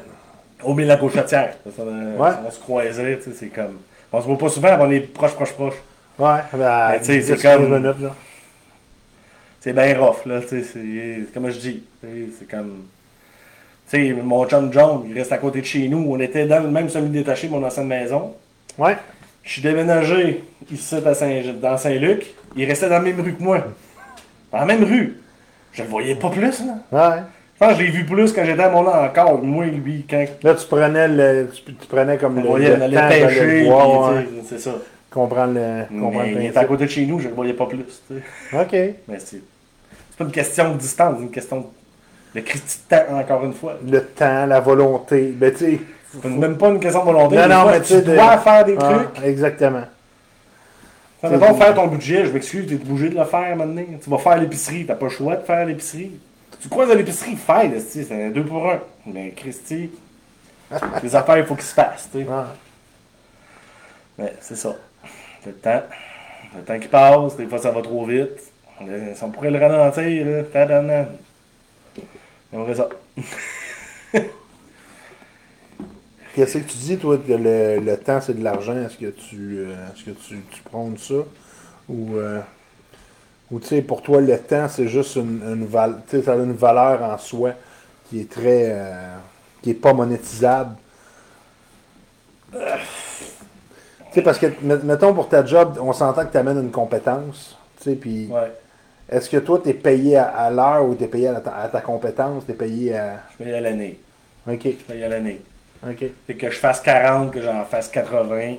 au 0.63 0.73
milieu 0.73 0.85
de 0.87 0.93
la 0.93 0.97
gauchetière. 0.99 1.53
Euh, 1.79 2.17
Ouais. 2.17 2.29
On 2.43 2.49
se 2.49 2.59
croisait, 2.59 3.17
tu 3.19 3.25
sais, 3.25 3.31
c'est 3.39 3.47
comme. 3.49 3.77
On 4.11 4.19
se 4.19 4.25
voit 4.25 4.37
pas 4.37 4.49
souvent, 4.49 4.75
mais 4.75 4.83
on 4.83 4.89
est 4.91 5.01
proche, 5.01 5.33
proche, 5.33 5.51
proche. 5.53 5.75
Ouais. 6.17 6.39
Ben, 6.53 6.57
Ben, 6.57 6.99
tu 6.99 7.05
sais, 7.05 7.21
c'est 7.21 7.35
10, 7.35 7.41
comme- 7.43 7.69
15 7.69 7.81
minutes, 7.81 8.01
là. 8.01 8.15
C'est 9.61 9.73
bien 9.73 9.99
rough, 9.99 10.25
là, 10.25 10.41
tu 10.41 10.47
sais, 10.47 10.63
c'est 10.63 11.33
comme 11.33 11.49
je 11.51 11.57
dis, 11.59 11.83
c'est 12.01 12.47
comme... 12.49 12.85
Tu 13.89 14.07
sais, 14.07 14.13
mon 14.13 14.47
chum 14.47 14.71
John, 14.73 15.03
il 15.07 15.13
reste 15.13 15.31
à 15.31 15.37
côté 15.37 15.61
de 15.61 15.65
chez 15.65 15.87
nous, 15.87 16.05
on 16.09 16.19
était 16.19 16.45
dans 16.45 16.61
le 16.61 16.69
même 16.69 16.89
semi-détaché 16.89 17.47
de 17.47 17.51
mon 17.51 17.63
ancienne 17.63 17.87
maison. 17.87 18.33
Ouais. 18.77 18.97
Je 19.43 19.51
suis 19.51 19.61
déménagé 19.61 20.43
ici 20.71 20.95
à 20.95 21.13
Saint 21.13 21.41
dans 21.61 21.77
Saint-Luc, 21.77 22.33
il 22.55 22.65
restait 22.65 22.89
dans 22.89 22.95
la 22.95 23.01
même 23.01 23.21
rue 23.21 23.33
que 23.33 23.43
moi. 23.43 23.59
Dans 24.51 24.59
la 24.59 24.65
même 24.65 24.83
rue. 24.83 25.17
Je 25.71 25.83
le 25.83 25.89
voyais 25.89 26.15
pas 26.15 26.29
plus, 26.29 26.63
là. 26.65 26.77
Ouais. 26.91 27.21
Je 27.53 27.59
pense 27.59 27.73
que 27.73 27.79
je 27.79 27.83
l'ai 27.85 27.91
vu 27.91 28.05
plus 28.05 28.33
quand 28.33 28.43
j'étais 28.43 28.63
à 28.63 28.69
mon 28.69 28.85
encore, 28.87 29.41
moi, 29.41 29.65
lui, 29.65 30.05
quand 30.09 30.25
Là, 30.43 30.55
tu 30.55 30.67
prenais 30.67 31.07
le. 31.07 31.49
Tu, 31.53 31.73
tu 31.73 31.87
prenais 31.87 32.17
comme 32.17 32.37
on 32.39 32.41
le. 32.41 32.47
voyait, 32.47 32.75
le 32.75 32.83
allait 32.83 32.97
temps 32.97 33.07
pêcher, 33.07 33.61
le 33.61 33.65
voir, 33.65 34.13
ouais. 34.13 34.27
c'est 34.45 34.59
ça. 34.59 34.71
Comprendre 35.09 35.53
le. 35.53 35.99
Comprendre 35.99 36.27
il 36.27 36.35
le 36.35 36.43
était 36.43 36.57
à 36.57 36.65
côté 36.65 36.85
de 36.85 36.89
chez 36.89 37.05
nous, 37.05 37.19
je 37.19 37.29
le 37.29 37.33
voyais 37.33 37.53
pas 37.53 37.65
plus. 37.65 37.85
OK. 38.53 38.71
Mais 38.71 39.19
c'est 39.19 39.41
c'est 40.15 40.19
pas 40.19 40.23
une 40.25 40.31
question 40.31 40.71
de 40.71 40.77
distance, 40.77 41.15
c'est 41.17 41.23
une 41.23 41.31
question 41.31 41.57
de 41.59 41.65
critique 42.41 42.81
de 42.89 42.95
temps, 42.95 43.17
encore 43.19 43.45
une 43.45 43.53
fois. 43.53 43.77
Le 43.89 44.03
temps, 44.03 44.45
la 44.45 44.59
volonté. 44.59 45.33
Ben, 45.35 45.51
tu 45.51 45.57
sais. 45.59 45.79
C'est 46.21 46.29
même 46.29 46.57
pas 46.57 46.69
une 46.69 46.79
question 46.79 47.01
de 47.01 47.05
volonté. 47.11 47.35
Non, 47.35 47.47
non, 47.47 47.61
fois, 47.63 47.71
mais 47.73 47.81
tu 47.81 47.87
tu 47.87 48.01
de- 48.01 48.15
dois 48.15 48.37
faire 48.37 48.63
des 48.65 48.77
Ah, 48.79 48.93
trucs. 48.93 49.25
exactement. 49.25 49.83
Ça 51.21 51.29
faire 51.55 51.73
ton 51.73 51.87
budget, 51.87 52.25
je 52.25 52.31
m'excuse, 52.31 52.67
t'es 52.67 52.75
obligé 52.75 53.09
de 53.09 53.17
le 53.17 53.25
faire 53.25 53.55
maintenant. 53.55 53.81
Tu 54.01 54.09
vas 54.09 54.17
faire 54.19 54.37
l'épicerie, 54.37 54.85
t'as 54.85 54.93
pas 54.95 55.05
le 55.05 55.11
choix 55.11 55.35
de 55.35 55.43
faire 55.43 55.65
l'épicerie. 55.65 56.11
Tu 56.61 56.69
croises 56.69 56.91
à 56.91 56.95
l'épicerie, 56.95 57.35
fais, 57.35 57.79
c'est 57.79 58.25
un 58.27 58.29
deux 58.29 58.43
pour 58.45 58.65
un. 58.69 58.79
Mais 59.07 59.31
Christy, 59.31 59.89
les 61.03 61.15
affaires, 61.15 61.37
il 61.39 61.45
faut 61.45 61.55
qu'ils 61.55 61.63
se 61.65 61.73
fassent, 61.73 62.09
tu 62.11 62.19
sais. 62.19 62.27
Ah. 62.31 62.47
Mais 64.17 64.33
c'est 64.39 64.55
ça. 64.55 64.75
Le 65.45 65.51
temps. 65.53 65.83
Le 66.55 66.61
temps 66.63 66.79
qui 66.79 66.87
passe, 66.87 67.35
des 67.35 67.47
fois 67.47 67.57
ça 67.57 67.71
va 67.71 67.81
trop 67.81 68.05
vite. 68.05 68.29
Euh, 68.87 69.13
Si 69.15 69.23
on 69.23 69.29
pourrait 69.31 69.51
le 69.51 69.59
ralentir, 69.59 70.25
là. 70.25 71.05
J'aimerais 72.55 72.75
ça. 72.75 72.87
Qu'est-ce 76.33 76.57
que 76.57 76.63
tu 76.63 76.77
dis, 76.77 76.97
toi, 76.97 77.17
que 77.17 77.33
le, 77.33 77.79
le 77.79 77.97
temps, 77.97 78.21
c'est 78.21 78.33
de 78.37 78.41
l'argent? 78.43 78.75
Est-ce 78.77 78.97
que 78.97 79.09
tu 79.11 79.57
euh, 79.59 79.75
est-ce 79.93 80.05
que 80.05 80.11
tu, 80.11 80.41
tu 80.51 80.61
prônes 80.63 80.97
ça? 80.97 81.15
Ou, 81.89 82.15
euh, 82.15 82.39
ou 83.51 83.59
tu 83.59 83.67
sais, 83.67 83.81
pour 83.81 84.01
toi, 84.01 84.21
le 84.21 84.37
temps, 84.39 84.67
c'est 84.69 84.87
juste 84.87 85.17
une, 85.17 85.41
une, 85.45 85.65
val- 85.65 86.01
tu 86.09 86.17
sais, 86.17 86.23
ça 86.23 86.33
a 86.33 86.35
une 86.37 86.53
valeur 86.53 87.03
en 87.03 87.17
soi 87.17 87.51
qui 88.09 88.21
est 88.21 88.29
très. 88.29 88.69
euh, 88.71 89.15
qui 89.61 89.71
est 89.71 89.73
pas 89.75 89.93
monétisable. 89.93 90.75
Tu 92.51 94.13
sais, 94.13 94.21
parce 94.21 94.39
que, 94.39 94.47
met- 94.61 94.83
mettons, 94.83 95.13
pour 95.13 95.27
ta 95.27 95.45
job, 95.45 95.77
on 95.81 95.91
s'entend 95.91 96.25
que 96.25 96.31
tu 96.31 96.37
amènes 96.37 96.59
une 96.59 96.71
compétence. 96.71 97.57
Tu 97.79 97.83
sais, 97.83 97.95
puis. 97.95 98.27
Ouais. 98.27 98.51
Est-ce 99.09 99.29
que 99.29 99.37
toi, 99.37 99.61
tu 99.63 99.69
es 99.69 99.73
payé 99.73 100.17
à, 100.17 100.25
à 100.29 100.49
l'heure 100.49 100.85
ou 100.85 100.95
tu 100.95 101.03
es 101.03 101.07
payé 101.07 101.27
à, 101.27 101.39
ta 101.39 101.81
compétence? 101.81 102.45
Tu 102.45 102.51
es 102.51 102.55
payé 102.55 102.95
à. 102.95 103.21
Je 103.31 103.43
paye 103.43 103.53
à 103.53 103.61
l'année. 103.61 103.99
OK. 104.47 104.61
Je 104.63 104.93
paye 104.93 105.03
à 105.03 105.09
l'année. 105.09 105.41
OK. 105.87 106.05
Que 106.37 106.49
je 106.49 106.57
fasse 106.57 106.81
40, 106.81 107.31
que 107.31 107.41
j'en 107.41 107.63
fasse 107.65 107.87
80. 107.89 108.55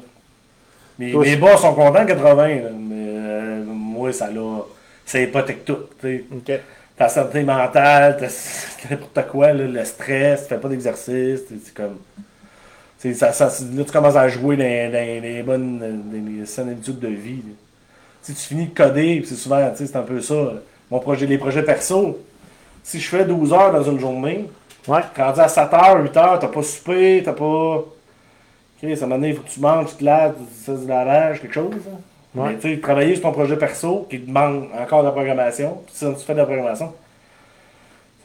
Mes, 0.99 1.13
Toi, 1.13 1.25
mes 1.25 1.37
boss 1.37 1.61
sont 1.61 1.75
contents 1.75 2.07
80, 2.07 2.47
là, 2.49 2.71
mais 2.73 2.95
euh, 2.95 3.65
moi, 3.67 4.13
ça 4.13 4.31
l'a. 4.31 4.61
Ça 5.05 5.21
hypothèque 5.21 5.65
tout. 5.65 5.79
tu 6.01 6.19
sais. 6.19 6.25
OK. 6.33 6.61
Ta 6.97 7.09
santé 7.09 7.43
mentale, 7.43 8.17
n'importe 8.91 9.29
quoi, 9.29 9.53
là, 9.53 9.67
le 9.67 9.85
stress, 9.85 10.45
tu 10.45 10.49
fais 10.49 10.59
pas 10.59 10.69
d'exercice, 10.69 11.41
c'est 11.49 11.75
comme. 11.75 11.99
Ça, 12.99 13.33
ça, 13.33 13.47
là, 13.75 13.85
tu 13.85 13.93
commences 13.93 14.17
à 14.17 14.29
jouer 14.29 14.57
dans, 14.57 14.93
dans 14.93 15.23
les 15.23 15.43
bonnes 15.43 15.79
dans 15.79 16.27
les 16.39 16.47
saines 16.47 16.71
habitudes 16.71 16.99
de 16.99 17.09
vie. 17.09 17.43
là. 17.47 17.53
Tu 18.27 18.33
sais, 18.33 18.39
tu 18.41 18.49
finis 18.49 18.67
de 18.67 18.75
coder, 18.75 19.23
c'est 19.25 19.37
souvent, 19.37 19.71
tu 19.71 19.77
sais, 19.79 19.87
c'est 19.87 19.97
un 19.97 20.03
peu 20.03 20.21
ça. 20.21 20.35
Mon 20.91 20.99
projet, 20.99 21.27
les 21.27 21.39
projets 21.39 21.63
perso, 21.63 22.19
si 22.83 22.99
je 23.01 23.09
fais 23.09 23.25
12 23.25 23.53
heures 23.53 23.73
dans 23.73 23.83
une 23.85 23.99
journée, 24.01 24.47
Ouais. 24.89 25.01
Rendu 25.17 25.41
à 25.41 25.49
7h, 25.49 26.01
8h, 26.05 26.39
t'as 26.39 26.47
pas 26.47 26.63
soupé, 26.63 27.21
t'as 27.25 27.33
pas. 27.33 27.45
Ok, 28.85 28.97
ça 28.97 29.05
m'a 29.07 29.17
donné, 29.17 29.31
il 29.31 29.35
faut 29.35 29.43
que 29.43 29.49
tu 29.49 29.59
manges, 29.59 29.87
tu 29.91 29.95
te 29.97 30.05
laves, 30.05 30.35
tu 30.37 30.65
fais 30.65 30.77
du 30.79 30.87
lavage, 30.87 31.41
quelque 31.41 31.55
chose. 31.55 31.73
hein. 31.75 31.99
Ouais. 32.41 32.51
Mais 32.51 32.59
tu 32.59 32.73
sais, 32.75 32.81
travailler 32.81 33.15
sur 33.15 33.23
ton 33.25 33.33
projet 33.33 33.57
perso 33.57 34.07
qui 34.09 34.19
demande 34.21 34.67
encore 34.81 35.01
de 35.01 35.07
la 35.07 35.11
programmation, 35.13 35.79
puis 35.87 35.95
si 35.97 36.05
tu 36.05 36.25
fais 36.25 36.35
de 36.35 36.39
la 36.39 36.45
programmation. 36.47 36.93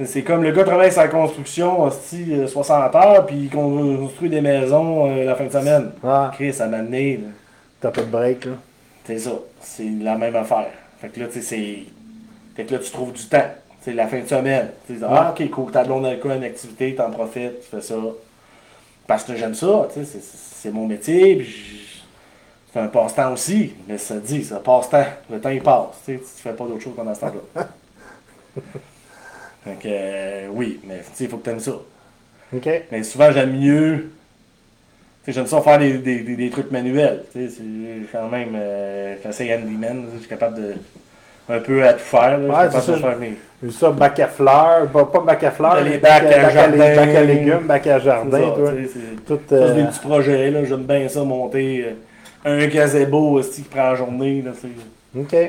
c'est- 0.03 0.21
comme 0.23 0.43
le 0.43 0.51
gars 0.51 0.63
travaille 0.63 0.91
sur 0.91 1.01
la 1.01 1.07
construction, 1.07 1.87
euh, 1.87 2.47
60 2.47 2.95
heures, 2.95 3.25
puis 3.25 3.35
il 3.35 3.49
construit 3.49 4.29
des 4.29 4.41
maisons 4.41 5.09
euh, 5.11 5.25
la 5.25 5.35
fin 5.35 5.45
de 5.45 5.51
semaine. 5.51 5.91
Ah, 6.03 6.31
Ok, 6.33 6.53
ça 6.53 6.67
m'a 6.67 6.77
amené, 6.77 7.19
t'as 7.79 7.89
pas 7.91 8.01
de 8.01 8.07
break, 8.07 8.45
là. 8.45 8.51
C'est 9.11 9.19
ça. 9.19 9.31
C'est 9.61 9.89
la 10.01 10.17
même 10.17 10.35
affaire. 10.37 10.69
Fait 11.01 11.09
que 11.09 11.19
là, 11.19 11.27
tu 11.27 11.33
sais, 11.33 11.41
c'est. 11.41 11.79
Fait 12.55 12.63
que 12.63 12.73
là, 12.73 12.79
tu 12.79 12.89
trouves 12.91 13.11
du 13.11 13.25
temps. 13.25 13.43
C'est 13.81 13.91
la 13.93 14.07
fin 14.07 14.19
de 14.21 14.27
semaine. 14.27 14.69
Tu 14.87 14.97
sais, 14.97 15.05
ah, 15.05 15.33
ok, 15.37 15.49
cool, 15.49 15.71
ta 15.71 15.83
blonde 15.83 16.05
a 16.05 16.13
une 16.13 16.43
activité, 16.43 16.95
t'en 16.95 17.09
profites, 17.11 17.61
tu 17.61 17.67
fais 17.75 17.81
ça. 17.81 17.95
Parce 19.07 19.23
que 19.25 19.35
j'aime 19.35 19.55
ça, 19.55 19.87
tu 19.93 20.05
sais, 20.05 20.19
c'est- 20.21 20.71
mon 20.71 20.87
métier, 20.87 21.35
puis 21.37 22.03
c'est 22.71 22.79
un 22.79 22.87
passe-temps 22.87 23.33
aussi. 23.33 23.73
Mais 23.87 23.97
ça 23.97 24.15
te 24.15 24.25
dit, 24.27 24.45
c'est 24.45 24.53
un 24.53 24.59
passe-temps. 24.59 25.07
Le 25.29 25.41
temps, 25.41 25.49
il 25.49 25.61
passe. 25.61 25.87
Tu 26.05 26.17
tu 26.19 26.23
fais 26.41 26.53
pas 26.53 26.65
d'autre 26.65 26.81
chose 26.81 26.93
pendant 26.95 27.13
ce 27.13 27.19
temps-là. 27.21 27.67
fait 29.65 29.75
que, 29.75 29.87
euh, 29.87 30.47
oui, 30.51 30.79
mais 30.85 31.01
tu 31.17 31.23
il 31.23 31.29
faut 31.29 31.37
que 31.37 31.43
t'aimes 31.45 31.59
ça. 31.59 31.73
OK. 32.53 32.69
Mais 32.91 33.03
souvent, 33.03 33.31
j'aime 33.31 33.59
mieux. 33.59 34.11
J'aime 35.27 35.45
ça 35.45 35.61
faire 35.61 35.77
des, 35.77 35.93
des, 35.99 36.19
des, 36.21 36.35
des 36.35 36.49
trucs 36.49 36.71
manuels. 36.71 37.23
C'est 37.33 37.47
quand 38.11 38.27
même. 38.29 38.49
Euh, 38.55 39.15
quand 39.21 39.29
c'est 39.31 39.53
handyman, 39.55 40.05
je 40.15 40.19
suis 40.19 40.27
capable 40.29 40.57
de 40.57 40.73
un 41.49 41.59
peu 41.59 41.83
à 41.85 41.93
tout 41.93 41.99
faire. 41.99 42.37
Là, 42.39 42.47
Ouais, 42.47 42.69
je 42.73 42.79
ça. 42.79 42.93
faire 42.97 43.17
mes- 43.19 43.71
ça, 43.71 43.91
bac 43.91 44.19
à 44.19 44.27
fleurs, 44.27 44.87
pas, 44.87 45.05
pas 45.05 45.19
bac 45.19 45.43
à 45.43 45.51
fleurs, 45.51 45.83
Les 45.83 45.97
bacs 45.97 46.23
à 46.23 46.25
bac 46.25 46.33
à, 46.33 46.49
jardin. 46.49 46.77
bac 46.77 46.97
à 47.15 47.23
légumes, 47.23 47.67
bac 47.67 47.87
à 47.87 47.99
jardin, 47.99 48.39
c'est- 48.91 49.25
Tout, 49.27 49.39
Ça, 49.47 49.55
des 49.73 49.81
euh, 49.81 49.85
petits 49.85 49.99
projets, 49.99 50.49
là. 50.49 50.63
J'aime 50.65 50.83
bien 50.83 51.07
ça, 51.07 51.23
monter 51.23 51.85
euh, 52.45 52.63
un 52.63 52.67
gazebo 52.67 53.31
aussi 53.33 53.61
qui 53.63 53.69
prend 53.69 53.89
la 53.91 53.95
journée. 53.95 54.41
Là. 54.43 54.51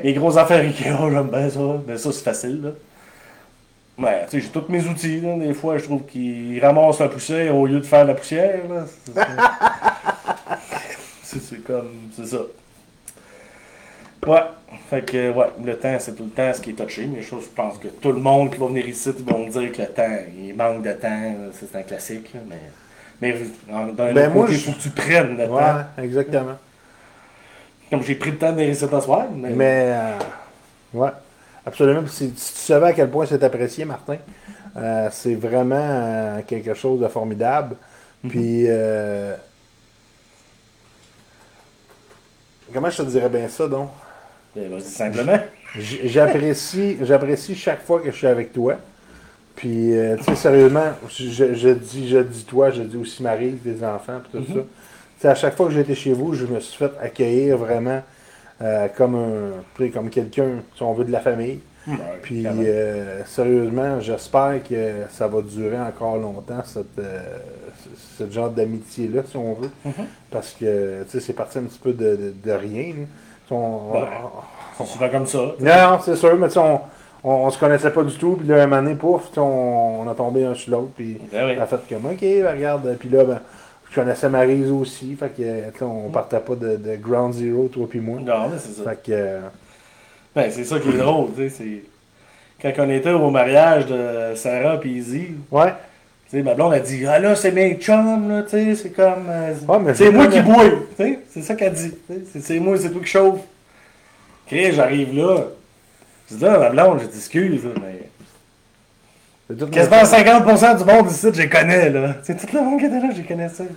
Les 0.03 0.13
grosses 0.13 0.37
affaires 0.37 0.59
Ikea, 0.61 0.83
j'aime 1.11 1.27
bien 1.29 1.49
ça. 1.49 1.59
Mais 1.87 1.97
ça, 1.97 2.11
c'est 2.11 2.23
facile, 2.23 2.61
là. 2.63 2.69
Ouais, 3.97 4.25
tu 4.25 4.31
sais, 4.31 4.39
j'ai 4.41 4.49
tous 4.49 4.65
mes 4.69 4.83
outils, 4.87 5.21
là. 5.21 5.37
Des 5.37 5.53
fois, 5.53 5.77
je 5.77 5.83
trouve 5.83 6.03
qu'ils 6.05 6.59
ramassent 6.63 6.99
la 6.99 7.09
poussière 7.09 7.55
au 7.55 7.67
lieu 7.67 7.79
de 7.79 7.85
faire 7.85 8.05
la 8.05 8.15
poussière. 8.15 8.59
C'est- 11.23 11.63
comme... 11.63 11.89
C'est 12.15 12.25
ça. 12.27 12.37
Ouais. 14.27 14.41
Fait 14.89 15.03
que, 15.05 15.31
ouais, 15.31 15.45
le 15.63 15.77
temps, 15.77 15.95
c'est 15.99 16.15
tout 16.15 16.23
le 16.23 16.29
temps 16.29 16.51
ce 16.53 16.61
qui 16.61 16.71
est 16.71 16.73
touché. 16.73 17.05
Mais 17.05 17.21
je 17.21 17.35
pense- 17.55 17.77
que 17.77 17.87
tout 17.87 18.11
le 18.11 18.19
monde 18.19 18.51
qui 18.51 18.57
va 18.57 18.67
venir 18.67 18.87
ici, 18.87 19.11
ils 19.17 19.25
vont 19.25 19.45
me 19.45 19.49
dire 19.51 19.71
que 19.71 19.81
le 19.81 19.87
temps, 19.87 20.17
il 20.37 20.55
manque 20.55 20.81
de 20.83 20.93
temps. 20.93 21.35
C'est 21.53 21.75
un 21.77 21.83
classique, 21.83 22.33
là. 22.33 22.39
Mais, 22.47 22.59
mais 23.21 23.35
en- 23.71 23.87
d'un 23.87 24.13
Ben, 24.13 24.31
côté, 24.31 24.53
il 24.53 24.59
faut 24.59 24.71
que 24.71 24.81
tu 24.81 24.89
prennes 24.89 25.37
le 25.37 25.47
temps. 25.47 25.55
Ouais, 25.55 26.03
exactement. 26.03 26.57
Comme 27.89 28.03
j'ai 28.03 28.15
pris 28.15 28.31
le 28.31 28.37
temps 28.37 28.51
de 28.51 28.55
venir 28.57 28.69
ici 28.71 28.85
ce 28.89 28.99
soir. 29.01 29.25
Mais, 29.35 29.49
Mais, 29.51 29.83
euh, 29.93 30.17
ouais, 30.93 31.09
absolument. 31.65 32.05
Si, 32.07 32.33
si 32.35 32.53
tu 32.53 32.59
savais 32.59 32.87
à 32.87 32.93
quel 32.93 33.09
point 33.09 33.25
c'est 33.25 33.43
apprécié, 33.43 33.85
Martin, 33.85 34.17
euh, 34.77 35.09
c'est 35.11 35.35
vraiment 35.35 35.75
euh, 35.79 36.41
quelque 36.47 36.73
chose 36.73 36.99
de 36.99 37.07
formidable. 37.07 37.75
Puis, 38.27 38.65
euh, 38.67 39.35
comment 42.73 42.89
je 42.89 42.97
te 43.03 43.07
dirais 43.07 43.29
bien 43.29 43.47
ça, 43.49 43.67
donc? 43.67 43.89
Ben, 44.55 44.69
vas-y, 44.69 44.81
simplement. 44.81 45.39
J'apprécie, 45.75 46.97
j'apprécie 47.01 47.55
chaque 47.55 47.83
fois 47.83 47.99
que 47.99 48.11
je 48.11 48.15
suis 48.15 48.27
avec 48.27 48.53
toi. 48.53 48.75
Puis, 49.55 49.95
euh, 49.97 50.17
tu 50.17 50.23
sais, 50.23 50.35
sérieusement, 50.35 50.93
je, 51.09 51.53
je 51.53 51.69
dis, 51.69 52.09
je 52.09 52.19
dis 52.19 52.43
toi, 52.45 52.71
je 52.71 52.81
dis 52.83 52.97
aussi 52.97 53.21
Marie, 53.21 53.51
des 53.51 53.83
enfants, 53.83 54.19
puis 54.23 54.41
tout 54.43 54.53
ça. 54.53 54.59
Tu 54.59 54.65
sais, 55.19 55.27
à 55.27 55.35
chaque 55.35 55.55
fois 55.55 55.67
que 55.67 55.73
j'étais 55.73 55.95
chez 55.95 56.13
vous, 56.13 56.33
je 56.33 56.45
me 56.45 56.59
suis 56.59 56.77
fait 56.77 56.91
accueillir 56.99 57.57
vraiment 57.57 58.01
euh, 58.61 58.87
comme 58.95 59.15
un, 59.15 59.87
comme 59.89 60.09
quelqu'un, 60.09 60.49
si 60.75 60.83
on 60.83 60.93
veut, 60.93 61.05
de 61.05 61.11
la 61.11 61.19
famille. 61.19 61.59
Puis, 62.21 62.45
euh, 62.47 63.25
sérieusement, 63.25 63.99
j'espère 63.99 64.61
que 64.67 65.03
ça 65.11 65.27
va 65.27 65.41
durer 65.41 65.77
encore 65.81 66.15
longtemps, 66.17 66.63
cette, 66.63 66.97
euh, 66.99 67.19
ce 68.17 68.29
genre 68.31 68.49
d'amitié-là, 68.49 69.23
si 69.27 69.35
on 69.35 69.53
veut. 69.55 69.69
Mhm. 69.83 69.91
Parce 70.31 70.53
que, 70.53 71.03
tu 71.03 71.09
sais, 71.11 71.19
c'est 71.19 71.33
parti 71.33 71.57
un 71.57 71.63
petit 71.63 71.79
peu 71.79 71.91
de, 71.91 72.15
de- 72.15 72.33
de 72.41 72.51
rien. 72.51 72.93
On- 73.51 73.55
on-. 73.93 74.05
C'est 74.77 74.85
souvent 74.85 75.09
comme 75.09 75.27
ça. 75.27 75.37
non, 75.59 75.91
non, 75.91 75.99
c'est 76.03 76.15
sûr, 76.15 76.35
mais 76.37 76.47
tu 76.47 76.53
sais, 76.53 76.59
on, 76.59 76.79
on, 77.23 77.29
on 77.31 77.49
se 77.49 77.59
connaissait 77.59 77.91
pas 77.91 78.03
du 78.03 78.15
tout, 78.17 78.37
puis 78.37 78.47
là, 78.47 78.63
un 78.63 78.67
moment 78.67 78.81
donné, 78.81 78.95
pouf, 78.95 79.29
on, 79.37 79.41
on 80.05 80.09
a 80.09 80.15
tombé 80.15 80.45
un 80.45 80.55
sur 80.55 80.71
l'autre, 80.71 80.91
puis 80.95 81.19
Ben 81.31 81.45
oui. 81.47 81.55
on 81.59 81.61
a 81.61 81.65
fait 81.67 81.79
comme, 81.89 82.05
ok, 82.05 82.19
ben, 82.21 82.47
regarde, 82.55 82.95
puis 82.97 83.09
là, 83.09 83.23
ben, 83.25 83.39
je 83.93 83.99
connaissais 84.01 84.27
Maryse 84.29 84.71
aussi, 84.71 85.15
fait 85.15 85.29
que, 85.37 85.83
on 85.85 86.09
partait 86.09 86.39
pas 86.39 86.55
de, 86.55 86.77
de 86.77 86.95
ground 86.95 87.33
zero, 87.33 87.67
toi 87.71 87.85
puis 87.87 87.99
moi. 87.99 88.19
Non, 88.19 88.49
mais 88.49 88.57
c'est 88.57 88.73
ça. 88.83 88.89
Fait 88.89 88.95
que, 89.03 89.11
euh, 89.11 89.39
Ben, 90.35 90.49
c'est 90.51 90.63
ça 90.63 90.79
qui 90.79 90.89
est 90.89 90.97
drôle, 90.97 91.29
tu 91.37 91.49
sais. 91.49 91.83
Quand 92.61 92.71
on 92.85 92.89
était 92.89 93.11
au 93.11 93.29
mariage 93.29 93.85
de 93.85 94.35
Sarah 94.35 94.79
et 94.83 94.87
Izzy, 94.87 95.27
ouais, 95.51 95.73
tu 96.29 96.37
sais, 96.37 96.43
ma 96.43 96.55
blonde 96.55 96.73
a 96.73 96.79
dit 96.79 97.05
Ah 97.05 97.19
là, 97.19 97.35
c'est 97.35 97.51
mes 97.51 97.75
chums, 97.75 98.29
là, 98.29 98.43
tu 98.43 98.49
sais, 98.51 98.75
c'est 98.75 98.89
comme. 98.91 99.27
euh, 99.29 99.53
Ouais, 99.67 99.93
c'est 99.93 100.09
moi 100.11 100.27
qui 100.27 100.41
bois, 100.41 100.63
tu 100.69 101.03
sais, 101.03 101.19
c'est 101.29 101.41
ça 101.43 101.55
qu'elle 101.55 101.73
dit. 101.73 101.93
C'est 102.41 102.59
moi, 102.59 102.77
c'est 102.77 102.89
toi 102.89 103.01
qui 103.01 103.07
chauffe. 103.07 103.41
Ok, 104.47 104.57
j'arrive 104.73 105.15
là. 105.15 105.37
Je 106.31 106.35
dis 106.35 106.43
là, 106.43 106.57
ma 106.57 106.69
blonde, 106.69 107.01
je 107.01 107.05
t'excuse, 107.07 107.61
mais. 107.81 108.09
Quasiment 109.71 109.97
50% 109.97 110.77
du 110.77 110.83
monde 110.85 111.11
ici, 111.11 111.27
je 111.33 111.41
les 111.41 111.49
connais, 111.49 111.89
là. 111.89 112.15
C'est 112.23 112.35
tout 112.35 112.55
le 112.55 112.63
monde 112.63 112.79
qui 112.79 112.85
était 112.85 112.99
là, 112.99 113.09
je 113.11 113.21
les 113.21 113.27
connaissais. 113.27 113.67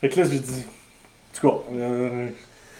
Fait 0.00 0.08
que 0.08 0.20
là, 0.20 0.26
j'ai 0.30 0.38
dit. 0.38 0.66
En 0.66 1.38
tout 1.38 1.48
cas, 1.48 1.56
euh, 1.74 2.28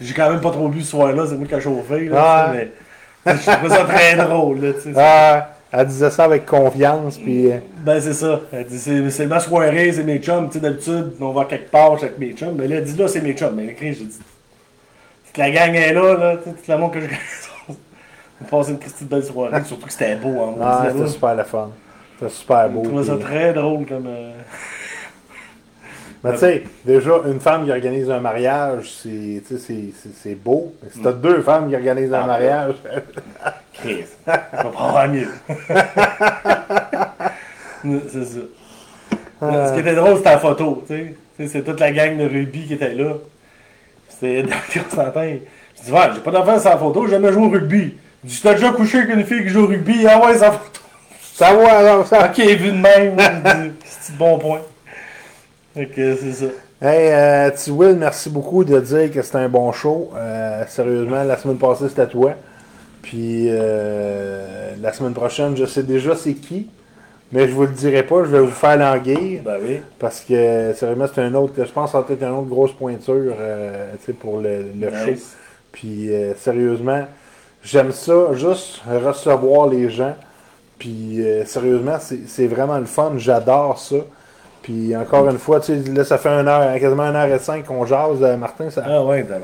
j'ai 0.01 0.15
quand 0.15 0.31
même 0.31 0.41
pas 0.41 0.51
trop 0.51 0.69
bu 0.69 0.83
ce 0.83 0.91
soir-là, 0.91 1.25
c'est 1.29 1.37
moi 1.37 1.47
qui 1.47 1.55
ai 1.55 1.61
chauffé, 1.61 2.07
là, 2.07 2.53
sais, 2.53 2.59
mais. 2.59 3.35
Je 3.35 3.51
trouvais 3.51 3.69
ça 3.69 3.85
très 3.85 4.17
drôle, 4.25 4.61
là, 4.61 4.73
tu 4.73 4.81
sais. 4.81 4.93
Ah, 4.97 5.51
elle 5.73 5.87
disait 5.87 6.11
ça 6.11 6.25
avec 6.25 6.47
confiance, 6.47 7.19
puis 7.19 7.53
euh, 7.53 7.59
Ben, 7.79 8.01
c'est 8.01 8.15
ça. 8.15 8.41
Elle 8.53 8.67
dit, 8.67 8.79
c'est, 9.11 9.27
ma 9.27 9.41
soirée, 9.41 9.93
c'est 9.93 10.05
mes 10.05 10.19
chums. 10.19 10.47
Tu 10.49 10.55
sais, 10.55 10.61
d'habitude, 10.61 11.13
on 11.21 11.33
va 11.33 11.45
quelque 11.45 11.71
part 11.71 11.93
avec 11.93 12.19
mes 12.19 12.33
chums. 12.33 12.55
Mais 12.57 12.69
là, 12.69 12.77
elle 12.77 12.85
dit, 12.85 12.97
là, 12.97 13.09
c'est 13.09 13.21
mes 13.21 13.35
chums. 13.35 13.55
Mais 13.55 13.67
écrit, 13.67 13.93
j'ai 13.93 14.05
dit, 14.05 14.19
toute 15.27 15.37
la 15.37 15.51
gang 15.51 15.75
est 15.75 15.93
là, 15.93 16.15
là. 16.15 16.37
Toute 16.37 16.67
la 16.67 16.79
monde 16.79 16.93
que 16.93 17.01
je 17.01 17.07
connais. 17.07 17.19
On 18.41 18.45
a 18.45 18.49
passé 18.49 18.71
une 18.71 18.79
petite 18.79 19.09
belle 19.09 19.25
soirée. 19.25 19.65
Surtout 19.65 19.87
que 19.87 19.93
c'était 19.93 20.17
beau, 20.17 20.41
hein. 20.41 20.55
ah, 20.63 20.89
c'était 20.93 21.09
super 21.09 21.35
le 21.35 21.45
fun. 21.45 21.71
C'était 22.19 22.33
super 22.33 22.69
Je 22.69 22.73
beau. 22.73 22.83
trouvais 22.83 23.05
ça 23.05 23.15
puis- 23.17 23.25
très 23.25 23.53
drôle 23.53 23.87
comme. 23.87 24.07
euh, 24.09 24.33
Mais 26.25 26.33
tu 26.33 26.39
sais, 26.39 26.63
déjà, 26.85 27.11
une 27.27 27.39
femme 27.41 27.67
qui 27.67 27.71
organise 27.71 28.11
un 28.11 28.21
mariage, 28.21 28.91
c'est 29.03 29.43
tu 29.47 29.49
sais, 29.49 29.59
c'est- 29.59 29.93
c'est- 30.03 30.15
c'est 30.23 30.35
beau. 30.35 30.75
Mais 30.83 30.89
si 30.91 31.01
t'as 31.01 31.13
deux 31.13 31.43
femmes 31.43 31.69
qui 31.69 31.77
organisent 31.77 32.13
un 32.15 32.23
Ah, 32.23 32.27
mariage, 32.27 32.75
Chris. 33.75 34.05
Ça 34.25 34.43
va 34.55 34.65
pas 34.65 34.69
avoir 34.89 35.09
mieux. 35.09 35.29
c'est 38.09 38.25
ça. 38.25 38.39
Ce 39.41 39.75
qui 39.75 39.81
était 39.81 39.95
drôle, 39.95 40.17
c'était 40.17 40.31
la 40.31 40.39
photo. 40.39 40.83
Tu 40.89 40.95
sais. 40.95 41.15
Tu 41.37 41.43
sais, 41.47 41.53
c'est 41.53 41.63
toute 41.63 41.79
la 41.81 41.93
gang 41.93 42.17
de 42.17 42.25
rugby 42.25 42.67
qui 42.67 42.75
était 42.75 42.95
là. 42.95 43.13
C'était 44.09 44.43
dans 44.43 44.57
Constantin. 44.73 45.37
Je 45.79 45.83
dis, 45.85 45.93
ouais, 45.93 46.01
j'ai 46.15 46.21
pas 46.21 46.31
d'enfant 46.31 46.59
sans 46.59 46.79
photo, 46.79 47.05
j'ai 47.05 47.13
jamais 47.13 47.33
joué 47.33 47.45
au 47.47 47.51
rugby. 47.51 47.95
Je 48.25 48.29
dis, 48.31 48.41
t'as 48.43 48.55
déjà 48.55 48.73
couché 48.73 48.99
avec 49.01 49.15
une 49.15 49.25
fille 49.27 49.43
qui 49.43 49.51
joue 49.51 49.65
au 49.65 49.67
rugby? 49.67 50.07
Ah 50.09 50.19
ouais, 50.25 50.39
sans 50.39 50.53
photo. 50.53 50.81
Ça 51.37 51.53
va, 51.53 51.79
alors, 51.79 52.07
ça. 52.07 52.31
Ok, 52.31 52.39
vu 52.39 52.71
de 52.71 52.79
même. 52.79 53.15
C'est 53.85 54.15
un 54.15 54.17
bon 54.17 54.39
point. 54.39 54.63
Que 55.75 56.17
c'est 56.17 56.33
ça. 56.33 56.47
Hey, 56.81 57.13
euh, 57.13 57.51
T. 57.51 57.71
Will, 57.71 57.97
merci 57.97 58.31
beaucoup 58.31 58.65
de 58.65 58.81
dire 58.81 59.13
que 59.13 59.21
c'était 59.21 59.37
un 59.37 59.49
bon 59.51 59.71
show. 59.71 60.13
Euh, 60.17 60.65
sérieusement, 60.67 61.23
la 61.25 61.37
semaine 61.37 61.59
passée, 61.59 61.91
c'était 61.91 62.07
toi. 62.07 62.33
Puis 63.03 63.49
euh, 63.51 64.71
la 64.81 64.95
semaine 64.95 65.13
prochaine, 65.13 65.55
je 65.59 65.67
sais 65.67 65.83
déjà 65.83 66.17
c'est 66.17 66.33
qui. 66.33 66.71
Mais 67.33 67.47
je 67.47 67.53
vous 67.53 67.63
le 67.65 67.73
dirai 67.73 68.03
pas, 68.03 68.25
je 68.25 68.31
vais 68.31 68.41
vous 68.41 68.51
faire 68.51 68.79
languir. 68.79 69.43
Ben 69.45 69.59
oui. 69.63 69.83
Parce 69.99 70.21
que 70.21 70.73
sérieusement, 70.75 71.07
c'est 71.15 71.21
un 71.21 71.35
autre, 71.35 71.53
je 71.59 71.71
pense 71.71 71.93
ça 71.93 72.01
va 72.01 72.15
être 72.15 72.23
une 72.23 72.31
autre 72.31 72.49
grosse 72.49 72.73
pointure 72.73 73.35
euh, 73.39 73.93
tu 73.99 74.07
sais, 74.07 74.13
pour 74.15 74.41
le, 74.41 74.65
le 74.75 74.89
show. 74.89 75.21
Puis 75.71 76.11
euh, 76.11 76.35
sérieusement, 76.37 77.07
j'aime 77.63 77.93
ça, 77.93 78.33
juste 78.33 78.81
recevoir 78.89 79.69
les 79.69 79.91
gens. 79.91 80.15
Puis 80.79 81.23
euh, 81.23 81.45
sérieusement, 81.47 81.99
c'est 82.01 82.47
vraiment 82.47 82.79
le 82.79 82.85
fun, 82.85 83.13
j'adore 83.17 83.79
ça. 83.79 83.97
Puis 84.63 84.97
encore 84.97 85.29
une 85.29 85.39
fois, 85.39 85.61
tu 85.61 85.81
sais, 85.81 85.91
là, 85.93 86.05
ça 86.05 86.19
fait 86.19 86.29
une 86.29 86.49
heure, 86.49 86.79
quasiment 86.79 87.05
une 87.05 87.17
heure 87.17 87.33
et 87.33 87.39
cinq 87.39 87.65
qu'on 87.67 87.87
jase, 87.87 88.23
euh, 88.23 88.37
Martin, 88.37 88.69
ça, 88.69 88.83
Ah 88.85 89.05
ouais, 89.05 89.25
t'as 89.25 89.39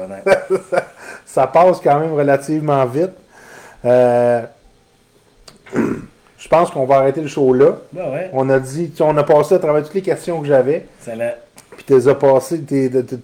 ça 1.24 1.46
passe 1.46 1.80
quand 1.80 2.00
même 2.00 2.12
relativement 2.12 2.84
vite. 2.86 3.12
Euh, 3.84 4.42
je 5.74 6.48
pense 6.48 6.70
qu'on 6.70 6.84
va 6.86 6.96
arrêter 6.96 7.20
le 7.20 7.28
show 7.28 7.54
là. 7.54 7.76
Ben 7.92 8.10
ouais. 8.12 8.30
On 8.32 8.50
a 8.50 8.58
dit, 8.58 8.90
tu 8.90 8.96
sais, 8.96 9.02
on 9.04 9.16
a 9.16 9.22
passé 9.22 9.54
à 9.54 9.58
travers 9.58 9.82
toutes 9.84 9.94
les 9.94 10.02
questions 10.02 10.40
que 10.40 10.46
j'avais, 10.48 10.86
puis 11.76 11.84
tu 11.86 12.08
as 12.08 12.14
passé, 12.14 12.62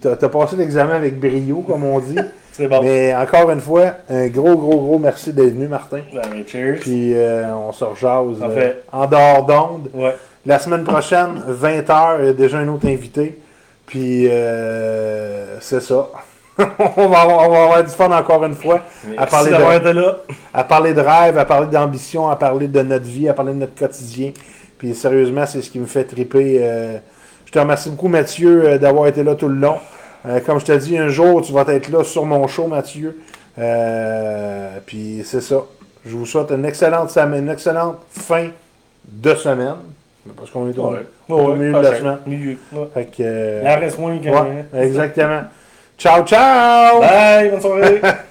t'as 0.01 0.29
passé 0.29 0.55
l'examen 0.55 0.95
avec 0.95 1.19
brio, 1.19 1.61
comme 1.61 1.83
on 1.83 1.99
dit. 1.99 2.17
C'est 2.53 2.67
bon. 2.67 2.81
Mais 2.83 3.15
encore 3.15 3.49
une 3.51 3.61
fois, 3.61 3.93
un 4.09 4.27
gros, 4.27 4.55
gros, 4.57 4.77
gros 4.81 4.99
merci 4.99 5.31
d'être 5.33 5.53
venu, 5.53 5.67
Martin. 5.67 6.01
Ben, 6.13 6.43
cheers. 6.47 6.79
Puis 6.81 7.13
euh, 7.15 7.53
on 7.55 7.71
se 7.71 7.83
rejase 7.85 8.39
Parfait. 8.39 8.77
euh, 8.93 8.97
en 8.97 9.05
dehors 9.07 9.45
d'onde. 9.45 9.89
Ouais. 9.93 10.15
La 10.45 10.59
semaine 10.59 10.83
prochaine, 10.83 11.41
20h, 11.49 12.17
il 12.19 12.25
y 12.25 12.29
a 12.29 12.33
déjà 12.33 12.57
un 12.59 12.67
autre 12.69 12.87
invité. 12.87 13.39
Puis 13.85 14.27
euh, 14.29 15.59
c'est 15.61 15.81
ça. 15.81 16.09
on, 16.97 17.07
va 17.07 17.19
avoir, 17.21 17.47
on 17.49 17.51
va 17.51 17.63
avoir 17.63 17.83
du 17.83 17.89
fun 17.91 18.11
encore 18.11 18.43
une 18.43 18.55
fois. 18.55 18.81
À 19.17 19.25
parler, 19.25 19.51
de, 19.51 19.89
là. 19.91 20.17
à 20.53 20.63
parler 20.65 20.93
de 20.93 20.99
rêve, 20.99 21.37
à 21.37 21.45
parler 21.45 21.67
d'ambition, 21.67 22.29
à 22.29 22.35
parler 22.35 22.67
de 22.67 22.81
notre 22.81 23.05
vie, 23.05 23.29
à 23.29 23.33
parler 23.33 23.53
de 23.53 23.59
notre 23.59 23.75
quotidien. 23.75 24.31
Puis 24.77 24.93
sérieusement, 24.93 25.45
c'est 25.45 25.61
ce 25.61 25.69
qui 25.69 25.79
me 25.79 25.85
fait 25.85 26.03
triper. 26.03 26.59
euh. 26.61 26.97
je 27.45 27.51
te 27.51 27.59
remercie 27.59 27.89
beaucoup, 27.89 28.09
Mathieu, 28.09 28.77
d'avoir 28.77 29.07
été 29.07 29.23
là 29.23 29.35
tout 29.35 29.47
le 29.47 29.55
long. 29.55 29.77
Euh, 30.25 30.39
comme 30.45 30.59
je 30.59 30.65
te 30.65 30.71
dis, 30.73 30.97
un 30.97 31.07
jour, 31.09 31.41
tu 31.41 31.53
vas 31.53 31.63
être 31.67 31.89
là 31.89 32.03
sur 32.03 32.25
mon 32.25 32.47
show, 32.47 32.67
Mathieu. 32.67 33.17
Euh, 33.57 34.77
puis 34.85 35.21
c'est 35.25 35.41
ça. 35.41 35.63
Je 36.05 36.15
vous 36.15 36.25
souhaite 36.25 36.51
une 36.51 36.65
excellente 36.65 37.09
semaine, 37.09 37.43
une 37.45 37.49
excellente 37.51 37.97
fin 38.11 38.47
de 39.05 39.35
semaine. 39.35 39.75
Parce 40.37 40.49
qu'on 40.51 40.69
est 40.69 40.77
au, 40.77 40.93
au 41.29 41.55
milieu 41.55 41.73
de 41.73 41.79
la 41.79 41.97
semaine. 41.97 42.17
Milieu. 42.27 42.57
Ouais. 42.71 42.87
Fait 42.93 43.05
que, 43.05 43.15
euh, 43.21 43.61
Il 43.63 43.67
en 43.69 43.79
reste 43.79 43.99
moins 43.99 44.17
qu'un. 44.19 44.31
ouais, 44.31 44.65
exactement. 44.85 45.41
Ciao, 45.97 46.23
ciao! 46.23 46.99
Bye, 47.01 47.49
bonne 47.51 47.61
soirée. 47.61 48.01